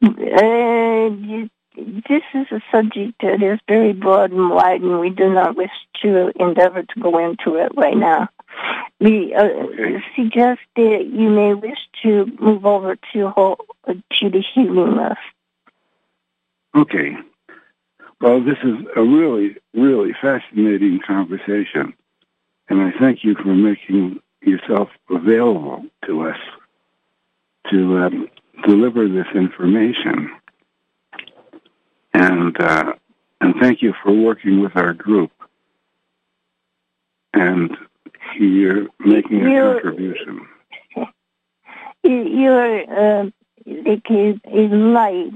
Uh, 0.03 1.09
this 1.75 2.21
is 2.33 2.47
a 2.51 2.61
subject 2.71 3.13
that 3.21 3.41
is 3.41 3.59
very 3.67 3.93
broad 3.93 4.31
and 4.31 4.49
wide, 4.49 4.81
and 4.81 4.99
we 4.99 5.09
do 5.09 5.33
not 5.33 5.55
wish 5.55 5.71
to 6.01 6.31
endeavor 6.39 6.83
to 6.83 6.99
go 6.99 7.17
into 7.17 7.55
it 7.55 7.71
right 7.75 7.97
now. 7.97 8.29
We 8.99 9.33
uh, 9.33 9.43
okay. 9.43 10.03
suggest 10.15 10.61
that 10.75 11.05
you 11.11 11.29
may 11.29 11.53
wish 11.53 11.79
to 12.03 12.25
move 12.39 12.65
over 12.65 12.97
to 13.13 13.29
whole, 13.29 13.65
to 13.87 14.29
the 14.29 14.43
healing 14.53 14.97
list. 14.97 15.17
Okay. 16.75 17.15
Well, 18.21 18.41
this 18.41 18.57
is 18.63 18.75
a 18.95 19.01
really, 19.01 19.57
really 19.73 20.13
fascinating 20.21 20.99
conversation, 21.05 21.93
and 22.73 22.81
I 22.81 22.91
thank 22.99 23.23
you 23.23 23.35
for 23.35 23.53
making 23.53 24.19
yourself 24.41 24.89
available 25.07 25.85
to 26.07 26.27
us 26.27 26.39
to 27.69 27.97
um, 27.99 28.27
deliver 28.65 29.07
this 29.07 29.27
information. 29.35 30.31
And 32.15 32.59
uh, 32.59 32.93
and 33.41 33.53
thank 33.61 33.83
you 33.83 33.93
for 34.01 34.11
working 34.11 34.59
with 34.59 34.75
our 34.75 34.93
group. 34.93 35.31
And 37.35 37.77
you're 38.39 38.87
making 38.99 39.45
a 39.45 39.51
you're, 39.51 39.73
contribution. 39.73 40.47
You're 42.03 43.25
uh, 43.25 43.29
a 43.67 44.67
light. 44.67 45.31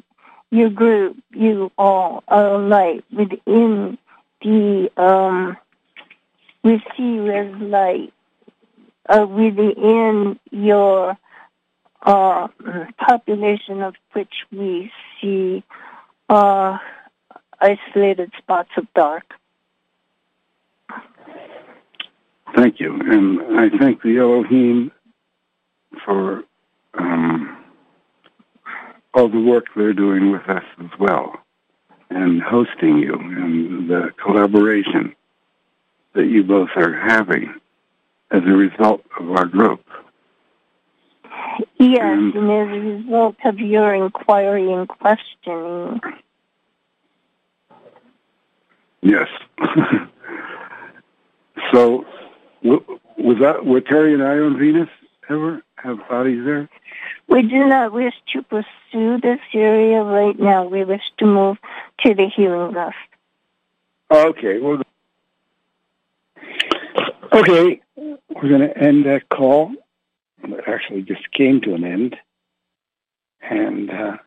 Your 0.49 0.69
group, 0.69 1.17
you 1.33 1.71
all 1.77 2.23
are 2.29 2.57
light 2.57 3.03
within 3.11 3.97
the 4.41 4.89
um, 4.97 5.57
we 6.67 6.83
see 6.97 7.29
as 7.29 7.55
light 7.61 8.13
uh, 9.07 9.25
within 9.25 10.37
your 10.51 11.17
uh, 12.01 12.47
population 12.97 13.81
of 13.81 13.95
which 14.11 14.33
we 14.51 14.91
see 15.21 15.63
uh, 16.27 16.77
isolated 17.61 18.31
spots 18.37 18.69
of 18.75 18.85
dark. 18.93 19.23
Thank 22.53 22.79
you. 22.81 22.99
And 22.99 23.59
I 23.59 23.69
thank 23.77 24.01
the 24.01 24.17
Elohim 24.17 24.91
for 26.03 26.43
um, 26.95 27.63
all 29.13 29.29
the 29.29 29.39
work 29.39 29.65
they're 29.75 29.93
doing 29.93 30.31
with 30.31 30.49
us 30.49 30.63
as 30.83 30.99
well 30.99 31.33
and 32.09 32.41
hosting 32.41 32.97
you 32.97 33.13
and 33.13 33.89
the 33.89 34.11
collaboration 34.21 35.15
that 36.17 36.25
you 36.25 36.43
both 36.43 36.69
are 36.75 36.93
having 36.93 37.53
as 38.31 38.41
a 38.43 38.51
result 38.51 39.03
of 39.19 39.31
our 39.31 39.45
group. 39.45 39.81
Yes, 41.77 42.01
and, 42.01 42.33
and 42.33 42.51
as 42.51 42.67
a 42.75 42.79
result 42.79 43.35
of 43.45 43.59
your 43.59 43.93
inquiry 43.93 44.73
and 44.73 44.87
questioning. 44.87 46.01
Yes. 49.01 49.27
so, 51.71 52.03
was 52.63 53.37
that 53.39 53.63
were 53.65 53.81
Terry 53.81 54.15
and 54.15 54.23
I 54.23 54.39
on 54.39 54.57
Venus 54.57 54.89
ever 55.29 55.61
have 55.75 55.99
bodies 56.09 56.43
there? 56.43 56.67
We 57.27 57.43
do 57.43 57.67
not 57.67 57.93
wish 57.93 58.15
to 58.33 58.41
pursue 58.41 59.21
this 59.21 59.39
area 59.53 60.01
right 60.01 60.37
now. 60.39 60.65
We 60.65 60.83
wish 60.83 61.03
to 61.19 61.25
move 61.25 61.57
to 62.03 62.15
the 62.15 62.27
healing 62.27 62.73
dust. 62.73 62.95
Okay. 64.11 64.59
Well. 64.59 64.81
Okay, 67.37 67.81
we're 67.95 68.49
going 68.49 68.61
to 68.61 68.77
end 68.77 69.05
that 69.05 69.29
call 69.29 69.71
that 70.41 70.67
actually 70.67 71.03
just 71.03 71.31
came 71.31 71.61
to 71.61 71.75
an 71.75 71.83
end. 71.83 72.15
And 73.41 73.91
uh, 73.91 74.17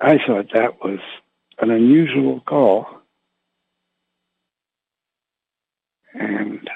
I 0.00 0.18
thought 0.24 0.46
that 0.54 0.82
was 0.82 1.00
an 1.58 1.70
unusual 1.70 2.40
call. 2.40 2.86
And 6.14 6.70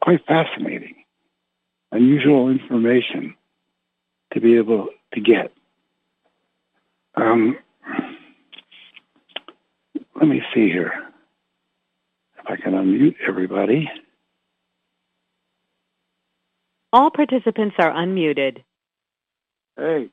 quite 0.00 0.26
fascinating. 0.26 0.96
Unusual 1.92 2.50
information 2.50 3.36
to 4.32 4.40
be 4.40 4.56
able 4.56 4.88
to 5.12 5.20
get. 5.20 5.52
Um, 7.14 7.58
let 10.14 10.28
me 10.28 10.42
see 10.54 10.68
here. 10.68 10.92
If 12.38 12.46
I 12.46 12.56
can 12.56 12.72
unmute 12.72 13.16
everybody. 13.26 13.90
All 16.92 17.10
participants 17.10 17.76
are 17.78 17.90
unmuted. 17.90 18.62
Hey. 19.76 20.10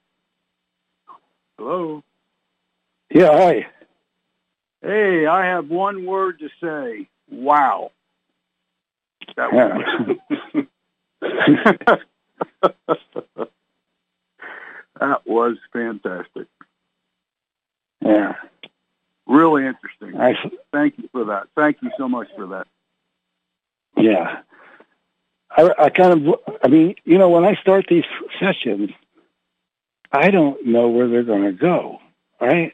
Hello. 1.57 2.03
Yeah, 3.13 3.31
hi. 3.31 3.67
Hey, 4.81 5.27
I 5.27 5.45
have 5.45 5.69
one 5.69 6.05
word 6.05 6.39
to 6.39 6.49
say. 6.61 7.07
Wow. 7.29 7.91
That 9.37 9.53
was, 9.53 10.17
that 14.99 15.21
was 15.27 15.57
fantastic. 15.71 16.47
Yeah. 18.03 18.33
Really 19.31 19.65
interesting. 19.65 20.19
I, 20.19 20.33
Thank 20.73 20.97
you 20.97 21.07
for 21.13 21.23
that. 21.25 21.47
Thank 21.55 21.77
you 21.81 21.89
so 21.97 22.09
much 22.09 22.27
for 22.35 22.47
that. 22.47 22.67
Yeah. 23.95 24.41
I, 25.49 25.69
I 25.79 25.89
kind 25.89 26.27
of, 26.27 26.35
I 26.61 26.67
mean, 26.67 26.95
you 27.05 27.17
know, 27.17 27.29
when 27.29 27.45
I 27.45 27.55
start 27.55 27.85
these 27.89 28.03
sessions, 28.41 28.89
I 30.11 30.31
don't 30.31 30.65
know 30.65 30.89
where 30.89 31.07
they're 31.07 31.23
going 31.23 31.43
to 31.43 31.53
go, 31.53 31.99
right? 32.41 32.73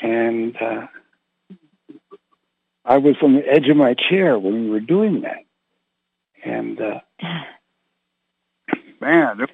And 0.00 0.56
uh, 0.62 0.86
I 2.84 2.98
was 2.98 3.16
on 3.20 3.34
the 3.34 3.48
edge 3.48 3.68
of 3.68 3.76
my 3.76 3.94
chair 3.94 4.38
when 4.38 4.54
we 4.64 4.70
were 4.70 4.78
doing 4.78 5.22
that. 5.22 5.44
And 6.44 6.80
uh, 6.80 7.00
man, 9.00 9.46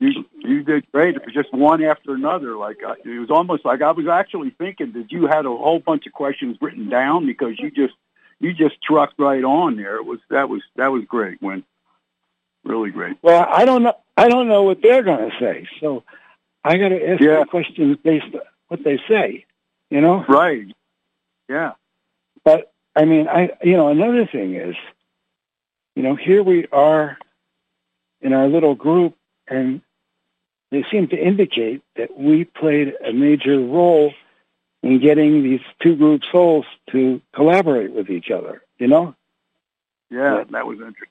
you 0.00 0.24
you 0.38 0.62
did 0.62 0.90
great. 0.92 1.16
It 1.16 1.24
was 1.24 1.34
just 1.34 1.52
one 1.52 1.82
after 1.82 2.14
another. 2.14 2.56
Like 2.56 2.78
uh, 2.86 2.94
it 3.04 3.18
was 3.18 3.30
almost 3.30 3.64
like 3.64 3.82
I 3.82 3.90
was 3.90 4.06
actually 4.06 4.50
thinking 4.50 4.92
that 4.92 5.10
you 5.10 5.26
had 5.26 5.44
a 5.46 5.48
whole 5.48 5.80
bunch 5.80 6.06
of 6.06 6.12
questions 6.12 6.56
written 6.60 6.88
down 6.88 7.26
because 7.26 7.58
you 7.58 7.70
just 7.70 7.94
you 8.40 8.52
just 8.54 8.80
trucked 8.82 9.14
right 9.18 9.42
on 9.42 9.76
there. 9.76 9.96
It 9.96 10.04
was 10.06 10.20
that 10.30 10.48
was 10.48 10.62
that 10.76 10.88
was 10.92 11.04
great. 11.04 11.40
When 11.42 11.64
Really 12.64 12.90
great. 12.90 13.16
Well, 13.22 13.46
I 13.48 13.64
don't 13.64 13.82
know. 13.84 13.94
I 14.16 14.28
don't 14.28 14.48
know 14.48 14.64
what 14.64 14.82
they're 14.82 15.02
going 15.02 15.30
to 15.30 15.36
say, 15.38 15.66
so 15.80 16.02
I 16.64 16.76
got 16.76 16.88
to 16.90 17.08
ask 17.10 17.20
Yeah. 17.20 17.40
the 17.40 17.46
questions 17.46 17.96
based 18.02 18.26
on 18.34 18.40
what 18.66 18.82
they 18.84 18.98
say. 19.08 19.46
You 19.90 20.00
know, 20.02 20.24
Right. 20.28 20.66
Yeah. 21.48 21.72
but 22.44 22.72
I 22.94 23.04
mean, 23.04 23.26
I 23.28 23.50
you 23.62 23.76
know 23.76 23.88
another 23.88 24.26
thing 24.26 24.54
is, 24.54 24.74
you 25.96 26.02
know, 26.02 26.14
here 26.14 26.42
we 26.42 26.66
are 26.72 27.16
in 28.20 28.32
our 28.32 28.48
little 28.48 28.74
group, 28.74 29.14
and 29.46 29.80
they 30.70 30.84
seem 30.90 31.08
to 31.08 31.16
indicate 31.16 31.82
that 31.96 32.16
we 32.18 32.44
played 32.44 32.94
a 33.06 33.12
major 33.12 33.58
role 33.58 34.12
in 34.82 35.00
getting 35.00 35.42
these 35.42 35.60
two 35.82 35.96
group 35.96 36.22
souls 36.30 36.66
to 36.90 37.20
collaborate 37.34 37.92
with 37.92 38.10
each 38.10 38.30
other. 38.30 38.62
You 38.78 38.88
know, 38.88 39.14
Yeah, 40.10 40.38
Yeah. 40.38 40.44
that 40.50 40.66
was 40.66 40.78
interesting. 40.78 41.08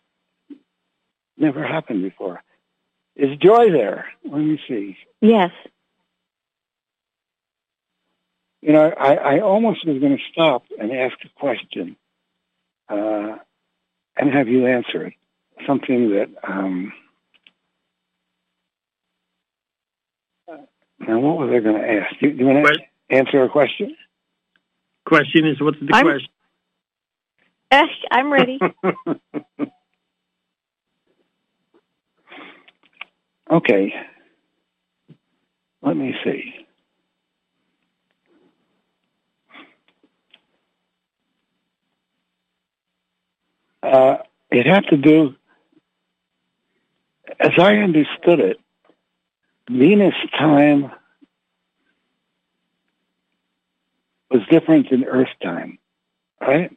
never 1.38 1.64
happened 1.64 2.02
before. 2.04 2.42
Is 3.16 3.38
Joy 3.40 3.72
there? 3.72 4.08
Let 4.24 4.42
me 4.42 4.60
see. 4.68 4.98
Yes. 5.22 5.52
You 8.62 8.74
know, 8.74 8.92
I, 9.00 9.16
I 9.16 9.40
almost 9.40 9.86
was 9.86 10.00
going 10.00 10.18
to 10.18 10.24
stop 10.32 10.64
and 10.80 10.92
ask 10.92 11.16
a 11.24 11.30
question 11.40 11.96
uh, 12.90 13.38
and 14.18 14.34
have 14.34 14.48
you 14.48 14.66
answer 14.68 15.08
it. 15.08 15.14
Something 15.66 16.12
that, 16.12 16.30
um, 16.44 16.94
now 21.08 21.20
what 21.20 21.38
was 21.38 21.50
I 21.54 21.60
going 21.60 21.82
to 21.82 21.88
ask? 21.90 22.16
Do, 22.20 22.32
do 22.32 22.38
you 22.38 22.46
want 22.46 22.64
Well- 22.64 22.74
to 22.74 23.16
answer 23.16 23.44
a 23.44 23.50
question? 23.50 23.96
Question 25.06 25.48
is, 25.48 25.62
what's 25.62 25.80
the 25.80 25.94
I'm- 25.94 26.06
question? 26.06 26.30
Eh, 27.72 27.86
I'm 28.12 28.32
ready. 28.32 28.60
Okay. 33.50 33.94
Let 35.82 35.96
me 35.96 36.14
see. 36.22 36.54
Uh, 43.84 44.18
it 44.52 44.66
had 44.66 44.86
to 44.90 44.98
do, 44.98 45.36
as 47.40 47.52
I 47.58 47.76
understood 47.78 48.40
it, 48.40 48.58
Venus 49.70 50.16
time 50.38 50.92
was 54.30 54.41
different 54.49 54.90
than 54.90 55.06
Earth 55.06 55.30
time, 55.41 55.78
right? 56.41 56.76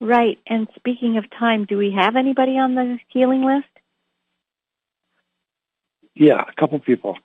right. 0.00 0.38
And 0.46 0.68
speaking 0.76 1.18
of 1.18 1.24
time, 1.30 1.64
do 1.64 1.76
we 1.76 1.92
have 1.92 2.16
anybody 2.16 2.58
on 2.58 2.74
the 2.74 2.98
healing 3.08 3.44
list? 3.44 3.66
Yeah, 6.14 6.42
a 6.48 6.52
couple 6.58 6.78
people. 6.78 7.18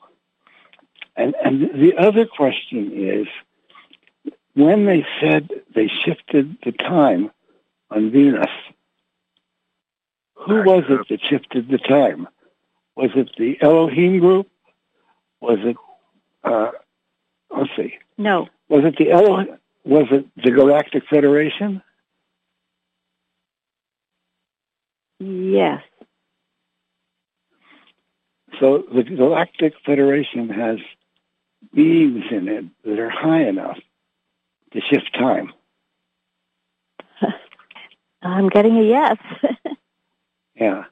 And 1.15 1.35
and 1.43 1.61
the 1.81 1.98
other 1.98 2.26
question 2.26 2.91
is 2.93 3.27
when 4.53 4.85
they 4.85 5.06
said 5.22 5.49
they 5.73 5.88
shifted 5.88 6.57
the 6.64 6.72
time 6.72 7.31
on 7.89 8.11
Venus, 8.11 8.49
who 10.35 10.64
was 10.64 10.84
it 10.89 11.07
that 11.10 11.22
shifted 11.22 11.69
the 11.69 11.77
time? 11.77 12.27
Was 12.95 13.11
it 13.15 13.30
the 13.38 13.57
Elohim 13.61 14.19
group? 14.19 14.49
Was 15.39 15.60
it 15.61 15.77
uh 16.43 16.72
let's 17.56 17.69
see. 17.76 17.94
No. 18.18 18.48
Was 18.69 18.84
it 18.86 18.98
the 18.98 19.11
Elohim 19.11 19.57
was 19.84 20.07
it 20.11 20.28
the 20.36 20.52
Galactic 20.52 21.03
Federation? 21.10 21.82
Yes. 25.19 25.82
So 28.60 28.84
the 28.94 29.03
Galactic 29.03 29.73
Federation 29.86 30.49
has 30.49 30.78
beams 31.73 32.26
in 32.32 32.48
it 32.48 32.65
that 32.84 32.99
are 32.99 33.10
high 33.10 33.48
enough 33.48 33.78
to 34.73 34.82
shift 34.82 35.14
time. 35.14 35.52
I'm 38.22 38.49
getting 38.49 38.78
a 38.78 38.84
yes. 38.84 39.18
Yeah. 40.61 40.84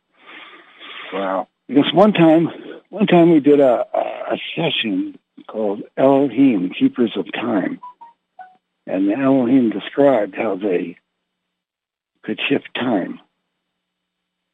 Wow. 1.13 1.47
Because 1.67 1.93
one 1.93 2.13
time, 2.13 2.49
one 2.89 3.05
time 3.05 3.31
we 3.31 3.39
did 3.39 3.59
a, 3.59 3.85
a 3.93 4.37
session 4.55 5.19
called 5.47 5.83
Elohim, 5.97 6.71
Keepers 6.77 7.13
of 7.15 7.31
Time. 7.33 7.79
And 8.87 9.07
the 9.07 9.13
Elohim 9.13 9.69
described 9.69 10.35
how 10.35 10.55
they 10.55 10.97
could 12.23 12.39
shift 12.49 12.69
time. 12.75 13.19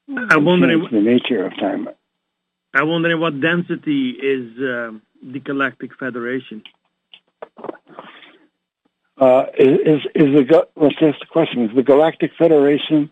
I 0.10 0.12
wonder 0.12 0.36
and 0.36 0.46
wondering, 0.46 0.82
change 0.82 0.92
the 0.92 1.02
nature 1.02 1.46
of 1.46 1.56
time. 1.58 1.90
I'm 2.74 2.90
wondering 2.90 3.20
what 3.20 3.40
density 3.40 4.10
is 4.12 4.58
um, 4.60 5.02
the 5.24 5.40
Galactic 5.40 5.98
Federation. 5.98 6.64
Uh, 9.18 9.46
is, 9.58 10.02
is 10.14 10.36
the, 10.36 10.68
let's 10.76 10.96
ask 11.02 11.20
the 11.20 11.26
question, 11.30 11.64
is 11.64 11.76
the 11.76 11.84
Galactic 11.84 12.32
Federation 12.38 13.12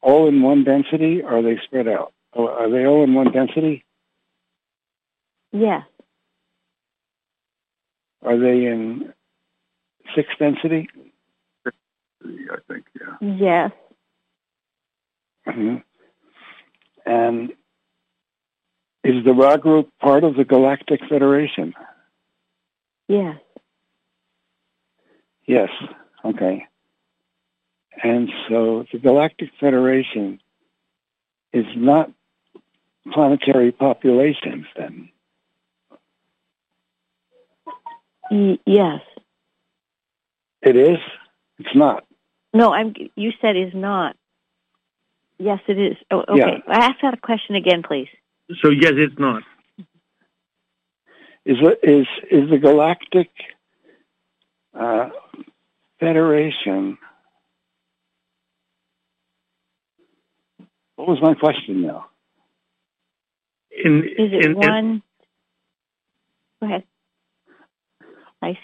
all 0.00 0.28
in 0.28 0.42
one 0.42 0.62
density 0.62 1.22
or 1.22 1.38
are 1.38 1.42
they 1.42 1.58
spread 1.64 1.88
out? 1.88 2.12
Are 2.34 2.70
they 2.70 2.86
all 2.86 3.02
in 3.04 3.14
one 3.14 3.32
density? 3.32 3.84
yes. 5.52 5.82
Are 8.24 8.38
they 8.38 8.64
in 8.66 9.12
six 10.14 10.28
density? 10.38 10.88
I 12.24 12.56
think, 12.68 12.86
yeah. 12.98 13.16
Yes. 13.20 13.72
Mhm. 15.46 15.82
And 17.04 17.52
is 19.02 19.24
the 19.24 19.34
Ra 19.34 19.58
group 19.58 19.90
part 20.00 20.24
of 20.24 20.36
the 20.36 20.44
Galactic 20.44 21.00
Federation? 21.08 21.74
Yes. 23.08 23.38
Yes. 25.44 25.68
Okay. 26.24 26.66
And 28.02 28.30
so 28.48 28.86
the 28.90 28.98
Galactic 28.98 29.50
Federation 29.60 30.40
is 31.52 31.66
not 31.76 32.10
planetary 33.12 33.70
populations 33.70 34.66
then. 34.76 35.10
Y- 38.30 38.58
yes. 38.66 39.00
It 40.62 40.76
is? 40.76 40.98
It's 41.58 41.74
not. 41.74 42.04
No, 42.52 42.72
I'm. 42.72 42.94
You 43.16 43.32
said 43.40 43.56
is 43.56 43.72
not. 43.74 44.16
Yes, 45.38 45.60
it 45.68 45.78
is. 45.78 45.96
Oh, 46.10 46.20
okay. 46.28 46.62
Yeah. 46.66 46.74
Ask 46.74 47.00
that 47.02 47.20
question 47.20 47.56
again, 47.56 47.82
please. 47.82 48.08
So 48.62 48.70
yes, 48.70 48.92
it's 48.96 49.18
not. 49.18 49.42
Is 51.44 51.58
it- 51.60 51.80
is 51.82 52.06
is 52.30 52.48
the 52.50 52.58
Galactic 52.58 53.30
uh, 54.78 55.10
Federation? 56.00 56.96
What 60.96 61.08
was 61.08 61.20
my 61.20 61.34
question 61.34 61.82
now? 61.82 62.06
In, 63.84 64.04
Is 64.04 64.32
it 64.32 64.44
in, 64.44 64.50
in- 64.52 64.56
one? 64.56 65.02
Go 66.60 66.66
ahead. 66.68 66.84
I 68.48 68.58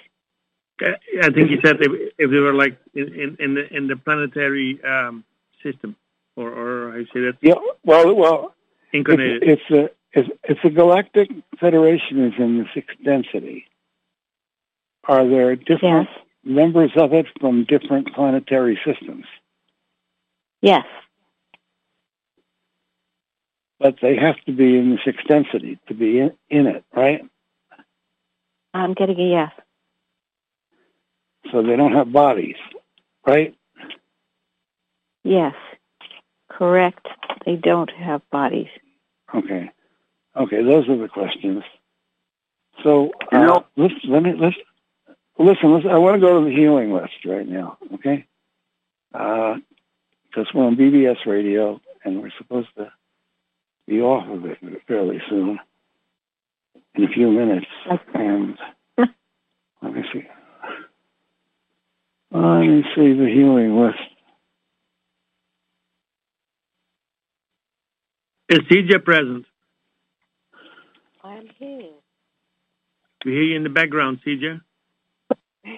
Uh, 0.83 0.93
I 1.23 1.31
think 1.31 1.51
he 1.51 1.59
said 1.65 1.77
if, 1.81 1.93
if 2.19 2.31
they 2.31 2.39
were 2.47 2.55
like 2.55 2.77
in, 2.95 3.09
in, 3.23 3.37
in 3.45 3.51
the 3.55 3.65
in 3.77 3.87
the 3.87 3.97
planetary 3.97 4.69
um, 4.85 5.25
system, 5.63 5.97
or 6.37 6.49
or 6.51 6.91
how 6.93 6.97
you 6.99 7.07
say 7.13 7.21
that, 7.27 7.37
Yeah. 7.41 7.61
Well, 7.85 8.15
well, 8.15 8.55
incarnated. 8.93 9.43
It's, 9.43 9.63
it's 9.69 9.71
a 9.71 9.83
if, 10.19 10.27
if 10.45 10.59
the 10.65 10.71
Galactic 10.71 11.29
Federation 11.61 12.25
is 12.29 12.35
in 12.39 12.59
the 12.59 12.67
sixth 12.75 12.97
density, 13.05 13.67
are 15.05 15.25
there 15.29 15.55
different 15.57 16.09
Yes. 16.09 16.25
members 16.45 16.93
of 16.97 17.13
it 17.13 17.27
from 17.41 17.65
different 17.65 18.13
planetary 18.15 18.77
systems? 18.85 19.27
Yes. 20.63 20.87
But 23.79 23.97
they 24.03 24.17
have 24.17 24.37
to 24.47 24.53
be 24.53 24.77
in 24.77 24.91
the 24.91 24.99
sixth 25.05 25.27
density 25.27 25.79
to 25.89 25.95
be 25.95 26.19
in, 26.19 26.33
in 26.51 26.67
it, 26.67 26.85
right? 26.95 27.23
I'm 28.75 28.95
getting 28.95 29.19
a 29.19 29.29
yes. 29.39 29.53
So 31.51 31.63
they 31.63 31.77
don't 31.77 31.93
have 31.93 32.13
bodies, 32.13 32.57
right? 33.27 33.55
Yes. 35.25 35.55
Correct. 36.49 37.07
They 37.47 37.57
don't 37.57 37.91
have 37.91 38.23
bodies. 38.31 38.69
Okay. 39.35 39.71
Okay, 40.37 40.63
those 40.63 40.89
are 40.89 40.97
the 40.97 41.09
questions. 41.09 41.63
So 42.83 43.13
You 43.33 43.39
uh, 43.39 43.43
know- 43.47 43.67
let's 43.77 43.95
let 44.09 44.23
me 44.23 44.33
let's 44.39 44.57
listen. 45.39 45.75
Listen, 45.75 45.91
I 45.91 45.99
want 45.99 46.15
to 46.17 46.21
go 46.21 46.39
to 46.41 46.45
the 46.49 46.55
healing 46.55 46.93
list 46.93 47.25
right 47.25 47.47
now. 47.47 47.79
Okay, 47.95 48.27
because 49.13 50.47
we're 50.55 50.65
on 50.67 50.77
BBS 50.77 51.27
radio 51.27 51.81
and 52.05 52.23
we're 52.23 52.31
supposed 52.39 52.69
to 52.77 52.93
be 53.87 54.01
off 54.01 54.29
of 54.29 54.45
it 54.47 54.59
fairly 54.87 55.21
soon 55.29 55.59
in 56.95 57.05
a 57.05 57.09
few 57.09 57.31
minutes. 57.31 57.67
And 58.15 58.57
let 59.83 59.93
me 59.95 60.05
see. 60.13 60.27
Let 62.33 62.61
me 62.61 62.83
see 62.95 63.13
the 63.13 63.29
healing 63.33 63.77
list. 63.77 63.99
Is 68.49 68.59
CJ 68.71 69.05
present? 69.05 69.47
I 71.23 71.35
am 71.35 71.49
here. 71.59 71.91
We 73.25 73.33
hear 73.33 73.43
you 73.43 73.57
in 73.57 73.63
the 73.65 73.69
background, 73.69 74.21
CJ. 74.27 74.61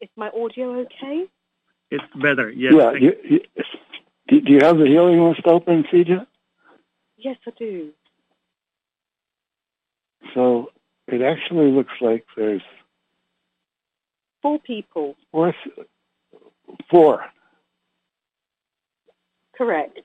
Is 0.00 0.08
my 0.16 0.28
audio 0.28 0.80
okay? 0.80 1.24
It's 1.90 2.04
better. 2.20 2.50
Yes. 2.50 2.74
yeah. 2.76 2.92
You, 2.92 3.12
you, 3.24 3.40
do 4.28 4.40
do 4.40 4.52
you 4.52 4.58
have 4.60 4.76
the 4.78 4.86
healing 4.86 5.20
list 5.22 5.46
open, 5.46 5.84
CJ? 5.92 6.26
Yes, 7.16 7.36
I 7.46 7.50
do. 7.58 7.90
So 10.34 10.70
it 11.06 11.22
actually 11.22 11.70
looks 11.70 11.94
like 12.00 12.26
there's 12.36 12.62
Four 14.46 14.60
people. 14.60 15.16
four. 15.32 15.52
Four. 16.88 17.24
Correct. 19.58 19.98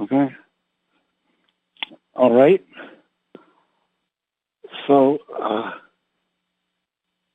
Okay. 0.00 0.30
All 2.14 2.32
right. 2.32 2.64
So, 4.86 5.18
uh, 5.38 5.72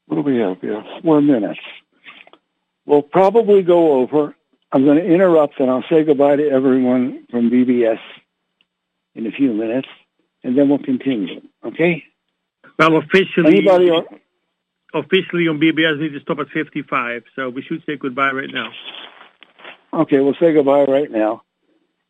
what 0.07 0.15
do 0.15 0.21
we 0.23 0.37
have 0.39 0.59
here? 0.59 0.83
Four 1.03 1.21
minutes. 1.21 1.59
We'll 2.87 3.03
probably 3.03 3.61
go 3.61 4.01
over. 4.01 4.35
I'm 4.71 4.85
going 4.85 4.97
to 4.97 5.05
interrupt 5.05 5.59
and 5.59 5.69
I'll 5.69 5.85
say 5.87 6.03
goodbye 6.03 6.37
to 6.37 6.49
everyone 6.49 7.27
from 7.29 7.51
BBS 7.51 7.99
in 9.13 9.27
a 9.27 9.31
few 9.31 9.53
minutes, 9.53 9.87
and 10.43 10.57
then 10.57 10.67
we'll 10.69 10.79
continue. 10.79 11.41
Okay? 11.63 12.03
Well, 12.79 12.97
officially, 12.97 13.57
Anybody 13.57 13.89
on? 13.89 14.05
officially 14.93 15.47
on 15.47 15.59
BBS 15.59 15.99
need 15.99 16.13
to 16.13 16.19
stop 16.21 16.39
at 16.39 16.49
55, 16.49 17.23
so 17.35 17.49
we 17.49 17.61
should 17.61 17.83
say 17.85 17.97
goodbye 17.97 18.31
right 18.31 18.49
now. 18.51 18.71
Okay, 19.93 20.19
we'll 20.19 20.35
say 20.39 20.53
goodbye 20.53 20.85
right 20.85 21.11
now. 21.11 21.43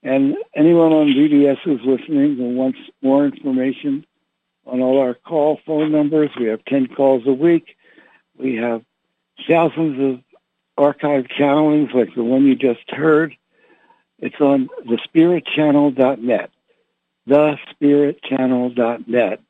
And 0.03 0.35
anyone 0.56 0.94
on 0.94 1.07
BBS 1.07 1.57
who's 1.64 1.81
listening 1.84 2.40
and 2.40 2.56
wants 2.57 2.80
more 3.02 3.26
information 3.26 4.06
on 4.65 4.81
all 4.81 4.99
our 4.99 5.14
call 5.14 5.60
phone 5.65 5.91
numbers, 5.91 6.30
we 6.40 6.45
have 6.48 6.64
10 6.65 6.88
calls 6.88 7.23
a 7.26 7.34
week. 7.34 7.76
We 8.38 8.56
have 8.56 8.84
thousands 9.48 9.99
of 9.99 10.22
archived 10.77 11.31
channelings 11.38 11.94
like 11.94 12.15
the 12.15 12.23
one 12.23 12.45
you 12.45 12.56
just 12.56 12.90
heard. 12.90 13.35
It's 14.19 14.40
on 14.40 14.69
thespiritchannel.net, 14.85 16.49
thespiritchannel.net. 17.27 19.41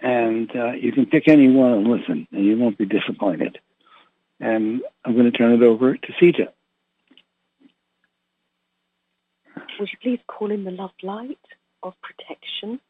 And 0.00 0.50
uh, 0.54 0.72
you 0.72 0.92
can 0.92 1.06
pick 1.06 1.28
any 1.28 1.48
one 1.48 1.72
and 1.72 1.88
listen, 1.88 2.28
and 2.32 2.44
you 2.44 2.58
won't 2.58 2.78
be 2.78 2.84
disappointed. 2.86 3.58
And 4.40 4.82
I'm 5.04 5.14
going 5.14 5.30
to 5.30 5.36
turn 5.36 5.54
it 5.54 5.62
over 5.62 5.96
to 5.96 6.12
CJ. 6.20 6.48
Would 9.80 9.88
you 9.92 9.98
please 10.02 10.20
call 10.26 10.50
in 10.50 10.64
the 10.64 10.70
love 10.70 10.92
light 11.02 11.38
of 11.82 11.94
protection? 12.02 12.80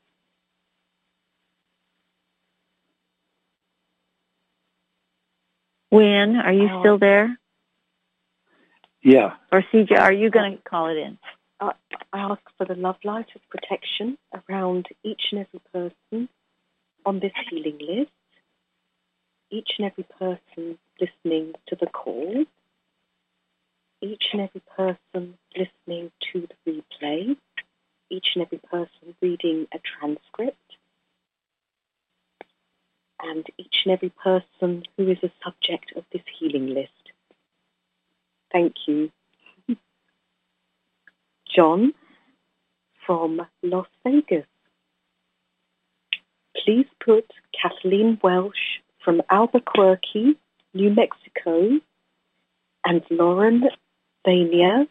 Win, 5.91 6.37
are 6.37 6.53
you 6.53 6.67
Uh, 6.67 6.81
still 6.81 6.99
there? 6.99 7.39
Yeah. 9.03 9.37
Or 9.53 9.63
CJ, 9.73 9.99
are 9.99 10.13
you 10.13 10.31
going 10.31 10.57
to 10.57 10.63
call 10.63 10.89
it 10.89 10.97
in? 10.99 11.19
I 11.61 11.73
ask 12.13 12.43
for 12.59 12.67
the 12.67 12.75
love 12.75 12.97
light 13.05 13.29
of 13.35 13.41
protection 13.49 14.19
around 14.49 14.89
each 15.03 15.23
and 15.33 15.41
every 15.47 15.61
person 15.73 16.29
on 17.07 17.21
this 17.21 17.33
healing 17.49 17.79
list, 17.81 18.11
each 19.51 19.71
and 19.79 19.91
every 19.91 20.05
person 20.19 20.77
listening 21.01 21.55
to 21.69 21.77
the 21.77 21.87
call, 21.87 22.45
each 24.03 24.25
and 24.33 24.43
every 24.43 24.63
person 24.77 25.39
listening 25.57 26.11
to 26.33 26.49
the 26.67 26.83
replay, 27.01 27.37
each 28.11 28.27
and 28.35 28.45
every 28.45 28.59
person 28.59 29.15
reading 29.23 29.69
a 29.73 29.79
transcript, 29.79 30.57
and 33.23 33.47
each 33.57 33.77
and 33.85 33.93
every 33.93 34.11
person 34.11 34.83
who 34.97 35.09
is 35.09 35.19
a 35.23 35.31
subject 35.45 35.93
of 35.97 36.05
this 36.13 36.23
healing 36.39 36.75
list. 36.75 36.91
Thank 38.53 38.75
you. 38.87 39.11
John 41.55 41.95
from 43.07 43.47
Las 43.63 43.87
Vegas. 44.05 44.45
Please 46.67 46.87
put 46.99 47.31
Kathleen 47.63 48.19
Welsh 48.25 48.81
from 49.05 49.23
Albuquerque, 49.31 50.37
New 50.75 50.91
Mexico, 50.91 51.79
and 52.85 53.03
Lauren 53.09 53.63
Vania 54.27 54.89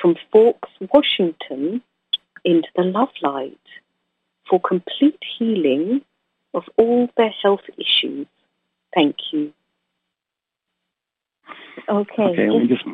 from 0.00 0.16
Forks, 0.32 0.68
Washington, 0.92 1.80
into 2.44 2.66
the 2.74 2.82
love 2.82 3.10
light 3.22 3.56
for 4.50 4.60
complete 4.60 5.18
healing 5.38 6.00
of 6.54 6.64
all 6.76 7.08
their 7.16 7.30
health 7.30 7.62
issues. 7.78 8.26
Thank 8.92 9.14
you. 9.32 9.52
Okay. 11.88 12.22
Okay, 12.22 12.50
we 12.50 12.66
just 12.66 12.84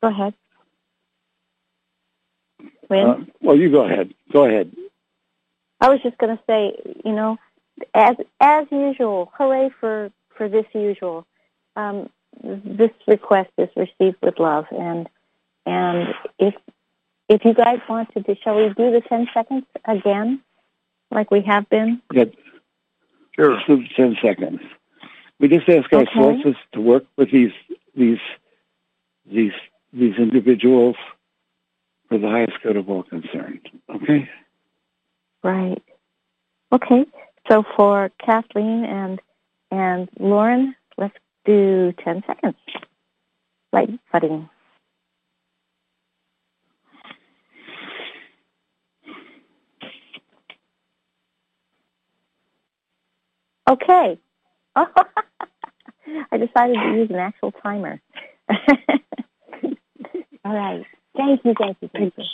Go 0.00 0.08
ahead. 0.08 0.34
Win? 2.88 3.06
uh, 3.06 3.24
well, 3.42 3.56
you 3.56 3.72
go 3.72 3.84
ahead. 3.84 4.14
Go 4.32 4.44
ahead. 4.44 4.70
I 5.80 5.88
was 5.88 6.00
just 6.02 6.18
going 6.18 6.36
to 6.36 6.42
say, 6.46 6.72
you 7.04 7.12
know, 7.12 7.38
as 7.94 8.16
as 8.40 8.66
usual, 8.70 9.32
hooray 9.36 9.70
for 9.80 10.10
for 10.36 10.48
this 10.48 10.66
usual. 10.74 11.26
Um, 11.76 12.10
this 12.42 12.90
request 13.06 13.50
is 13.58 13.68
received 13.76 14.16
with 14.22 14.38
love, 14.38 14.66
and 14.70 15.08
and 15.66 16.14
if 16.38 16.54
if 17.28 17.44
you 17.44 17.54
guys 17.54 17.78
want 17.88 18.12
to, 18.14 18.20
do, 18.20 18.34
shall 18.42 18.56
we 18.56 18.68
do 18.68 18.90
the 18.90 19.02
ten 19.08 19.28
seconds 19.32 19.64
again, 19.86 20.40
like 21.10 21.30
we 21.30 21.42
have 21.42 21.68
been? 21.68 22.02
Yeah. 22.12 22.24
Sure. 23.36 23.60
Do 23.66 23.84
ten 23.96 24.16
seconds. 24.20 24.60
We 25.38 25.48
just 25.48 25.68
ask 25.68 25.92
our 25.92 26.00
Okay. 26.00 26.10
sources 26.14 26.56
to 26.72 26.80
work 26.80 27.04
with 27.16 27.30
these 27.30 27.52
these 27.94 28.18
these 29.24 29.52
these 29.92 30.16
individuals 30.16 30.96
for 32.08 32.18
the 32.18 32.28
highest 32.28 32.60
good 32.62 32.76
of 32.76 32.90
all 32.90 33.04
concerned. 33.04 33.68
Okay. 33.88 34.28
Right. 35.42 35.82
Okay. 36.72 37.04
So 37.50 37.64
for 37.76 38.10
Kathleen 38.24 38.84
and 38.84 39.20
and 39.70 40.08
Lauren, 40.18 40.74
let's 40.96 41.16
do 41.44 41.92
ten 42.04 42.22
seconds. 42.26 42.56
Light 43.72 43.90
budding. 44.12 44.48
Okay. 53.70 54.18
I 54.76 56.36
decided 56.38 56.74
to 56.74 56.94
use 56.96 57.10
an 57.10 57.16
actual 57.16 57.52
timer. 57.52 58.00
All 60.44 60.54
right. 60.54 60.84
Thank 61.16 61.44
you, 61.44 61.54
thank 61.58 61.76
you, 61.80 61.90
thank 61.92 62.14
you. 62.16 62.24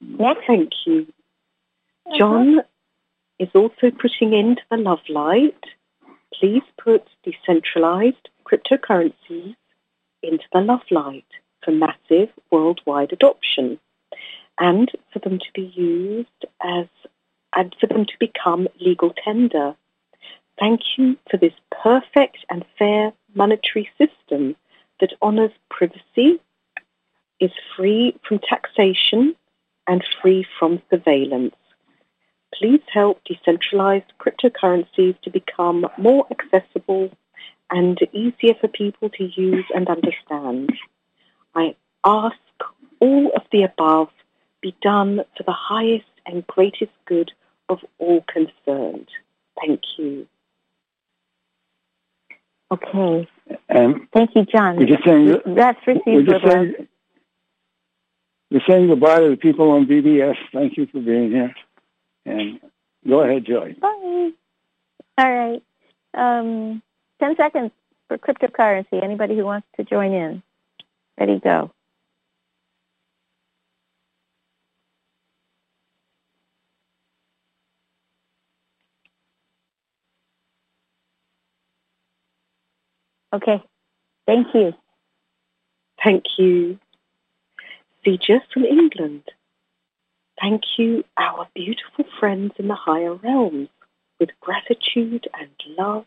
Next. 0.00 0.42
Thank 0.46 0.70
you. 0.86 1.06
John 2.14 2.60
is 3.38 3.48
also 3.54 3.90
putting 3.90 4.32
into 4.32 4.62
the 4.70 4.76
love 4.76 5.00
light. 5.08 5.58
Please 6.32 6.62
put 6.82 7.02
decentralized 7.24 8.28
cryptocurrencies 8.44 9.56
into 10.22 10.44
the 10.52 10.60
love 10.60 10.82
light 10.90 11.26
for 11.64 11.72
massive 11.72 12.30
worldwide 12.50 13.12
adoption 13.12 13.78
and 14.58 14.90
for 15.12 15.18
them 15.18 15.38
to 15.38 15.46
be 15.54 15.72
used 15.74 16.46
as 16.62 16.86
and 17.54 17.74
for 17.80 17.86
them 17.86 18.04
to 18.04 18.12
become 18.20 18.68
legal 18.80 19.12
tender. 19.24 19.74
Thank 20.58 20.80
you 20.96 21.16
for 21.30 21.36
this 21.36 21.52
perfect 21.82 22.38
and 22.48 22.64
fair 22.78 23.12
monetary 23.34 23.90
system 23.98 24.56
that 25.00 25.12
honors 25.20 25.52
privacy, 25.70 26.40
is 27.38 27.50
free 27.76 28.18
from 28.26 28.38
taxation, 28.38 29.34
and 29.86 30.02
free 30.22 30.46
from 30.58 30.80
surveillance. 30.90 31.54
Please 32.54 32.80
help 32.92 33.20
decentralized 33.24 34.12
cryptocurrencies 34.20 35.20
to 35.22 35.30
become 35.30 35.86
more 35.98 36.26
accessible 36.30 37.10
and 37.70 37.98
easier 38.12 38.54
for 38.60 38.68
people 38.68 39.10
to 39.10 39.24
use 39.24 39.64
and 39.74 39.88
understand. 39.88 40.70
I 41.54 41.74
ask 42.04 42.36
all 43.00 43.32
of 43.34 43.42
the 43.52 43.64
above 43.64 44.08
be 44.62 44.74
done 44.82 45.20
for 45.36 45.42
the 45.42 45.52
highest 45.52 46.06
and 46.24 46.46
greatest 46.46 46.92
good 47.06 47.32
of 47.68 47.80
all 47.98 48.24
concerned. 48.32 49.08
Thank 49.60 49.80
you. 49.98 50.26
Okay. 52.70 53.28
And 53.68 54.08
Thank 54.12 54.30
you, 54.34 54.44
John. 54.44 54.76
we're 54.76 54.86
just 54.86 55.04
saying 55.04 55.36
That's 55.46 55.78
we're 55.86 55.94
received 55.94 56.30
just 56.30 56.44
saying 56.44 56.88
we're 58.50 58.60
saying 58.68 58.88
goodbye 58.88 59.20
to 59.20 59.30
the 59.30 59.36
people 59.36 59.70
on 59.72 59.86
BBS. 59.86 60.36
Thank 60.52 60.76
you 60.76 60.86
for 60.86 61.00
being 61.00 61.30
here. 61.30 61.54
And 62.26 62.60
go 63.08 63.20
ahead, 63.20 63.46
Joy. 63.46 63.76
Bye. 63.80 64.30
All 65.18 65.32
right. 65.32 65.62
Um, 66.14 66.82
10 67.20 67.36
seconds 67.36 67.70
for 68.08 68.18
cryptocurrency. 68.18 69.02
Anybody 69.02 69.36
who 69.36 69.44
wants 69.44 69.66
to 69.76 69.84
join 69.84 70.12
in. 70.12 70.42
Ready, 71.18 71.40
go. 71.42 71.70
Okay. 83.32 83.62
Thank 84.26 84.48
you. 84.54 84.72
Thank 86.02 86.24
you. 86.38 86.78
Sija 88.04 88.40
from 88.52 88.64
England. 88.64 89.22
Thank 90.40 90.62
you, 90.76 91.02
our 91.16 91.48
beautiful 91.54 92.04
friends 92.20 92.52
in 92.58 92.68
the 92.68 92.74
higher 92.74 93.14
realms, 93.14 93.68
with 94.20 94.30
gratitude 94.40 95.28
and 95.38 95.50
love 95.78 96.04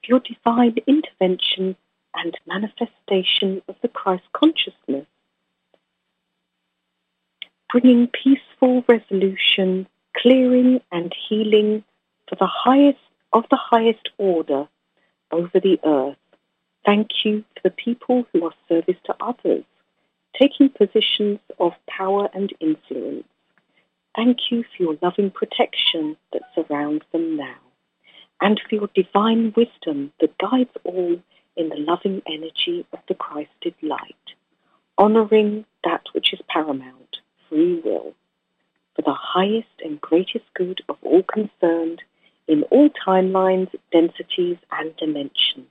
for 0.00 0.08
your 0.08 0.20
divine 0.20 0.76
intervention 0.86 1.76
and 2.14 2.36
manifestation 2.46 3.62
of 3.68 3.76
the 3.82 3.88
Christ 3.88 4.24
consciousness, 4.32 5.06
bringing 7.70 8.08
peaceful 8.08 8.84
resolution, 8.88 9.86
clearing 10.16 10.80
and 10.90 11.14
healing 11.28 11.84
for 12.26 12.36
the 12.36 12.46
highest 12.46 12.98
of 13.34 13.44
the 13.50 13.56
highest 13.56 14.08
order 14.16 14.66
over 15.30 15.60
the 15.60 15.78
earth. 15.84 16.16
Thank 16.86 17.24
you 17.24 17.44
for 17.54 17.60
the 17.64 17.70
people 17.70 18.26
who 18.32 18.46
are 18.46 18.54
service 18.68 18.96
to 19.04 19.16
others, 19.20 19.64
taking 20.38 20.70
positions 20.70 21.40
of 21.60 21.72
power 21.86 22.30
and 22.32 22.50
influence. 22.60 23.24
Thank 24.18 24.50
you 24.50 24.64
for 24.64 24.82
your 24.82 24.98
loving 25.00 25.30
protection 25.30 26.16
that 26.32 26.42
surrounds 26.52 27.04
them 27.12 27.36
now, 27.36 27.54
and 28.40 28.60
for 28.68 28.74
your 28.74 28.88
divine 28.92 29.52
wisdom 29.56 30.12
that 30.20 30.36
guides 30.38 30.76
all 30.82 31.20
in 31.56 31.68
the 31.68 31.76
loving 31.76 32.22
energy 32.26 32.84
of 32.92 32.98
the 33.06 33.14
Christed 33.14 33.76
light, 33.80 34.16
honoring 34.98 35.66
that 35.84 36.02
which 36.14 36.32
is 36.32 36.40
paramount, 36.48 37.18
free 37.48 37.80
will, 37.84 38.12
for 38.96 39.02
the 39.02 39.14
highest 39.14 39.68
and 39.84 40.00
greatest 40.00 40.46
good 40.52 40.80
of 40.88 40.96
all 41.02 41.22
concerned 41.22 42.02
in 42.48 42.64
all 42.72 42.90
timelines, 43.06 43.70
densities, 43.92 44.56
and 44.72 44.96
dimensions. 44.96 45.68